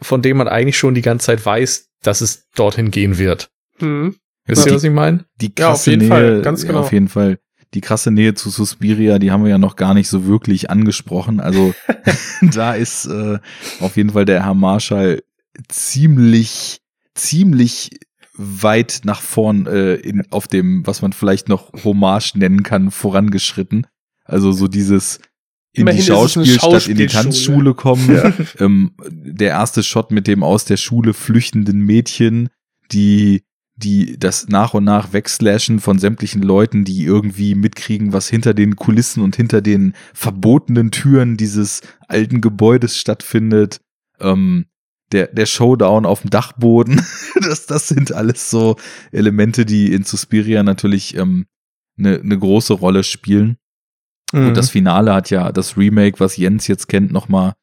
von 0.01 0.21
dem 0.21 0.37
man 0.37 0.47
eigentlich 0.47 0.77
schon 0.77 0.93
die 0.93 1.01
ganze 1.01 1.27
Zeit 1.27 1.45
weiß, 1.45 1.89
dass 2.03 2.21
es 2.21 2.47
dorthin 2.55 2.91
gehen 2.91 3.17
wird. 3.17 3.49
Hm. 3.79 4.15
Wisst 4.45 4.67
ihr, 4.67 4.73
was 4.73 4.83
ich 4.83 4.91
meine? 4.91 5.25
Die 5.41 5.51
Ja, 5.57 5.69
auf 5.69 5.73
krasse 5.73 5.91
jeden 5.91 6.01
Nähe, 6.01 6.09
Fall, 6.09 6.41
ganz 6.41 6.61
ja, 6.61 6.67
genau. 6.67 6.81
auf 6.81 6.91
jeden 6.91 7.07
Fall. 7.07 7.39
Die 7.73 7.81
krasse 7.81 8.11
Nähe 8.11 8.35
zu 8.35 8.49
Suspiria, 8.49 9.19
die 9.19 9.31
haben 9.31 9.43
wir 9.43 9.49
ja 9.49 9.57
noch 9.57 9.75
gar 9.75 9.93
nicht 9.93 10.07
so 10.07 10.25
wirklich 10.25 10.69
angesprochen. 10.69 11.39
Also 11.39 11.73
da 12.41 12.73
ist 12.73 13.05
äh, 13.05 13.39
auf 13.79 13.97
jeden 13.97 14.11
Fall 14.11 14.25
der 14.25 14.43
Herr 14.43 14.53
Marschall 14.53 15.23
ziemlich, 15.67 16.81
ziemlich 17.15 17.91
weit 18.37 19.01
nach 19.03 19.21
vorn 19.21 19.65
äh, 19.65 19.95
in, 19.95 20.23
auf 20.31 20.47
dem, 20.47 20.85
was 20.85 21.01
man 21.01 21.13
vielleicht 21.13 21.49
noch 21.49 21.71
Hommage 21.83 22.35
nennen 22.35 22.63
kann, 22.63 22.91
vorangeschritten. 22.91 23.87
Also 24.25 24.51
so 24.51 24.67
dieses 24.67 25.19
in 25.71 25.81
Immerhin 25.81 26.01
die 26.01 26.07
Schauspielstadt, 26.07 26.87
in 26.87 26.97
die 26.97 27.09
Schauspielschule. 27.09 27.09
Tanzschule 27.09 27.73
kommen. 27.73 28.33
Ähm, 28.59 28.91
der 29.09 29.49
erste 29.49 29.83
Shot 29.83 30.11
mit 30.11 30.27
dem 30.27 30.41
aus 30.43 30.63
der 30.63 30.77
Schule 30.77 31.13
flüchtenden 31.13 31.81
Mädchen, 31.81 32.49
die 32.91 33.43
die 33.77 34.17
das 34.17 34.47
nach 34.47 34.73
und 34.73 34.85
nach 34.85 35.11
wegslashen 35.11 35.79
von 35.79 35.99
sämtlichen 35.99 36.41
Leuten, 36.41 36.85
die 36.85 37.03
irgendwie 37.03 37.55
mitkriegen, 37.55 38.13
was 38.13 38.29
hinter 38.29 38.53
den 38.53 38.77
Kulissen 38.77 39.21
und 39.21 39.35
hinter 39.35 39.61
den 39.61 39.93
verbotenen 40.13 40.91
Türen 40.91 41.35
dieses 41.35 41.81
alten 42.07 42.39
Gebäudes 42.41 42.97
stattfindet. 42.97 43.81
Ähm, 44.19 44.65
der, 45.11 45.27
der 45.27 45.45
Showdown 45.45 46.05
auf 46.05 46.21
dem 46.21 46.29
Dachboden, 46.29 47.01
das, 47.41 47.67
das 47.67 47.87
sind 47.89 48.11
alles 48.11 48.49
so 48.49 48.75
Elemente, 49.11 49.65
die 49.65 49.93
in 49.93 50.03
Suspiria 50.03 50.63
natürlich 50.63 51.15
ähm, 51.15 51.45
eine, 51.97 52.19
eine 52.19 52.39
große 52.39 52.73
Rolle 52.73 53.03
spielen. 53.03 53.57
Mhm. 54.31 54.47
Und 54.47 54.57
das 54.57 54.69
Finale 54.69 55.13
hat 55.13 55.29
ja 55.29 55.51
das 55.51 55.77
Remake, 55.77 56.19
was 56.19 56.37
Jens 56.37 56.67
jetzt 56.67 56.87
kennt, 56.87 57.11
nochmal 57.11 57.53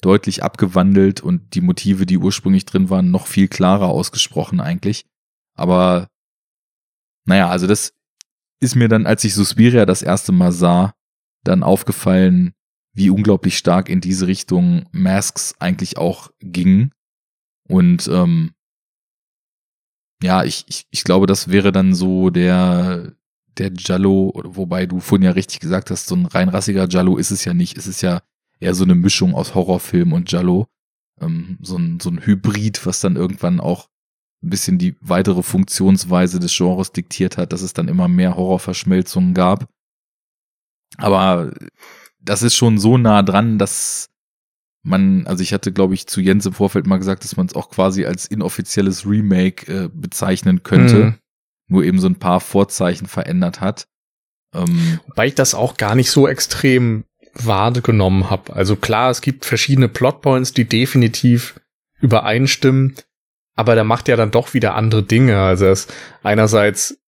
deutlich 0.00 0.42
abgewandelt 0.42 1.20
und 1.20 1.54
die 1.54 1.60
Motive, 1.60 2.06
die 2.06 2.18
ursprünglich 2.18 2.64
drin 2.64 2.88
waren, 2.90 3.10
noch 3.10 3.26
viel 3.26 3.48
klarer 3.48 3.88
ausgesprochen 3.88 4.60
eigentlich. 4.60 5.04
Aber 5.58 6.08
naja, 7.26 7.48
also 7.48 7.66
das 7.66 7.92
ist 8.60 8.74
mir 8.74 8.88
dann, 8.88 9.06
als 9.06 9.24
ich 9.24 9.34
Suspiria 9.34 9.86
das 9.86 10.02
erste 10.02 10.32
Mal 10.32 10.52
sah, 10.52 10.94
dann 11.44 11.62
aufgefallen, 11.62 12.54
wie 12.92 13.10
unglaublich 13.10 13.56
stark 13.56 13.88
in 13.88 14.00
diese 14.00 14.26
Richtung 14.26 14.88
Masks 14.92 15.54
eigentlich 15.60 15.98
auch 15.98 16.30
ging. 16.40 16.90
Und 17.68 18.08
ähm, 18.08 18.52
ja, 20.22 20.42
ich, 20.42 20.64
ich, 20.68 20.86
ich 20.90 21.04
glaube, 21.04 21.26
das 21.26 21.48
wäre 21.48 21.70
dann 21.70 21.94
so 21.94 22.30
der, 22.30 23.12
der 23.56 23.72
Jallo, 23.76 24.32
wobei 24.44 24.86
du 24.86 25.00
vorhin 25.00 25.24
ja 25.24 25.30
richtig 25.32 25.60
gesagt 25.60 25.90
hast, 25.90 26.06
so 26.06 26.16
ein 26.16 26.26
rein 26.26 26.48
rassiger 26.48 26.88
Jallo 26.88 27.16
ist 27.16 27.30
es 27.30 27.44
ja 27.44 27.54
nicht. 27.54 27.76
Es 27.78 27.86
ist 27.86 28.02
ja 28.02 28.20
eher 28.58 28.74
so 28.74 28.84
eine 28.84 28.96
Mischung 28.96 29.34
aus 29.34 29.54
Horrorfilm 29.54 30.12
und 30.12 30.32
Jallo. 30.32 30.66
Ähm, 31.20 31.58
so, 31.62 31.76
ein, 31.76 32.00
so 32.00 32.10
ein 32.10 32.24
Hybrid, 32.24 32.84
was 32.84 33.00
dann 33.00 33.16
irgendwann 33.16 33.60
auch 33.60 33.88
ein 34.42 34.50
bisschen 34.50 34.78
die 34.78 34.96
weitere 35.00 35.42
Funktionsweise 35.42 36.38
des 36.38 36.56
Genres 36.56 36.92
diktiert 36.92 37.36
hat, 37.36 37.52
dass 37.52 37.62
es 37.62 37.72
dann 37.72 37.88
immer 37.88 38.08
mehr 38.08 38.36
Horrorverschmelzungen 38.36 39.34
gab. 39.34 39.68
Aber 40.96 41.52
das 42.20 42.42
ist 42.42 42.54
schon 42.56 42.78
so 42.78 42.98
nah 42.98 43.22
dran, 43.22 43.58
dass 43.58 44.10
man, 44.82 45.26
also 45.26 45.42
ich 45.42 45.52
hatte, 45.52 45.72
glaube 45.72 45.94
ich, 45.94 46.06
zu 46.06 46.20
Jens 46.20 46.46
im 46.46 46.52
Vorfeld 46.52 46.86
mal 46.86 46.98
gesagt, 46.98 47.24
dass 47.24 47.36
man 47.36 47.46
es 47.46 47.54
auch 47.54 47.70
quasi 47.70 48.06
als 48.06 48.26
inoffizielles 48.26 49.06
Remake 49.06 49.66
äh, 49.72 49.88
bezeichnen 49.92 50.62
könnte, 50.62 50.96
Mhm. 51.04 51.14
nur 51.68 51.84
eben 51.84 52.00
so 52.00 52.08
ein 52.08 52.18
paar 52.18 52.40
Vorzeichen 52.40 53.06
verändert 53.06 53.60
hat. 53.60 53.86
Ähm, 54.54 55.00
Wobei 55.08 55.26
ich 55.26 55.34
das 55.34 55.54
auch 55.54 55.76
gar 55.76 55.94
nicht 55.94 56.10
so 56.10 56.26
extrem 56.28 57.04
wahrgenommen 57.34 58.30
habe. 58.30 58.54
Also 58.54 58.76
klar, 58.76 59.10
es 59.10 59.20
gibt 59.20 59.44
verschiedene 59.44 59.88
Plotpoints, 59.88 60.52
die 60.52 60.64
definitiv 60.64 61.60
übereinstimmen, 62.00 62.94
aber 63.58 63.74
der 63.74 63.84
macht 63.84 64.08
ja 64.08 64.16
dann 64.16 64.30
doch 64.30 64.54
wieder 64.54 64.74
andere 64.74 65.02
Dinge. 65.02 65.38
Also 65.40 65.66
er 65.66 65.72
ist 65.72 65.92
einerseits 66.22 66.98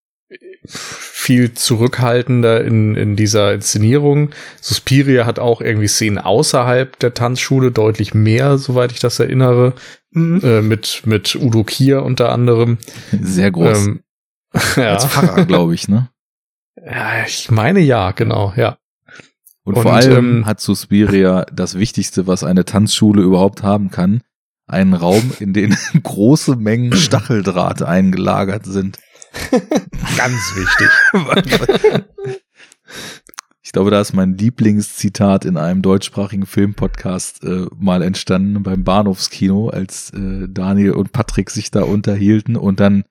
viel 0.67 1.55
zurückhaltender 1.55 2.63
in, 2.65 2.95
in 2.95 3.17
dieser 3.17 3.55
Inszenierung. 3.55 4.31
Suspiria 4.61 5.27
hat 5.27 5.39
auch 5.39 5.61
irgendwie 5.61 5.89
Szenen 5.89 6.19
außerhalb 6.19 6.99
der 6.99 7.15
Tanzschule, 7.15 7.71
deutlich 7.71 8.15
mehr, 8.15 8.59
soweit 8.59 8.93
ich 8.93 9.01
das 9.01 9.19
erinnere, 9.21 9.75
Mhm. 10.13 10.41
äh, 10.43 10.61
mit, 10.61 11.03
mit 11.05 11.37
Udo 11.37 11.63
Kier 11.63 12.03
unter 12.03 12.33
anderem. 12.33 12.79
sehr 13.13 13.51
groß. 13.51 13.87
Ähm, 13.87 14.01
ja. 14.77 14.95
Als 14.95 15.07
Pfarrer, 15.07 15.45
glaube 15.45 15.75
ich, 15.75 15.87
ne? 15.87 16.11
ja, 16.85 17.25
ich 17.25 17.51
meine 17.51 17.79
ja, 17.81 18.11
genau, 18.11 18.53
ja. 18.57 18.79
Und, 19.63 19.77
Und, 19.77 19.83
vor 19.83 19.93
allem 19.93 20.39
ähm, 20.39 20.47
hat 20.47 20.61
Suspiria 20.61 21.47
das 21.53 21.79
Wichtigste, 21.79 22.27
was 22.27 22.43
eine 22.43 22.65
Tanzschule 22.65 23.23
überhaupt 23.23 23.63
haben 23.63 23.91
kann. 23.91 24.23
Einen 24.71 24.95
Raum, 24.95 25.33
in 25.41 25.53
den 25.53 25.77
große 26.03 26.57
Mengen 26.57 26.93
Stacheldraht 26.97 27.83
eingelagert 27.83 28.65
sind. 28.67 28.99
Ganz 30.17 30.55
wichtig. 30.57 30.89
Ich 33.63 33.73
glaube, 33.73 33.93
da 33.93 34.01
ist 34.01 34.15
mein 34.15 34.37
Lieblingszitat 34.37 35.45
in 35.45 35.57
einem 35.57 35.81
deutschsprachigen 35.81 36.45
Filmpodcast 36.45 37.45
äh, 37.45 37.67
mal 37.79 38.03
entstanden 38.03 38.65
beim 38.65 38.83
Bahnhofskino, 38.83 39.69
als 39.69 40.11
äh, 40.11 40.49
Daniel 40.49 40.95
und 40.95 41.13
Patrick 41.13 41.51
sich 41.51 41.71
da 41.71 41.85
unterhielten 41.85 42.57
und 42.57 42.81
dann, 42.81 43.05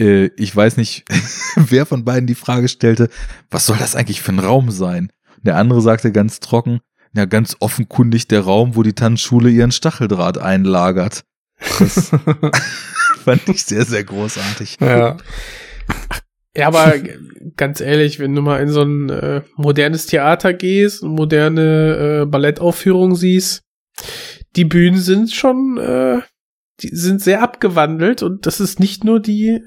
äh, 0.00 0.30
ich 0.38 0.56
weiß 0.56 0.78
nicht, 0.78 1.04
wer 1.56 1.84
von 1.84 2.06
beiden 2.06 2.26
die 2.26 2.34
Frage 2.34 2.68
stellte, 2.68 3.10
was 3.50 3.66
soll 3.66 3.76
das 3.76 3.96
eigentlich 3.96 4.22
für 4.22 4.32
ein 4.32 4.38
Raum 4.38 4.70
sein? 4.70 5.12
Der 5.42 5.58
andere 5.58 5.82
sagte 5.82 6.10
ganz 6.10 6.40
trocken, 6.40 6.80
ja, 7.16 7.24
ganz 7.24 7.56
offenkundig 7.60 8.28
der 8.28 8.42
Raum, 8.42 8.76
wo 8.76 8.82
die 8.82 8.92
Tanzschule 8.92 9.50
ihren 9.50 9.72
Stacheldraht 9.72 10.38
einlagert. 10.38 11.24
Das 11.78 12.10
fand 13.24 13.48
ich 13.48 13.64
sehr, 13.64 13.84
sehr 13.84 14.04
großartig. 14.04 14.76
ja. 14.80 15.16
Ja, 16.56 16.68
aber 16.68 16.94
ganz 17.56 17.82
ehrlich, 17.82 18.18
wenn 18.18 18.34
du 18.34 18.40
mal 18.40 18.62
in 18.62 18.70
so 18.70 18.80
ein 18.80 19.10
äh, 19.10 19.42
modernes 19.56 20.06
Theater 20.06 20.54
gehst, 20.54 21.02
eine 21.02 21.12
moderne 21.12 22.22
äh, 22.22 22.26
Ballettaufführung 22.26 23.14
siehst, 23.14 23.60
die 24.56 24.64
Bühnen 24.64 24.98
sind 24.98 25.32
schon, 25.32 25.76
äh, 25.76 26.20
die 26.80 26.88
sind 26.88 27.20
sehr 27.20 27.42
abgewandelt 27.42 28.22
und 28.22 28.46
das 28.46 28.60
ist 28.60 28.80
nicht 28.80 29.04
nur 29.04 29.20
die 29.20 29.60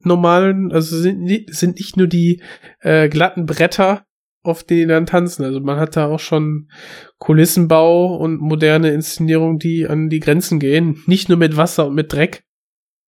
normalen, 0.00 0.70
also 0.70 0.98
sind, 0.98 1.26
sind 1.48 1.76
nicht 1.76 1.96
nur 1.96 2.08
die 2.08 2.42
äh, 2.80 3.08
glatten 3.08 3.46
Bretter, 3.46 4.04
auf 4.44 4.62
denen 4.62 4.80
die 4.80 4.86
dann 4.86 5.06
tanzen. 5.06 5.44
Also 5.44 5.60
man 5.60 5.78
hat 5.78 5.96
da 5.96 6.06
auch 6.06 6.20
schon 6.20 6.70
Kulissenbau 7.18 8.16
und 8.16 8.40
moderne 8.40 8.92
Inszenierung, 8.92 9.58
die 9.58 9.88
an 9.88 10.08
die 10.10 10.20
Grenzen 10.20 10.60
gehen. 10.60 11.02
Nicht 11.06 11.28
nur 11.28 11.38
mit 11.38 11.56
Wasser 11.56 11.86
und 11.86 11.94
mit 11.94 12.12
Dreck, 12.12 12.44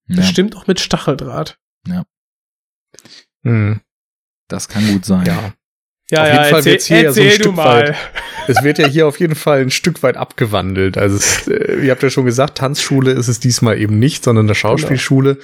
Ja, 0.08 0.16
bestimmt 0.16 0.56
auch 0.56 0.66
mit 0.66 0.80
Stacheldraht. 0.80 1.58
Mhm. 3.42 3.80
das 4.48 4.68
kann 4.68 4.86
gut 4.92 5.04
sein. 5.04 5.24
Ja. 5.24 5.52
Ja, 6.10 6.22
Auf 6.22 6.28
ja, 6.28 6.34
jeden 6.34 6.44
Fall 6.44 6.54
erzähl, 6.54 6.72
wird's 6.72 6.86
hier 6.86 7.02
ja 7.02 7.12
so 7.12 7.20
ein 7.20 7.26
erzähl 7.26 7.38
du 7.38 7.44
Stück 7.44 7.56
mal. 7.56 7.88
weit. 7.88 7.96
Es 8.48 8.62
wird 8.62 8.78
ja 8.78 8.86
hier 8.86 9.06
auf 9.08 9.18
jeden 9.18 9.34
Fall 9.34 9.60
ein 9.60 9.70
Stück 9.70 10.02
weit 10.04 10.16
abgewandelt. 10.16 10.96
Also, 10.98 11.16
es, 11.16 11.48
äh, 11.48 11.84
ihr 11.84 11.90
habt 11.90 12.02
ja 12.02 12.10
schon 12.10 12.24
gesagt, 12.24 12.58
Tanzschule 12.58 13.10
ist 13.10 13.26
es 13.26 13.40
diesmal 13.40 13.78
eben 13.78 13.98
nicht, 13.98 14.22
sondern 14.22 14.46
eine 14.46 14.54
Schauspielschule. 14.54 15.38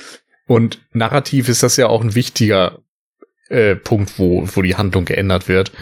Und 0.46 0.80
narrativ 0.92 1.48
ist 1.48 1.62
das 1.64 1.76
ja 1.76 1.88
auch 1.88 2.02
ein 2.02 2.14
wichtiger 2.14 2.78
äh, 3.52 3.76
Punkt, 3.76 4.18
wo, 4.18 4.48
wo 4.54 4.62
die 4.62 4.76
Handlung 4.76 5.04
geändert 5.04 5.48
wird. 5.48 5.72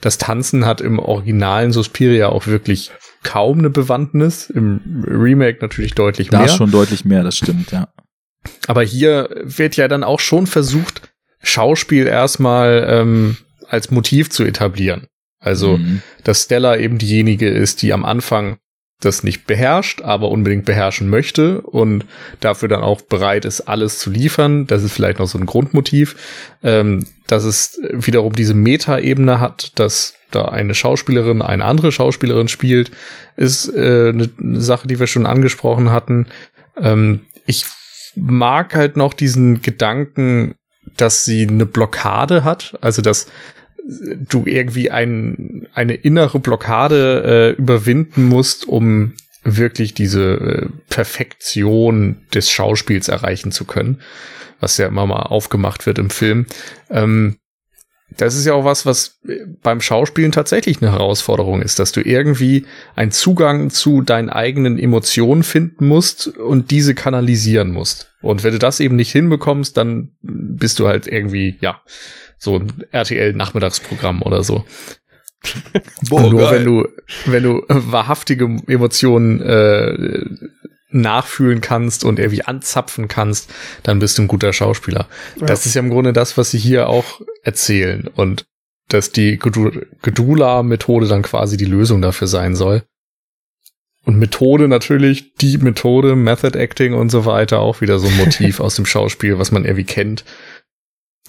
Das 0.00 0.18
Tanzen 0.18 0.64
hat 0.66 0.80
im 0.80 0.98
originalen 0.98 1.72
Suspiria 1.72 2.28
auch 2.30 2.46
wirklich 2.46 2.90
kaum 3.22 3.58
eine 3.58 3.70
Bewandtnis. 3.70 4.48
Im 4.48 5.04
Remake 5.06 5.58
natürlich 5.60 5.94
deutlich 5.94 6.28
Da 6.30 6.38
mehr. 6.38 6.46
ist 6.46 6.56
schon 6.56 6.70
deutlich 6.70 7.04
mehr, 7.04 7.22
das 7.22 7.36
stimmt, 7.36 7.70
ja. 7.72 7.88
Aber 8.66 8.82
hier 8.82 9.28
wird 9.42 9.76
ja 9.76 9.88
dann 9.88 10.02
auch 10.04 10.20
schon 10.20 10.46
versucht, 10.46 11.02
Schauspiel 11.42 12.06
erstmal 12.06 12.86
ähm, 12.88 13.36
als 13.68 13.90
Motiv 13.90 14.30
zu 14.30 14.44
etablieren. 14.44 15.06
Also, 15.38 15.76
Mhm. 15.78 16.02
dass 16.24 16.44
Stella 16.44 16.76
eben 16.76 16.98
diejenige 16.98 17.48
ist, 17.48 17.82
die 17.82 17.92
am 17.92 18.04
Anfang 18.04 18.58
das 19.00 19.22
nicht 19.22 19.46
beherrscht, 19.46 20.02
aber 20.02 20.30
unbedingt 20.30 20.66
beherrschen 20.66 21.08
möchte 21.08 21.62
und 21.62 22.04
dafür 22.40 22.68
dann 22.68 22.82
auch 22.82 23.00
bereit 23.00 23.44
ist, 23.44 23.62
alles 23.62 23.98
zu 23.98 24.10
liefern. 24.10 24.66
Das 24.66 24.82
ist 24.82 24.92
vielleicht 24.92 25.18
noch 25.18 25.26
so 25.26 25.38
ein 25.38 25.46
Grundmotiv. 25.46 26.16
Ähm, 26.62 27.06
dass 27.26 27.44
es 27.44 27.80
wiederum 27.92 28.34
diese 28.34 28.54
Meta-Ebene 28.54 29.40
hat, 29.40 29.78
dass 29.78 30.14
da 30.30 30.46
eine 30.46 30.74
Schauspielerin 30.74 31.42
eine 31.42 31.64
andere 31.64 31.92
Schauspielerin 31.92 32.48
spielt, 32.48 32.90
ist 33.36 33.68
äh, 33.74 34.10
eine, 34.10 34.30
Sache, 34.60 34.86
die 34.86 34.98
wir 34.98 35.06
schon 35.06 35.26
angesprochen 35.26 35.90
hatten. 35.90 36.26
Ähm, 36.76 37.20
ich 37.46 37.64
mag 38.16 38.74
halt 38.74 38.96
noch 38.96 39.14
diesen 39.14 39.62
Gedanken, 39.62 40.54
dass 40.96 41.24
sie 41.24 41.46
eine 41.46 41.66
Blockade 41.66 42.44
hat, 42.44 42.76
also 42.80 43.02
dass 43.02 43.26
du 44.28 44.44
irgendwie 44.46 44.90
ein, 44.90 45.66
eine 45.74 45.94
innere 45.94 46.38
Blockade 46.38 47.54
äh, 47.56 47.60
überwinden 47.60 48.24
musst, 48.28 48.66
um 48.66 49.14
wirklich 49.42 49.94
diese 49.94 50.34
äh, 50.34 50.66
Perfektion 50.88 52.18
des 52.34 52.50
Schauspiels 52.50 53.08
erreichen 53.08 53.52
zu 53.52 53.64
können, 53.64 54.00
was 54.60 54.76
ja 54.76 54.86
immer 54.86 55.06
mal 55.06 55.22
aufgemacht 55.22 55.86
wird 55.86 55.98
im 55.98 56.10
Film. 56.10 56.46
Ähm, 56.90 57.36
das 58.16 58.34
ist 58.34 58.44
ja 58.44 58.54
auch 58.54 58.64
was, 58.64 58.86
was 58.86 59.20
beim 59.62 59.80
Schauspielen 59.80 60.32
tatsächlich 60.32 60.82
eine 60.82 60.92
Herausforderung 60.92 61.62
ist, 61.62 61.78
dass 61.78 61.92
du 61.92 62.00
irgendwie 62.00 62.66
einen 62.96 63.12
Zugang 63.12 63.70
zu 63.70 64.02
deinen 64.02 64.30
eigenen 64.30 64.78
Emotionen 64.78 65.44
finden 65.44 65.86
musst 65.86 66.26
und 66.26 66.70
diese 66.72 66.94
kanalisieren 66.94 67.70
musst. 67.70 68.12
Und 68.20 68.42
wenn 68.42 68.52
du 68.52 68.58
das 68.58 68.80
eben 68.80 68.96
nicht 68.96 69.12
hinbekommst, 69.12 69.76
dann 69.76 70.10
bist 70.22 70.80
du 70.80 70.88
halt 70.88 71.06
irgendwie, 71.06 71.56
ja, 71.60 71.80
so 72.40 72.58
ein 72.58 72.84
RTL-Nachmittagsprogramm 72.90 74.22
oder 74.22 74.42
so. 74.42 74.64
Boah, 76.08 76.28
nur 76.28 76.40
geil. 76.40 76.58
wenn 76.58 76.64
du, 76.64 76.88
wenn 77.26 77.42
du 77.42 77.62
wahrhaftige 77.68 78.44
Emotionen 78.66 79.40
äh, 79.40 80.24
nachfühlen 80.90 81.60
kannst 81.60 82.04
und 82.04 82.18
irgendwie 82.18 82.42
anzapfen 82.42 83.08
kannst, 83.08 83.50
dann 83.82 84.00
bist 84.00 84.18
du 84.18 84.22
ein 84.22 84.28
guter 84.28 84.52
Schauspieler. 84.52 85.06
Ja. 85.36 85.46
Das 85.46 85.66
ist 85.66 85.74
ja 85.74 85.80
im 85.82 85.90
Grunde 85.90 86.12
das, 86.12 86.36
was 86.36 86.50
sie 86.50 86.58
hier 86.58 86.88
auch 86.88 87.20
erzählen 87.42 88.08
und 88.08 88.46
dass 88.88 89.12
die 89.12 89.38
Gedu- 89.38 89.86
Gedula-Methode 90.02 91.06
dann 91.06 91.22
quasi 91.22 91.56
die 91.56 91.66
Lösung 91.66 92.02
dafür 92.02 92.26
sein 92.26 92.56
soll. 92.56 92.82
Und 94.04 94.18
Methode 94.18 94.66
natürlich, 94.66 95.34
die 95.34 95.58
Methode, 95.58 96.16
Method 96.16 96.58
Acting 96.58 96.94
und 96.94 97.10
so 97.10 97.26
weiter, 97.26 97.60
auch 97.60 97.82
wieder 97.82 97.98
so 97.98 98.08
ein 98.08 98.16
Motiv 98.16 98.58
aus 98.60 98.74
dem 98.74 98.86
Schauspiel, 98.86 99.38
was 99.38 99.52
man 99.52 99.64
irgendwie 99.64 99.84
kennt. 99.84 100.24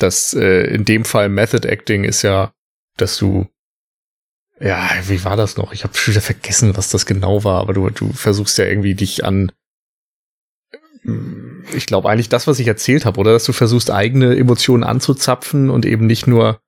Das 0.01 0.33
äh, 0.33 0.63
in 0.73 0.85
dem 0.85 1.05
Fall 1.05 1.29
Method 1.29 1.67
Acting 1.67 2.03
ist 2.03 2.21
ja, 2.21 2.53
dass 2.97 3.17
du 3.17 3.47
ja, 4.59 4.87
wie 5.07 5.23
war 5.23 5.35
das 5.35 5.57
noch? 5.57 5.73
Ich 5.73 5.83
habe 5.83 5.95
schon 5.97 6.13
wieder 6.13 6.21
vergessen, 6.21 6.77
was 6.77 6.89
das 6.89 7.07
genau 7.07 7.43
war, 7.43 7.61
aber 7.61 7.73
du, 7.73 7.89
du 7.89 8.13
versuchst 8.13 8.59
ja 8.59 8.65
irgendwie 8.65 8.93
dich 8.93 9.25
an 9.25 9.51
ich 11.73 11.87
glaube 11.87 12.09
eigentlich 12.09 12.29
das, 12.29 12.45
was 12.45 12.59
ich 12.59 12.67
erzählt 12.67 13.05
habe, 13.05 13.19
oder 13.19 13.33
dass 13.33 13.45
du 13.45 13.53
versuchst, 13.53 13.89
eigene 13.89 14.35
Emotionen 14.37 14.83
anzuzapfen 14.83 15.69
und 15.71 15.85
eben 15.85 16.05
nicht 16.05 16.27
nur 16.27 16.59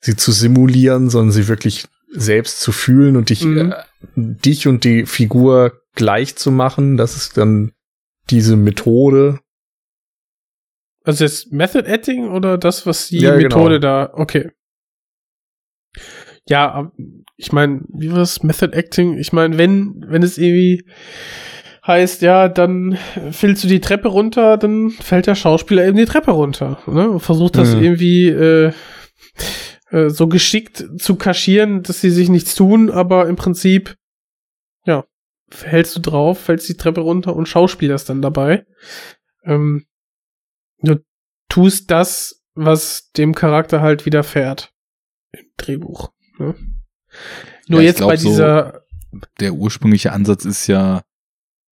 sie 0.00 0.14
zu 0.16 0.32
simulieren, 0.32 1.10
sondern 1.10 1.32
sie 1.32 1.48
wirklich 1.48 1.86
selbst 2.12 2.60
zu 2.60 2.72
fühlen 2.72 3.16
und 3.16 3.30
dich, 3.30 3.44
Mhm. 3.44 3.72
äh, 3.72 3.82
dich 4.16 4.68
und 4.68 4.84
die 4.84 5.06
Figur 5.06 5.80
gleich 5.94 6.36
zu 6.36 6.50
machen. 6.52 6.96
Das 6.96 7.16
ist 7.16 7.36
dann 7.36 7.72
diese 8.30 8.56
Methode. 8.56 9.40
Also 11.10 11.24
jetzt 11.24 11.50
Method 11.50 11.88
Acting 11.88 12.28
oder 12.30 12.56
das, 12.56 12.86
was 12.86 13.08
die 13.08 13.18
Ja, 13.18 13.34
Methode 13.34 13.80
genau. 13.80 14.06
da, 14.06 14.10
okay. 14.14 14.50
Ja, 16.48 16.70
ab- 16.72 16.92
ich 17.36 17.50
meine, 17.50 17.80
wie 17.88 18.10
war 18.12 18.18
das 18.18 18.44
Method 18.44 18.76
Acting? 18.76 19.18
Ich 19.18 19.32
meine, 19.32 19.58
wenn, 19.58 20.04
wenn 20.06 20.22
es 20.22 20.38
irgendwie 20.38 20.84
heißt, 21.84 22.22
ja, 22.22 22.48
dann 22.48 22.96
fällst 23.32 23.64
du 23.64 23.68
die 23.68 23.80
Treppe 23.80 24.06
runter, 24.06 24.56
dann 24.56 24.90
fällt 24.90 25.26
der 25.26 25.34
Schauspieler 25.34 25.84
eben 25.84 25.96
die 25.96 26.04
Treppe 26.04 26.30
runter. 26.30 26.80
Ne? 26.86 27.10
Und 27.10 27.18
versucht 27.20 27.56
das 27.56 27.74
Mhm. 27.74 27.82
irgendwie 27.82 28.28
äh, 28.28 28.72
äh, 29.90 30.10
so 30.10 30.28
geschickt 30.28 30.84
zu 30.98 31.16
kaschieren, 31.16 31.82
dass 31.82 32.00
sie 32.00 32.10
sich 32.10 32.28
nichts 32.28 32.54
tun, 32.54 32.88
aber 32.88 33.26
im 33.28 33.34
Prinzip, 33.34 33.96
ja, 34.86 35.04
hältst 35.64 35.96
du 35.96 36.00
drauf, 36.00 36.38
fällst 36.38 36.68
die 36.68 36.76
Treppe 36.76 37.00
runter 37.00 37.34
und 37.34 37.48
schauspielerst 37.48 38.08
dann 38.08 38.22
dabei. 38.22 38.64
Ähm, 39.44 39.86
du 40.82 41.02
tust 41.48 41.90
das, 41.90 42.42
was 42.54 43.10
dem 43.12 43.34
Charakter 43.34 43.80
halt 43.80 44.06
widerfährt 44.06 44.72
im 45.32 45.46
Drehbuch. 45.56 46.12
Ne? 46.38 46.54
Nur 47.68 47.80
Ja, 47.80 47.86
jetzt 47.86 47.98
glaub, 47.98 48.10
bei 48.10 48.16
so- 48.16 48.28
dieser, 48.30 48.82
der 49.40 49.54
ursprüngliche 49.54 50.12
Ansatz 50.12 50.44
ist 50.44 50.66
ja 50.66 51.02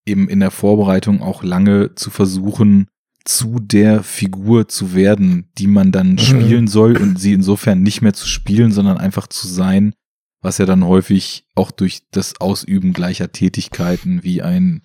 eben 0.06 0.28
in 0.28 0.40
der 0.40 0.50
Vorbereitung 0.50 1.22
auch 1.22 1.42
lange 1.42 1.94
zu 1.94 2.10
versuchen, 2.10 2.88
zu 3.24 3.58
der 3.60 4.02
Figur 4.02 4.68
zu 4.68 4.94
werden, 4.94 5.50
die 5.58 5.66
man 5.66 5.92
dann 5.92 6.18
spielen 6.18 6.66
soll 6.66 6.96
und 6.96 7.18
sie 7.20 7.34
insofern 7.34 7.82
nicht 7.82 8.00
mehr 8.00 8.14
zu 8.14 8.26
spielen, 8.26 8.72
sondern 8.72 8.96
einfach 8.96 9.26
zu 9.26 9.46
sein, 9.46 9.92
was 10.40 10.58
ja 10.58 10.66
dann 10.66 10.84
häufig 10.86 11.44
auch 11.54 11.70
durch 11.70 12.02
das 12.10 12.40
Ausüben 12.40 12.92
gleicher 12.94 13.30
Tätigkeiten 13.32 14.22
wie 14.22 14.40
ein 14.40 14.82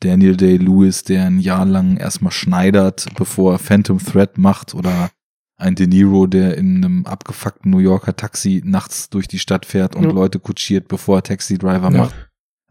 Daniel 0.00 0.36
Day-Lewis, 0.36 1.04
der 1.04 1.26
ein 1.26 1.38
Jahr 1.38 1.64
lang 1.66 1.96
erstmal 1.96 2.32
schneidert, 2.32 3.06
bevor 3.16 3.52
er 3.54 3.58
Phantom 3.58 3.98
Thread 3.98 4.38
macht 4.38 4.74
oder 4.74 5.10
ein 5.56 5.74
De 5.74 5.86
Niro, 5.86 6.26
der 6.26 6.56
in 6.56 6.76
einem 6.82 7.06
abgefuckten 7.06 7.70
New 7.70 7.78
Yorker 7.80 8.16
Taxi 8.16 8.62
nachts 8.64 9.10
durch 9.10 9.28
die 9.28 9.38
Stadt 9.38 9.66
fährt 9.66 9.94
und 9.94 10.04
Ja. 10.04 10.10
Leute 10.10 10.38
kutschiert, 10.40 10.88
bevor 10.88 11.18
er 11.18 11.22
Taxi 11.22 11.58
Driver 11.58 11.90
Ja. 11.92 11.98
macht. 11.98 12.14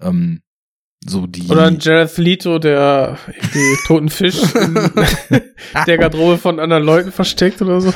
Ähm, 0.01 0.41
so 1.05 1.27
die. 1.27 1.47
oder 1.49 1.67
ein 1.67 1.77
Jared 1.79 2.17
Leto, 2.17 2.57
der 2.59 3.17
die 3.53 3.75
toten 3.87 4.09
Fisch 4.09 4.41
in 4.55 4.73
der 5.87 5.97
Garderobe 5.97 6.37
von 6.39 6.59
anderen 6.59 6.83
Leuten 6.83 7.11
versteckt 7.11 7.61
oder 7.61 7.79
so. 7.79 7.93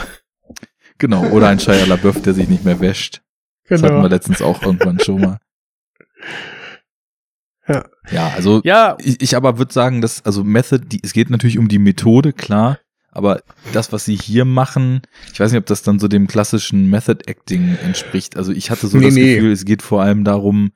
genau, 0.99 1.25
oder 1.29 1.47
ein 1.49 1.59
Shia 1.59 1.85
LaBeouf, 1.85 2.21
der 2.21 2.33
sich 2.33 2.47
nicht 2.47 2.63
mehr 2.63 2.79
wäscht. 2.79 3.21
Das 3.67 3.81
hatten 3.81 3.93
wir 3.95 4.01
Genau. 4.03 4.07
letztens 4.13 4.41
auch 4.43 4.61
irgendwann 4.61 4.99
schon 4.99 5.21
mal. 5.21 5.39
Ja. 8.11 8.31
Also 8.35 8.61
Ja, 8.63 8.97
ich, 8.99 9.21
ich 9.21 9.35
aber 9.35 9.57
würde 9.57 9.73
sagen, 9.73 10.01
dass, 10.01 10.25
also 10.25 10.43
Method, 10.43 10.85
die, 10.85 10.99
es 11.03 11.13
geht 11.13 11.29
natürlich 11.29 11.57
um 11.57 11.67
die 11.67 11.79
Methode, 11.79 12.33
klar, 12.33 12.79
aber 13.11 13.43
das, 13.73 13.91
was 13.91 14.05
sie 14.05 14.15
hier 14.15 14.43
machen, 14.43 15.01
ich 15.31 15.39
weiß 15.39 15.51
nicht, 15.51 15.59
ob 15.59 15.67
das 15.67 15.83
dann 15.83 15.99
so 15.99 16.07
dem 16.07 16.27
klassischen 16.27 16.89
Method 16.89 17.23
Acting 17.27 17.77
entspricht. 17.83 18.37
Also 18.37 18.51
ich 18.51 18.71
hatte 18.71 18.87
so 18.87 18.97
Nee, 18.97 19.05
das 19.05 19.13
nee. 19.13 19.35
Gefühl, 19.35 19.51
es 19.51 19.65
geht 19.65 19.83
vor 19.83 20.01
allem 20.01 20.23
darum, 20.23 20.71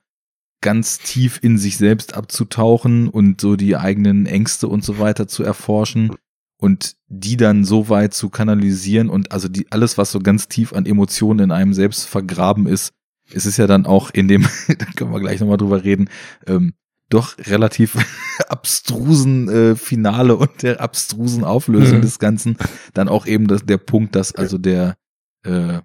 ganz 0.60 0.98
tief 0.98 1.40
in 1.42 1.58
sich 1.58 1.76
selbst 1.76 2.14
abzutauchen 2.14 3.08
und 3.08 3.40
so 3.40 3.56
die 3.56 3.76
eigenen 3.76 4.26
Ängste 4.26 4.68
und 4.68 4.84
so 4.84 4.98
weiter 4.98 5.26
zu 5.26 5.42
erforschen 5.42 6.14
und 6.58 6.96
die 7.08 7.36
dann 7.36 7.64
so 7.64 7.88
weit 7.88 8.14
zu 8.14 8.28
kanalisieren 8.28 9.08
und 9.08 9.32
also 9.32 9.48
die 9.48 9.70
alles, 9.70 9.98
was 9.98 10.12
so 10.12 10.20
ganz 10.20 10.48
tief 10.48 10.72
an 10.72 10.86
Emotionen 10.86 11.40
in 11.40 11.50
einem 11.52 11.74
selbst 11.74 12.06
vergraben 12.06 12.66
ist, 12.66 12.92
es 13.32 13.46
ist 13.46 13.56
ja 13.56 13.66
dann 13.66 13.86
auch 13.86 14.10
in 14.10 14.28
dem, 14.28 14.46
da 14.68 14.86
können 14.96 15.12
wir 15.12 15.20
gleich 15.20 15.40
nochmal 15.40 15.58
drüber 15.58 15.84
reden, 15.84 16.08
ähm, 16.46 16.74
doch 17.10 17.36
relativ 17.38 17.96
abstrusen 18.48 19.48
äh, 19.48 19.76
Finale 19.76 20.36
und 20.36 20.62
der 20.62 20.80
abstrusen 20.80 21.44
Auflösung 21.44 21.98
Mhm. 21.98 22.02
des 22.02 22.18
Ganzen 22.18 22.56
dann 22.94 23.08
auch 23.08 23.26
eben 23.26 23.46
das, 23.46 23.64
der 23.64 23.78
Punkt, 23.78 24.14
dass 24.14 24.34
also 24.34 24.58
der 24.58 24.96
äh, 25.44 25.80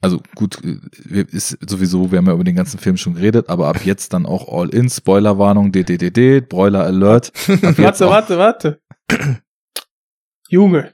also 0.00 0.20
gut, 0.34 0.58
äh, 0.64 1.24
ist 1.30 1.58
sowieso, 1.68 2.10
wir 2.10 2.18
haben 2.18 2.26
ja 2.26 2.32
über 2.32 2.42
den 2.44 2.56
ganzen 2.56 2.78
Film 2.78 2.96
schon 2.96 3.14
geredet, 3.14 3.48
aber 3.48 3.68
ab 3.68 3.84
jetzt 3.84 4.12
dann 4.12 4.26
auch 4.26 4.48
All-In, 4.52 4.88
Spoilerwarnung, 4.90 5.70
DDDD, 5.70 6.40
Broiler 6.40 6.82
Alert. 6.84 7.30
Warte, 7.78 8.08
warte, 8.08 8.38
warte. 8.38 8.80
Junge. 10.48 10.92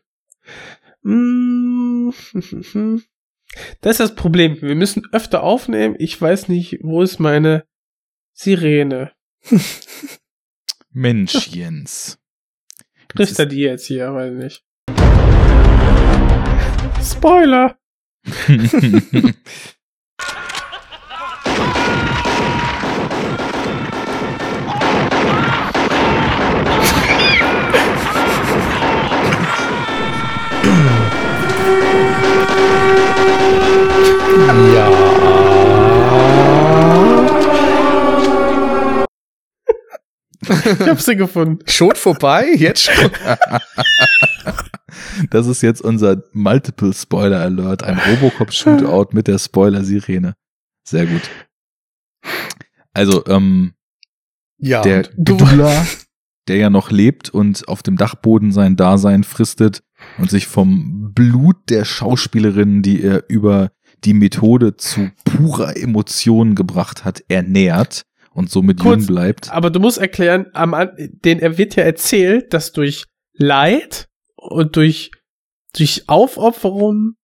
Mm, 1.02 2.10
Das 3.80 3.93
ist 3.93 4.01
das 4.01 4.14
Problem. 4.14 4.60
Wir 4.60 4.74
müssen 4.74 5.05
öfter 5.12 5.43
aufnehmen. 5.43 5.97
Ich 5.98 6.20
weiß 6.20 6.48
nicht, 6.48 6.80
wo 6.82 7.01
ist 7.02 7.18
meine 7.18 7.64
Sirene? 8.35 9.12
Mensch, 10.93 11.48
Jens. 11.48 12.19
Trifft 13.09 13.39
er 13.39 13.47
die 13.47 13.60
jetzt 13.60 13.86
hier, 13.86 14.12
weiß 14.12 14.35
nicht. 14.35 14.65
Spoiler! 17.02 17.78
Ich 40.43 40.51
hab 40.86 41.01
sie 41.01 41.16
gefunden. 41.16 41.59
Schon 41.66 41.94
vorbei? 41.97 42.47
Jetzt 42.56 42.82
schon? 42.90 43.10
Das 45.31 45.47
ist 45.47 45.62
jetzt 45.62 45.81
unser 45.82 46.23
Multiple 46.32 46.93
Spoiler 46.94 47.40
Alert, 47.40 47.82
ein 47.82 47.98
Robocop 47.98 48.52
Shootout 48.52 49.09
mit 49.12 49.27
der 49.27 49.39
Spoiler 49.39 49.85
Sirene. 49.85 50.35
Sehr 50.85 51.06
gut. 51.06 51.23
Also, 52.94 53.24
ähm, 53.27 53.74
Ja. 54.59 54.81
der 54.82 54.98
und- 54.98 55.10
du- 55.16 55.36
Gdula, 55.36 55.86
der 56.48 56.56
ja 56.56 56.70
noch 56.70 56.90
lebt 56.90 57.31
und 57.31 57.69
auf 57.69 57.82
dem 57.82 57.97
Dachboden 57.97 58.52
sein 58.52 58.77
Dasein 58.77 59.24
fristet 59.24 59.82
und 60.19 60.31
sich 60.31 60.47
vom 60.47 61.12
Blut 61.12 61.56
der 61.69 61.85
Schauspielerin, 61.85 62.82
die 62.82 63.02
er 63.02 63.24
über 63.28 63.70
die 64.05 64.15
Methode 64.15 64.77
zu 64.77 65.10
purer 65.24 65.77
Emotion 65.77 66.55
gebracht 66.55 67.05
hat, 67.05 67.23
ernährt 67.28 68.05
und 68.39 68.51
somit 68.51 68.81
Kurz, 68.81 69.01
jung 69.01 69.06
bleibt. 69.15 69.51
Aber 69.51 69.70
du 69.70 69.81
musst 69.81 69.98
erklären, 69.98 70.47
am, 70.52 70.74
den 70.97 71.40
er 71.40 71.59
wird 71.59 71.77
ja 71.77 71.82
erzählt, 71.82 72.55
dass 72.55 72.73
durch 72.73 73.05
Leid 73.35 74.09
und 74.36 74.77
durch, 74.77 75.10
durch 75.77 76.05
Aufopferung 76.09 77.15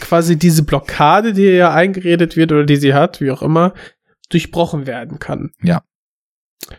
quasi 0.00 0.38
diese 0.38 0.62
Blockade, 0.62 1.32
die 1.32 1.42
ihr 1.42 1.54
ja 1.54 1.74
eingeredet 1.74 2.36
wird 2.36 2.52
oder 2.52 2.64
die 2.64 2.76
sie 2.76 2.94
hat, 2.94 3.20
wie 3.20 3.30
auch 3.30 3.42
immer, 3.42 3.74
durchbrochen 4.30 4.86
werden 4.86 5.18
kann. 5.18 5.50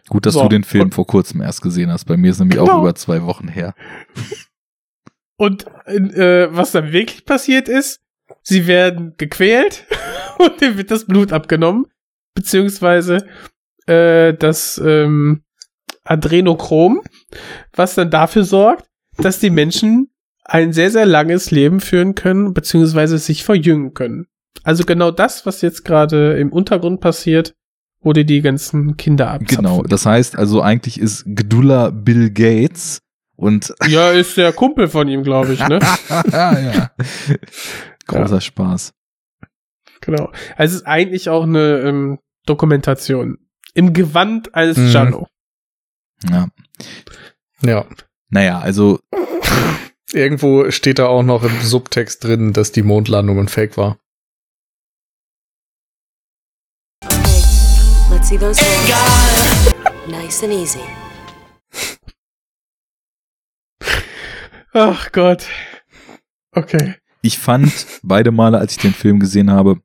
Gut, 0.08 0.26
dass 0.26 0.34
So, 0.34 0.44
du 0.44 0.50
den 0.50 0.64
Film 0.64 0.92
vor 0.92 1.06
kurzem 1.06 1.42
erst 1.42 1.62
gesehen 1.62 1.92
hast. 1.92 2.06
Bei 2.06 2.18
mir 2.18 2.32
ist 2.32 2.40
nämlich 2.40 2.58
auch 2.60 2.66
Genau. 2.66 2.82
über 2.82 2.96
zwei 2.96 3.22
Wochen 3.24 3.48
her. 3.48 3.76
Und 5.38 5.68
äh, 5.86 6.48
was 6.56 6.72
dann 6.72 6.92
wirklich 6.94 7.26
passiert 7.26 7.68
ist, 7.68 8.00
sie 8.42 8.66
werden 8.68 9.14
gequält 9.18 9.86
und 10.40 10.62
dem 10.62 10.78
wird 10.78 10.90
das 10.90 11.06
Blut 11.06 11.34
abgenommen, 11.34 11.86
beziehungsweise 12.36 13.26
äh, 13.88 14.34
das 14.34 14.80
ähm, 14.84 15.44
Adrenochrom, 16.04 17.02
was 17.74 17.96
dann 17.96 18.12
dafür 18.12 18.44
sorgt, 18.44 18.86
dass 19.18 19.40
die 19.40 19.50
Menschen 19.50 20.12
ein 20.44 20.74
sehr, 20.74 20.92
sehr 20.92 21.08
langes 21.08 21.50
Leben 21.50 21.80
führen 21.80 22.14
können, 22.14 22.54
beziehungsweise 22.54 23.18
sich 23.18 23.44
verjüngen 23.44 23.96
können. 23.96 24.28
Also 24.64 24.84
genau 24.84 25.12
das, 25.12 25.46
was 25.46 25.62
jetzt 25.62 25.84
gerade 25.84 26.38
im 26.38 26.52
Untergrund 26.52 27.02
passiert, 27.02 27.56
wo 28.02 28.14
die 28.14 28.26
die 28.26 28.42
ganzen 28.42 28.98
Kinder 28.98 29.32
abzapfen. 29.32 29.58
Genau, 29.58 29.82
das 29.82 30.06
heißt 30.06 30.38
also 30.38 30.62
eigentlich 30.62 31.00
ist 31.00 31.24
Gdula 31.26 31.90
Bill 31.90 32.30
Gates 32.30 33.00
und 33.36 33.74
Ja, 33.88 34.12
ist 34.12 34.38
der 34.38 34.54
Kumpel 34.54 34.88
von 34.88 35.08
ihm, 35.08 35.24
glaube 35.24 35.54
ich, 35.54 35.68
ne? 35.68 35.80
ja. 36.32 36.92
großer 38.06 38.42
Spaß. 38.42 38.94
Genau. 40.02 40.32
Also 40.56 40.76
es 40.76 40.82
ist 40.82 40.88
eigentlich 40.88 41.30
auch 41.30 41.44
eine 41.44 41.80
ähm, 41.80 42.20
Dokumentation. 42.46 43.38
Im 43.74 43.94
Gewand 43.94 44.54
eines 44.56 44.78
Mhm. 44.78 44.90
Giallo. 44.92 45.28
Ja. 46.30 46.48
ja. 47.62 47.86
Naja, 48.30 48.60
also 48.60 49.00
Irgendwo 50.14 50.72
steht 50.72 51.00
da 51.00 51.08
auch 51.08 51.24
noch 51.24 51.44
im 51.44 51.60
Subtext 51.62 52.24
drin, 52.24 52.54
dass 52.54 52.72
die 52.72 52.84
Mondlandung 52.84 53.40
ein 53.40 53.48
Fake 53.50 53.76
war. 53.76 53.98
Let's 58.10 58.30
see 58.30 58.38
those 58.38 58.62
hands. 58.62 59.74
Nice 60.08 60.44
and 60.44 60.54
easy. 60.54 60.80
Ach 64.74 65.12
Gott. 65.12 65.48
Okay. 66.52 66.96
ich 67.22 67.38
fand 67.38 67.72
beide 68.04 68.32
Male, 68.32 68.58
als 68.58 68.74
ich 68.74 68.78
den 68.78 68.94
Film 68.94 69.20
gesehen 69.20 69.52
habe, 69.52 69.82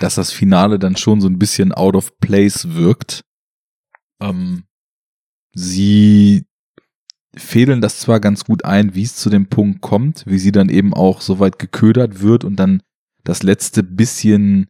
dass 0.00 0.14
das 0.16 0.32
Finale 0.32 0.78
dann 0.78 0.96
schon 0.96 1.20
so 1.20 1.28
ein 1.28 1.38
bisschen 1.38 1.72
out 1.72 1.96
of 1.96 2.18
place 2.18 2.74
wirkt. 2.74 3.22
Ähm, 4.20 4.64
sie 5.54 6.44
fädeln 7.36 7.80
das 7.80 7.98
zwar 8.00 8.20
ganz 8.20 8.44
gut 8.44 8.64
ein, 8.64 8.94
wie 8.94 9.02
es 9.02 9.16
zu 9.16 9.30
dem 9.30 9.46
Punkt 9.46 9.80
kommt, 9.80 10.24
wie 10.26 10.38
sie 10.38 10.52
dann 10.52 10.68
eben 10.68 10.92
auch 10.92 11.20
so 11.20 11.38
weit 11.38 11.58
geködert 11.58 12.20
wird 12.20 12.44
und 12.44 12.56
dann 12.56 12.82
das 13.24 13.42
letzte 13.42 13.82
bisschen 13.82 14.66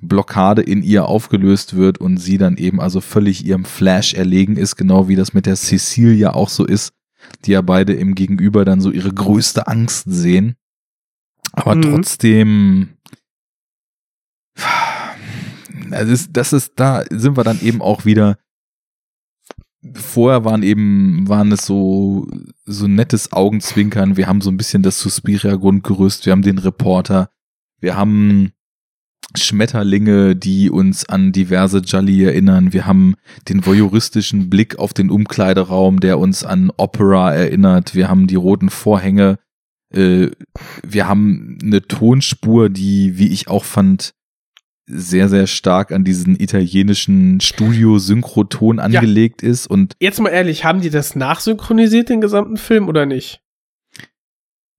Blockade 0.00 0.62
in 0.62 0.82
ihr 0.82 1.06
aufgelöst 1.06 1.76
wird 1.76 1.98
und 1.98 2.16
sie 2.18 2.38
dann 2.38 2.56
eben 2.56 2.80
also 2.80 3.00
völlig 3.00 3.44
ihrem 3.44 3.64
Flash 3.64 4.14
erlegen 4.14 4.56
ist, 4.56 4.76
genau 4.76 5.08
wie 5.08 5.16
das 5.16 5.34
mit 5.34 5.46
der 5.46 5.56
Cecilia 5.56 6.32
auch 6.34 6.48
so 6.48 6.64
ist, 6.64 6.92
die 7.44 7.52
ja 7.52 7.60
beide 7.60 7.92
im 7.92 8.14
Gegenüber 8.14 8.64
dann 8.64 8.80
so 8.80 8.90
ihre 8.90 9.12
größte 9.12 9.66
Angst 9.66 10.04
sehen. 10.08 10.54
Aber 11.52 11.74
Mhm. 11.74 11.82
trotzdem, 11.82 12.88
das 15.90 16.08
ist, 16.08 16.30
das 16.32 16.52
ist, 16.52 16.72
da 16.76 17.04
sind 17.10 17.36
wir 17.36 17.44
dann 17.44 17.60
eben 17.60 17.82
auch 17.82 18.04
wieder. 18.04 18.38
Vorher 19.94 20.44
waren 20.44 20.62
eben, 20.62 21.28
waren 21.28 21.52
es 21.52 21.64
so, 21.64 22.26
so 22.64 22.88
nettes 22.88 23.32
Augenzwinkern. 23.32 24.16
Wir 24.16 24.26
haben 24.26 24.40
so 24.40 24.50
ein 24.50 24.56
bisschen 24.56 24.82
das 24.82 25.00
Suspiria-Grundgerüst. 25.00 26.26
Wir 26.26 26.32
haben 26.32 26.42
den 26.42 26.58
Reporter. 26.58 27.30
Wir 27.80 27.96
haben 27.96 28.52
Schmetterlinge, 29.36 30.34
die 30.34 30.70
uns 30.70 31.08
an 31.08 31.32
diverse 31.32 31.78
Jolly 31.78 32.24
erinnern. 32.24 32.72
Wir 32.72 32.86
haben 32.86 33.14
den 33.48 33.64
voyeuristischen 33.64 34.50
Blick 34.50 34.78
auf 34.78 34.94
den 34.94 35.10
Umkleideraum, 35.10 36.00
der 36.00 36.18
uns 36.18 36.44
an 36.44 36.72
Opera 36.76 37.34
erinnert. 37.34 37.94
Wir 37.94 38.08
haben 38.08 38.26
die 38.26 38.36
roten 38.36 38.70
Vorhänge. 38.70 39.38
Äh, 39.90 40.30
wir 40.82 41.08
haben 41.08 41.58
eine 41.62 41.82
Tonspur, 41.82 42.68
die, 42.68 43.18
wie 43.18 43.28
ich 43.28 43.48
auch 43.48 43.64
fand, 43.64 44.14
sehr, 44.88 45.28
sehr 45.28 45.46
stark 45.46 45.92
an 45.92 46.04
diesen 46.04 46.38
italienischen 46.40 47.40
Studio-Synchroton 47.40 48.78
angelegt 48.78 49.42
ist 49.42 49.66
und 49.66 49.94
Jetzt 50.00 50.20
mal 50.20 50.30
ehrlich, 50.30 50.64
haben 50.64 50.80
die 50.80 50.90
das 50.90 51.14
nachsynchronisiert, 51.14 52.08
den 52.08 52.20
gesamten 52.20 52.56
Film, 52.56 52.88
oder 52.88 53.06
nicht? 53.06 53.40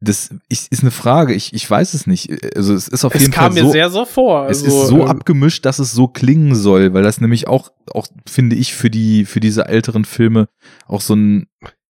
das 0.01 0.33
ist, 0.47 0.81
eine 0.81 0.91
Frage. 0.91 1.33
Ich, 1.33 1.53
ich 1.53 1.69
weiß 1.69 1.93
es 1.93 2.07
nicht. 2.07 2.31
Also 2.55 2.73
es 2.73 2.87
ist 2.87 3.03
auf 3.03 3.13
Es 3.13 3.21
jeden 3.21 3.33
kam 3.33 3.51
Fall 3.51 3.61
mir 3.63 3.67
so, 3.67 3.71
sehr 3.73 3.89
so 3.89 4.05
vor. 4.05 4.47
es 4.47 4.63
Also, 4.63 4.83
ist 4.83 4.87
so 4.87 5.01
ähm, 5.01 5.07
abgemischt, 5.07 5.65
dass 5.65 5.79
es 5.79 5.91
so 5.91 6.07
klingen 6.07 6.55
soll, 6.55 6.93
weil 6.93 7.03
das 7.03 7.19
nämlich 7.19 7.47
auch, 7.47 7.71
auch 7.93 8.07
finde 8.25 8.55
ich 8.55 8.73
für 8.73 8.89
die, 8.89 9.25
für 9.25 9.41
diese 9.41 9.65
älteren 9.67 10.05
Filme 10.05 10.47
auch 10.87 11.01
so 11.01 11.15
ein, 11.15 11.47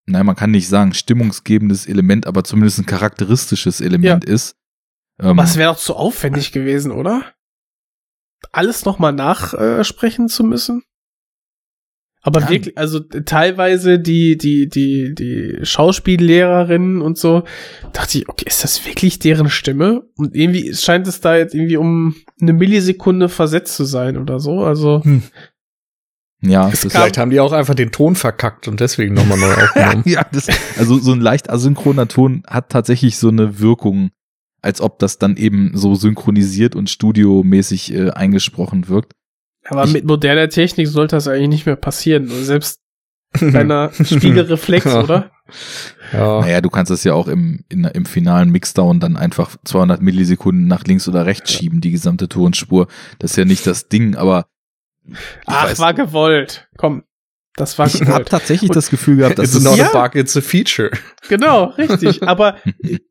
nein, 0.08 0.26
man 0.26 0.36
kann 0.36 0.50
nicht 0.50 0.68
sagen 0.68 0.94
stimmungsgebendes 0.96 1.86
Element, 1.86 2.26
aber 2.26 2.44
zumindest 2.44 2.80
ein 2.80 2.88
charakteristisches 2.88 3.80
Element 3.80 4.26
ist. 4.26 4.56
Ähm, 5.22 5.30
Aber 5.32 5.44
es 5.44 5.58
wäre 5.58 5.74
doch 5.74 5.80
zu 5.80 5.96
aufwendig 5.96 6.52
gewesen, 6.52 6.92
oder? 6.92 7.24
Alles 8.52 8.86
nochmal 8.86 9.14
nachsprechen 9.14 10.28
zu 10.30 10.44
müssen? 10.44 10.84
Aber 12.22 12.42
Ja. 12.42 12.50
wirklich, 12.50 12.78
also 12.78 13.00
äh, 13.14 13.24
teilweise 13.24 13.98
die, 13.98 14.38
die, 14.38 14.68
die, 14.68 15.14
die 15.16 15.60
Schauspiellehrerinnen 15.66 17.02
und 17.02 17.18
so, 17.18 17.44
dachte 17.94 18.18
ich, 18.18 18.28
okay, 18.30 18.44
ist 18.46 18.64
das 18.64 18.86
wirklich 18.86 19.20
deren 19.20 19.50
Stimme? 19.50 20.04
Und 20.18 20.36
irgendwie 20.36 20.74
scheint 20.74 21.08
es 21.08 21.22
da 21.22 21.38
jetzt 21.38 21.56
irgendwie 21.56 21.78
um 21.78 22.16
eine 22.42 22.52
Millisekunde 22.54 23.30
versetzt 23.30 23.76
zu 23.76 23.86
sein 23.86 24.18
oder 24.18 24.40
so. 24.42 24.60
Also, 24.66 25.02
ja, 26.42 26.68
es 26.70 26.82
das 26.82 26.82
kam- 26.82 27.02
Vielleicht 27.02 27.18
haben 27.18 27.32
die 27.32 27.40
auch 27.40 27.52
einfach 27.54 27.76
den 27.76 27.92
Ton 27.92 28.16
verkackt 28.16 28.68
und 28.68 28.80
deswegen 28.80 29.14
nochmal 29.14 29.38
neu 29.38 29.54
aufgenommen. 29.64 30.04
ja, 30.06 30.26
das, 30.32 30.48
also 30.78 30.98
so 31.00 31.14
ein 31.14 31.22
leicht 31.22 31.50
asynchroner 31.50 32.08
Ton 32.08 32.44
hat 32.48 32.70
tatsächlich 32.70 33.18
so 33.18 33.30
eine 33.30 33.60
Wirkung, 33.60 34.12
als 34.62 34.82
ob 34.82 35.00
das 35.00 35.18
dann 35.18 35.38
eben 35.38 35.72
so 35.76 35.96
synchronisiert 35.96 36.76
und 36.76 36.90
studiomäßig 36.90 37.94
äh, 37.94 38.10
eingesprochen 38.12 38.88
wirkt. 38.90 39.14
aber 39.66 39.86
Ich- 39.86 39.94
mit 39.94 40.06
moderner 40.06 40.50
Technik 40.50 40.88
sollte 40.88 41.16
das 41.16 41.28
eigentlich 41.28 41.50
nicht 41.50 41.66
mehr 41.66 41.76
passieren. 41.76 42.28
Selbst 42.28 42.80
Kleiner 43.34 43.92
Spiegelreflex, 43.94 44.86
Ja. 44.86 45.04
oder? 45.04 45.32
Ja. 46.12 46.42
Naja, 46.42 46.62
du 46.62 46.70
kannst 46.72 46.92
es 46.92 47.04
ja 47.04 47.14
auch 47.14 47.28
im, 47.28 47.64
in, 47.70 47.84
im 47.84 48.06
finalen 48.06 48.50
Mixdown 48.50 49.00
dann 49.00 49.18
einfach 49.18 49.56
200 49.66 50.02
Millisekunden 50.02 50.68
nach 50.68 50.84
links 50.86 51.08
oder 51.08 51.28
rechts 51.28 51.52
schieben, 51.54 51.80
die 51.80 51.92
gesamte 51.92 52.28
Tonspur. 52.28 52.88
Das 53.20 53.32
ist 53.32 53.38
ja 53.38 53.46
nicht 53.46 53.68
das 53.68 53.88
Ding, 53.88 54.16
aber 54.16 54.48
Ach, 55.46 55.68
weiß- 55.70 55.78
war 55.80 55.94
gewollt. 55.94 56.68
Komm, 56.78 57.04
das 57.60 57.78
war 57.78 57.88
ich 57.88 58.02
habe 58.02 58.26
tatsächlich 58.26 58.72
das 58.72 58.90
Gefühl 58.90 59.18
gehabt, 59.18 59.38
dass 59.40 59.48
It's 59.50 59.58
es 59.58 59.64
not 59.64 59.78
Ja. 59.78 59.94
a 59.94 60.04
bug, 60.08 60.16
it's 60.16 60.36
a 60.38 60.42
feature. 60.42 60.92
Genau, 61.28 61.66
richtig. 61.78 62.24
Aber 62.28 62.58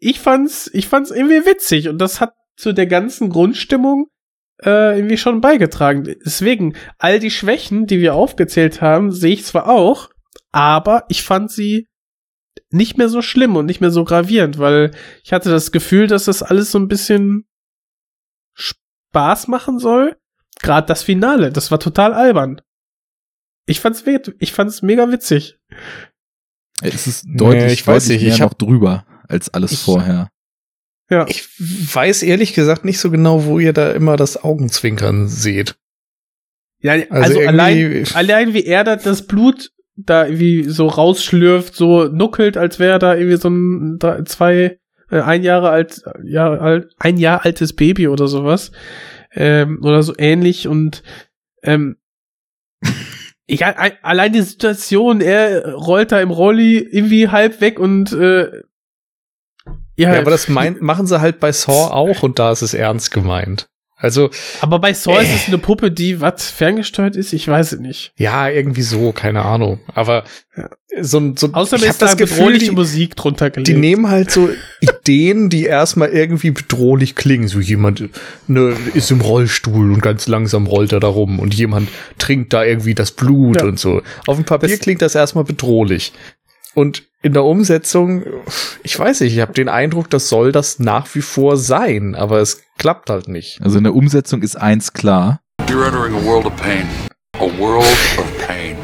ich 0.01 0.21
fand's, 0.21 0.71
ich 0.73 0.89
fand's 0.89 1.11
irgendwie 1.11 1.45
witzig 1.47 1.89
und 1.89 1.99
das 1.99 2.21
hat 2.21 2.33
zu 2.57 2.73
der 2.73 2.87
ganzen 2.87 3.31
Grundstimmung 3.31 4.07
äh, 4.65 4.97
irgendwie 4.97 5.17
schon 5.19 5.41
beigetragen. 5.41 6.03
Deswegen, 6.25 6.75
all 6.99 7.21
die 7.21 7.31
Schwächen, 7.31 7.87
die 7.87 8.01
wir 8.01 8.15
aufgezählt 8.15 8.81
haben, 8.81 9.13
sehe 9.13 9.35
ich 9.35 9.45
zwar 9.45 9.69
auch, 9.69 10.11
aber 10.51 11.05
ich 11.09 11.23
fand 11.23 11.51
sie 11.53 11.87
nicht 12.71 12.99
mehr 12.99 13.09
so 13.09 13.23
schlimm 13.23 13.55
und 13.57 13.67
nicht 13.67 13.81
mehr 13.81 13.91
so 13.93 14.05
gravierend, 14.05 14.59
weil 14.59 14.91
ich 15.23 15.33
hatte 15.33 15.51
das 15.51 15.71
Gefühl, 15.73 16.07
dass 16.09 16.25
das 16.25 16.43
alles 16.43 16.73
so 16.73 16.79
ein 16.79 16.89
bisschen 16.89 17.45
Spaß 18.55 19.49
machen 19.49 19.79
soll. 19.79 20.17
Gerade 20.61 20.87
das 20.87 21.03
Finale, 21.05 21.53
das 21.53 21.71
war 21.71 21.79
total 21.79 22.13
albern. 22.15 22.61
Ich 23.69 23.81
fand's, 23.81 24.03
ich 24.39 24.53
fand's 24.53 24.83
mega 24.83 25.11
witzig. 25.11 25.59
es 26.83 27.07
ist 27.07 27.27
deutlich, 27.29 27.65
Nee, 27.65 27.73
ich 27.73 27.87
weiß 27.87 28.05
deutlich 28.05 28.23
nicht, 28.23 28.33
ich 28.35 28.41
noch 28.41 28.51
hab- 28.51 28.59
drüber 28.59 29.05
als 29.29 29.53
alles 29.53 29.73
Ich- 29.73 29.81
vorher. 29.81 30.31
Ja. 31.11 31.27
Ich 31.29 31.49
weiß 31.59 32.23
ehrlich 32.23 32.53
gesagt 32.55 32.85
nicht 32.85 32.99
so 32.99 33.11
genau, 33.11 33.45
wo 33.47 33.59
ihr 33.59 33.73
da 33.73 33.93
immer 33.93 34.17
das 34.17 34.43
Augenzwinkern 34.43 35.27
seht. 35.29 35.77
Ja, 36.81 36.93
Also 36.93 37.07
also, 37.11 37.41
allein, 37.41 38.05
allein 38.15 38.53
wie 38.55 38.65
er 38.65 38.85
da 38.85 38.97
das 38.97 39.27
Blut 39.27 39.71
da 39.97 40.27
irgendwie 40.27 40.65
so 40.69 40.87
rausschlürft, 40.87 41.75
so 41.75 42.05
nuckelt, 42.05 42.57
als 42.57 42.79
wäre 42.79 42.99
da 42.99 43.15
irgendwie 43.17 43.37
so 43.39 43.49
ein 43.49 43.99
drei, 43.99 44.23
zwei, 44.25 44.79
äh, 45.11 45.21
ein 45.21 45.43
Jahre 45.43 45.71
alt, 45.71 46.03
Jahre 46.23 46.61
alt, 46.61 46.93
ein 46.99 47.17
Jahr 47.17 47.45
altes 47.45 47.73
Baby 47.73 48.07
oder 48.09 48.29
sowas. 48.29 48.71
Ähm, 49.33 49.81
oder 49.83 50.03
so 50.03 50.15
ähnlich 50.17 50.69
und 50.69 51.03
ähm, 51.63 51.97
egal, 53.49 53.75
ein, 53.77 53.93
allein 54.03 54.33
die 54.33 54.43
Situation, 54.43 55.21
er 55.21 55.75
rollt 55.75 56.13
da 56.13 56.21
im 56.21 56.31
Rolli 56.31 56.79
irgendwie 56.79 57.29
halb 57.29 57.61
weg 57.61 57.81
und 57.81 58.13
äh, 58.13 58.63
ja, 59.97 60.15
Ja, 60.15 60.21
aber 60.21 60.31
das 60.31 60.49
meint, 60.49 60.81
machen 60.81 61.09
sie 61.09 61.21
halt 61.21 61.41
bei 61.41 61.51
Saw 61.51 61.73
auch 61.93 62.23
und 62.23 62.39
da 62.39 62.53
ist 62.53 62.63
es 62.63 62.75
ernst 62.75 63.11
gemeint. 63.11 63.69
Also, 64.01 64.31
aber 64.61 64.79
bei 64.79 64.93
Saw 64.95 65.21
ist 65.21 65.29
Äh. 65.29 65.35
es 65.35 65.49
eine 65.49 65.59
Puppe, 65.59 65.91
die 65.91 66.21
was 66.21 66.51
ferngesteuert 66.51 67.17
ist, 67.17 67.33
ich 67.33 67.49
weiß 67.49 67.73
es 67.73 67.81
nicht. 67.81 68.13
ja, 68.17 68.49
irgendwie 68.49 68.83
so, 68.83 69.11
keine 69.13 69.43
Ahnung. 69.45 69.81
Aber 69.93 70.25
so 71.01 71.19
ein, 71.19 71.37
so 71.37 71.51
Außerdem 71.53 71.85
ich 71.85 71.91
ist 71.91 72.03
da 72.03 72.15
bedrohliche 72.15 72.73
Musik 72.73 73.15
drunter 73.17 73.51
gelegt. 73.51 73.69
Die 73.69 73.75
nehmen 73.75 74.09
halt 74.09 74.31
so 74.31 74.49
Ideen, 74.81 75.51
die 75.51 75.65
erstmal 75.65 76.09
irgendwie 76.11 76.51
bedrohlich 76.51 77.15
klingen. 77.15 77.49
So 77.49 77.61
jemand 77.61 78.09
ne, 78.49 78.75
ist 78.95 79.11
im 79.11 79.21
Rollstuhl 79.21 79.93
und 79.93 80.01
ganz 80.01 80.27
langsam 80.29 80.67
rollt 80.67 80.93
er 80.93 81.01
da 81.01 81.09
rum 81.09 81.39
und 81.39 81.55
jemand 81.55 81.89
trinkt 82.19 82.53
da 82.53 82.65
irgendwie 82.65 82.95
das 82.95 83.11
Blut 83.13 83.59
Ja. 83.61 83.67
und 83.67 83.79
so. 83.79 84.03
Auf 84.27 84.37
dem 84.37 84.45
Papier 84.45 84.69
Das- 84.71 84.79
klingt 84.81 85.03
das 85.03 85.15
erstmal 85.15 85.45
bedrohlich. 85.45 86.13
Und 86.79 87.11
in 87.23 87.33
der 87.33 87.43
Umsetzung, 87.43 88.25
ich 88.85 88.97
weiß 88.97 89.23
nicht, 89.23 89.33
ich 89.35 89.41
habe 89.41 89.53
den 89.53 89.69
Eindruck, 89.69 90.09
das 90.11 90.29
soll 90.29 90.53
das 90.53 90.79
nach 90.79 91.13
wie 91.17 91.23
vor 91.23 91.57
sein, 91.57 92.15
aber 92.15 92.39
es 92.39 92.63
klappt 92.79 93.11
halt 93.11 93.27
nicht. 93.27 93.61
Also 93.63 93.79
in 93.79 93.83
der 93.83 93.97
Umsetzung 93.97 94.43
ist 94.43 94.55
eins 94.55 94.93
klar. 94.93 95.41
You're 95.63 95.85
entering 95.85 96.15
a 96.15 96.25
world 96.25 96.47
of 96.47 96.55
pain. 96.55 96.87
A 97.33 97.59
world 97.59 97.83
of 98.17 98.47
pain. 98.47 98.77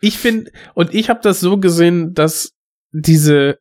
ich 0.00 0.16
finde, 0.16 0.52
und 0.74 0.94
ich 0.94 1.10
habe 1.10 1.18
das 1.24 1.40
so 1.40 1.58
gesehen, 1.58 2.14
dass 2.14 2.52
diese, 2.92 3.58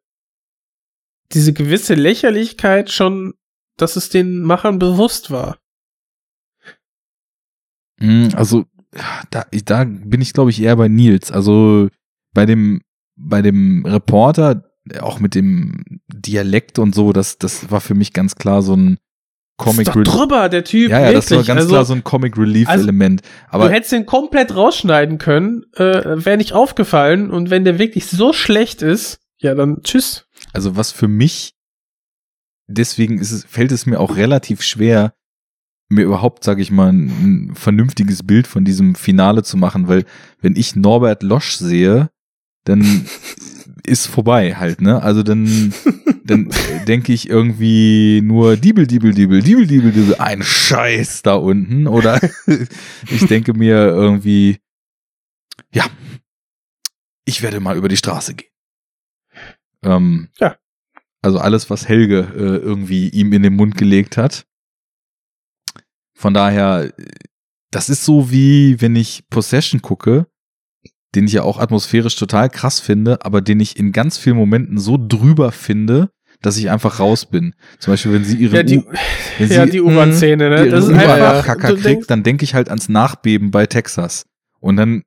diese 1.34 1.52
gewisse 1.52 1.96
Lächerlichkeit 1.96 2.92
schon, 2.92 3.34
dass 3.76 3.96
es 3.96 4.10
den 4.10 4.44
Machern 4.44 4.78
bewusst 4.78 5.32
war. 5.32 5.58
Mm, 7.98 8.28
Also 8.36 8.66
da, 9.32 9.48
da 9.52 9.84
bin 9.84 10.22
ich, 10.22 10.34
glaube 10.34 10.52
ich, 10.52 10.62
eher 10.62 10.76
bei 10.76 10.90
Nils. 10.90 11.32
Also 11.32 11.90
bei 12.36 12.46
dem, 12.46 12.82
bei 13.16 13.42
dem 13.42 13.84
Reporter, 13.88 14.70
auch 15.00 15.20
mit 15.20 15.34
dem 15.34 15.84
Dialekt 16.08 16.78
und 16.78 16.94
so, 16.94 17.12
das, 17.12 17.40
das 17.40 17.72
war 17.72 17.82
für 17.82 17.96
mich 17.96 18.14
ganz 18.14 18.36
klar 18.36 18.62
so 18.62 18.76
ein 18.76 19.00
Comic 19.58 19.86
doch 19.86 20.04
drüber, 20.04 20.50
der 20.50 20.66
Typ. 20.66 20.92
Ja, 20.92 21.00
ja, 21.00 21.14
das 21.14 21.32
war 21.32 21.44
ganz 21.44 21.62
also, 21.62 21.70
klar 21.70 21.86
so 21.86 21.94
ein 21.94 22.04
Comic 22.04 22.38
Relief 22.38 22.68
also, 22.68 22.84
Element. 22.84 23.22
Aber 23.50 23.70
du 23.70 23.74
hättest 23.74 23.94
den 23.94 24.06
komplett 24.06 24.54
rausschneiden 24.54 25.18
können, 25.18 25.64
äh, 25.76 26.26
wäre 26.26 26.38
nicht 26.38 26.54
aufgefallen. 26.54 27.32
Und 27.32 27.50
wenn 27.50 27.64
der 27.64 27.80
wirklich 27.80 28.08
so 28.08 28.34
schlecht 28.34 28.82
ist, 28.82 29.22
ja, 29.38 29.56
dann 29.56 29.82
tschüss. 29.82 30.28
Also 30.52 30.76
was 30.76 30.92
für 30.92 31.08
mich, 31.08 31.54
deswegen 32.68 33.18
ist 33.18 33.32
es, 33.32 33.46
fällt 33.46 33.72
es 33.72 33.86
mir 33.86 34.00
auch 34.00 34.18
relativ 34.18 34.62
schwer, 34.62 35.14
mir 35.88 36.04
überhaupt, 36.04 36.44
sage 36.44 36.62
ich 36.62 36.72
mal, 36.72 36.92
ein, 36.92 37.50
ein 37.50 37.56
vernünftiges 37.56 38.24
Bild 38.24 38.48
von 38.48 38.66
diesem 38.66 38.96
Finale 38.96 39.44
zu 39.44 39.56
machen, 39.56 39.88
weil 39.88 40.04
wenn 40.42 40.58
ich 40.58 40.76
Norbert 40.76 41.24
Losch 41.24 41.56
sehe, 41.56 42.10
dann 42.66 43.06
ist 43.86 44.08
vorbei 44.08 44.56
halt, 44.56 44.82
ne? 44.82 45.02
Also 45.02 45.24
dann, 45.24 45.74
dann 46.24 46.50
denke 46.88 47.14
ich 47.14 47.30
irgendwie 47.30 48.22
nur 48.24 48.58
Diebel, 48.58 48.88
Diebel, 48.88 49.14
Diebel, 49.14 49.42
Diebel, 49.42 49.68
Diebel, 49.68 49.92
Diebel, 49.92 50.16
ein 50.16 50.44
Scheiß 50.44 51.22
da 51.22 51.36
unten. 51.36 51.88
Oder 51.88 52.20
ich 53.10 53.26
denke 53.28 53.54
mir 53.54 53.78
irgendwie, 53.78 54.58
ja, 55.74 55.86
ich 57.26 57.42
werde 57.42 57.60
mal 57.60 57.78
über 57.78 57.88
die 57.88 57.98
Straße 57.98 58.36
gehen. 58.36 58.52
Ähm, 59.84 60.30
Ja. 60.40 60.58
Also 61.22 61.40
alles, 61.40 61.72
was 61.72 61.88
Helge 61.88 62.20
äh, 62.36 62.64
irgendwie 62.64 63.10
ihm 63.10 63.34
in 63.34 63.42
den 63.42 63.56
Mund 63.56 63.78
gelegt 63.78 64.16
hat. 64.16 64.46
Von 66.14 66.34
daher, 66.36 66.94
das 67.72 67.90
ist 67.90 68.06
so 68.06 68.30
wie, 68.30 68.80
wenn 68.80 68.96
ich 68.96 69.28
Possession 69.30 69.82
gucke, 69.82 70.28
den 71.16 71.26
ich 71.26 71.34
ja 71.34 71.44
auch 71.44 71.60
atmosphärisch 71.60 72.16
total 72.16 72.50
krass 72.50 72.80
finde, 72.80 73.24
aber 73.26 73.42
den 73.42 73.60
ich 73.60 73.80
in 73.80 73.92
ganz 73.92 74.18
vielen 74.18 74.36
Momenten 74.38 74.78
so 74.78 74.98
drüber 75.00 75.52
finde, 75.52 76.10
dass 76.42 76.58
ich 76.58 76.70
einfach 76.70 77.00
raus 77.00 77.26
bin. 77.26 77.56
Zum 77.80 77.94
Beispiel, 77.94 78.14
wenn 78.14 78.24
sie 78.26 78.38
ihre 78.38 78.58
Ja, 78.58 78.64
die, 78.64 78.80
U- 78.80 78.84
wenn 79.40 79.50
ja, 79.50 79.66
sie 79.66 79.72
die 79.72 79.82
U-Bahn-Szene, 79.82 80.50
ne? 80.50 80.70
Das 80.70 80.86
ist 80.86 80.92
einfach, 80.94 81.46
Kacker 81.46 81.70
kriegt, 81.70 81.86
denkst, 81.86 82.08
dann 82.08 82.24
denke 82.24 82.44
ich 82.44 82.54
halt 82.54 82.70
ans 82.70 82.90
Nachbeben 82.90 83.52
bei 83.52 83.66
Texas. 83.66 84.26
Und 84.60 84.76
dann 84.78 85.04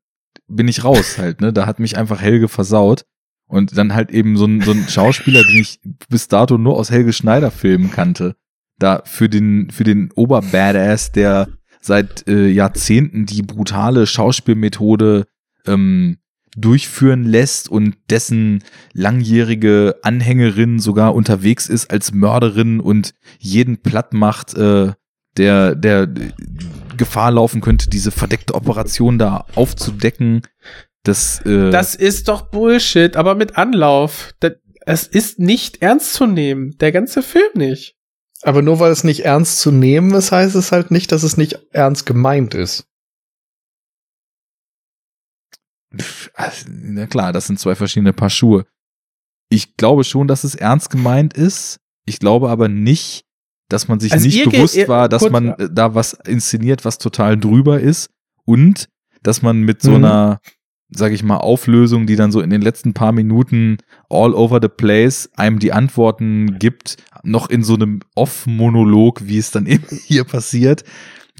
bin 0.48 0.66
ich 0.68 0.84
raus 0.84 1.18
halt, 1.18 1.40
ne? 1.40 1.52
Da 1.52 1.66
hat 1.66 1.78
mich 1.78 1.96
einfach 1.98 2.20
Helge 2.20 2.48
versaut. 2.48 3.04
Und 3.46 3.76
dann 3.78 3.94
halt 3.94 4.10
eben 4.10 4.36
so 4.36 4.44
ein, 4.46 4.60
so 4.60 4.72
ein 4.72 4.88
Schauspieler, 4.88 5.42
den 5.42 5.60
ich 5.60 5.80
bis 6.08 6.28
dato 6.28 6.58
nur 6.58 6.76
aus 6.76 6.90
Helge 6.90 7.12
Schneider 7.12 7.50
Filmen 7.50 7.90
kannte. 7.90 8.34
Da 8.78 9.02
für 9.04 9.28
den, 9.28 9.70
für 9.70 9.84
den 9.84 10.10
Oberbadass, 10.14 11.12
der 11.12 11.48
seit 11.80 12.26
äh, 12.28 12.48
Jahrzehnten 12.48 13.24
die 13.26 13.42
brutale 13.42 14.06
Schauspielmethode 14.06 15.26
ähm, 15.68 16.18
durchführen 16.56 17.24
lässt 17.24 17.68
und 17.68 17.96
dessen 18.10 18.64
langjährige 18.92 19.96
Anhängerin 20.02 20.80
sogar 20.80 21.14
unterwegs 21.14 21.68
ist 21.68 21.90
als 21.90 22.12
Mörderin 22.12 22.80
und 22.80 23.14
jeden 23.38 23.78
platt 23.78 24.12
macht, 24.12 24.54
äh, 24.54 24.92
der, 25.36 25.74
der 25.74 26.08
Gefahr 26.96 27.30
laufen 27.30 27.60
könnte, 27.60 27.88
diese 27.88 28.10
verdeckte 28.10 28.54
Operation 28.54 29.18
da 29.18 29.46
aufzudecken. 29.54 30.42
Das, 31.04 31.40
äh, 31.46 31.70
das 31.70 31.94
ist 31.94 32.28
doch 32.28 32.50
Bullshit, 32.50 33.16
aber 33.16 33.34
mit 33.34 33.56
Anlauf. 33.56 34.34
Das, 34.40 34.54
es 34.84 35.06
ist 35.06 35.38
nicht 35.38 35.80
ernst 35.82 36.14
zu 36.14 36.26
nehmen. 36.26 36.76
Der 36.78 36.92
ganze 36.92 37.22
Film 37.22 37.50
nicht. 37.54 37.96
Aber 38.42 38.62
nur 38.62 38.80
weil 38.80 38.90
es 38.90 39.04
nicht 39.04 39.24
ernst 39.24 39.60
zu 39.60 39.70
nehmen 39.70 40.12
ist, 40.14 40.32
heißt 40.32 40.54
es 40.54 40.72
halt 40.72 40.90
nicht, 40.90 41.12
dass 41.12 41.22
es 41.22 41.36
nicht 41.36 41.58
ernst 41.72 42.06
gemeint 42.06 42.54
ist. 42.54 42.87
Also, 46.34 46.66
Na 46.70 47.06
klar, 47.06 47.32
das 47.32 47.46
sind 47.46 47.58
zwei 47.58 47.74
verschiedene 47.74 48.12
Paar 48.12 48.30
Schuhe. 48.30 48.66
Ich 49.50 49.76
glaube 49.76 50.04
schon, 50.04 50.28
dass 50.28 50.44
es 50.44 50.54
ernst 50.54 50.90
gemeint 50.90 51.34
ist. 51.34 51.78
Ich 52.04 52.18
glaube 52.18 52.50
aber 52.50 52.68
nicht, 52.68 53.24
dass 53.68 53.88
man 53.88 54.00
sich 54.00 54.12
Also 54.12 54.26
nicht 54.26 54.42
geht- 54.44 54.52
bewusst 54.52 54.76
ihr- 54.76 54.88
war, 54.88 55.08
dass 55.08 55.22
kurz- 55.22 55.32
man 55.32 55.48
äh, 55.50 55.68
da 55.70 55.94
was 55.94 56.12
inszeniert, 56.12 56.84
was 56.84 56.98
total 56.98 57.38
drüber 57.38 57.80
ist 57.80 58.10
und 58.44 58.88
dass 59.22 59.42
man 59.42 59.60
mit 59.62 59.82
so 59.82 59.90
Mhm. 59.90 59.96
einer, 60.04 60.40
sag 60.90 61.12
ich 61.12 61.22
mal, 61.22 61.36
Auflösung, 61.38 62.06
die 62.06 62.16
dann 62.16 62.32
so 62.32 62.40
in 62.40 62.50
den 62.50 62.62
letzten 62.62 62.94
paar 62.94 63.12
Minuten 63.12 63.78
all 64.08 64.34
over 64.34 64.58
the 64.62 64.68
place 64.68 65.28
einem 65.36 65.58
die 65.58 65.72
Antworten 65.72 66.58
gibt, 66.58 66.96
noch 67.24 67.50
in 67.50 67.62
so 67.62 67.74
einem 67.74 68.00
Off-Monolog, 68.14 69.26
wie 69.26 69.38
es 69.38 69.50
dann 69.50 69.66
eben 69.66 69.86
hier 70.06 70.24
passiert, 70.24 70.84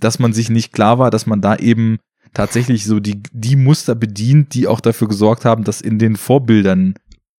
dass 0.00 0.18
man 0.18 0.32
sich 0.32 0.48
nicht 0.50 0.72
klar 0.72 0.98
war, 0.98 1.10
dass 1.10 1.26
man 1.26 1.40
da 1.40 1.56
eben 1.56 1.98
tatsächlich 2.34 2.84
so 2.84 3.00
die, 3.00 3.22
die 3.32 3.56
Muster 3.56 3.94
bedient, 3.94 4.54
die 4.54 4.66
auch 4.66 4.80
dafür 4.80 5.08
gesorgt 5.08 5.44
haben, 5.44 5.64
dass 5.64 5.80
in 5.80 5.98
den 5.98 6.16
Vorbildern, 6.16 6.94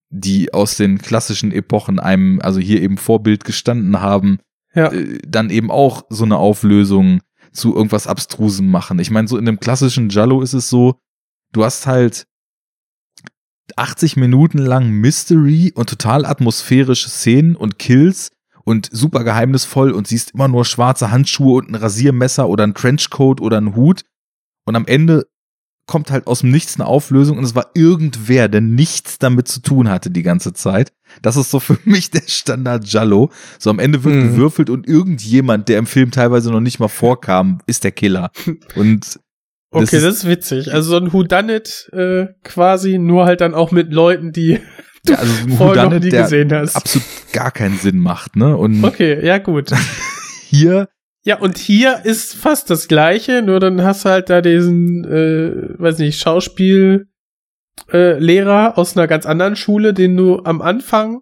die 0.10 0.54
aus 0.54 0.76
den 0.78 0.98
klassischen 0.98 1.52
Epochen 1.52 2.00
einem, 2.00 2.40
also 2.42 2.60
hier 2.60 2.82
eben 2.82 2.98
Vorbild 2.98 3.44
gestanden 3.44 4.02
haben, 4.02 4.40
Ja. 4.74 4.92
äh, 4.92 5.20
dann 5.28 5.50
eben 5.50 5.72
auch 5.72 6.04
so 6.10 6.24
eine 6.26 6.38
Auflösung 6.38 7.22
zu 7.52 7.76
irgendwas 7.76 8.08
Abstrusem 8.08 8.70
machen. 8.70 9.00
Ich 9.00 9.12
meine, 9.12 9.28
so 9.28 9.38
in 9.38 9.46
dem 9.46 9.60
klassischen 9.60 10.10
Jallo 10.10 10.42
ist 10.42 10.54
es 10.54 10.70
so, 10.70 10.96
du 11.52 11.64
hast 11.64 11.88
halt 11.88 12.26
80 13.76 14.18
Minuten 14.18 14.58
lang 14.58 14.90
Mystery 14.90 15.72
und 15.76 15.90
total 15.90 16.26
atmosphärische 16.26 17.10
Szenen 17.10 17.56
und 17.56 17.78
Kills 17.80 18.32
und 18.64 18.90
super 18.92 19.24
geheimnisvoll 19.24 19.92
und 19.92 20.08
siehst 20.08 20.32
immer 20.32 20.48
nur 20.48 20.66
schwarze 20.66 21.12
Handschuhe 21.12 21.58
und 21.58 21.70
ein 21.70 21.76
Rasiermesser 21.76 22.50
oder 22.50 22.64
ein 22.66 22.74
Trenchcoat 22.74 23.42
oder 23.42 23.58
ein 23.60 23.76
Hut. 23.76 24.04
Und 24.70 24.76
am 24.76 24.86
Ende 24.86 25.26
kommt 25.88 26.12
halt 26.12 26.28
aus 26.28 26.42
dem 26.42 26.52
Nichts 26.52 26.76
eine 26.80 26.86
Auflösung 26.86 27.40
und 27.40 27.44
es 27.44 27.56
war 27.56 27.72
irgendwer, 27.74 28.48
der 28.48 28.62
nichts 28.62 29.18
damit 29.18 29.48
zu 29.48 29.60
tun 29.64 29.90
hatte 29.90 30.12
die 30.12 30.22
ganze 30.22 30.54
Zeit. 30.54 30.94
Das 31.24 31.36
ist 31.36 31.50
so 31.50 31.60
für 31.60 31.80
mich 31.86 32.12
der 32.12 32.22
Standard 32.28 32.86
Jallo. 32.88 33.32
So 33.58 33.72
am 33.72 33.80
Ende 33.80 34.04
wird 34.04 34.14
Mhm. 34.14 34.22
gewürfelt 34.30 34.70
und 34.70 34.88
irgendjemand, 34.88 35.68
der 35.68 35.80
im 35.80 35.88
Film 35.88 36.12
teilweise 36.12 36.52
noch 36.52 36.60
nicht 36.60 36.80
mal 36.80 36.88
vorkam, 36.90 37.62
ist 37.66 37.84
der 37.84 37.92
Killer. 37.92 38.30
Und 38.76 39.20
Okay, 39.72 39.84
ist- 39.98 40.06
das 40.06 40.16
ist 40.18 40.28
witzig. 40.28 40.72
Also 40.72 40.92
so 40.92 40.98
ein 40.98 41.12
Whodunit 41.12 41.90
äh, 41.94 42.28
quasi, 42.44 43.00
nur 43.00 43.26
halt 43.26 43.42
dann 43.42 43.56
auch 43.56 43.72
mit 43.72 43.92
Leuten, 43.92 44.32
die 44.32 44.60
ja, 45.08 45.16
also 45.16 45.34
ein 45.44 45.58
vorher 45.58 45.86
noch 45.86 45.92
Whodunit, 45.92 46.04
nie 46.04 46.10
der 46.12 46.22
gesehen 46.24 46.54
hast. 46.54 46.76
absolut 46.76 47.08
gar 47.34 47.50
keinen 47.50 47.80
Sinn 47.80 47.98
macht, 47.98 48.36
ne? 48.36 48.56
Und 48.56 48.84
Okay, 48.84 49.26
ja 49.26 49.40
gut. 49.40 49.72
hier 50.50 50.88
Ja, 51.30 51.38
und 51.38 51.60
hier 51.60 52.06
ist 52.06 52.34
fast 52.34 52.72
das 52.72 52.88
gleiche, 52.88 53.44
nur 53.44 53.60
dann 53.60 53.84
hast 53.84 54.04
du 54.04 54.10
halt 54.10 54.32
da 54.32 54.42
diesen, 54.42 55.06
äh, 55.06 55.80
weiß 55.80 56.00
nicht, 56.00 56.20
Schauspiel 56.20 57.08
äh, 57.94 58.18
Lehrer 58.18 58.80
aus 58.80 58.98
einer 58.98 59.06
ganz 59.06 59.28
anderen 59.28 59.56
Schule, 59.56 59.94
den 59.94 60.18
du 60.18 60.40
am 60.44 60.60
Anfang 60.60 61.20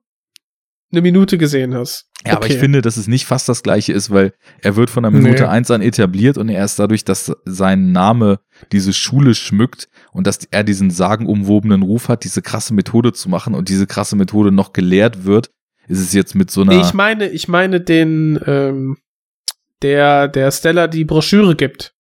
eine 0.94 1.02
Minute 1.02 1.38
gesehen 1.38 1.76
hast. 1.76 2.06
Ja, 2.26 2.38
aber 2.38 2.48
ich 2.48 2.56
finde, 2.56 2.82
dass 2.82 2.96
es 2.96 3.10
nicht 3.10 3.26
fast 3.26 3.50
das 3.50 3.64
gleiche 3.64 3.92
ist, 3.92 4.10
weil 4.10 4.32
er 4.62 4.78
wird 4.78 4.90
von 4.90 5.04
der 5.04 5.12
Minute 5.12 5.44
Nee. 5.44 5.50
eins 5.50 5.72
an 5.72 5.82
etabliert 5.82 6.38
und 6.38 6.48
erst 6.48 6.80
dadurch, 6.80 7.04
dass 7.04 7.34
sein 7.44 7.92
Name 7.92 8.40
diese 8.72 8.94
Schule 8.94 9.36
schmückt 9.36 9.90
und 10.14 10.26
dass 10.26 10.40
er 10.50 10.64
diesen 10.64 10.90
sagenumwobenen 10.90 11.82
Ruf 11.82 12.08
hat, 12.08 12.24
diese 12.24 12.42
krasse 12.42 12.74
Methode 12.74 13.12
zu 13.12 13.28
machen 13.28 13.54
und 13.54 13.68
diese 13.68 13.88
krasse 13.88 14.16
Methode 14.16 14.54
noch 14.54 14.72
gelehrt 14.72 15.26
wird, 15.26 15.50
ist 15.90 16.00
es 16.00 16.14
jetzt 16.14 16.34
mit 16.34 16.50
so 16.50 16.62
einer. 16.62 16.76
Nee, 16.76 16.82
ich 16.82 16.94
meine, 16.94 17.28
ich 17.28 17.50
meine 17.50 17.82
den, 17.82 18.40
ähm, 18.46 18.96
der, 19.82 20.28
der 20.28 20.52
Stella 20.52 20.88
die 20.88 21.06
Broschüre 21.06 21.56
gibt. 21.56 21.94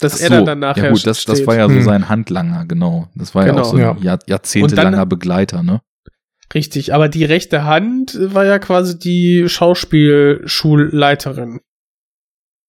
Dass 0.00 0.16
Ach 0.16 0.20
er 0.20 0.28
so, 0.28 0.34
dann, 0.36 0.46
dann 0.46 0.58
nachher 0.58 0.84
ja 0.86 0.90
gut, 0.90 1.06
das, 1.06 1.24
das 1.24 1.46
war 1.46 1.56
ja 1.56 1.68
so 1.68 1.74
Hm. 1.76 1.82
sein 1.82 2.08
Handlanger, 2.08 2.66
genau. 2.66 3.08
Das 3.14 3.34
war 3.34 3.46
ja 3.46 3.52
Genau, 3.52 3.62
auch 3.62 3.70
so 3.70 3.76
ein 3.76 3.82
ja. 3.82 3.96
Jahr, 4.00 4.18
jahrzehntelanger 4.26 4.96
dann- 4.98 5.08
Begleiter, 5.08 5.62
ne? 5.62 5.80
Richtig, 6.54 6.92
aber 6.92 7.08
die 7.08 7.24
rechte 7.24 7.64
Hand 7.64 8.18
war 8.20 8.44
ja 8.44 8.58
quasi 8.58 8.98
die 8.98 9.48
Schauspielschulleiterin. 9.48 11.60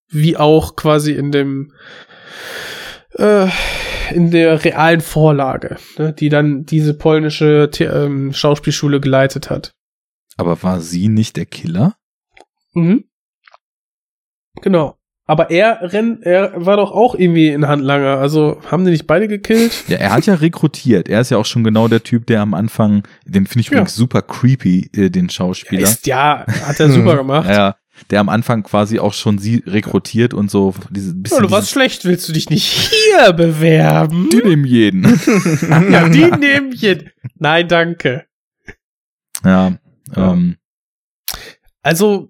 Wie 0.09 0.37
auch 0.37 0.75
quasi 0.77 1.11
in 1.13 1.31
dem 1.31 1.73
äh, 3.15 3.47
in 4.11 4.31
der 4.31 4.63
realen 4.63 5.01
Vorlage, 5.01 5.77
ne, 5.97 6.13
die 6.13 6.29
dann 6.29 6.63
diese 6.65 6.93
polnische 6.93 7.69
The 7.73 7.83
ähm, 7.85 8.31
Schauspielschule 8.33 9.01
geleitet 9.01 9.49
hat. 9.49 9.73
Aber 10.37 10.61
war 10.63 10.79
sie 10.79 11.09
nicht 11.09 11.35
der 11.35 11.45
Killer? 11.45 11.95
Mhm. 12.73 13.03
Genau. 14.63 14.97
Aber 15.25 15.49
er 15.51 15.79
rennt, 15.93 16.23
er 16.23 16.51
war 16.65 16.75
doch 16.75 16.91
auch 16.91 17.15
irgendwie 17.15 17.49
ein 17.49 17.65
Handlanger. 17.67 18.17
Also 18.17 18.59
haben 18.69 18.83
die 18.83 18.91
nicht 18.91 19.07
beide 19.07 19.29
gekillt? 19.29 19.71
Ja, 19.87 19.95
er 19.97 20.11
hat 20.11 20.25
ja 20.25 20.33
rekrutiert. 20.33 21.07
Er 21.07 21.21
ist 21.21 21.29
ja 21.31 21.37
auch 21.37 21.45
schon 21.45 21.63
genau 21.63 21.87
der 21.87 22.03
Typ, 22.03 22.25
der 22.27 22.41
am 22.41 22.53
Anfang, 22.53 23.07
den 23.25 23.45
finde 23.47 23.61
ich 23.61 23.67
Ja. 23.67 23.73
übrigens 23.73 23.95
super 23.95 24.21
creepy, 24.21 24.89
äh, 24.93 25.09
den 25.09 25.29
Schauspieler. 25.29 25.83
Ist 25.83 26.07
ja, 26.07 26.45
hat 26.65 26.77
er 26.81 26.89
super 26.89 27.15
gemacht. 27.23 27.47
Ja, 27.47 27.53
ja, 27.55 27.75
der 28.09 28.19
am 28.19 28.27
Anfang 28.27 28.63
quasi 28.63 28.99
auch 28.99 29.13
schon 29.13 29.37
sie 29.37 29.63
rekrutiert 29.65 30.33
und 30.33 30.51
so 30.51 30.73
diese 30.89 31.13
bisschen 31.13 31.37
Ja, 31.37 31.43
du 31.43 31.51
warst 31.51 31.69
schlecht, 31.69 32.03
willst 32.03 32.27
du 32.27 32.33
dich 32.33 32.49
nicht 32.49 32.65
hier 32.65 33.31
bewerben? 33.31 34.27
die 34.29 34.41
nehmen 34.43 34.65
jeden. 34.65 35.03
ja, 35.89 36.09
die 36.09 36.31
nehmen 36.31 36.73
jeden. 36.73 37.11
Nein, 37.39 37.69
danke. 37.69 38.25
ja, 39.45 39.77
Ja. 40.17 40.33
ähm, 40.33 40.57
Also, 41.81 42.29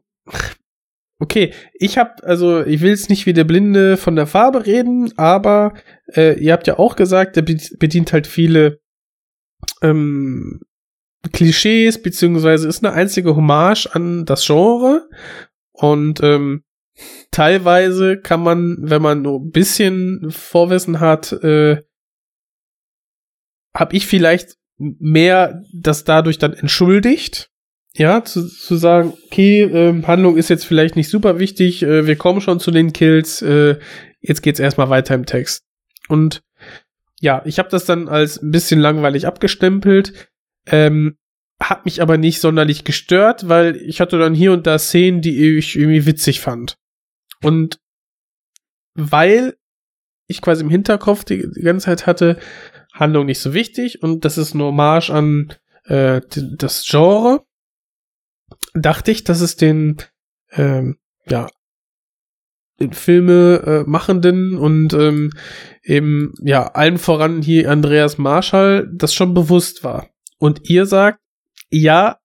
okay, 1.24 1.54
ich 1.74 1.98
habe, 1.98 2.22
also 2.24 2.66
ich 2.66 2.82
will 2.82 2.90
jetzt 2.90 3.10
nicht 3.10 3.26
wie 3.26 3.34
der 3.34 3.46
Blinde 3.46 3.96
von 3.96 4.16
der 4.18 4.28
Farbe 4.28 4.66
reden, 4.66 5.18
aber 5.18 5.74
äh, 6.14 6.38
ihr 6.38 6.52
habt 6.52 6.68
ja 6.68 6.78
auch 6.78 6.98
gesagt, 6.98 7.38
der 7.38 7.44
be- 7.44 7.58
bedient 7.80 8.12
halt 8.12 8.28
viele 8.28 8.82
ähm, 9.82 10.60
Klischees, 11.32 12.02
beziehungsweise 12.02 12.68
ist 12.68 12.84
eine 12.84 12.94
einzige 12.94 13.38
Hommage 13.38 13.88
an 13.94 14.26
das 14.26 14.46
Genre. 14.46 15.08
Und 15.72 16.22
ähm, 16.22 16.64
teilweise 17.32 18.20
kann 18.20 18.44
man, 18.44 18.78
wenn 18.82 19.02
man 19.02 19.22
nur 19.22 19.40
ein 19.40 19.52
bisschen 19.52 20.30
Vorwissen 20.30 21.00
hat, 21.00 21.32
äh, 21.32 21.82
habe 23.74 23.96
ich 23.96 24.06
vielleicht 24.06 24.58
mehr 24.78 25.64
das 25.74 26.04
dadurch 26.04 26.38
dann 26.38 26.54
entschuldigt. 26.54 27.50
Ja, 27.96 28.24
zu, 28.24 28.48
zu 28.48 28.76
sagen, 28.76 29.14
okay, 29.26 29.62
ähm, 29.62 30.08
Handlung 30.08 30.36
ist 30.36 30.50
jetzt 30.50 30.66
vielleicht 30.66 30.96
nicht 30.96 31.10
super 31.10 31.38
wichtig, 31.38 31.84
äh, 31.84 32.08
wir 32.08 32.16
kommen 32.16 32.42
schon 32.42 32.60
zu 32.60 32.72
den 32.72 32.92
Kills, 32.92 33.42
äh, 33.44 33.78
jetzt 34.20 34.42
geht's 34.42 34.60
erstmal 34.60 34.90
weiter 34.90 35.14
im 35.14 35.28
Text. 35.28 35.64
Und 36.10 36.42
ja, 37.20 37.44
ich 37.46 37.60
habe 37.60 37.70
das 37.70 37.86
dann 37.86 38.10
als 38.10 38.42
ein 38.42 38.52
bisschen 38.52 38.80
langweilig 38.80 39.28
abgestempelt, 39.28 40.30
ähm, 40.66 41.18
hat 41.60 41.86
mich 41.86 42.02
aber 42.02 42.18
nicht 42.18 42.42
sonderlich 42.42 42.84
gestört, 42.84 43.48
weil 43.48 43.76
ich 43.76 44.02
hatte 44.02 44.18
dann 44.18 44.34
hier 44.34 44.54
und 44.54 44.66
da 44.66 44.80
Szenen, 44.80 45.22
die 45.22 45.58
ich 45.58 45.76
irgendwie 45.76 46.06
witzig 46.08 46.42
fand. 46.42 46.78
Und 47.44 47.80
weil 48.96 49.56
ich 50.28 50.42
quasi 50.42 50.64
im 50.64 50.70
Hinterkopf 50.70 51.24
die, 51.24 51.48
die 51.56 51.62
ganze 51.62 51.86
Zeit 51.86 52.08
hatte, 52.08 52.40
Handlung 52.92 53.26
nicht 53.26 53.40
so 53.40 53.54
wichtig 53.54 54.02
und 54.02 54.26
das 54.26 54.38
ist 54.38 54.54
eine 54.54 54.66
Hommage 54.66 55.10
an 55.10 55.54
äh, 55.86 56.22
das 56.30 56.86
Genre, 56.88 57.44
dachte 58.74 59.12
ich, 59.12 59.24
dass 59.24 59.42
es 59.42 59.56
den 59.56 59.98
ähm, 60.52 60.98
ja 61.28 61.48
Filme 62.92 63.62
äh, 63.66 63.90
machenden 63.90 64.58
und 64.58 64.94
ähm, 64.94 65.32
eben 65.84 66.34
ja 66.42 66.68
allen 66.74 66.98
voran 66.98 67.42
hier 67.42 67.70
Andreas 67.72 68.18
Marschall 68.18 68.90
das 68.94 69.14
schon 69.14 69.34
bewusst 69.34 69.84
war. 69.84 70.10
Und 70.40 70.70
ihr 70.70 70.86
sagt, 70.86 71.20
ja, 71.70 72.18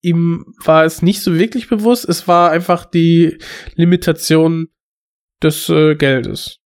ihm 0.00 0.44
war 0.64 0.84
es 0.84 1.02
nicht 1.02 1.22
so 1.22 1.34
wirklich 1.38 1.68
bewusst, 1.68 2.08
es 2.08 2.26
war 2.26 2.50
einfach 2.50 2.84
die 2.84 3.38
Limitation 3.74 4.68
des 5.42 5.68
äh, 5.68 5.94
Geldes. 5.94 6.61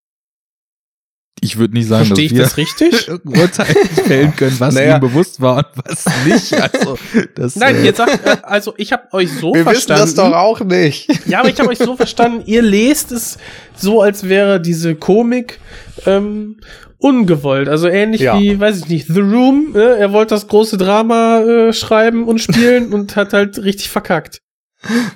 Ich 1.40 1.58
würde 1.58 1.74
nicht 1.74 1.86
sagen, 1.88 2.06
Verstehe 2.06 2.26
ich 2.26 2.32
dass 2.32 2.48
das 2.50 2.56
richtig? 2.56 3.08
wir 3.24 3.42
Urteil 3.42 3.66
fällen 4.06 4.34
können, 4.36 4.56
was 4.58 4.74
Naja. 4.76 4.96
ihm 4.96 5.00
bewusst 5.00 5.40
war 5.40 5.58
und 5.58 5.66
was 5.84 6.04
nicht. 6.24 6.52
Also, 6.54 6.98
das, 7.34 7.56
Nein, 7.56 7.76
äh, 7.76 7.86
ihr 7.86 7.94
sagt, 7.94 8.24
äh, 8.26 8.36
also 8.42 8.72
ich 8.78 8.92
habe 8.92 9.12
euch 9.12 9.30
so 9.32 9.52
Wir 9.54 9.60
wissen 9.66 9.72
verstanden. 9.86 10.02
das 10.02 10.14
doch 10.14 10.32
auch 10.32 10.60
nicht. 10.60 11.08
Ja, 11.26 11.40
aber 11.40 11.48
ich 11.50 11.58
habe 11.58 11.68
euch 11.68 11.78
so 11.78 11.96
verstanden, 11.96 12.42
ihr 12.46 12.62
lest 12.62 13.12
es 13.12 13.36
so, 13.74 14.00
als 14.00 14.28
wäre 14.28 14.60
diese 14.60 14.94
Komik 14.94 15.60
ähm, 16.06 16.56
ungewollt. 16.98 17.68
Also 17.68 17.88
ähnlich 17.88 18.22
Ja. 18.22 18.38
wie, 18.40 18.58
weiß 18.58 18.78
ich 18.78 18.88
nicht, 18.88 19.06
The 19.08 19.20
Room. 19.20 19.74
Äh, 19.76 19.98
er 19.98 20.12
wollte 20.12 20.34
das 20.34 20.46
große 20.48 20.78
Drama 20.78 21.40
äh, 21.40 21.72
schreiben 21.72 22.24
und 22.24 22.38
spielen 22.40 22.92
und 22.94 23.14
hat 23.16 23.32
halt 23.34 23.58
richtig 23.62 23.90
verkackt. 23.90 24.38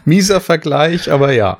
Mieser 0.04 0.40
Vergleich, 0.40 1.10
aber 1.10 1.32
ja. 1.32 1.58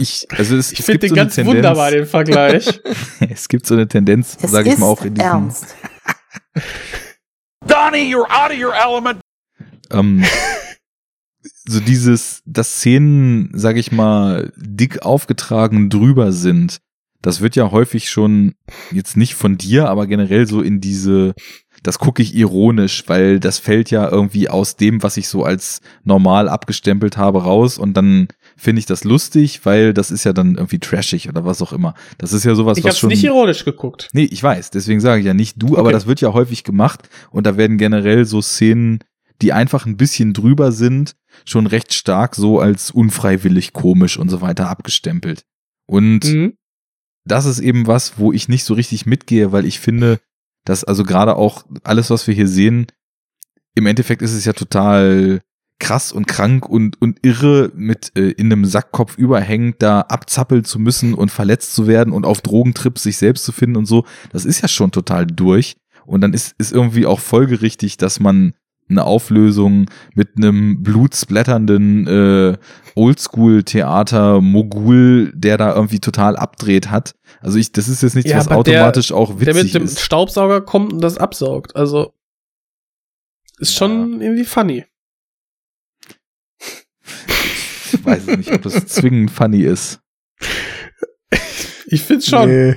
Ich, 0.00 0.26
also 0.30 0.56
es, 0.56 0.72
Ich 0.72 0.80
es 0.80 0.86
finde 0.86 1.00
den 1.00 1.08
so 1.08 1.14
eine 1.14 1.22
ganz 1.22 1.34
Tendenz, 1.34 1.56
wunderbar, 1.56 1.90
den 1.90 2.06
Vergleich. 2.06 2.80
es 3.30 3.48
gibt 3.48 3.66
so 3.66 3.74
eine 3.74 3.88
Tendenz, 3.88 4.36
sage 4.40 4.70
ich 4.70 4.78
mal 4.78 4.86
auch 4.86 5.04
in 5.04 5.14
diesem, 5.14 5.30
ernst. 5.30 5.74
Donnie, 7.66 8.14
you're 8.14 8.28
out 8.30 8.50
of 8.50 8.58
your 8.58 8.74
element. 8.74 9.20
ähm, 9.90 10.24
so 11.66 11.80
dieses, 11.80 12.42
dass 12.44 12.76
Szenen, 12.76 13.50
sag 13.54 13.76
ich 13.76 13.90
mal, 13.90 14.52
dick 14.56 15.02
aufgetragen 15.02 15.88
drüber 15.90 16.32
sind, 16.32 16.80
das 17.22 17.40
wird 17.40 17.56
ja 17.56 17.70
häufig 17.70 18.10
schon 18.10 18.54
jetzt 18.92 19.16
nicht 19.16 19.34
von 19.34 19.56
dir, 19.56 19.88
aber 19.88 20.06
generell 20.06 20.46
so 20.46 20.60
in 20.60 20.82
diese, 20.82 21.34
das 21.82 21.98
gucke 21.98 22.22
ich 22.22 22.34
ironisch, 22.34 23.04
weil 23.06 23.40
das 23.40 23.58
fällt 23.58 23.90
ja 23.90 24.10
irgendwie 24.10 24.50
aus 24.50 24.76
dem, 24.76 25.02
was 25.02 25.16
ich 25.16 25.28
so 25.28 25.42
als 25.42 25.80
normal 26.02 26.50
abgestempelt 26.50 27.16
habe, 27.16 27.42
raus 27.44 27.78
und 27.78 27.94
dann 27.96 28.28
finde 28.56 28.80
ich 28.80 28.86
das 28.86 29.04
lustig, 29.04 29.64
weil 29.64 29.92
das 29.94 30.10
ist 30.10 30.24
ja 30.24 30.32
dann 30.32 30.54
irgendwie 30.54 30.78
trashig 30.78 31.28
oder 31.28 31.44
was 31.44 31.60
auch 31.62 31.72
immer. 31.72 31.94
Das 32.18 32.32
ist 32.32 32.44
ja 32.44 32.54
sowas, 32.54 32.78
Ich 32.78 32.84
was 32.84 32.90
hab's 32.90 32.98
schon. 33.00 33.08
nicht 33.10 33.24
ironisch 33.24 33.64
geguckt. 33.64 34.08
Nee, 34.12 34.24
ich 34.30 34.42
weiß, 34.42 34.70
deswegen 34.70 35.00
sage 35.00 35.20
ich 35.20 35.26
ja 35.26 35.34
nicht 35.34 35.60
du, 35.62 35.76
aber 35.76 35.88
Okay. 35.88 35.92
das 35.92 36.06
wird 36.06 36.20
ja 36.20 36.32
häufig 36.32 36.64
gemacht 36.64 37.08
und 37.30 37.46
da 37.46 37.56
werden 37.56 37.78
generell 37.78 38.24
so 38.24 38.40
Szenen, 38.42 39.00
die 39.42 39.52
einfach 39.52 39.86
ein 39.86 39.96
bisschen 39.96 40.32
drüber 40.32 40.70
sind, 40.72 41.16
schon 41.44 41.66
recht 41.66 41.92
stark 41.92 42.36
so 42.36 42.60
als 42.60 42.90
unfreiwillig 42.92 43.72
komisch 43.72 44.16
und 44.18 44.28
so 44.28 44.40
weiter 44.40 44.68
abgestempelt. 44.70 45.44
Und 45.86 46.24
Mhm. 46.24 46.52
das 47.24 47.44
ist 47.46 47.58
eben 47.58 47.86
was, 47.88 48.18
wo 48.18 48.32
ich 48.32 48.48
nicht 48.48 48.64
so 48.64 48.74
richtig 48.74 49.04
mitgehe, 49.06 49.50
weil 49.52 49.64
ich 49.66 49.80
finde, 49.80 50.20
dass 50.64 50.84
also 50.84 51.02
gerade 51.04 51.36
auch 51.36 51.64
alles, 51.82 52.10
was 52.10 52.26
wir 52.26 52.34
hier 52.34 52.46
sehen, 52.48 52.86
im 53.74 53.86
Endeffekt 53.86 54.22
ist 54.22 54.32
es 54.32 54.44
ja 54.44 54.52
total 54.52 55.40
krass 55.84 56.12
und 56.12 56.26
krank 56.26 56.66
und, 56.66 56.98
und 57.02 57.18
irre 57.22 57.70
mit 57.74 58.12
äh, 58.16 58.30
in 58.30 58.50
einem 58.50 58.64
Sackkopf 58.64 59.18
überhängend 59.18 59.82
da 59.82 60.00
abzappeln 60.00 60.64
zu 60.64 60.78
müssen 60.78 61.12
und 61.12 61.30
verletzt 61.30 61.74
zu 61.74 61.86
werden 61.86 62.14
und 62.14 62.24
auf 62.24 62.40
Drogentrips 62.40 63.02
sich 63.02 63.18
selbst 63.18 63.44
zu 63.44 63.52
finden 63.52 63.76
und 63.76 63.84
so, 63.84 64.06
das 64.32 64.46
ist 64.46 64.62
ja 64.62 64.68
schon 64.68 64.92
total 64.92 65.26
durch. 65.26 65.76
Und 66.06 66.22
dann 66.22 66.32
ist, 66.32 66.54
ist 66.56 66.72
irgendwie 66.72 67.04
auch 67.04 67.20
folgerichtig, 67.20 67.98
dass 67.98 68.18
man 68.18 68.54
eine 68.88 69.04
Auflösung 69.04 69.90
mit 70.14 70.38
einem 70.38 70.82
blutsplatternden 70.82 72.06
äh, 72.06 72.56
Oldschool-Theater-Mogul, 72.94 75.32
der 75.34 75.58
da 75.58 75.74
irgendwie 75.74 76.00
total 76.00 76.36
abdreht 76.36 76.90
hat. 76.90 77.14
Also 77.40 77.58
ich, 77.58 77.72
das 77.72 77.88
ist 77.88 78.02
jetzt 78.02 78.14
nichts, 78.14 78.30
Ja, 78.30 78.38
was 78.38 78.48
automatisch 78.48 79.08
der, 79.08 79.18
auch 79.18 79.38
witzig 79.38 79.54
Der 79.54 79.64
mit 79.64 79.74
dem 79.74 79.84
ist. 79.84 80.00
Staubsauger 80.00 80.62
kommt 80.62 80.94
und 80.94 81.02
das 81.02 81.18
absaugt. 81.18 81.76
Also 81.76 82.14
ist 83.58 83.74
schon 83.74 84.22
irgendwie 84.22 84.44
funny. 84.44 84.86
Ich 87.94 88.04
weiß 88.04 88.26
nicht, 88.26 88.52
ob 88.52 88.62
das 88.62 88.86
zwingend 88.86 89.30
funny 89.30 89.62
ist. 89.62 90.00
Ich 91.86 92.02
find's 92.02 92.26
schon. 92.26 92.48
Nee. 92.48 92.76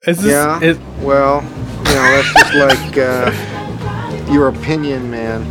Es 0.00 0.18
ist 0.18 0.24
Yeah. 0.26 0.58
es, 0.62 0.76
Well, 1.02 1.42
you 1.84 1.92
know, 1.92 2.02
that's 2.12 2.32
just 2.34 2.54
like 2.54 2.96
uh, 2.96 4.32
your 4.32 4.48
opinion, 4.48 5.10
man. 5.10 5.44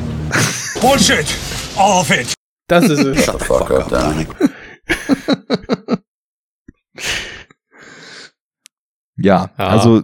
Bullshit! 0.80 1.26
All 1.78 2.00
of 2.02 2.10
it! 2.12 2.34
das 2.68 2.86
ist 2.90 3.00
es. 3.04 3.26
Shut 3.26 3.40
the 3.40 3.46
fuck 3.46 3.70
up, 3.72 3.90
Dominic. 3.90 4.28
Ja, 9.18 9.50
Ja. 9.58 9.68
also 9.68 10.04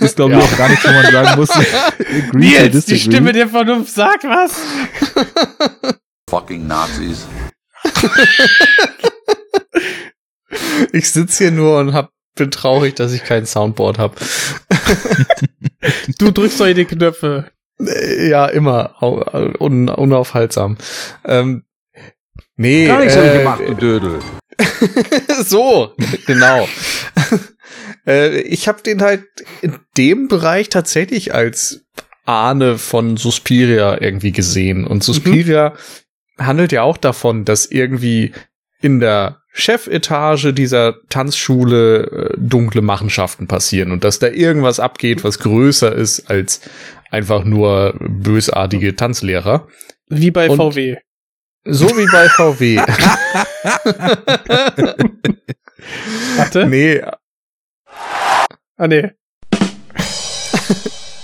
ist 0.00 0.16
glaube 0.16 0.34
ich 0.34 0.38
Ja. 0.38 0.44
auch 0.44 0.56
gar 0.58 0.68
nichts, 0.68 0.84
wo 0.84 0.92
man 0.92 1.12
sagen 1.12 1.40
muss. 1.40 1.48
Nils, 2.34 2.84
die. 2.86 2.98
Stimme 2.98 3.32
der 3.32 3.48
Vernunft 3.48 3.94
sagt 3.94 4.24
was. 4.24 4.60
Fucking 6.28 6.66
Nazis. 6.66 7.26
Ich 10.92 11.10
sitze 11.10 11.44
hier 11.44 11.50
nur 11.50 11.78
und 11.78 11.94
hab, 11.94 12.10
bin 12.34 12.50
traurig, 12.50 12.94
dass 12.94 13.12
ich 13.12 13.24
kein 13.24 13.46
Soundboard 13.46 13.98
habe. 13.98 14.14
Du 16.18 16.30
drückst 16.30 16.60
doch 16.60 16.66
in 16.66 16.76
die 16.76 16.84
Knöpfe. 16.84 17.50
Ja, 18.28 18.46
immer. 18.46 19.02
Au- 19.02 19.24
Un, 19.58 19.88
unaufhaltsam. 19.88 20.76
Ähm, 21.24 21.64
nee. 22.56 22.86
Gar 22.86 23.00
nichts 23.00 23.16
hab 23.16 23.24
ich 23.24 23.30
äh, 23.30 23.38
gemacht, 23.38 23.62
du 23.66 23.74
Dödel. 23.74 24.18
so, 25.44 25.94
genau. 26.26 26.68
äh, 28.06 28.40
ich 28.42 28.68
habe 28.68 28.82
den 28.82 29.02
halt 29.02 29.24
in 29.62 29.78
dem 29.96 30.28
Bereich 30.28 30.68
tatsächlich 30.68 31.34
als 31.34 31.84
Ahne 32.24 32.78
von 32.78 33.16
Suspiria 33.16 34.00
irgendwie 34.00 34.32
gesehen. 34.32 34.86
Und 34.86 35.02
Suspiria 35.02 35.74
handelt 36.38 36.72
ja 36.72 36.82
auch 36.82 36.96
davon, 36.96 37.44
dass 37.44 37.66
irgendwie 37.66 38.32
in 38.80 39.00
der 39.00 39.38
Chefetage 39.52 40.52
dieser 40.52 40.94
Tanzschule 41.08 42.30
äh, 42.32 42.34
dunkle 42.38 42.82
Machenschaften 42.82 43.46
passieren 43.48 43.92
und 43.92 44.02
dass 44.04 44.18
da 44.18 44.28
irgendwas 44.28 44.80
abgeht, 44.80 45.24
was 45.24 45.38
größer 45.38 45.92
ist 45.94 46.30
als 46.30 46.60
einfach 47.10 47.44
nur 47.44 47.94
bösartige 48.00 48.96
Tanzlehrer. 48.96 49.68
Wie 50.08 50.30
bei 50.30 50.48
Und- 50.48 50.56
VW. 50.56 50.96
So 51.64 51.86
wie 51.90 52.10
bei 52.10 52.28
VW. 52.28 52.78
Warte. 56.36 56.66
nee, 56.66 57.02
Ah, 58.76 58.88
nee. 58.88 59.10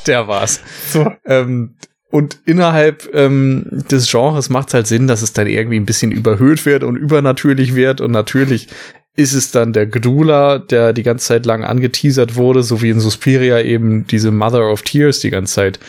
der 0.06 0.28
war's. 0.28 0.60
So. 0.90 1.10
Ähm, 1.24 1.76
und 2.10 2.38
innerhalb 2.44 3.08
ähm, 3.14 3.66
des 3.90 4.10
Genres 4.10 4.48
macht 4.48 4.68
es 4.68 4.74
halt 4.74 4.86
Sinn, 4.86 5.06
dass 5.06 5.22
es 5.22 5.32
dann 5.32 5.46
irgendwie 5.46 5.78
ein 5.78 5.86
bisschen 5.86 6.12
überhöht 6.12 6.64
wird 6.64 6.82
und 6.82 6.96
übernatürlich 6.96 7.74
wird. 7.74 8.00
Und 8.00 8.12
natürlich 8.12 8.68
ist 9.14 9.34
es 9.34 9.50
dann 9.50 9.72
der 9.72 9.86
Gdula, 9.86 10.58
der 10.58 10.92
die 10.92 11.02
ganze 11.02 11.26
Zeit 11.26 11.44
lang 11.44 11.64
angeteasert 11.64 12.36
wurde, 12.36 12.62
so 12.62 12.82
wie 12.82 12.90
in 12.90 13.00
Suspiria 13.00 13.60
eben 13.60 14.06
diese 14.06 14.30
Mother 14.30 14.70
of 14.70 14.82
Tears 14.82 15.20
die 15.20 15.30
ganze 15.30 15.54
Zeit 15.54 15.80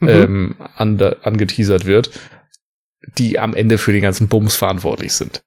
Mhm. 0.00 0.08
ähm, 0.08 0.56
an, 0.74 1.00
angeteasert 1.00 1.86
wird, 1.86 2.10
die 3.16 3.38
am 3.38 3.54
Ende 3.54 3.78
für 3.78 3.92
den 3.92 4.02
ganzen 4.02 4.28
Bums 4.28 4.56
verantwortlich 4.56 5.12
sind. 5.14 5.42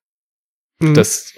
Mhm. 0.80 0.93
Das, 0.95 1.34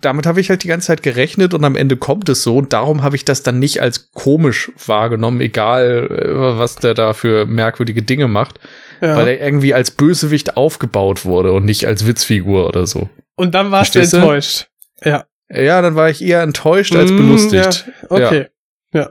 damit 0.00 0.26
habe 0.26 0.40
ich 0.40 0.50
halt 0.50 0.62
die 0.62 0.68
ganze 0.68 0.88
Zeit 0.88 1.02
gerechnet 1.02 1.54
und 1.54 1.64
am 1.64 1.76
Ende 1.76 1.96
kommt 1.96 2.28
es 2.28 2.42
so 2.42 2.58
und 2.58 2.72
darum 2.72 3.02
habe 3.02 3.16
ich 3.16 3.24
das 3.24 3.42
dann 3.42 3.58
nicht 3.58 3.80
als 3.80 4.10
komisch 4.12 4.72
wahrgenommen, 4.86 5.40
egal 5.40 6.08
äh, 6.10 6.58
was 6.58 6.76
der 6.76 6.94
da 6.94 7.12
für 7.12 7.46
merkwürdige 7.46 8.02
Dinge 8.02 8.28
macht, 8.28 8.60
ja. 9.00 9.16
weil 9.16 9.28
er 9.28 9.40
irgendwie 9.40 9.74
als 9.74 9.90
Bösewicht 9.90 10.56
aufgebaut 10.56 11.24
wurde 11.24 11.52
und 11.52 11.64
nicht 11.64 11.86
als 11.86 12.06
Witzfigur 12.06 12.68
oder 12.68 12.86
so. 12.86 13.08
Und 13.36 13.54
dann 13.54 13.70
warst 13.70 13.94
du 13.94 14.00
Verstehst 14.00 14.12
du? 14.12 14.16
enttäuscht. 14.18 14.68
Ja. 15.04 15.26
Ja, 15.52 15.82
dann 15.82 15.96
war 15.96 16.08
ich 16.08 16.22
eher 16.22 16.42
enttäuscht 16.42 16.94
als 16.94 17.10
Mm, 17.10 17.16
belustigt. 17.16 17.86
Ja. 18.02 18.08
Okay. 18.08 18.46
Ja. 18.92 19.10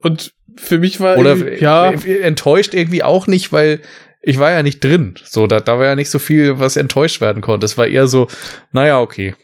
Und 0.00 0.34
für 0.56 0.78
mich 0.78 1.00
war 1.00 1.18
Oder 1.18 1.58
ja, 1.58 1.90
äh, 1.90 2.20
enttäuscht 2.20 2.74
irgendwie 2.74 3.02
auch 3.02 3.26
nicht, 3.26 3.52
weil 3.52 3.80
ich 4.26 4.40
war 4.40 4.50
ja 4.50 4.64
nicht 4.64 4.82
drin. 4.82 5.14
So, 5.22 5.46
da, 5.46 5.60
da 5.60 5.78
war 5.78 5.86
ja 5.86 5.94
nicht 5.94 6.10
so 6.10 6.18
viel, 6.18 6.58
was 6.58 6.76
enttäuscht 6.76 7.20
werden 7.20 7.42
konnte. 7.42 7.64
Es 7.64 7.78
war 7.78 7.86
eher 7.86 8.08
so, 8.08 8.26
naja, 8.72 9.00
okay. 9.00 9.36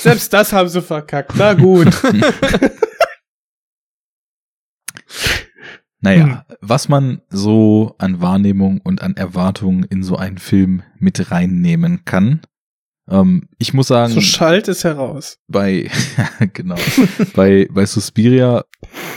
selbst 0.00 0.32
das 0.32 0.52
haben 0.52 0.68
sie 0.68 0.80
verkackt. 0.80 1.32
Na 1.36 1.54
gut. 1.54 1.88
Naja, 6.00 6.46
was 6.60 6.88
man 6.88 7.22
so 7.28 7.96
an 7.98 8.20
Wahrnehmung 8.20 8.80
und 8.80 9.02
an 9.02 9.16
Erwartungen 9.16 9.82
in 9.82 10.04
so 10.04 10.14
einen 10.14 10.38
Film 10.38 10.84
mit 10.96 11.32
reinnehmen 11.32 12.04
kann. 12.04 12.40
Ähm, 13.10 13.48
ich 13.58 13.74
muss 13.74 13.88
sagen, 13.88 14.12
so 14.12 14.20
schallt 14.20 14.68
es 14.68 14.84
heraus. 14.84 15.38
bei, 15.48 15.90
genau, 16.52 16.76
bei, 17.34 17.66
bei 17.72 17.84
Suspiria 17.84 18.64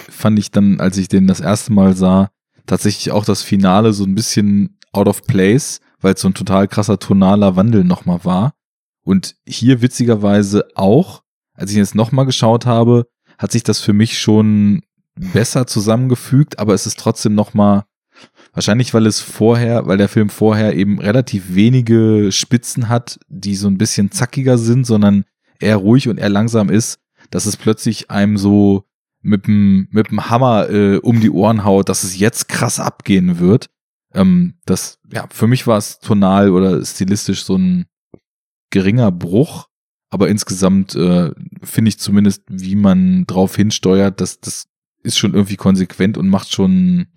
fand 0.09 0.39
ich 0.39 0.49
dann, 0.49 0.79
als 0.79 0.97
ich 0.97 1.07
den 1.07 1.27
das 1.27 1.39
erste 1.39 1.71
Mal 1.71 1.95
sah, 1.95 2.31
tatsächlich 2.65 3.11
auch 3.11 3.25
das 3.25 3.43
Finale 3.43 3.93
so 3.93 4.03
ein 4.03 4.15
bisschen 4.15 4.79
out 4.91 5.07
of 5.07 5.23
place, 5.23 5.79
weil 5.99 6.13
es 6.13 6.21
so 6.21 6.29
ein 6.29 6.33
total 6.33 6.67
krasser 6.67 6.99
tonaler 6.99 7.55
Wandel 7.55 7.83
nochmal 7.83 8.23
war. 8.23 8.53
Und 9.03 9.35
hier 9.47 9.81
witzigerweise 9.81 10.67
auch, 10.75 11.23
als 11.53 11.71
ich 11.71 11.77
jetzt 11.77 11.95
nochmal 11.95 12.25
geschaut 12.25 12.65
habe, 12.65 13.07
hat 13.37 13.51
sich 13.51 13.63
das 13.63 13.79
für 13.79 13.93
mich 13.93 14.19
schon 14.19 14.83
besser 15.15 15.67
zusammengefügt, 15.67 16.59
aber 16.59 16.73
es 16.73 16.85
ist 16.85 16.99
trotzdem 16.99 17.35
nochmal, 17.35 17.83
wahrscheinlich 18.53 18.93
weil 18.93 19.05
es 19.05 19.19
vorher, 19.19 19.87
weil 19.87 19.97
der 19.97 20.09
Film 20.09 20.29
vorher 20.29 20.75
eben 20.75 20.99
relativ 20.99 21.55
wenige 21.55 22.31
Spitzen 22.31 22.89
hat, 22.89 23.19
die 23.27 23.55
so 23.55 23.67
ein 23.67 23.77
bisschen 23.77 24.11
zackiger 24.11 24.57
sind, 24.57 24.85
sondern 24.85 25.25
eher 25.59 25.77
ruhig 25.77 26.07
und 26.07 26.17
eher 26.17 26.29
langsam 26.29 26.69
ist, 26.69 26.99
dass 27.29 27.45
es 27.45 27.57
plötzlich 27.57 28.11
einem 28.11 28.37
so 28.37 28.85
mit 29.21 29.47
dem 29.47 29.87
mit 29.91 30.09
dem 30.09 30.29
Hammer 30.29 30.69
äh, 30.69 30.97
um 30.97 31.19
die 31.21 31.29
Ohren 31.29 31.63
haut, 31.63 31.89
dass 31.89 32.03
es 32.03 32.17
jetzt 32.17 32.47
krass 32.47 32.79
abgehen 32.79 33.39
wird. 33.39 33.69
Ähm, 34.13 34.55
das 34.65 34.99
ja 35.11 35.27
für 35.31 35.47
mich 35.47 35.67
war 35.67 35.77
es 35.77 35.99
tonal 35.99 36.51
oder 36.51 36.83
stilistisch 36.85 37.43
so 37.43 37.57
ein 37.57 37.85
geringer 38.69 39.11
Bruch, 39.11 39.67
aber 40.09 40.29
insgesamt 40.29 40.95
äh, 40.95 41.31
finde 41.63 41.89
ich 41.89 41.99
zumindest, 41.99 42.43
wie 42.47 42.75
man 42.75 43.25
drauf 43.25 43.55
hinsteuert, 43.55 44.21
dass 44.21 44.39
das 44.39 44.67
ist 45.03 45.17
schon 45.17 45.33
irgendwie 45.33 45.55
konsequent 45.55 46.17
und 46.17 46.29
macht 46.29 46.51
schon 46.51 47.07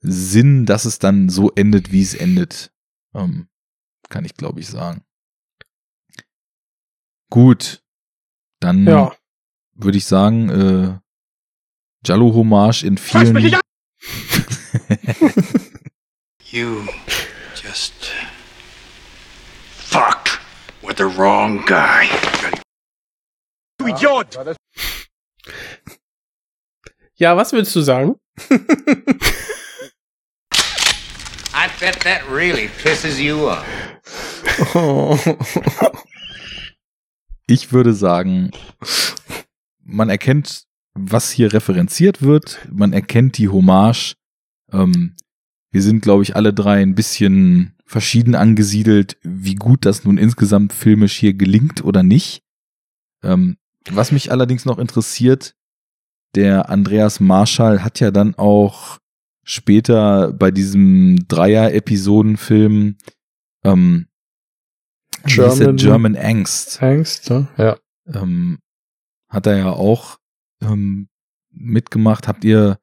Sinn, 0.00 0.66
dass 0.66 0.84
es 0.84 0.98
dann 0.98 1.28
so 1.28 1.50
endet, 1.52 1.92
wie 1.92 2.02
es 2.02 2.14
endet. 2.14 2.72
Ähm, 3.14 3.48
kann 4.08 4.24
ich 4.24 4.34
glaube 4.34 4.60
ich 4.60 4.68
sagen. 4.68 5.02
Gut, 7.30 7.82
dann 8.60 8.86
Ja. 8.86 9.12
würde 9.74 9.98
ich 9.98 10.06
sagen, 10.06 10.48
äh, 10.50 10.98
Jallo 12.06 12.34
Hommage 12.34 12.84
in 12.84 12.98
vielen. 12.98 13.34
You 16.54 16.86
just 17.56 18.12
fucked 19.72 20.38
with 20.84 20.98
the 20.98 21.06
wrong 21.06 21.64
guy. 21.66 22.06
Du 23.76 23.88
Idiot! 23.88 24.38
Ja, 27.16 27.36
was 27.36 27.52
willst 27.52 27.74
du 27.74 27.80
sagen? 27.80 28.14
I 31.52 31.68
bet 31.80 31.98
that 32.04 32.22
really 32.30 32.68
pisses 32.68 33.18
you 33.18 33.48
off. 33.48 33.66
Ich 37.48 37.72
würde 37.72 37.94
sagen, 37.94 38.52
man 39.82 40.08
erkennt, 40.08 40.66
was 40.94 41.32
hier 41.32 41.52
referenziert 41.52 42.22
wird. 42.22 42.60
Man 42.70 42.92
erkennt 42.92 43.38
die 43.38 43.48
Hommage. 43.48 44.14
Ähm, 44.72 45.16
wir 45.74 45.82
sind, 45.82 46.02
glaube 46.02 46.22
ich, 46.22 46.36
alle 46.36 46.54
drei 46.54 46.80
ein 46.80 46.94
bisschen 46.94 47.74
verschieden 47.84 48.36
angesiedelt, 48.36 49.18
wie 49.22 49.56
gut 49.56 49.84
das 49.84 50.04
nun 50.04 50.18
insgesamt 50.18 50.72
filmisch 50.72 51.16
hier 51.16 51.34
gelingt 51.34 51.82
oder 51.82 52.04
nicht. 52.04 52.44
Ähm, 53.24 53.56
was 53.90 54.12
mich 54.12 54.30
allerdings 54.30 54.66
noch 54.66 54.78
interessiert, 54.78 55.56
der 56.36 56.68
Andreas 56.70 57.18
Marschall 57.18 57.82
hat 57.82 57.98
ja 57.98 58.12
dann 58.12 58.36
auch 58.36 58.98
später 59.42 60.32
bei 60.32 60.52
diesem 60.52 61.26
Dreier-Episodenfilm 61.26 62.96
ähm? 63.64 64.06
German- 65.26 65.76
German 65.76 66.16
Angst. 66.16 66.80
Angst, 66.84 67.30
ne? 67.30 67.48
ja. 67.56 67.76
Ähm, 68.06 68.60
hat 69.28 69.46
er 69.48 69.56
ja 69.56 69.70
auch 69.70 70.18
ähm, 70.62 71.08
mitgemacht. 71.50 72.28
Habt 72.28 72.44
ihr 72.44 72.78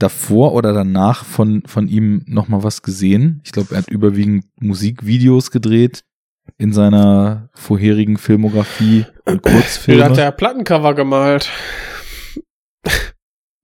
davor 0.00 0.54
oder 0.54 0.72
danach 0.72 1.24
von, 1.24 1.62
von 1.66 1.86
ihm 1.88 2.22
noch 2.26 2.48
mal 2.48 2.62
was 2.64 2.82
gesehen? 2.82 3.40
Ich 3.44 3.52
glaube, 3.52 3.74
er 3.74 3.78
hat 3.78 3.88
überwiegend 3.90 4.44
Musikvideos 4.60 5.50
gedreht 5.50 6.02
in 6.58 6.72
seiner 6.72 7.48
vorherigen 7.54 8.16
Filmografie 8.18 9.06
und 9.24 9.44
Da 9.46 9.50
Kurzfilme. 9.52 10.04
hat 10.04 10.18
er 10.18 10.32
Plattencover 10.32 10.94
gemalt. 10.94 11.48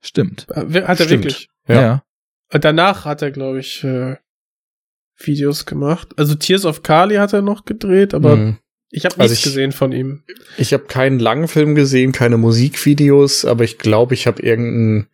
Stimmt. 0.03 0.47
Äh, 0.51 0.83
Hat 0.83 1.01
er 1.01 1.07
Stimmt. 1.07 1.11
wirklich. 1.25 1.49
Ja. 1.69 2.03
Und 2.53 2.65
danach 2.65 3.05
hat 3.05 3.23
er, 3.23 3.31
glaube 3.33 3.59
ich, 3.59 3.83
äh, 3.83 4.17
Videos 5.19 5.67
gemacht. 5.67 6.09
Also 6.17 6.35
Tears 6.35 6.65
of 6.65 6.83
Kali 6.83 7.17
hat 7.17 7.33
er 7.33 7.43
noch 7.43 7.65
gedreht, 7.65 8.15
aber 8.15 8.37
Mhm. 8.37 8.59
ich 8.91 9.05
habe 9.05 9.19
Also 9.19 9.33
nichts 9.33 9.47
ich- 9.47 9.53
gesehen 9.53 9.73
von 9.73 9.91
ihm. 9.93 10.23
Ich 10.59 10.73
habe 10.73 10.85
keinen 10.85 11.19
langen 11.19 11.49
Film 11.49 11.75
gesehen, 11.75 12.13
keine 12.13 12.37
Musikvideos, 12.37 13.45
aber 13.45 13.65
ich 13.65 13.79
glaube, 13.79 14.15
ich 14.15 14.27
habe 14.27 14.43
irgendeinen 14.43 15.09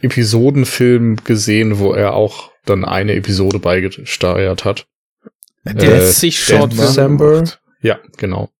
Episodenfilm 0.00 1.16
gesehen, 1.24 1.78
wo 1.78 1.92
er 1.92 2.14
auch 2.14 2.50
dann 2.64 2.84
eine 2.84 3.14
Episode 3.14 3.58
beigesteuert 3.58 4.64
hat. 4.64 4.86
Der 5.64 5.96
hat 5.96 6.08
sich 6.08 6.42
Short 6.42 6.72
December. 6.72 7.44
Ja, 7.80 8.00
genau. 8.16 8.50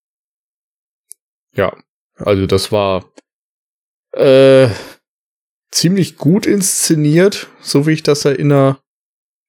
Ja, 1.54 1.76
also 2.16 2.46
das 2.46 2.72
war 2.72 3.10
äh, 4.12 4.68
ziemlich 5.70 6.16
gut 6.16 6.46
inszeniert, 6.46 7.48
so 7.60 7.86
wie 7.86 7.92
ich 7.92 8.02
das 8.02 8.24
erinnere. 8.24 8.78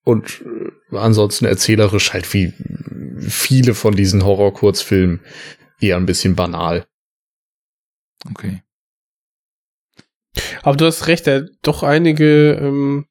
Und 0.04 0.44
äh, 0.92 0.98
ansonsten 0.98 1.46
erzählerisch 1.46 2.14
halt 2.14 2.32
wie 2.34 2.54
viele 3.28 3.74
von 3.74 3.96
diesen 3.96 4.24
Horror-Kurzfilmen 4.24 5.22
eher 5.80 5.98
ein 5.98 6.06
bisschen 6.06 6.36
banal. 6.36 6.86
Okay. 8.30 8.62
Aber 10.64 10.78
du 10.78 10.86
hast 10.86 11.08
recht, 11.08 11.28
er 11.28 11.42
hat 11.42 11.50
doch 11.62 11.84
einige 11.84 12.54
ähm, 12.54 13.06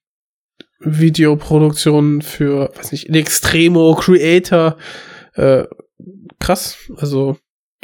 Videoproduktionen 0.81 2.23
für, 2.23 2.71
weiß 2.77 2.93
nicht, 2.93 3.07
in 3.07 3.15
Extremo, 3.15 3.95
Creator. 3.95 4.77
Äh, 5.35 5.65
krass. 6.39 6.79
Also 6.97 7.39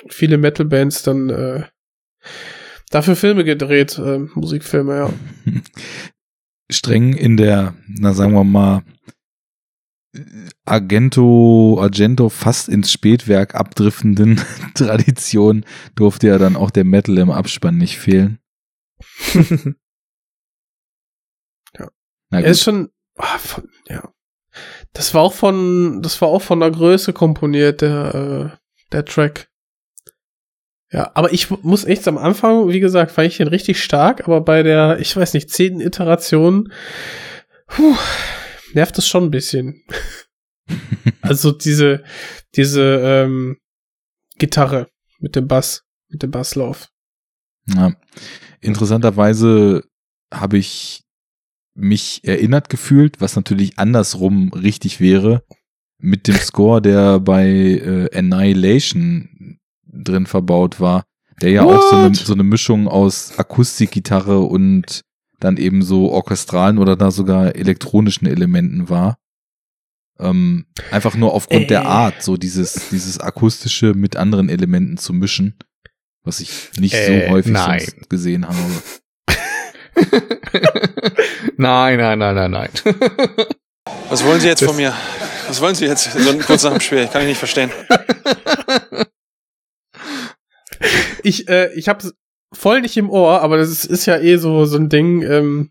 viele 0.09 0.39
Metal-Bands 0.39 1.03
dann 1.03 1.31
äh, 1.31 1.65
dafür 2.91 3.17
Filme 3.17 3.45
gedreht, 3.45 3.99
äh, 3.99 4.19
Musikfilme, 4.35 4.97
ja. 4.97 5.13
streng 6.71 7.15
in 7.15 7.37
der, 7.37 7.75
na 7.89 8.13
sagen 8.13 8.33
wir 8.33 8.45
mal, 8.45 8.83
Argento, 10.65 11.79
Argento 11.81 12.29
fast 12.29 12.69
ins 12.69 12.91
Spätwerk 12.91 13.55
abdriftenden 13.55 14.41
Tradition 14.75 15.65
durfte 15.95 16.29
ja 16.29 16.39
dann 16.39 16.57
auch 16.57 16.71
der 16.71 16.85
Metal 16.85 17.17
im 17.19 17.31
Abspann 17.31 17.77
nicht 17.77 17.99
fehlen. 17.99 18.39
Ja. 21.79 21.89
Er 22.43 22.51
ist 22.51 22.63
schon, 22.63 22.91
ah, 23.17 23.39
von, 23.39 23.69
ja. 23.89 24.13
Das 24.93 25.15
war 25.15 25.23
auch 25.23 25.33
von, 25.33 26.03
das 26.03 26.21
war 26.21 26.29
auch 26.29 26.43
von 26.43 26.61
der 26.61 26.71
Größe 26.71 27.13
komponiert, 27.13 27.81
der, 27.81 28.15
äh, 28.53 28.59
der 28.93 29.05
Track. 29.05 29.49
Ja, 30.93 31.13
aber 31.15 31.33
ich 31.33 31.51
muss 31.51 31.85
echt 31.85 32.09
am 32.09 32.19
Anfang, 32.19 32.69
wie 32.69 32.81
gesagt, 32.81 33.13
fand 33.13 33.29
ich 33.29 33.37
den 33.37 33.47
richtig 33.47 33.83
stark, 33.83 34.25
aber 34.25 34.41
bei 34.41 34.65
der, 34.65 34.99
ich 34.99 35.17
weiß 35.17 35.35
nicht, 35.35 35.51
zehnten 35.51 35.81
Iteration, 35.81 36.73
puh, 37.69 37.97
nervt 38.73 38.99
es 38.99 39.07
schon 39.07 39.25
ein 39.25 39.31
bisschen. 39.31 39.85
also 41.23 41.53
diese, 41.53 42.03
diese, 42.57 43.01
ähm, 43.05 43.59
Gitarre 44.39 44.89
mit 45.21 45.37
dem 45.37 45.47
Bass, 45.47 45.85
mit 46.09 46.25
dem 46.25 46.33
Basslauf. 46.33 46.89
Ja. 47.67 47.93
Interessanterweise 48.61 49.85
habe 50.33 50.59
ich 50.59 51.03
mich 51.75 52.21
erinnert 52.25 52.69
gefühlt, 52.69 53.21
was 53.21 53.37
natürlich 53.37 53.79
andersrum 53.79 54.53
richtig 54.53 55.01
wäre, 55.01 55.43
mit 55.99 56.29
dem 56.29 56.37
Score, 56.37 56.83
der 56.83 57.21
bei 57.21 57.47
äh, 57.47 58.17
Annihilation 58.17 59.59
drin 59.87 60.27
verbaut 60.27 60.81
war, 60.81 61.05
der 61.41 61.51
ja 61.51 61.63
auch 61.65 61.83
so 61.91 61.97
eine, 61.97 62.09
What? 62.09 62.17
so 62.17 62.33
eine 62.33 62.43
Mischung 62.43 62.89
aus 62.89 63.39
Akustikgitarre 63.39 64.41
und 64.41 65.03
dann 65.39 65.57
eben 65.57 65.83
so 65.83 66.11
orchestralen 66.11 66.79
oder 66.79 66.97
da 66.97 67.11
sogar 67.11 67.57
elektronischen 67.57 68.27
Elementen 68.27 68.89
war. 68.89 69.17
Ähm, 70.19 70.67
einfach 70.91 71.17
nur 71.17 71.33
aufgrund 71.33 71.65
Äh. 71.65 71.69
der 71.69 71.87
Art, 71.87 72.23
so 72.23 72.37
dieses, 72.37 72.91
dieses 72.91 73.19
akustische 73.19 73.95
mit 73.95 74.17
anderen 74.17 74.51
Elementen 74.51 74.99
zu 74.99 75.15
mischen, 75.15 75.55
was 76.31 76.39
ich 76.41 76.71
nicht 76.79 76.95
Äh, 76.95 77.27
so 77.27 77.33
häufig 77.33 77.53
nein. 77.53 77.81
sonst 77.81 78.09
gesehen 78.09 78.47
habe. 78.47 78.57
nein, 81.57 81.99
nein, 81.99 82.19
nein, 82.21 82.35
nein, 82.37 82.51
nein. 82.53 82.71
Was 84.09 84.25
wollen 84.25 84.41
Sie 84.41 84.47
jetzt 84.47 84.63
von 84.63 84.77
mir? 84.77 84.95
Was 85.49 85.61
wollen 85.61 85.75
Sie 85.75 85.87
jetzt 85.87 86.13
so 86.13 86.39
kurz 86.39 86.63
nach 86.63 86.71
dem 86.71 86.81
Spiel? 86.81 87.09
Kann 87.09 87.23
ich 87.23 87.29
nicht 87.29 87.39
verstehen. 87.39 87.71
Ich, 91.23 91.49
äh, 91.49 91.71
ich 91.75 91.89
hab's 91.89 92.15
voll 92.55 92.81
nicht 92.81 92.97
im 92.97 93.11
Ohr, 93.11 93.43
aber 93.43 93.59
das 93.59 93.69
ist, 93.69 93.85
ist 93.85 94.07
ja 94.07 94.17
eh 94.19 94.39
so, 94.39 94.65
so 94.65 94.79
ein 94.79 94.89
Ding, 94.89 95.21
ähm, 95.23 95.71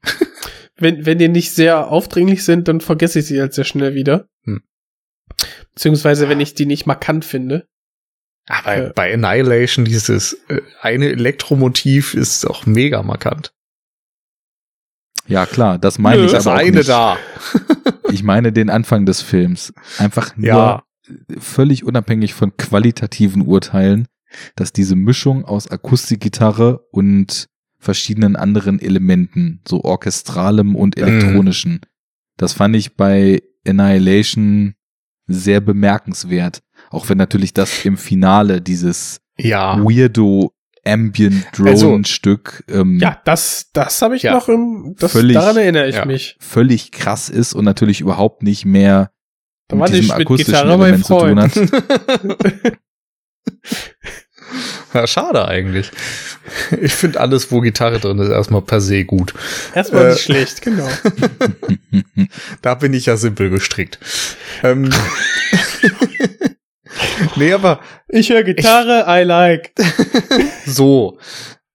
wenn, 0.76 1.06
wenn 1.08 1.18
die 1.18 1.28
nicht 1.28 1.56
sehr 1.56 1.88
aufdringlich 1.88 2.44
sind, 2.46 2.68
dann 2.68 2.80
vergesse 2.82 3.18
ich 3.20 3.26
sie 3.26 3.42
halt 3.42 3.56
sehr 3.56 3.64
schnell 3.64 3.96
wieder. 3.96 4.28
Hm. 4.46 4.62
Beziehungsweise, 5.74 6.30
wenn 6.30 6.40
ich 6.40 6.54
die 6.54 6.68
nicht 6.68 6.86
markant 6.86 7.26
finde. 7.26 7.68
Aber 8.50 8.76
Äh. 8.76 8.92
bei 8.96 9.14
Annihilation 9.14 9.86
dieses 9.86 10.34
äh, 10.50 10.62
eine 10.82 11.08
Elektromotiv 11.10 12.14
ist 12.16 12.46
auch 12.46 12.66
mega 12.66 13.02
markant. 13.04 13.54
Ja, 15.28 15.46
klar, 15.46 15.78
das 15.78 16.00
meine 16.00 16.22
Nö, 16.24 16.28
ich 16.28 16.36
aber 16.36 16.54
auch 16.54 16.58
eine 16.58 16.78
nicht. 16.78 16.90
da. 16.90 17.18
Ich 18.12 18.24
meine 18.24 18.52
den 18.52 18.72
Anfang 18.72 19.06
des 19.06 19.22
Films. 19.22 19.72
Einfach 20.00 20.36
nur 20.36 20.48
Ja. 20.48 20.84
völlig 21.40 21.84
unabhängig 21.84 22.34
von 22.34 22.58
qualitativen 22.58 23.44
Urteilen, 23.44 24.08
dass 24.56 24.74
diese 24.74 24.96
Mischung 24.96 25.46
aus 25.46 25.70
Akustikgitarre 25.70 26.88
und 26.92 27.46
verschiedenen 27.78 28.36
anderen 28.36 28.80
Elementen, 28.80 29.62
so 29.68 29.84
orchestralem 29.84 30.76
und 30.76 30.98
Mhm. 30.98 31.04
elektronischen, 31.04 31.82
das 32.38 32.54
fand 32.54 32.76
ich 32.76 32.96
bei 32.96 33.44
Annihilation 33.68 34.74
sehr 35.28 35.62
bemerkenswert. 35.62 36.62
Auch 36.90 37.10
wenn 37.10 37.18
natürlich 37.18 37.54
das 37.54 37.86
im 37.86 37.98
Finale 37.98 38.62
dieses 38.62 39.22
Ja. 39.38 39.78
weirdo 39.84 40.54
Ambient 40.86 41.46
Drone 41.58 42.06
Stück 42.06 42.64
ähm, 42.70 43.00
Ja, 43.00 43.22
das, 43.26 43.68
das 43.74 44.02
habe 44.02 44.16
ich 44.16 44.24
Ja. 44.24 44.34
noch 44.34 44.48
im, 44.50 44.96
das, 44.98 45.12
Völlig- 45.12 45.36
daran 45.36 45.58
erinnere 45.58 45.88
ich 45.90 45.96
ja. 45.96 46.06
mich. 46.06 46.38
völlig 46.40 46.92
krass 46.92 47.30
ist 47.30 47.54
und 47.54 47.66
natürlich 47.66 48.02
überhaupt 48.02 48.44
nicht 48.44 48.66
mehr 48.66 49.12
Da 49.68 49.76
mit 49.76 49.82
war 49.82 49.90
diesem 49.90 50.12
akustischen 50.12 50.54
Gitarre 50.54 50.74
Element 50.74 51.06
zu 51.06 51.20
tun 51.20 51.40
hat. 51.40 51.52
ja, 54.94 55.06
schade 55.06 55.48
eigentlich. 55.48 55.92
Ich 56.82 56.94
finde 56.94 57.20
alles, 57.20 57.52
wo 57.52 57.60
Gitarre 57.62 58.00
drin 58.00 58.18
ist, 58.20 58.30
erstmal 58.30 58.62
per 58.62 58.82
se 58.82 59.06
gut. 59.06 59.34
Erstmal 59.76 60.06
Äh. 60.08 60.10
nicht 60.12 60.22
schlecht, 60.22 60.62
genau. 60.62 60.88
Da 62.62 62.76
bin 62.76 62.94
ich 62.94 63.06
ja 63.06 63.18
simpel 63.18 63.50
gestrickt. 63.50 64.00
Ähm, 64.64 64.90
nee, 67.36 67.54
aber 67.54 67.80
Ich 68.08 68.30
höre 68.30 68.44
Gitarre, 68.44 69.06
I 69.08 69.24
like. 69.24 69.74
so. 70.66 71.18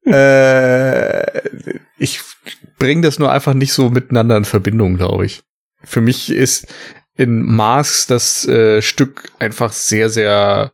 Äh, 0.07 1.49
ich 1.99 2.21
bringe 2.79 3.03
das 3.03 3.19
nur 3.19 3.33
einfach 3.33 3.55
nicht 3.55 3.73
so 3.73 3.91
miteinander 3.91 4.37
in 4.37 4.45
Verbindung, 4.45 4.97
glaube 4.97 5.27
ich. 5.27 5.43
Für 5.83 6.01
mich 6.01 6.31
ist 6.31 6.67
in 7.17 7.43
Masks 7.43 8.07
das 8.07 8.47
äh, 8.47 8.83
Stück 8.83 9.33
einfach 9.39 9.73
sehr, 9.73 10.11
sehr 10.11 10.73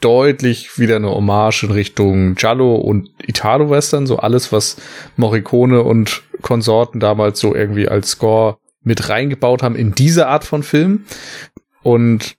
deutlich 0.00 0.78
wieder 0.78 0.96
eine 0.96 1.10
Hommage 1.10 1.62
in 1.62 1.70
Richtung 1.70 2.34
Giallo 2.34 2.74
und 2.76 3.10
Italo-Western, 3.26 4.06
so 4.06 4.18
alles, 4.18 4.52
was 4.52 4.76
Morricone 5.16 5.82
und 5.82 6.22
Konsorten 6.42 7.00
damals 7.00 7.40
so 7.40 7.54
irgendwie 7.54 7.88
als 7.88 8.10
Score 8.10 8.58
mit 8.82 9.08
reingebaut 9.08 9.62
haben 9.62 9.76
in 9.76 9.92
diese 9.92 10.26
Art 10.26 10.44
von 10.44 10.62
Film. 10.62 11.04
Und 11.82 12.36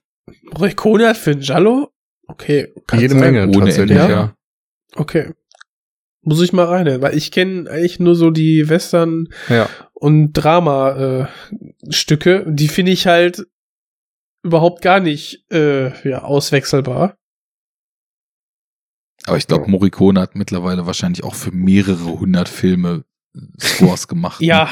Morricone 0.52 1.08
hat 1.08 1.16
für 1.16 1.34
Giallo? 1.36 1.90
Okay. 2.26 2.72
kann 2.86 3.00
jede 3.00 3.14
sein. 3.14 3.20
Menge 3.34 3.48
Ohne 3.48 3.64
tatsächlich, 3.66 3.98
Ende. 3.98 4.12
ja. 4.12 4.36
Okay. 4.94 5.32
Muss 6.22 6.40
ich 6.42 6.52
mal 6.52 6.66
rein, 6.66 7.00
weil 7.02 7.16
ich 7.16 7.32
kenne 7.32 7.68
eigentlich 7.70 7.98
nur 7.98 8.14
so 8.14 8.30
die 8.30 8.68
Western 8.68 9.28
Ja. 9.48 9.68
und 9.92 10.32
Drama-Stücke. 10.34 12.44
die 12.48 12.68
finde 12.68 12.92
ich 12.92 13.06
halt 13.08 13.46
überhaupt 14.44 14.82
gar 14.82 15.00
nicht 15.00 15.44
äh, 15.52 16.08
ja, 16.08 16.22
auswechselbar. 16.22 17.16
Aber 19.24 19.36
ich 19.36 19.46
glaube, 19.46 19.70
Morricone 19.70 20.20
hat 20.20 20.34
mittlerweile 20.34 20.86
wahrscheinlich 20.86 21.22
auch 21.24 21.34
für 21.34 21.52
mehrere 21.52 22.18
hundert 22.18 22.48
Filme 22.48 23.04
Scores 23.60 24.08
gemacht. 24.08 24.40
ne? 24.40 24.46
Ja, 24.46 24.68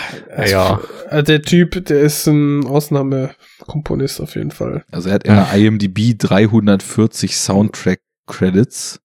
Ja. 0.47 0.81
äh, 1.09 1.23
der 1.23 1.43
Typ, 1.43 1.85
der 1.87 2.01
ist 2.01 2.27
ein 2.27 2.66
Ausnahmekomponist 2.66 4.20
auf 4.20 4.35
jeden 4.35 4.51
Fall. 4.51 4.85
Also 4.93 5.09
er 5.09 5.15
hat 5.16 5.24
in 5.24 5.35
der 5.35 5.53
IMDb 5.55 6.16
340 6.19 7.37
Soundtrack-Credits 7.37 9.01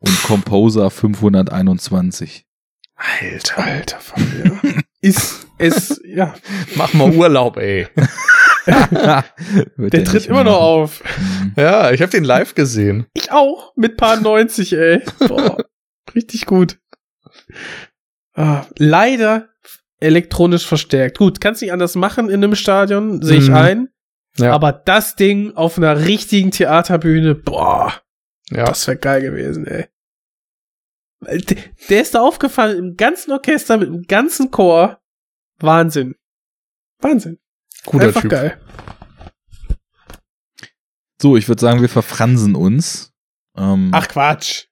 und 0.00 0.22
Composer 0.24 0.90
521. 0.90 2.44
Alter. 2.96 3.58
Alter 3.64 4.00
Falter. 4.00 4.60
ist 5.00 5.46
es, 5.58 6.00
ja, 6.04 6.34
Mach 6.74 6.92
mal 6.94 7.12
Urlaub, 7.14 7.56
ey. 7.56 7.86
Der 8.66 9.24
er 9.78 10.04
tritt 10.04 10.26
immer 10.26 10.44
noch 10.44 10.60
auf. 10.60 11.02
Ja, 11.56 11.90
ich 11.92 12.00
habe 12.02 12.10
den 12.10 12.24
live 12.24 12.54
gesehen. 12.54 13.06
Ich 13.14 13.30
auch, 13.32 13.72
mit 13.76 13.96
paar 13.96 14.20
90, 14.20 14.72
ey. 14.74 15.02
Boah, 15.26 15.64
richtig 16.14 16.46
gut. 16.46 16.78
Ah, 18.38 18.66
leider 18.78 19.48
elektronisch 20.00 20.64
verstärkt. 20.66 21.18
Gut, 21.18 21.40
kannst 21.40 21.60
nicht 21.60 21.72
anders 21.72 21.96
machen 21.96 22.28
in 22.28 22.36
einem 22.44 22.54
Stadion, 22.54 23.20
sehe 23.20 23.38
ich 23.38 23.48
Mhm. 23.48 23.54
ein. 23.54 23.88
Ja. 24.36 24.52
Aber 24.52 24.70
das 24.72 25.16
Ding 25.16 25.56
auf 25.56 25.76
einer 25.76 26.06
richtigen 26.06 26.52
Theaterbühne, 26.52 27.34
boah, 27.34 27.92
Ja. 28.50 28.64
das 28.66 28.86
wäre 28.86 28.96
geil 28.98 29.22
gewesen, 29.22 29.66
ey. 29.66 29.86
Der 31.88 32.00
ist 32.00 32.14
da 32.14 32.20
aufgefallen 32.20 32.78
im 32.78 32.96
ganzen 32.96 33.32
Orchester 33.32 33.76
mit 33.76 33.88
dem 33.88 34.02
ganzen 34.02 34.52
Chor. 34.52 35.00
Wahnsinn. 35.58 36.14
Wahnsinn. 37.00 37.40
Guter 37.84 38.06
Einfach 38.06 38.20
Typ. 38.20 38.30
geil. 38.30 38.60
So, 41.20 41.36
ich 41.36 41.48
würde 41.48 41.60
sagen, 41.60 41.80
wir 41.80 41.88
verfransen 41.88 42.54
uns. 42.54 43.12
Ähm, 43.56 43.90
Ach 43.92 44.06
Quatsch. 44.06 44.66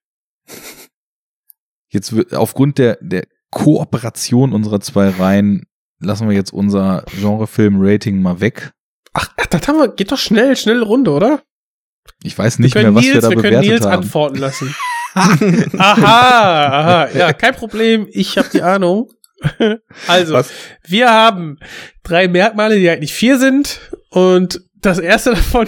Jetzt 1.88 2.14
wird 2.14 2.32
aufgrund 2.34 2.78
der, 2.78 2.98
der 3.00 3.26
Kooperation 3.56 4.52
unserer 4.52 4.80
zwei 4.80 5.08
Reihen 5.08 5.66
lassen 5.98 6.28
wir 6.28 6.36
jetzt 6.36 6.52
unser 6.52 7.04
Genrefilm-Rating 7.20 8.20
mal 8.20 8.40
weg. 8.40 8.72
Ach, 9.14 9.30
ach, 9.38 9.46
das 9.46 9.66
haben 9.66 9.78
wir, 9.78 9.88
geht 9.88 10.12
doch 10.12 10.18
schnell, 10.18 10.56
schnell 10.56 10.82
Runde, 10.82 11.10
oder? 11.10 11.42
Ich 12.22 12.36
weiß 12.36 12.58
nicht 12.58 12.74
wir 12.74 12.82
mehr, 12.82 12.92
können 12.92 12.96
was 12.96 13.04
Nils, 13.04 13.14
wir 13.14 13.20
da 13.22 13.30
wir 13.30 13.36
können 13.36 13.60
bewertet 13.60 13.70
Nils 13.70 13.84
haben. 13.86 14.02
antworten 14.02 14.36
lassen. 14.36 14.74
aha, 15.14 17.06
aha, 17.06 17.08
ja, 17.16 17.32
kein 17.32 17.54
Problem, 17.54 18.06
ich 18.10 18.36
habe 18.36 18.48
die 18.52 18.62
Ahnung. 18.62 19.10
Also, 20.06 20.32
Was? 20.34 20.50
wir 20.86 21.10
haben 21.10 21.58
drei 22.02 22.26
Merkmale, 22.26 22.78
die 22.78 22.88
eigentlich 22.88 23.12
vier 23.12 23.38
sind. 23.38 23.80
Und 24.10 24.62
das 24.80 24.98
erste 24.98 25.30
davon, 25.30 25.66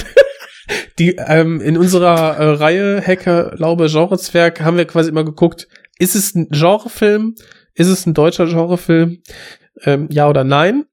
die 0.99 1.17
ähm, 1.17 1.61
in 1.61 1.77
unserer 1.77 2.37
äh, 2.39 2.51
Reihe 2.51 3.03
Hacker, 3.07 3.55
Laube, 3.57 3.89
Genrezwerg 3.89 4.63
haben 4.63 4.79
wir 4.79 4.87
quasi 4.87 5.11
immer 5.11 5.25
geguckt, 5.25 5.69
ist 5.99 6.17
es 6.17 6.35
ein 6.35 6.49
Genrefilm? 6.51 7.35
Ist 7.79 7.89
es 7.89 8.07
ein 8.07 8.15
deutscher 8.15 8.47
Genrefilm? 8.47 9.23
Ähm, 9.83 10.09
ja 10.11 10.29
oder 10.29 10.45
nein? 10.45 10.85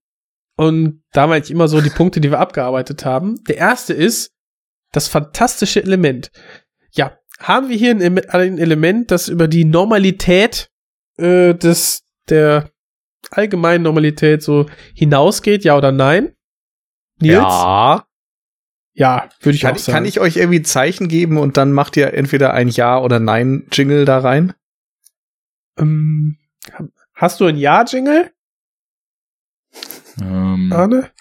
Und 0.56 1.04
da 1.12 1.28
wir 1.28 1.36
eigentlich 1.36 1.52
immer 1.52 1.68
so 1.68 1.82
die 1.82 1.90
Punkte, 1.90 2.22
die 2.22 2.32
wir 2.32 2.40
abgearbeitet 2.40 3.04
haben. 3.04 3.44
Der 3.46 3.58
erste 3.58 3.94
ist 3.94 4.32
das 4.92 5.08
fantastische 5.08 5.82
Element. 5.84 6.32
Ja, 6.92 7.18
haben 7.40 7.68
wir 7.70 7.76
hier 7.76 7.92
ein, 7.92 8.20
ein 8.30 8.58
Element, 8.58 9.12
das 9.12 9.28
über 9.28 9.48
die 9.48 9.66
Normalität 9.66 10.70
äh, 11.18 11.54
des 11.54 12.04
der 12.30 12.72
allgemeinen 13.32 13.84
Normalität 13.84 14.44
so 14.44 14.68
hinausgeht, 14.94 15.64
ja 15.64 15.76
oder 15.76 15.92
nein? 15.92 16.34
Nils? 17.20 17.38
Ja. 17.38 18.06
Ja, 18.94 19.30
würde 19.42 19.56
ich 19.56 19.64
Kann, 19.64 19.74
auch 19.74 19.78
sagen. 19.78 19.94
kann 19.94 20.06
ich 20.06 20.20
euch 20.22 20.38
irgendwie 20.38 20.62
Zeichen 20.62 21.10
geben 21.10 21.38
und 21.38 21.58
dann 21.58 21.74
macht 21.74 21.98
ihr 21.98 22.14
entweder 22.14 22.54
ein 22.54 22.70
Ja 22.70 22.98
oder 23.00 23.20
Nein 23.20 23.68
Jingle 23.72 24.06
da 24.06 24.20
rein? 24.20 24.54
ähm, 25.78 26.38
hast 27.14 27.40
du 27.40 27.46
ein 27.46 27.58
Ja-Jingle, 27.58 28.32
Ähm, 30.22 30.72
Arne? 30.74 31.12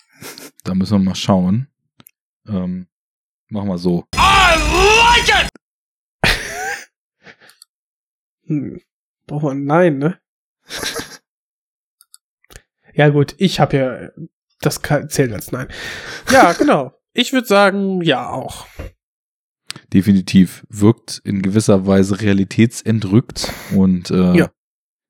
da 0.64 0.74
müssen 0.74 0.98
wir 1.00 1.04
mal 1.04 1.14
schauen. 1.14 1.68
Ähm, 2.46 2.86
machen 3.48 3.68
wir 3.68 3.78
so. 3.78 4.06
Hm. 8.46 8.80
Braucht 9.26 9.42
man 9.44 9.58
ein 9.58 9.64
Nein, 9.64 9.98
ne? 9.98 10.20
ja 12.94 13.08
gut, 13.08 13.34
ich 13.38 13.60
habe 13.60 13.76
ja, 13.76 14.10
das 14.60 14.80
zählt 15.08 15.32
als 15.32 15.52
Nein. 15.52 15.68
Ja, 16.30 16.52
genau. 16.52 16.92
Ich 17.14 17.32
würde 17.32 17.46
sagen, 17.46 18.02
ja 18.02 18.28
auch. 18.28 18.66
Definitiv 19.92 20.66
wirkt 20.68 21.20
in 21.24 21.42
gewisser 21.42 21.86
Weise 21.86 22.20
realitätsentrückt 22.20 23.52
und 23.74 24.10
äh, 24.10 24.34
Ja. 24.36 24.50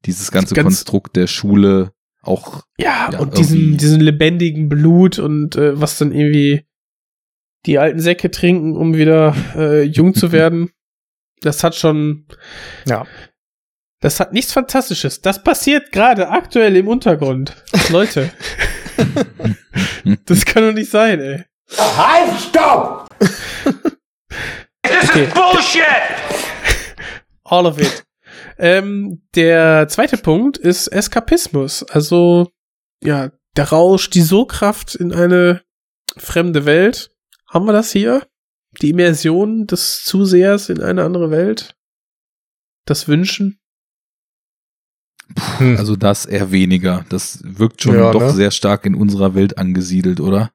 Dieses 0.06 0.30
ganze 0.30 0.54
Ganz- 0.54 0.64
Konstrukt 0.66 1.16
der 1.16 1.26
Schule 1.26 1.92
auch 2.22 2.62
Ja, 2.78 3.10
Ja, 3.12 3.18
und 3.18 3.36
diesen, 3.38 3.76
diesen 3.76 4.00
lebendigen 4.00 4.68
Blut 4.68 5.18
und 5.18 5.56
äh, 5.56 5.78
was 5.80 5.98
dann 5.98 6.12
irgendwie 6.12 6.66
die 7.66 7.78
alten 7.78 8.00
Säcke 8.00 8.30
trinken, 8.30 8.76
um 8.76 8.94
wieder 8.94 9.34
äh, 9.56 9.82
jung 9.82 10.14
zu 10.14 10.32
werden. 10.32 10.70
Das 11.40 11.62
hat 11.64 11.74
schon. 11.74 12.26
Ja. 12.86 13.06
Das 14.00 14.20
hat 14.20 14.32
nichts 14.32 14.52
Fantastisches. 14.52 15.20
Das 15.22 15.42
passiert 15.42 15.92
gerade 15.92 16.28
aktuell 16.30 16.76
im 16.76 16.88
Untergrund. 16.88 17.54
Leute. 17.90 18.30
das 20.26 20.44
kann 20.44 20.62
doch 20.62 20.72
nicht 20.74 20.90
sein, 20.90 21.20
ey. 21.20 21.44
Halt, 21.78 22.38
stopp! 22.40 23.08
This 24.82 25.08
Okay. 25.10 25.24
is 25.24 25.34
bullshit! 25.34 25.82
All 27.44 27.66
of 27.66 27.78
it. 27.78 28.04
Ähm, 28.58 29.22
der 29.34 29.88
zweite 29.88 30.16
Punkt 30.16 30.56
ist 30.56 30.88
Eskapismus. 30.88 31.82
Also, 31.84 32.50
ja, 33.02 33.30
der 33.56 33.68
Rausch, 33.68 34.10
die 34.10 34.22
Sogkraft 34.22 34.94
in 34.94 35.12
eine 35.12 35.62
fremde 36.16 36.64
Welt. 36.64 37.10
Haben 37.48 37.66
wir 37.66 37.72
das 37.72 37.92
hier? 37.92 38.26
Die 38.80 38.90
Immersion 38.90 39.66
des 39.66 40.04
Zusehers 40.04 40.68
in 40.68 40.80
eine 40.80 41.04
andere 41.04 41.30
Welt? 41.30 41.76
Das 42.86 43.06
Wünschen? 43.08 43.60
Hm. 45.58 45.76
Also 45.78 45.96
das 45.96 46.26
eher 46.26 46.50
weniger. 46.50 47.04
Das 47.08 47.40
wirkt 47.44 47.82
schon 47.82 47.94
Ja, 47.96 48.12
doch 48.12 48.20
ne? 48.20 48.30
sehr 48.32 48.50
stark 48.50 48.84
in 48.86 48.94
unserer 48.94 49.34
Welt 49.34 49.58
angesiedelt, 49.58 50.20
oder? 50.20 50.50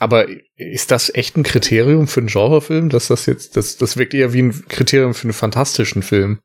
Aber 0.00 0.26
ist 0.56 0.90
das 0.90 1.14
echt 1.14 1.36
ein 1.36 1.42
Kriterium 1.42 2.06
für 2.08 2.20
einen 2.20 2.28
Genrefilm? 2.28 2.88
Dass 2.88 3.08
das 3.08 3.26
jetzt, 3.26 3.56
das, 3.56 3.76
das 3.76 3.96
wirkt 3.96 4.14
eher 4.14 4.32
wie 4.32 4.42
ein 4.42 4.68
Kriterium 4.68 5.14
für 5.14 5.24
einen 5.24 5.32
fantastischen 5.32 6.02
Film. 6.02 6.40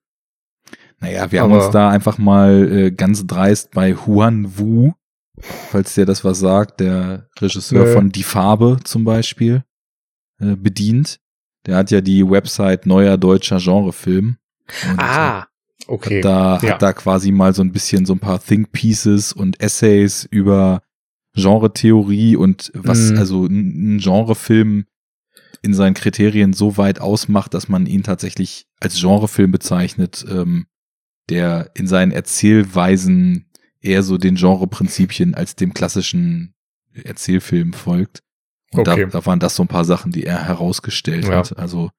Naja, 1.00 1.32
wir 1.32 1.42
haben 1.42 1.52
Aber- 1.54 1.66
uns 1.66 1.74
da 1.74 1.90
einfach 1.90 2.18
mal 2.18 2.72
äh, 2.72 2.92
ganz 2.92 3.26
dreist 3.26 3.72
bei 3.72 3.94
Huan 3.96 4.58
Wu, 4.58 4.92
falls 5.72 5.96
der 5.96 6.06
das 6.06 6.24
was 6.26 6.40
sagt, 6.40 6.80
der 6.82 7.28
Regisseur 7.40 7.86
Nö. 7.86 7.94
von 7.94 8.12
Die 8.12 8.24
Farbe 8.24 8.80
zum 8.84 9.06
Beispiel, 9.06 9.64
äh, 10.42 10.56
bedient. 10.56 11.20
Der 11.66 11.78
hat 11.78 11.92
ja 11.92 12.02
die 12.02 12.30
Website 12.30 12.86
Neuer 12.86 13.18
Deutscher 13.18 13.58
Genrefilm. 13.60 14.38
Ah, 14.98 15.46
okay. 15.88 16.18
Hat 16.18 16.26
da, 16.26 16.60
Ja. 16.62 16.74
hat 16.74 16.82
da 16.82 16.94
quasi 16.94 17.32
mal 17.32 17.54
so 17.54 17.62
ein 17.62 17.72
bisschen 17.72 18.06
so 18.06 18.14
ein 18.14 18.20
paar 18.20 18.42
Think 18.44 18.72
Pieces 18.72 19.34
und 19.34 19.60
Essays 19.62 20.28
über 20.30 20.82
Genretheorie 21.36 22.36
und 22.36 22.72
was 22.74 23.12
Mhm. 23.12 23.18
also 23.18 23.46
ein 23.46 24.00
Genrefilm 24.00 24.86
in 25.62 25.74
seinen 25.74 25.94
Kriterien 25.94 26.54
so 26.54 26.78
weit 26.78 27.00
ausmacht, 27.02 27.54
dass 27.54 27.68
man 27.70 27.86
ihn 27.86 28.04
tatsächlich 28.04 28.66
als 28.80 29.00
Genrefilm 29.00 29.52
bezeichnet, 29.52 30.26
ähm, 30.30 30.68
der 31.30 31.72
in 31.76 31.88
seinen 31.88 32.12
Erzählweisen 32.12 33.46
eher 33.82 34.04
so 34.04 34.18
den 34.18 34.36
Genreprinzipien 34.36 35.36
als 35.36 35.56
dem 35.56 35.74
klassischen 35.74 36.54
Erzählfilm 37.04 37.74
folgt. 37.74 38.22
Und 38.72 38.88
Okay. 38.88 39.06
da, 39.06 39.20
da 39.20 39.26
waren 39.26 39.40
das 39.40 39.56
so 39.56 39.64
ein 39.64 39.68
paar 39.68 39.86
Sachen, 39.86 40.12
die 40.12 40.24
er 40.26 40.46
herausgestellt 40.48 41.26
Ja. 41.26 41.38
hat. 41.40 41.58
Also 41.58 41.90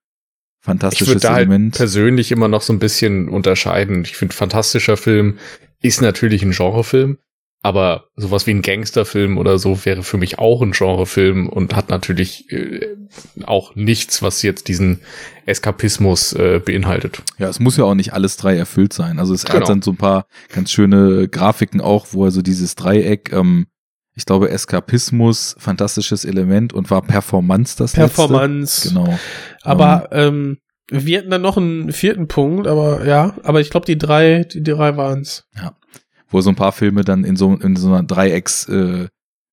Ich 0.60 0.64
fantastisches 0.64 1.08
würde 1.08 1.20
da 1.20 1.32
halt 1.34 1.46
Element. 1.48 1.74
persönlich 1.76 2.32
immer 2.32 2.48
noch 2.48 2.60
so 2.62 2.72
ein 2.72 2.78
bisschen 2.78 3.28
unterscheiden. 3.28 4.02
Ich 4.04 4.16
finde, 4.16 4.34
fantastischer 4.34 4.96
Film 4.96 5.38
ist 5.80 6.02
natürlich 6.02 6.42
ein 6.42 6.50
Genrefilm, 6.52 7.18
aber 7.62 8.04
sowas 8.16 8.46
wie 8.46 8.52
ein 8.52 8.62
Gangsterfilm 8.62 9.36
oder 9.36 9.58
so 9.58 9.84
wäre 9.84 10.02
für 10.02 10.16
mich 10.16 10.38
auch 10.38 10.62
ein 10.62 10.72
Genrefilm 10.72 11.48
und 11.48 11.76
hat 11.76 11.90
natürlich 11.90 12.50
äh, 12.50 12.96
auch 13.44 13.74
nichts, 13.74 14.22
was 14.22 14.42
jetzt 14.42 14.68
diesen 14.68 15.00
Eskapismus 15.46 16.32
äh, 16.32 16.60
beinhaltet. 16.64 17.22
Ja, 17.38 17.48
es 17.48 17.60
muss 17.60 17.76
ja 17.76 17.84
auch 17.84 17.94
nicht 17.94 18.12
alles 18.12 18.36
drei 18.36 18.56
erfüllt 18.56 18.92
sein. 18.92 19.18
Also 19.18 19.34
es 19.34 19.44
Genau. 19.44 19.60
hat 19.60 19.68
dann 19.68 19.82
so 19.82 19.90
ein 19.92 19.96
paar 19.96 20.26
ganz 20.54 20.70
schöne 20.70 21.28
Grafiken 21.28 21.80
auch, 21.80 22.08
wo 22.12 22.24
er 22.24 22.30
so 22.30 22.40
dieses 22.40 22.76
Dreieck, 22.76 23.32
ähm, 23.32 23.66
ich 24.14 24.24
glaube 24.24 24.50
Eskapismus, 24.50 25.54
fantastisches 25.58 26.24
Element 26.24 26.72
und 26.72 26.90
war 26.90 27.02
Performance 27.02 27.76
das 27.76 27.92
Performance. 27.92 28.88
letzte. 28.88 29.00
Genau. 29.00 29.18
Aber 29.62 30.08
ähm, 30.12 30.58
wir 30.90 31.18
hatten 31.18 31.30
dann 31.30 31.42
noch 31.42 31.56
einen 31.56 31.92
vierten 31.92 32.26
Punkt, 32.26 32.66
aber 32.66 33.06
ja, 33.06 33.36
aber 33.44 33.60
ich 33.60 33.70
glaube, 33.70 33.86
die 33.86 33.98
drei, 33.98 34.44
die, 34.44 34.62
die 34.62 34.70
drei 34.72 34.96
waren's. 34.96 35.44
Ja. 35.56 35.74
Wo 36.30 36.40
so 36.40 36.50
ein 36.50 36.56
paar 36.56 36.72
Filme 36.72 37.04
dann 37.04 37.24
in 37.24 37.36
so, 37.36 37.54
in 37.54 37.76
so 37.76 37.88
einer 37.88 38.02
Dreiecks, 38.02 38.68
äh, 38.68 39.08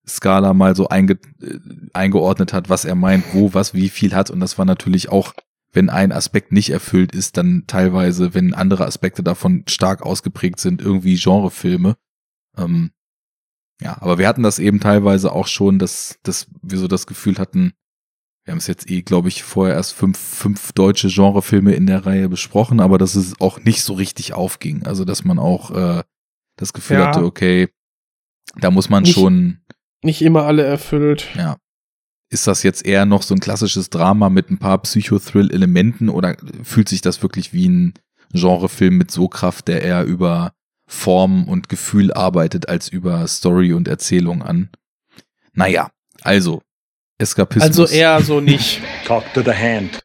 Skala 0.06 0.54
mal 0.54 0.74
so 0.74 0.88
einge, 0.88 1.18
äh, 1.42 1.58
eingeordnet 1.92 2.52
hat, 2.52 2.70
was 2.70 2.84
er 2.84 2.94
meint, 2.94 3.24
wo, 3.34 3.52
was, 3.52 3.74
wie 3.74 3.90
viel 3.90 4.14
hat. 4.14 4.30
Und 4.30 4.40
das 4.40 4.56
war 4.56 4.64
natürlich 4.64 5.10
auch 5.10 5.34
wenn 5.72 5.90
ein 5.90 6.12
Aspekt 6.12 6.52
nicht 6.52 6.70
erfüllt 6.70 7.14
ist, 7.14 7.36
dann 7.36 7.64
teilweise, 7.66 8.34
wenn 8.34 8.54
andere 8.54 8.86
Aspekte 8.86 9.22
davon 9.22 9.64
stark 9.68 10.02
ausgeprägt 10.02 10.60
sind, 10.60 10.80
irgendwie 10.80 11.16
Genrefilme. 11.16 11.96
Ähm, 12.56 12.90
ja, 13.80 14.00
aber 14.00 14.18
wir 14.18 14.26
hatten 14.26 14.42
das 14.42 14.58
eben 14.58 14.80
teilweise 14.80 15.32
auch 15.32 15.46
schon, 15.46 15.78
dass, 15.78 16.18
dass 16.22 16.48
wir 16.62 16.78
so 16.78 16.88
das 16.88 17.06
Gefühl 17.06 17.38
hatten, 17.38 17.74
wir 18.44 18.52
haben 18.52 18.58
es 18.58 18.66
jetzt 18.66 18.90
eh, 18.90 19.02
glaube 19.02 19.28
ich, 19.28 19.42
vorher 19.42 19.74
erst 19.74 19.92
fünf, 19.92 20.18
fünf 20.18 20.72
deutsche 20.72 21.08
Genrefilme 21.08 21.74
in 21.74 21.86
der 21.86 22.06
Reihe 22.06 22.30
besprochen, 22.30 22.80
aber 22.80 22.96
dass 22.96 23.14
es 23.14 23.38
auch 23.40 23.60
nicht 23.60 23.82
so 23.82 23.92
richtig 23.92 24.32
aufging. 24.32 24.84
Also, 24.84 25.04
dass 25.04 25.22
man 25.22 25.38
auch 25.38 25.70
äh, 25.70 26.02
das 26.58 26.72
Gefühl 26.74 26.98
Ja. 26.98 27.06
hatte, 27.08 27.24
okay, 27.24 27.68
da 28.56 28.70
muss 28.70 28.88
man 28.90 29.02
Nicht- 29.04 29.14
schon, 29.14 29.60
Nicht 30.02 30.22
immer 30.22 30.44
alle 30.44 30.64
erfüllt. 30.64 31.26
ja, 31.36 31.56
ist 32.30 32.46
das 32.46 32.62
jetzt 32.62 32.84
eher 32.84 33.06
noch 33.06 33.22
so 33.22 33.34
ein 33.34 33.40
klassisches 33.40 33.88
Drama 33.90 34.28
mit 34.28 34.50
ein 34.50 34.58
paar 34.58 34.78
Psychothrill-Elementen 34.82 36.08
oder 36.10 36.36
fühlt 36.62 36.88
sich 36.88 37.00
das 37.00 37.22
wirklich 37.22 37.52
wie 37.54 37.68
ein 37.68 37.94
Genrefilm 38.32 38.98
mit 38.98 39.10
so 39.10 39.28
Kraft, 39.28 39.68
der 39.68 39.82
eher 39.82 40.04
über 40.04 40.52
Form 40.86 41.48
und 41.48 41.68
Gefühl 41.70 42.12
arbeitet, 42.12 42.68
als 42.68 42.88
über 42.88 43.26
Story 43.26 43.72
und 43.72 43.88
Erzählung 43.88 44.42
an? 44.42 44.68
Naja, 45.54 45.90
also, 46.22 46.62
Eskapismus. 47.18 47.66
Also 47.78 47.86
eher 47.86 48.20
so 48.22 48.40
nicht. 48.42 48.80
Talk 49.06 49.24
to 49.34 49.42
the 49.42 49.52
hand. 49.52 50.00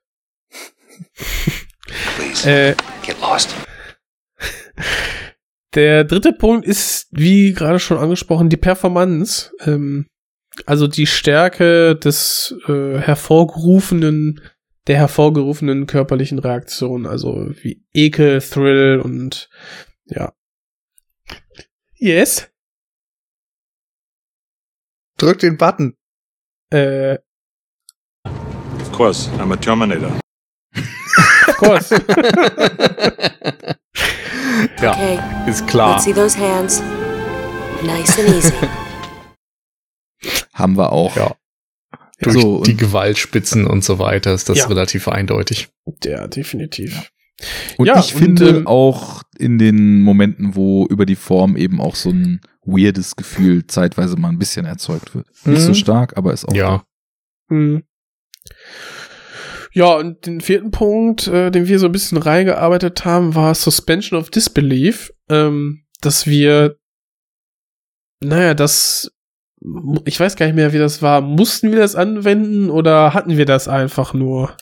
Äh, 2.45 2.75
Get 3.05 3.19
lost. 3.21 3.53
Der 5.75 6.03
dritte 6.03 6.33
Punkt 6.33 6.67
ist, 6.67 7.07
wie 7.11 7.53
gerade 7.53 7.79
schon 7.79 7.97
angesprochen, 7.97 8.49
die 8.49 8.57
Performance. 8.57 9.51
Ähm, 9.61 10.07
also 10.67 10.87
die 10.87 11.07
Stärke 11.07 11.95
des 11.95 12.55
äh, 12.67 12.99
hervorgerufenen, 12.99 14.39
der 14.85 14.97
hervorgerufenen 14.97 15.87
körperlichen 15.87 16.37
Reaktion. 16.37 17.07
Also 17.07 17.49
wie 17.63 17.83
Ekel, 17.93 18.39
Thrill 18.39 19.01
und 19.03 19.49
ja. 20.05 20.33
Yes. 21.95 22.51
Drück 25.17 25.39
den 25.39 25.57
Button. 25.57 25.95
Äh, 26.69 27.17
Of 28.79 28.91
course, 28.91 29.29
I'm 29.39 29.51
a 29.51 29.55
Terminator. 29.55 30.19
of 31.47 31.57
course. 31.57 31.95
Ja, 34.81 34.91
Okay. 34.91 35.19
ist 35.49 35.67
klar. 35.67 35.93
Let's 35.93 36.03
see 36.05 36.13
those 36.13 36.37
hands. 36.37 36.81
Nice 37.83 38.17
and 38.19 38.29
easy. 38.29 38.53
Haben 40.53 40.77
wir 40.77 40.91
auch. 40.91 41.15
Ja. 41.15 41.35
Durch 42.21 42.39
So, 42.39 42.57
und- 42.57 42.67
die 42.67 42.77
Gewaltspitzen 42.77 43.65
und 43.67 43.83
so 43.83 43.99
weiter 43.99 44.33
ist 44.33 44.49
das 44.49 44.59
Ja. 44.59 44.65
relativ 44.67 45.07
eindeutig. 45.07 45.69
ja, 46.05 46.27
definitiv. 46.27 47.09
Und 47.77 47.87
Ja, 47.87 47.99
ich 47.99 48.13
und, 48.15 48.21
finde 48.21 48.49
ähm, 48.49 48.67
auch 48.67 49.23
in 49.37 49.57
den 49.57 50.01
Momenten, 50.01 50.55
wo 50.55 50.85
über 50.87 51.05
die 51.05 51.15
Form 51.17 51.57
eben 51.57 51.81
auch 51.81 51.95
so 51.95 52.11
ein 52.11 52.39
weirdes 52.63 53.15
Gefühl 53.17 53.67
zeitweise 53.67 54.15
mal 54.15 54.29
ein 54.29 54.39
bisschen 54.39 54.65
erzeugt 54.65 55.13
wird. 55.15 55.27
Nicht 55.43 55.61
so 55.61 55.69
Mhm. 55.69 55.75
stark, 55.75 56.15
aber 56.15 56.31
ist 56.31 56.47
auch. 56.47 56.53
Ja. 56.53 56.83
Hm. 57.49 57.83
Ja, 59.73 59.95
und 59.95 60.25
den 60.27 60.39
vierten 60.41 60.71
Punkt, 60.71 61.27
äh, 61.27 61.49
den 61.49 61.67
wir 61.67 61.79
so 61.79 61.87
ein 61.87 61.91
bisschen 61.91 62.17
reingearbeitet 62.19 63.05
haben, 63.05 63.33
war 63.35 63.55
Suspension 63.55 64.19
of 64.19 64.29
Disbelief, 64.29 65.11
ähm, 65.29 65.83
dass 66.01 66.27
wir, 66.27 66.77
naja, 68.23 68.53
das, 68.53 69.11
ich 70.05 70.19
weiß 70.19 70.35
gar 70.35 70.45
nicht 70.45 70.55
mehr, 70.55 70.73
wie 70.73 70.77
das 70.77 71.01
war. 71.01 71.21
Mussten 71.21 71.71
wir 71.71 71.79
das 71.79 71.95
anwenden 71.95 72.69
oder 72.69 73.13
hatten 73.13 73.37
wir 73.37 73.45
das 73.45 73.67
einfach 73.67 74.13
nur 74.13 74.55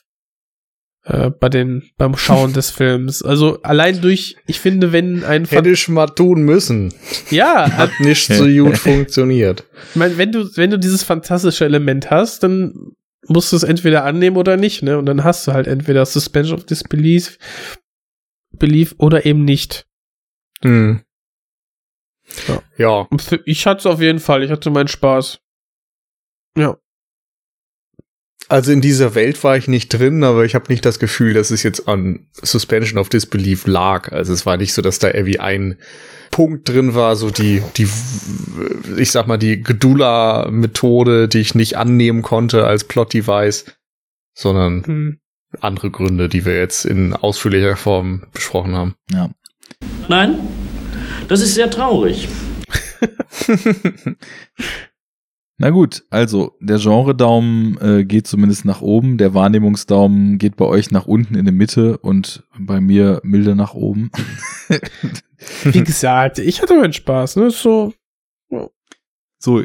äh, 1.03 1.29
bei 1.29 1.49
den, 1.49 1.83
beim 1.97 2.15
Schauen 2.15 2.53
des 2.53 2.69
Films? 2.71 3.21
Also 3.21 3.61
allein 3.63 3.99
durch, 4.01 4.37
ich 4.47 4.59
finde, 4.61 4.93
wenn 4.93 5.23
ein 5.25 5.45
Fan- 5.45 5.57
Hätte 5.57 5.71
ich 5.71 5.87
mal 5.89 6.07
tun 6.07 6.43
müssen. 6.43 6.93
ja, 7.29 7.69
Hat 7.77 7.91
nicht 7.99 8.27
so 8.33 8.45
gut 8.45 8.77
funktioniert. 8.77 9.65
Ich 9.89 9.95
meine, 9.97 10.17
wenn 10.17 10.31
du, 10.31 10.45
wenn 10.55 10.69
du 10.71 10.79
dieses 10.79 11.03
fantastische 11.03 11.65
Element 11.65 12.09
hast, 12.11 12.43
dann 12.43 12.93
musst 13.27 13.51
du 13.51 13.55
es 13.55 13.63
entweder 13.63 14.03
annehmen 14.03 14.37
oder 14.37 14.57
nicht, 14.57 14.83
ne? 14.83 14.97
Und 14.97 15.05
dann 15.05 15.23
hast 15.23 15.47
du 15.47 15.53
halt 15.53 15.67
entweder 15.67 16.05
Suspension 16.05 16.57
of 16.57 16.65
Disbelief 16.65 17.37
Belief 18.53 18.95
oder 18.97 19.25
eben 19.25 19.45
nicht. 19.45 19.87
Hm. 20.61 21.01
Ja. 22.47 22.61
Ja. 22.77 23.07
Ich 23.45 23.65
hatte 23.65 23.79
es 23.79 23.85
auf 23.85 24.01
jeden 24.01 24.19
Fall, 24.19 24.43
ich 24.43 24.51
hatte 24.51 24.69
meinen 24.69 24.87
Spaß. 24.87 25.39
Ja. 26.57 26.77
Also 28.47 28.71
in 28.71 28.81
dieser 28.81 29.15
Welt 29.15 29.41
war 29.43 29.55
ich 29.55 29.67
nicht 29.67 29.89
drin, 29.89 30.23
aber 30.23 30.43
ich 30.43 30.55
habe 30.55 30.71
nicht 30.71 30.85
das 30.85 30.99
Gefühl, 30.99 31.33
dass 31.33 31.51
es 31.51 31.63
jetzt 31.63 31.87
an 31.87 32.27
Suspension 32.33 32.99
of 32.99 33.09
Disbelief 33.09 33.65
lag. 33.65 34.11
Also 34.11 34.33
es 34.33 34.45
war 34.45 34.57
nicht 34.57 34.73
so, 34.73 34.81
dass 34.81 34.99
da 34.99 35.07
irgendwie 35.07 35.39
ein 35.39 35.77
Punkt 36.31 36.67
drin 36.67 36.95
war, 36.95 37.15
so 37.15 37.29
die, 37.29 37.61
die, 37.77 37.87
ich 38.97 39.11
sag 39.11 39.27
mal, 39.27 39.37
die 39.37 39.61
Gedula-Methode, 39.61 41.27
die 41.27 41.39
ich 41.39 41.55
nicht 41.55 41.77
annehmen 41.77 42.21
konnte 42.21 42.65
als 42.65 42.85
Plot-Device, 42.85 43.65
sondern 44.33 44.85
Hm. 44.85 45.19
andere 45.59 45.91
Gründe, 45.91 46.29
die 46.29 46.45
wir 46.45 46.57
jetzt 46.57 46.85
in 46.85 47.13
ausführlicher 47.13 47.75
Form 47.75 48.23
besprochen 48.33 48.73
haben. 48.75 48.95
Ja. 49.11 49.29
Nein, 50.07 50.39
das 51.27 51.41
ist 51.41 51.55
sehr 51.55 51.69
traurig. 51.69 52.27
Na 55.61 55.69
gut, 55.69 56.03
also 56.09 56.57
der 56.59 56.79
Genre-Daumen 56.79 57.77
äh, 57.79 58.03
geht 58.03 58.25
zumindest 58.25 58.65
nach 58.65 58.81
oben, 58.81 59.19
der 59.19 59.35
Wahrnehmungsdaumen 59.35 60.39
geht 60.39 60.55
bei 60.55 60.65
euch 60.65 60.89
nach 60.89 61.05
unten 61.05 61.35
in 61.35 61.45
die 61.45 61.51
Mitte 61.51 61.99
und 61.99 62.43
bei 62.57 62.81
mir 62.81 63.21
milde 63.23 63.55
nach 63.55 63.75
oben. 63.75 64.09
Wie 65.63 65.83
gesagt, 65.83 66.39
ich 66.39 66.63
hatte 66.63 66.73
meinen 66.73 66.93
Spaß, 66.93 67.35
ne? 67.35 67.51
So, 67.51 67.93
So, 69.37 69.63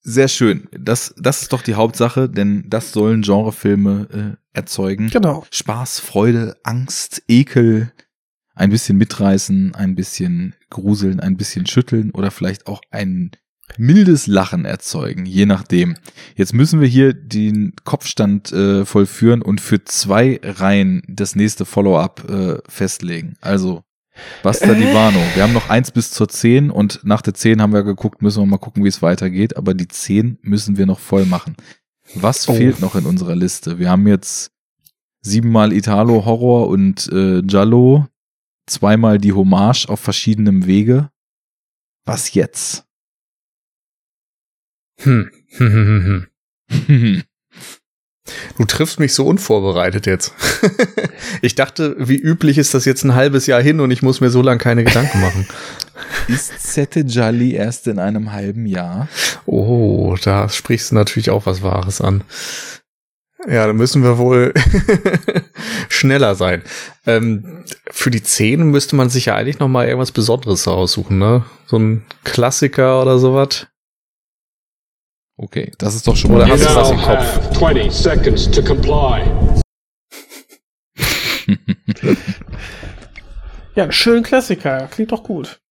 sehr 0.00 0.26
schön. 0.26 0.66
Das, 0.76 1.14
das 1.16 1.42
ist 1.42 1.52
doch 1.52 1.62
die 1.62 1.74
Hauptsache, 1.74 2.28
denn 2.28 2.64
das 2.66 2.90
sollen 2.90 3.22
Genrefilme 3.22 4.36
äh, 4.52 4.58
erzeugen. 4.58 5.08
genau. 5.08 5.46
Spaß, 5.52 6.00
Freude, 6.00 6.56
Angst, 6.64 7.22
Ekel, 7.28 7.92
ein 8.56 8.70
bisschen 8.70 8.98
mitreißen, 8.98 9.76
ein 9.76 9.94
bisschen 9.94 10.56
gruseln, 10.68 11.20
ein 11.20 11.36
bisschen 11.36 11.66
schütteln 11.66 12.10
oder 12.10 12.32
vielleicht 12.32 12.66
auch 12.66 12.80
ein 12.90 13.30
mildes 13.78 14.26
Lachen 14.26 14.64
erzeugen, 14.64 15.24
je 15.26 15.46
nachdem. 15.46 15.96
Jetzt 16.36 16.52
müssen 16.54 16.80
wir 16.80 16.88
hier 16.88 17.12
den 17.14 17.72
Kopfstand 17.84 18.52
äh, 18.52 18.84
vollführen 18.84 19.42
und 19.42 19.60
für 19.60 19.84
zwei 19.84 20.40
Reihen 20.42 21.02
das 21.08 21.34
nächste 21.36 21.64
Follow-up 21.64 22.28
äh, 22.28 22.58
festlegen. 22.68 23.34
Also, 23.40 23.82
Basta 24.42 24.74
di 24.74 24.84
Vano. 24.92 25.18
Wir 25.34 25.42
haben 25.42 25.54
noch 25.54 25.70
eins 25.70 25.90
bis 25.90 26.10
zur 26.10 26.28
zehn 26.28 26.70
und 26.70 27.00
nach 27.02 27.22
der 27.22 27.32
zehn 27.32 27.62
haben 27.62 27.72
wir 27.72 27.82
geguckt, 27.82 28.20
müssen 28.20 28.42
wir 28.42 28.46
mal 28.46 28.58
gucken, 28.58 28.84
wie 28.84 28.88
es 28.88 29.00
weitergeht, 29.00 29.56
aber 29.56 29.72
die 29.72 29.88
zehn 29.88 30.38
müssen 30.42 30.76
wir 30.76 30.84
noch 30.84 30.98
voll 30.98 31.24
machen. 31.24 31.56
Was 32.14 32.46
Oh. 32.48 32.52
fehlt 32.54 32.80
noch 32.80 32.94
in 32.94 33.06
unserer 33.06 33.34
Liste? 33.34 33.78
Wir 33.78 33.88
haben 33.88 34.06
jetzt 34.06 34.50
siebenmal 35.22 35.72
Italo 35.72 36.26
Horror 36.26 36.68
und 36.68 37.08
äh, 37.10 37.40
Giallo, 37.42 38.06
zweimal 38.66 39.16
die 39.16 39.32
Hommage 39.32 39.86
auf 39.88 40.00
verschiedenem 40.00 40.66
Wege. 40.66 41.10
Was 42.04 42.34
jetzt? 42.34 42.84
Hm. 45.02 45.30
Hm, 45.56 45.72
hm, 45.72 46.26
hm, 46.68 46.86
hm. 46.86 47.22
Du 48.56 48.64
triffst 48.64 49.00
mich 49.00 49.14
so 49.14 49.26
unvorbereitet 49.26 50.06
jetzt. 50.06 50.32
ich 51.42 51.54
dachte, 51.54 51.96
wie 51.98 52.16
üblich 52.16 52.58
ist 52.58 52.74
das 52.74 52.84
jetzt 52.84 53.04
ein 53.04 53.14
halbes 53.14 53.46
Jahr 53.46 53.60
hin 53.60 53.80
und 53.80 53.90
ich 53.90 54.02
muss 54.02 54.20
mir 54.20 54.30
so 54.30 54.42
lange 54.42 54.58
keine 54.58 54.84
Gedanken 54.84 55.20
machen. 55.20 55.46
Ist 56.28 56.72
Sette 56.72 57.00
Jolly 57.00 57.54
erst 57.54 57.88
in 57.88 57.98
einem 57.98 58.32
halben 58.32 58.66
Jahr? 58.66 59.08
Oh, 59.46 60.16
da 60.22 60.48
sprichst 60.48 60.92
du 60.92 60.94
natürlich 60.94 61.30
auch 61.30 61.46
was 61.46 61.62
Wahres 61.62 62.00
an. 62.00 62.22
Ja, 63.48 63.66
da 63.66 63.72
müssen 63.72 64.04
wir 64.04 64.18
wohl 64.18 64.54
schneller 65.88 66.36
sein. 66.36 66.62
Ähm, 67.06 67.64
für 67.90 68.10
die 68.10 68.22
10 68.22 68.62
müsste 68.62 68.94
man 68.94 69.10
sich 69.10 69.26
ja 69.26 69.34
eigentlich 69.34 69.58
noch 69.58 69.68
mal 69.68 69.86
irgendwas 69.86 70.12
Besonderes 70.12 70.68
aussuchen, 70.68 71.18
ne? 71.18 71.44
So 71.66 71.78
ein 71.78 72.04
Klassiker 72.22 73.02
oder 73.02 73.18
sowas. 73.18 73.66
Okay, 75.42 75.72
das 75.78 75.96
ist 75.96 76.06
doch 76.06 76.14
schon 76.14 76.30
Oder 76.30 76.46
mal 76.46 76.52
hast 76.52 76.64
du 76.64 76.76
was 76.76 76.90
im 76.92 76.98
Kopf? 76.98 77.18
have 77.18 77.50
20 77.58 77.90
seconds 77.92 78.48
to 78.48 78.62
comply. 78.62 79.22
Ja, 83.74 83.84
ein 83.84 83.92
schönen 83.92 84.22
Klassiker. 84.22 84.86
Klingt 84.88 85.12
doch 85.12 85.22
gut. 85.22 85.62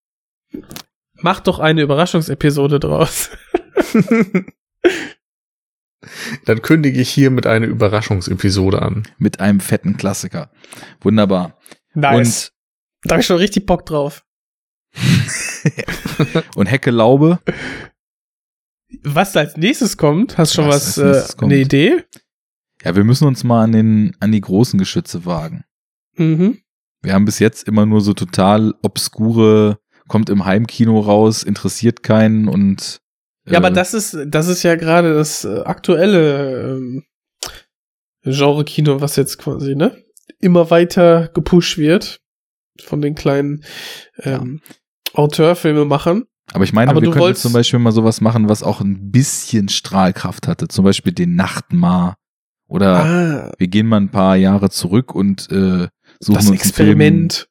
Mach 1.17 1.39
doch 1.39 1.59
eine 1.59 1.83
Überraschungsepisode 1.83 2.79
draus. 2.79 3.29
Dann 6.45 6.63
kündige 6.63 6.99
ich 6.99 7.11
hier 7.11 7.29
mit 7.29 7.45
einer 7.45 7.67
Überraschungsepisode 7.67 8.81
an. 8.81 9.07
mit 9.19 9.39
einem 9.39 9.59
fetten 9.59 9.97
Klassiker. 9.97 10.49
Wunderbar. 11.01 11.59
Nice. 11.93 12.53
da 13.03 13.13
hab 13.13 13.21
ich 13.21 13.27
schon 13.27 13.37
richtig 13.37 13.67
Bock 13.67 13.85
drauf. 13.85 14.25
Und, 16.17 16.43
und 16.55 16.65
Hecke 16.65 16.89
Laube. 16.89 17.39
Was 19.03 19.35
als 19.35 19.57
nächstes 19.57 19.97
kommt, 19.97 20.37
hast 20.37 20.53
du 20.53 20.61
schon 20.61 20.69
Was 20.69 20.97
was, 20.97 21.33
äh, 21.33 21.43
eine 21.43 21.57
Idee? 21.57 22.03
Ja, 22.83 22.95
wir 22.95 23.03
müssen 23.03 23.27
uns 23.27 23.43
mal 23.43 23.63
an, 23.63 23.71
den, 23.71 24.15
an 24.19 24.31
die 24.31 24.41
großen 24.41 24.77
Geschütze 24.79 25.25
wagen. 25.25 25.63
Mhm. 26.15 26.59
Wir 27.01 27.13
haben 27.13 27.25
bis 27.25 27.39
jetzt 27.39 27.67
immer 27.67 27.85
nur 27.85 28.01
so 28.01 28.13
total 28.13 28.75
obskure, 28.81 29.79
kommt 30.07 30.29
im 30.29 30.45
Heimkino 30.45 30.99
raus, 30.99 31.43
interessiert 31.43 32.03
keinen 32.03 32.47
und. 32.47 33.01
Ja, 33.47 33.57
aber 33.57 33.69
äh, 33.69 33.73
das 33.73 33.93
ist, 33.93 34.17
das 34.27 34.47
ist 34.47 34.63
ja 34.63 34.75
gerade 34.75 35.13
das 35.15 35.45
äh, 35.45 35.61
aktuelle 35.61 36.73
ähm, 36.73 37.03
Genre-Kino, 38.23 39.01
was 39.01 39.15
jetzt 39.15 39.39
quasi, 39.39 39.75
ne? 39.75 40.03
Immer 40.39 40.69
weiter 40.69 41.29
gepusht 41.33 41.77
wird 41.77 42.19
von 42.83 43.01
den 43.01 43.15
kleinen 43.15 43.63
ähm, 44.19 44.61
Auteurfilmemachern. 45.13 46.25
Aber 46.53 46.63
ich 46.63 46.73
meine, 46.73 46.91
Aber 46.91 47.01
wir 47.01 47.09
du 47.09 47.13
könnten 47.17 47.35
zum 47.35 47.53
Beispiel 47.53 47.79
mal 47.79 47.91
sowas 47.91 48.19
machen, 48.21 48.49
was 48.49 48.61
auch 48.63 48.81
ein 48.81 49.11
bisschen 49.11 49.69
Strahlkraft 49.69 50.47
hatte. 50.47 50.67
Zum 50.67 50.83
Beispiel 50.85 51.13
den 51.13 51.35
Nachtmar. 51.35 52.15
Oder 52.67 53.03
Ah. 53.05 53.51
wir 53.57 53.67
gehen 53.67 53.87
mal 53.87 53.97
ein 54.01 54.09
paar 54.09 54.35
Jahre 54.37 54.69
zurück 54.69 55.13
und 55.15 55.49
äh, 55.51 55.87
suchen 56.19 56.35
Das 56.35 56.47
uns 56.47 56.51
Experiment. 56.51 57.33
Film. 57.33 57.47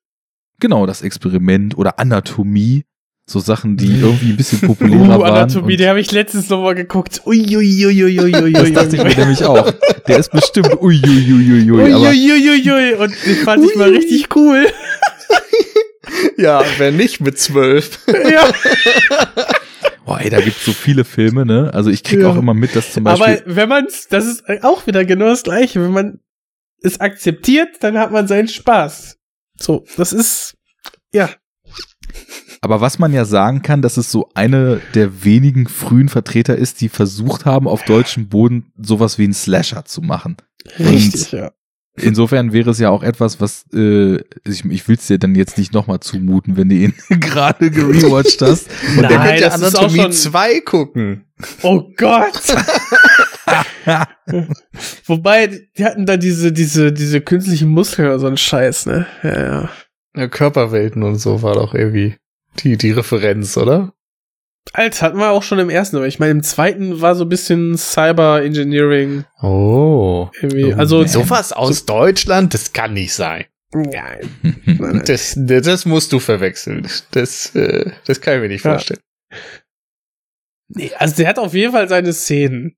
Genau, 0.61 0.87
das 0.87 1.03
Experiment 1.03 1.77
oder 1.79 1.99
Anatomie. 1.99 2.85
So 3.29 3.39
Sachen, 3.39 3.77
die 3.77 4.01
irgendwie 4.01 4.31
ein 4.31 4.37
bisschen 4.37 4.61
populärer 4.67 5.19
Uh, 5.19 5.21
waren. 5.23 5.35
Anatomie, 5.35 5.77
den 5.77 5.89
habe 5.89 6.01
ich 6.01 6.11
letztens 6.11 6.49
nochmal 6.49 6.75
geguckt. 6.75 7.23
Uiuiuiuiui. 7.27 8.53
das 8.53 8.73
dachte 8.73 8.97
ich 8.97 9.05
mir 9.05 9.15
nämlich 9.17 9.45
auch. 9.45 9.71
Der 10.09 10.19
ist 10.19 10.33
bestimmt 10.33 10.81
uiuiuiui. 10.83 11.93
Aber 11.93 12.09
Uiuiuiui. 12.11 12.95
Und 12.95 13.15
den 13.25 13.37
fand 13.45 13.65
ich 13.65 13.77
mal 13.77 13.89
richtig 13.91 14.35
cool. 14.35 14.67
Ja, 16.37 16.65
wer 16.79 16.93
nicht 16.93 17.21
mit 17.21 17.39
zwölf. 17.39 17.99
ja. 18.09 18.51
boah, 20.07 20.21
ey, 20.21 20.31
da 20.31 20.41
gibt's 20.41 20.65
so 20.65 20.73
viele 20.73 21.05
Filme, 21.05 21.45
ne? 21.45 21.71
Also 21.75 21.91
ich 21.91 22.03
krieg 22.03 22.21
Ja. 22.21 22.29
auch 22.29 22.37
immer 22.37 22.55
mit, 22.55 22.75
dass 22.75 22.93
zum 22.93 23.05
Beispiel. 23.05 23.43
Aber 23.45 23.57
wenn 23.57 23.69
man 23.69 23.87
das 24.11 24.27
ist 24.27 24.45
auch 24.63 24.87
wieder 24.87 25.05
genau 25.05 25.27
das 25.27 25.43
Gleiche. 25.43 25.83
Wenn 25.83 25.93
man 25.93 26.21
es 26.83 27.01
akzeptiert, 27.01 27.69
dann 27.81 27.99
hat 27.99 28.11
man 28.11 28.27
seinen 28.27 28.49
Spaß. 28.49 29.19
So, 29.59 29.85
das 29.97 30.13
ist, 30.13 30.57
ja. 31.13 31.29
Aber 32.63 32.81
was 32.81 32.99
man 32.99 33.13
ja 33.13 33.25
sagen 33.25 33.63
kann, 33.63 33.83
dass 33.83 33.97
es 33.97 34.11
so 34.11 34.31
eine 34.35 34.81
der 34.95 35.25
wenigen 35.25 35.67
frühen 35.69 36.09
Vertreter 36.09 36.57
ist, 36.57 36.81
die 36.81 36.89
versucht 36.89 37.45
haben, 37.45 37.69
auf 37.69 37.85
deutschem 37.85 38.29
Boden 38.29 38.73
sowas 38.79 39.19
wie 39.19 39.25
einen 39.25 39.35
Slasher 39.35 39.85
zu 39.85 40.01
machen. 40.03 40.37
Richtig, 40.79 41.33
ja. 41.33 41.53
Insofern 42.03 42.53
wäre 42.53 42.71
es 42.71 42.79
ja 42.79 42.91
auch 42.91 43.03
etwas, 43.03 43.41
was 43.41 43.65
äh, 43.75 44.17
ich, 44.47 44.65
ich 44.65 44.89
will 44.89 44.97
es 44.97 45.07
dir 45.07 45.19
dann 45.19 45.35
jetzt 45.35 45.59
nicht 45.59 45.73
nochmal 45.73 46.01
zumuten, 46.01 46.57
wenn 46.57 46.69
du 46.69 46.75
ihn 46.77 46.95
gerade 47.09 47.71
gerewatcht 47.71 48.43
hast. 48.43 48.69
Und 48.97 49.03
Nein, 49.03 49.41
das 49.41 49.61
ist 49.61 49.77
auch 49.77 49.83
Anatomie 49.85 50.03
schon- 50.03 50.13
2 50.13 50.61
gucken. 50.61 51.25
Oh 51.63 51.83
Gott. 51.97 52.41
Wobei, 55.07 55.47
die 55.77 55.85
hatten 55.85 56.07
da 56.07 56.17
diese, 56.17 56.53
diese, 56.53 56.93
diese 56.93 57.21
künstlichen 57.21 57.69
Muskeln 57.71 58.09
oder 58.09 58.19
so 58.19 58.27
ein 58.27 58.37
Scheiß, 58.37 58.87
ne? 58.87 59.07
Ja, 59.23 59.41
ja. 59.41 59.71
Ja, 60.17 60.27
Körperwelten 60.29 61.03
und 61.03 61.17
so 61.17 61.43
war 61.43 61.55
doch 61.55 61.75
irgendwie 61.75 62.17
die, 62.59 62.77
die 62.77 62.91
Referenz, 62.91 63.57
oder? 63.57 63.93
Als 64.73 65.03
hatten 65.03 65.19
wir 65.19 65.31
auch 65.31 65.43
schon 65.43 65.59
im 65.59 65.71
ersten, 65.71 65.97
aber 65.97 66.07
ich 66.07 66.19
meine, 66.19 66.33
im 66.33 66.43
zweiten 66.43 67.01
war 67.01 67.15
so 67.15 67.25
ein 67.25 67.29
bisschen 67.29 67.77
Cyber 67.77 68.43
Engineering 68.43 69.25
Oh. 69.43 70.29
irgendwie. 70.41 70.73
Also, 70.75 71.05
sowas 71.07 71.53
aus 71.53 71.87
Deutschland, 71.87 72.55
das 72.55 72.73
kann 72.73 72.93
nicht 72.95 73.13
sein. 73.15 73.47
Nein. 73.73 74.21
Das, 75.07 75.35
das 75.37 75.87
musst 75.87 76.13
du 76.13 76.19
verwechseln. 76.21 76.87
Das, 77.13 77.55
äh, 77.55 77.91
das 78.07 78.21
kann 78.21 78.35
ich 78.37 78.41
mir 78.43 78.49
nicht 78.49 78.65
Ja. 78.65 78.73
vorstellen. 78.73 79.01
Nee, 80.69 80.93
also 80.99 81.17
der 81.17 81.29
hat 81.29 81.39
auf 81.39 81.55
jeden 81.55 81.73
Fall 81.73 81.89
seine 81.89 82.13
Szenen 82.13 82.77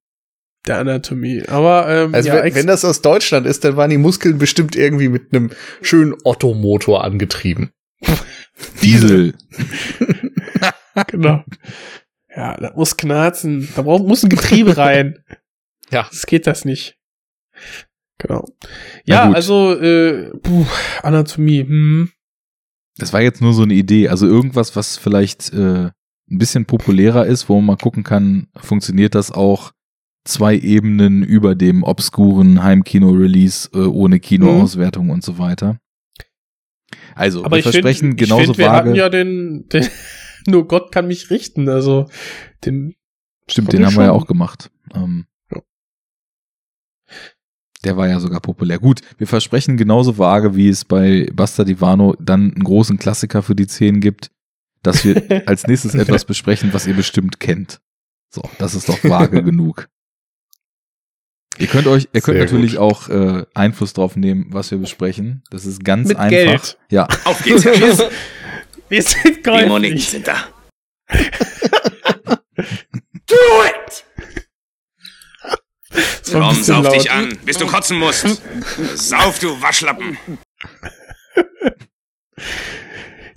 der 0.67 0.79
Anatomie. 0.79 1.43
Aber 1.49 1.89
ähm, 1.89 2.15
Also 2.15 2.29
ja, 2.31 2.43
wenn, 2.45 2.55
wenn 2.55 2.67
das 2.67 2.85
aus 2.85 3.03
Deutschland 3.03 3.47
ist, 3.47 3.65
dann 3.65 3.77
waren 3.77 3.91
die 3.91 3.99
Muskeln 3.99 4.39
bestimmt 4.39 4.77
irgendwie 4.77 5.09
mit 5.09 5.33
einem 5.33 5.51
schönen 5.83 6.15
Ottomotor 6.25 7.05
angetrieben. 7.05 7.71
Diesel. 8.83 9.35
genau. 11.09 11.45
Ja, 12.35 12.57
da 12.57 12.73
muss 12.75 12.97
knarzen. 12.97 13.69
Da 13.77 13.83
braucht, 13.83 14.05
muss 14.05 14.23
ein 14.23 14.31
Getriebe 14.31 14.77
rein. 14.77 15.19
Ja. 15.91 16.07
Das 16.11 16.25
geht 16.25 16.47
das 16.47 16.65
nicht. 16.65 16.97
Genau. 18.17 18.47
Na 18.59 18.69
Ja, 19.05 19.31
also 19.31 19.79
äh, 19.79 20.31
puh, 20.39 20.65
Anatomie. 21.03 21.61
Hm. 21.65 22.11
Das 22.97 23.13
war 23.13 23.21
jetzt 23.21 23.43
nur 23.43 23.53
so 23.53 23.63
eine 23.65 23.75
Idee. 23.75 24.09
Also 24.09 24.27
irgendwas, 24.27 24.75
was 24.75 24.97
vielleicht 24.97 25.53
äh, 25.53 25.91
ein 26.31 26.39
bisschen 26.39 26.65
populärer 26.65 27.27
ist, 27.27 27.51
wo 27.51 27.57
man 27.57 27.67
mal 27.67 27.77
gucken 27.77 28.05
kann, 28.05 28.47
funktioniert 28.57 29.15
das 29.15 29.33
auch 29.33 29.73
zwei 30.25 30.57
Ebenen 30.57 31.23
über 31.23 31.55
dem 31.55 31.83
obskuren 31.83 32.63
Heimkino-Release 32.63 33.71
äh, 33.75 33.79
ohne 33.79 34.21
Kinoauswertung 34.21 35.11
und 35.11 35.23
so 35.23 35.39
weiter. 35.39 35.79
Also, 37.15 37.45
Aber 37.45 37.57
wir 37.57 37.59
ich 37.59 37.65
versprechen 37.65 38.11
finde, 38.11 38.17
genauso 38.17 38.45
find, 38.45 38.59
wir 38.59 38.67
vage. 38.67 38.77
hatten 38.77 38.95
ja 38.95 39.09
den, 39.09 39.69
den 39.69 39.89
nur 40.47 40.67
Gott 40.69 40.93
kann 40.93 41.07
mich 41.07 41.31
richten. 41.31 41.69
Also 41.69 42.09
den 42.65 42.95
Stimmt, 43.49 43.73
den 43.73 43.85
haben 43.85 43.95
wir 43.97 44.03
ja 44.05 44.09
schon- 44.09 44.21
auch 44.23 44.27
gemacht. 44.27 44.71
Ähm, 44.95 45.27
Ja. 45.53 45.61
Der 47.85 47.97
war 47.97 48.09
ja 48.09 48.21
sogar 48.21 48.41
populär. 48.41 48.79
Gut, 48.79 49.01
wir 49.19 49.27
versprechen 49.27 49.77
genauso 49.77 50.17
vage, 50.19 50.55
wie 50.55 50.69
es 50.69 50.85
bei 50.85 51.29
Basta 51.35 51.65
Divano 51.65 52.15
dann 52.21 52.53
einen 52.53 52.65
großen 52.65 52.97
Klassiker 52.99 53.43
für 53.43 53.57
die 53.57 53.67
10 53.67 54.01
gibt, 54.01 54.31
dass 54.83 55.05
wir 55.05 55.17
als 55.49 55.67
nächstes 55.67 55.95
etwas 55.95 56.25
besprechen, 56.25 56.73
was 56.73 56.87
ihr 56.87 56.95
bestimmt 56.95 57.41
kennt. 57.41 57.81
So, 58.31 58.43
das 58.59 58.75
ist 58.75 58.89
doch 58.89 59.03
vage 59.05 59.43
genug. 59.45 59.89
Ihr 61.59 61.67
könnt 61.67 61.87
euch, 61.87 62.09
ihr 62.15 62.21
könnt 62.23 62.37
Sehr 62.39 62.45
natürlich 62.47 62.73
gut. 62.73 62.81
auch 62.81 63.09
äh, 63.11 63.45
Einfluss 63.53 63.93
drauf 63.93 64.17
nehmen, 64.17 64.47
was 64.51 64.71
wir 64.71 64.79
besprechen. 64.79 65.43
Das 65.51 65.67
ist 65.67 65.85
ganz 65.85 66.09
Mit 66.09 66.17
einfach. 66.17 66.31
Geld. 66.31 66.79
Ja, 66.91 67.07
Auf 67.25 67.43
geht's. 67.43 67.65
Wir 68.93 69.03
sind 69.03 69.47
Die 69.47 69.51
Moneten 69.67 69.95
käuflich. 69.97 70.09
sind 70.11 70.29
da. 70.29 70.49
Do 73.27 73.37
it! 73.65 74.05
Ein 75.91 76.33
Komm, 76.33 76.63
sauf 76.63 76.85
laut. 76.85 76.95
dich 76.95 77.11
an, 77.11 77.37
bis 77.45 77.57
du 77.59 77.67
kotzen 77.67 77.99
musst. 77.99 78.27
Sauf, 78.95 79.39
du 79.39 79.61
Waschlappen. 79.61 80.17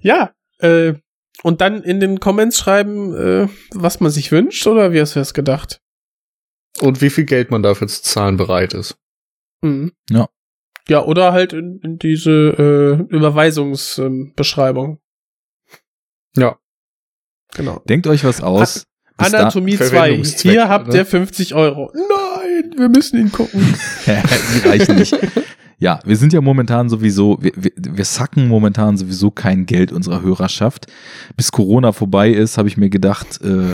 Ja, 0.02 0.34
äh, 0.60 0.94
und 1.42 1.62
dann 1.62 1.82
in 1.82 2.00
den 2.00 2.20
Comments 2.20 2.56
schreiben, 2.56 3.16
äh, 3.16 3.48
was 3.74 4.00
man 4.02 4.12
sich 4.12 4.32
wünscht, 4.32 4.68
oder 4.68 4.94
wie 4.94 5.02
hast 5.02 5.16
du 5.16 5.20
das 5.20 5.34
gedacht? 5.34 5.80
Und 6.80 7.02
wie 7.02 7.10
viel 7.10 7.26
Geld 7.26 7.50
man 7.50 7.64
dafür 7.64 7.88
zu 7.88 8.04
zahlen 8.04 8.38
bereit 8.38 8.76
ist. 8.76 8.98
Mhm. 9.62 9.94
Ja. 10.12 10.30
Ja, 10.88 11.04
oder 11.04 11.34
halt 11.34 11.54
in, 11.54 11.80
in 11.84 11.98
diese 11.98 12.30
äh, 12.32 13.02
Überweisungsbeschreibung. 13.16 15.00
Ja. 16.38 16.58
Genau. 17.56 17.82
denkt 17.88 18.08
euch 18.08 18.24
was 18.24 18.42
aus. 18.42 18.86
Bis 19.18 19.34
Anatomie 19.34 19.78
2. 19.78 19.86
Verwendungszweck, 19.86 20.52
Hier 20.52 20.68
habt 20.68 20.94
ihr 20.94 21.06
50 21.06 21.56
Euro. 21.56 21.92
Nein, 21.94 22.74
wir 22.78 22.90
müssen 22.90 23.18
ihn 23.18 23.32
gucken. 23.32 23.62
die 24.06 24.68
reichen 24.68 24.98
nicht. 24.98 25.18
Ja, 25.78 26.00
wir 26.06 26.16
sind 26.16 26.34
ja 26.34 26.42
momentan 26.42 26.90
sowieso, 26.90 27.38
wir, 27.42 27.52
wir, 27.56 27.72
wir 27.78 28.06
sacken 28.06 28.48
momentan 28.48 28.98
sowieso 28.98 29.32
kein 29.32 29.66
Geld 29.66 29.92
unserer 29.92 30.22
Hörerschaft. 30.22 30.88
Bis 31.36 31.52
Corona 31.52 31.92
vorbei 31.92 32.30
ist, 32.30 32.58
habe 32.58 32.68
ich 32.68 32.78
mir 32.78 32.90
gedacht, 32.90 33.42
äh, 33.42 33.74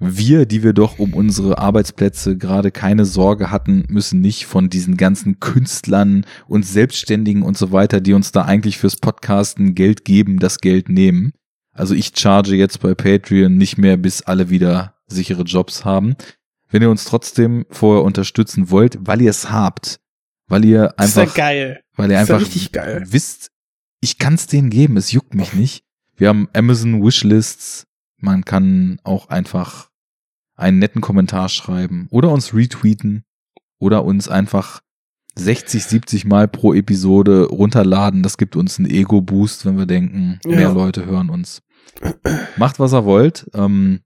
wir, 0.00 0.46
die 0.46 0.62
wir 0.62 0.72
doch 0.72 0.98
um 0.98 1.14
unsere 1.14 1.58
Arbeitsplätze 1.58 2.36
gerade 2.36 2.70
keine 2.70 3.04
Sorge 3.04 3.50
hatten, 3.50 3.84
müssen 3.88 4.20
nicht 4.20 4.46
von 4.46 4.70
diesen 4.70 4.96
ganzen 4.96 5.40
Künstlern 5.40 6.24
und 6.46 6.64
Selbstständigen 6.64 7.42
und 7.42 7.58
so 7.58 7.72
weiter, 7.72 8.00
die 8.00 8.12
uns 8.12 8.30
da 8.30 8.42
eigentlich 8.42 8.78
fürs 8.78 8.96
Podcasten 8.96 9.74
Geld 9.74 10.04
geben, 10.04 10.38
das 10.38 10.58
Geld 10.60 10.88
nehmen. 10.88 11.32
Also 11.78 11.94
ich 11.94 12.12
charge 12.16 12.54
jetzt 12.56 12.80
bei 12.80 12.94
Patreon 12.94 13.56
nicht 13.56 13.78
mehr, 13.78 13.96
bis 13.96 14.22
alle 14.22 14.50
wieder 14.50 14.94
sichere 15.06 15.42
Jobs 15.42 15.84
haben. 15.84 16.16
Wenn 16.70 16.82
ihr 16.82 16.90
uns 16.90 17.04
trotzdem 17.04 17.64
vorher 17.70 18.04
unterstützen 18.04 18.70
wollt, 18.70 18.98
weil 19.00 19.22
ihr 19.22 19.30
es 19.30 19.50
habt, 19.50 20.00
weil 20.48 20.64
ihr 20.64 20.92
Das 20.96 21.10
ist 21.10 21.16
ja 21.16 21.22
einfach, 21.22 21.34
geil. 21.34 21.80
weil 21.96 22.10
ihr 22.10 22.14
ja 22.14 22.20
einfach 22.20 22.40
richtig 22.40 22.72
geil. 22.72 23.04
wisst, 23.08 23.50
ich 24.00 24.18
kann 24.18 24.34
es 24.34 24.46
denen 24.46 24.70
geben, 24.70 24.96
es 24.96 25.12
juckt 25.12 25.34
mich 25.34 25.54
nicht. 25.54 25.84
Wir 26.16 26.28
haben 26.28 26.48
Amazon 26.52 27.02
Wishlists, 27.02 27.86
man 28.18 28.44
kann 28.44 29.00
auch 29.04 29.28
einfach 29.28 29.88
einen 30.56 30.78
netten 30.80 31.00
Kommentar 31.00 31.48
schreiben 31.48 32.08
oder 32.10 32.30
uns 32.30 32.52
retweeten 32.52 33.22
oder 33.78 34.04
uns 34.04 34.28
einfach 34.28 34.80
60, 35.36 35.84
70 35.84 36.24
Mal 36.24 36.48
pro 36.48 36.74
Episode 36.74 37.44
runterladen. 37.46 38.24
Das 38.24 38.36
gibt 38.36 38.56
uns 38.56 38.78
einen 38.78 38.90
Ego-Boost, 38.90 39.64
wenn 39.64 39.78
wir 39.78 39.86
denken, 39.86 40.40
Ja. 40.44 40.56
mehr 40.56 40.72
Leute 40.72 41.06
hören 41.06 41.30
uns. 41.30 41.62
Macht, 42.56 42.78
was 42.78 42.92
ihr 42.92 43.04
wollt. 43.04 43.50
Ähm, 43.54 44.00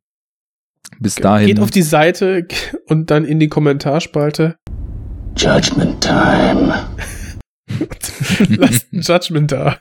bis 0.98 1.14
dahin. 1.16 1.48
Geht 1.48 1.60
auf 1.60 1.70
die 1.70 1.82
Seite 1.82 2.46
und 2.86 3.10
dann 3.10 3.24
in 3.24 3.40
die 3.40 3.48
Kommentarspalte. 3.48 4.56
Judgment 5.36 6.02
Time. 6.02 6.88
Lasst 8.48 8.92
ein 8.92 9.00
Judgment 9.00 9.52
da. 9.52 9.78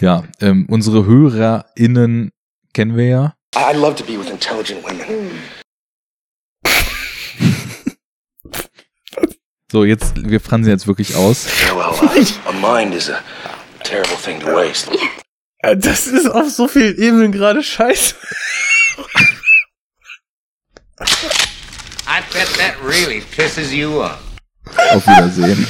ja, 0.00 0.24
ähm, 0.40 0.66
unsere 0.68 1.06
HörerInnen 1.06 2.30
kennen 2.72 2.96
wir 2.96 3.06
ja. 3.06 3.34
I'd 3.56 3.76
love 3.76 3.94
to 3.96 4.04
be 4.04 4.18
with 4.18 4.30
intelligent 4.30 4.82
women. 4.84 5.30
So, 9.72 9.82
jetzt, 9.82 10.14
wir 10.16 10.38
fransen 10.38 10.70
jetzt 10.70 10.86
wirklich 10.86 11.16
aus. 11.16 11.48
Yeah, 11.60 11.74
well, 11.74 11.90
uh, 12.00 12.48
a 12.48 12.52
mind 12.52 12.94
is 12.94 13.10
a 13.10 13.20
terrible 13.82 14.16
thing 14.16 14.38
to 14.38 14.46
waste. 14.54 14.88
Äh, 15.64 15.76
Das 15.76 16.06
ist 16.06 16.26
auf 16.26 16.50
so 16.50 16.68
vielen 16.68 16.96
Ebenen 16.98 17.32
gerade 17.32 17.62
scheiße. 17.62 18.14
I 22.06 22.20
bet 22.32 22.48
that 22.58 22.74
really 22.82 23.20
pisses 23.20 23.72
you 23.72 24.02
off. 24.02 24.18
Auf 24.90 25.06
Wiedersehen. 25.06 25.66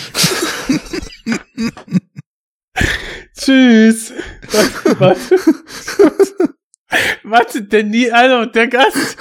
Tschüss. 3.39 4.12
Warte, 4.51 5.01
warte. 5.01 5.39
Warte, 7.23 7.62
der 7.62 7.85
nie, 7.85 8.11
also, 8.11 8.47
der 8.47 8.69
Gast. 8.69 9.16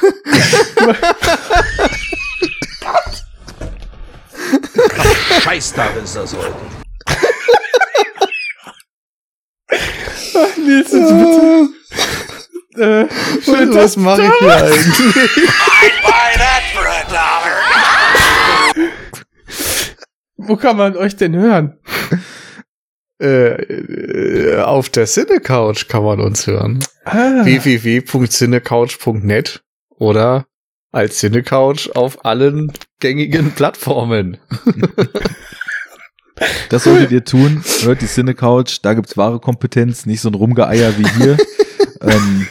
Scheißtag 5.43 5.95
ist 6.03 6.15
das 6.15 6.33
heute. 6.33 6.82
Ach, 10.35 10.57
Nils, 10.57 10.91
jetzt 10.91 11.09
bitte. 11.09 11.69
Äh, 12.75 13.05
Was 13.45 13.93
Tag. 13.93 14.03
mache 14.03 14.23
ich 14.23 14.31
hier 14.39 14.55
eigentlich? 14.55 15.29
Wo 20.37 20.55
kann 20.57 20.77
man 20.77 20.97
euch 20.97 21.15
denn 21.15 21.35
hören? 21.35 21.77
Äh, 23.21 23.51
äh, 23.61 24.59
auf 24.61 24.89
der 24.89 25.05
Cinecouch 25.05 25.87
kann 25.87 26.03
man 26.03 26.19
uns 26.19 26.47
hören. 26.47 26.83
Ah. 27.05 27.45
www.cinecouch.net 27.45 29.61
oder 29.89 30.47
als 30.91 31.19
Cinecouch 31.19 31.91
auf 31.95 32.25
allen 32.25 32.73
gängigen 32.99 33.51
Plattformen. 33.51 34.39
Das 36.69 36.85
solltet 36.85 37.11
ihr 37.11 37.23
tun. 37.23 37.63
Hört 37.81 38.01
die 38.01 38.07
Cine 38.07 38.33
Couch, 38.33 38.79
da 38.81 38.93
gibt's 38.93 39.17
wahre 39.17 39.39
Kompetenz, 39.39 40.05
nicht 40.05 40.21
so 40.21 40.29
ein 40.29 40.35
Rumgeeier 40.35 40.97
wie 40.97 41.07
hier. 41.17 41.37
ähm, 42.01 42.47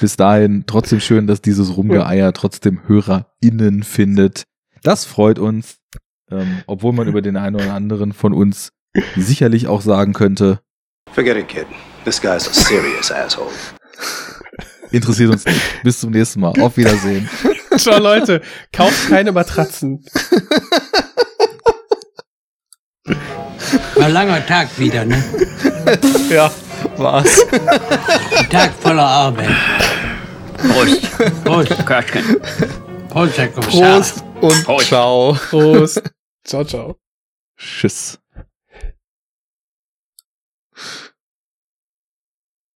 bis 0.00 0.16
dahin 0.16 0.64
trotzdem 0.66 1.00
schön, 1.00 1.26
dass 1.26 1.42
dieses 1.42 1.76
Rumgeeier 1.76 2.32
trotzdem 2.32 2.80
HörerInnen 2.86 3.82
findet. 3.82 4.44
Das 4.82 5.04
freut 5.04 5.38
uns. 5.38 5.76
Ähm, 6.30 6.62
obwohl 6.66 6.92
man 6.92 7.06
über 7.06 7.22
den 7.22 7.36
einen 7.36 7.56
oder 7.56 7.72
anderen 7.72 8.12
von 8.12 8.32
uns 8.32 8.72
sicherlich 9.16 9.68
auch 9.68 9.80
sagen 9.80 10.12
könnte, 10.12 10.60
Forget 11.12 11.36
it, 11.36 11.48
kid. 11.48 11.66
This 12.04 12.20
guy's 12.20 12.48
a 12.48 12.52
serious 12.52 13.10
asshole. 13.10 13.50
interessiert 14.90 15.30
uns 15.30 15.44
nicht. 15.44 15.60
Bis 15.82 16.00
zum 16.00 16.10
nächsten 16.10 16.40
Mal. 16.40 16.52
Auf 16.60 16.76
Wiedersehen. 16.76 17.28
Ciao, 17.76 17.98
Leute. 17.98 18.42
Kauft 18.72 19.08
keine 19.08 19.32
Matratzen. 19.32 20.04
War 23.94 24.08
langer 24.08 24.44
Tag 24.46 24.68
wieder, 24.78 25.04
ne? 25.04 25.22
ja, 26.30 26.50
war's. 26.96 27.40
Ein 27.50 28.50
Tag 28.50 28.72
voller 28.80 29.06
Arbeit. 29.06 29.50
Prost. 30.58 31.44
Prost. 31.44 31.86
Köstchen. 31.86 32.40
Prost, 33.08 33.38
Herr 33.38 33.48
Kommissar. 33.48 33.96
Prost 33.96 34.24
und 34.40 34.64
Prost. 34.64 34.86
ciao. 34.88 35.36
Prost. 35.50 36.02
Ciao, 36.44 36.64
ciao. 36.64 36.96
Tschüss. 37.58 38.18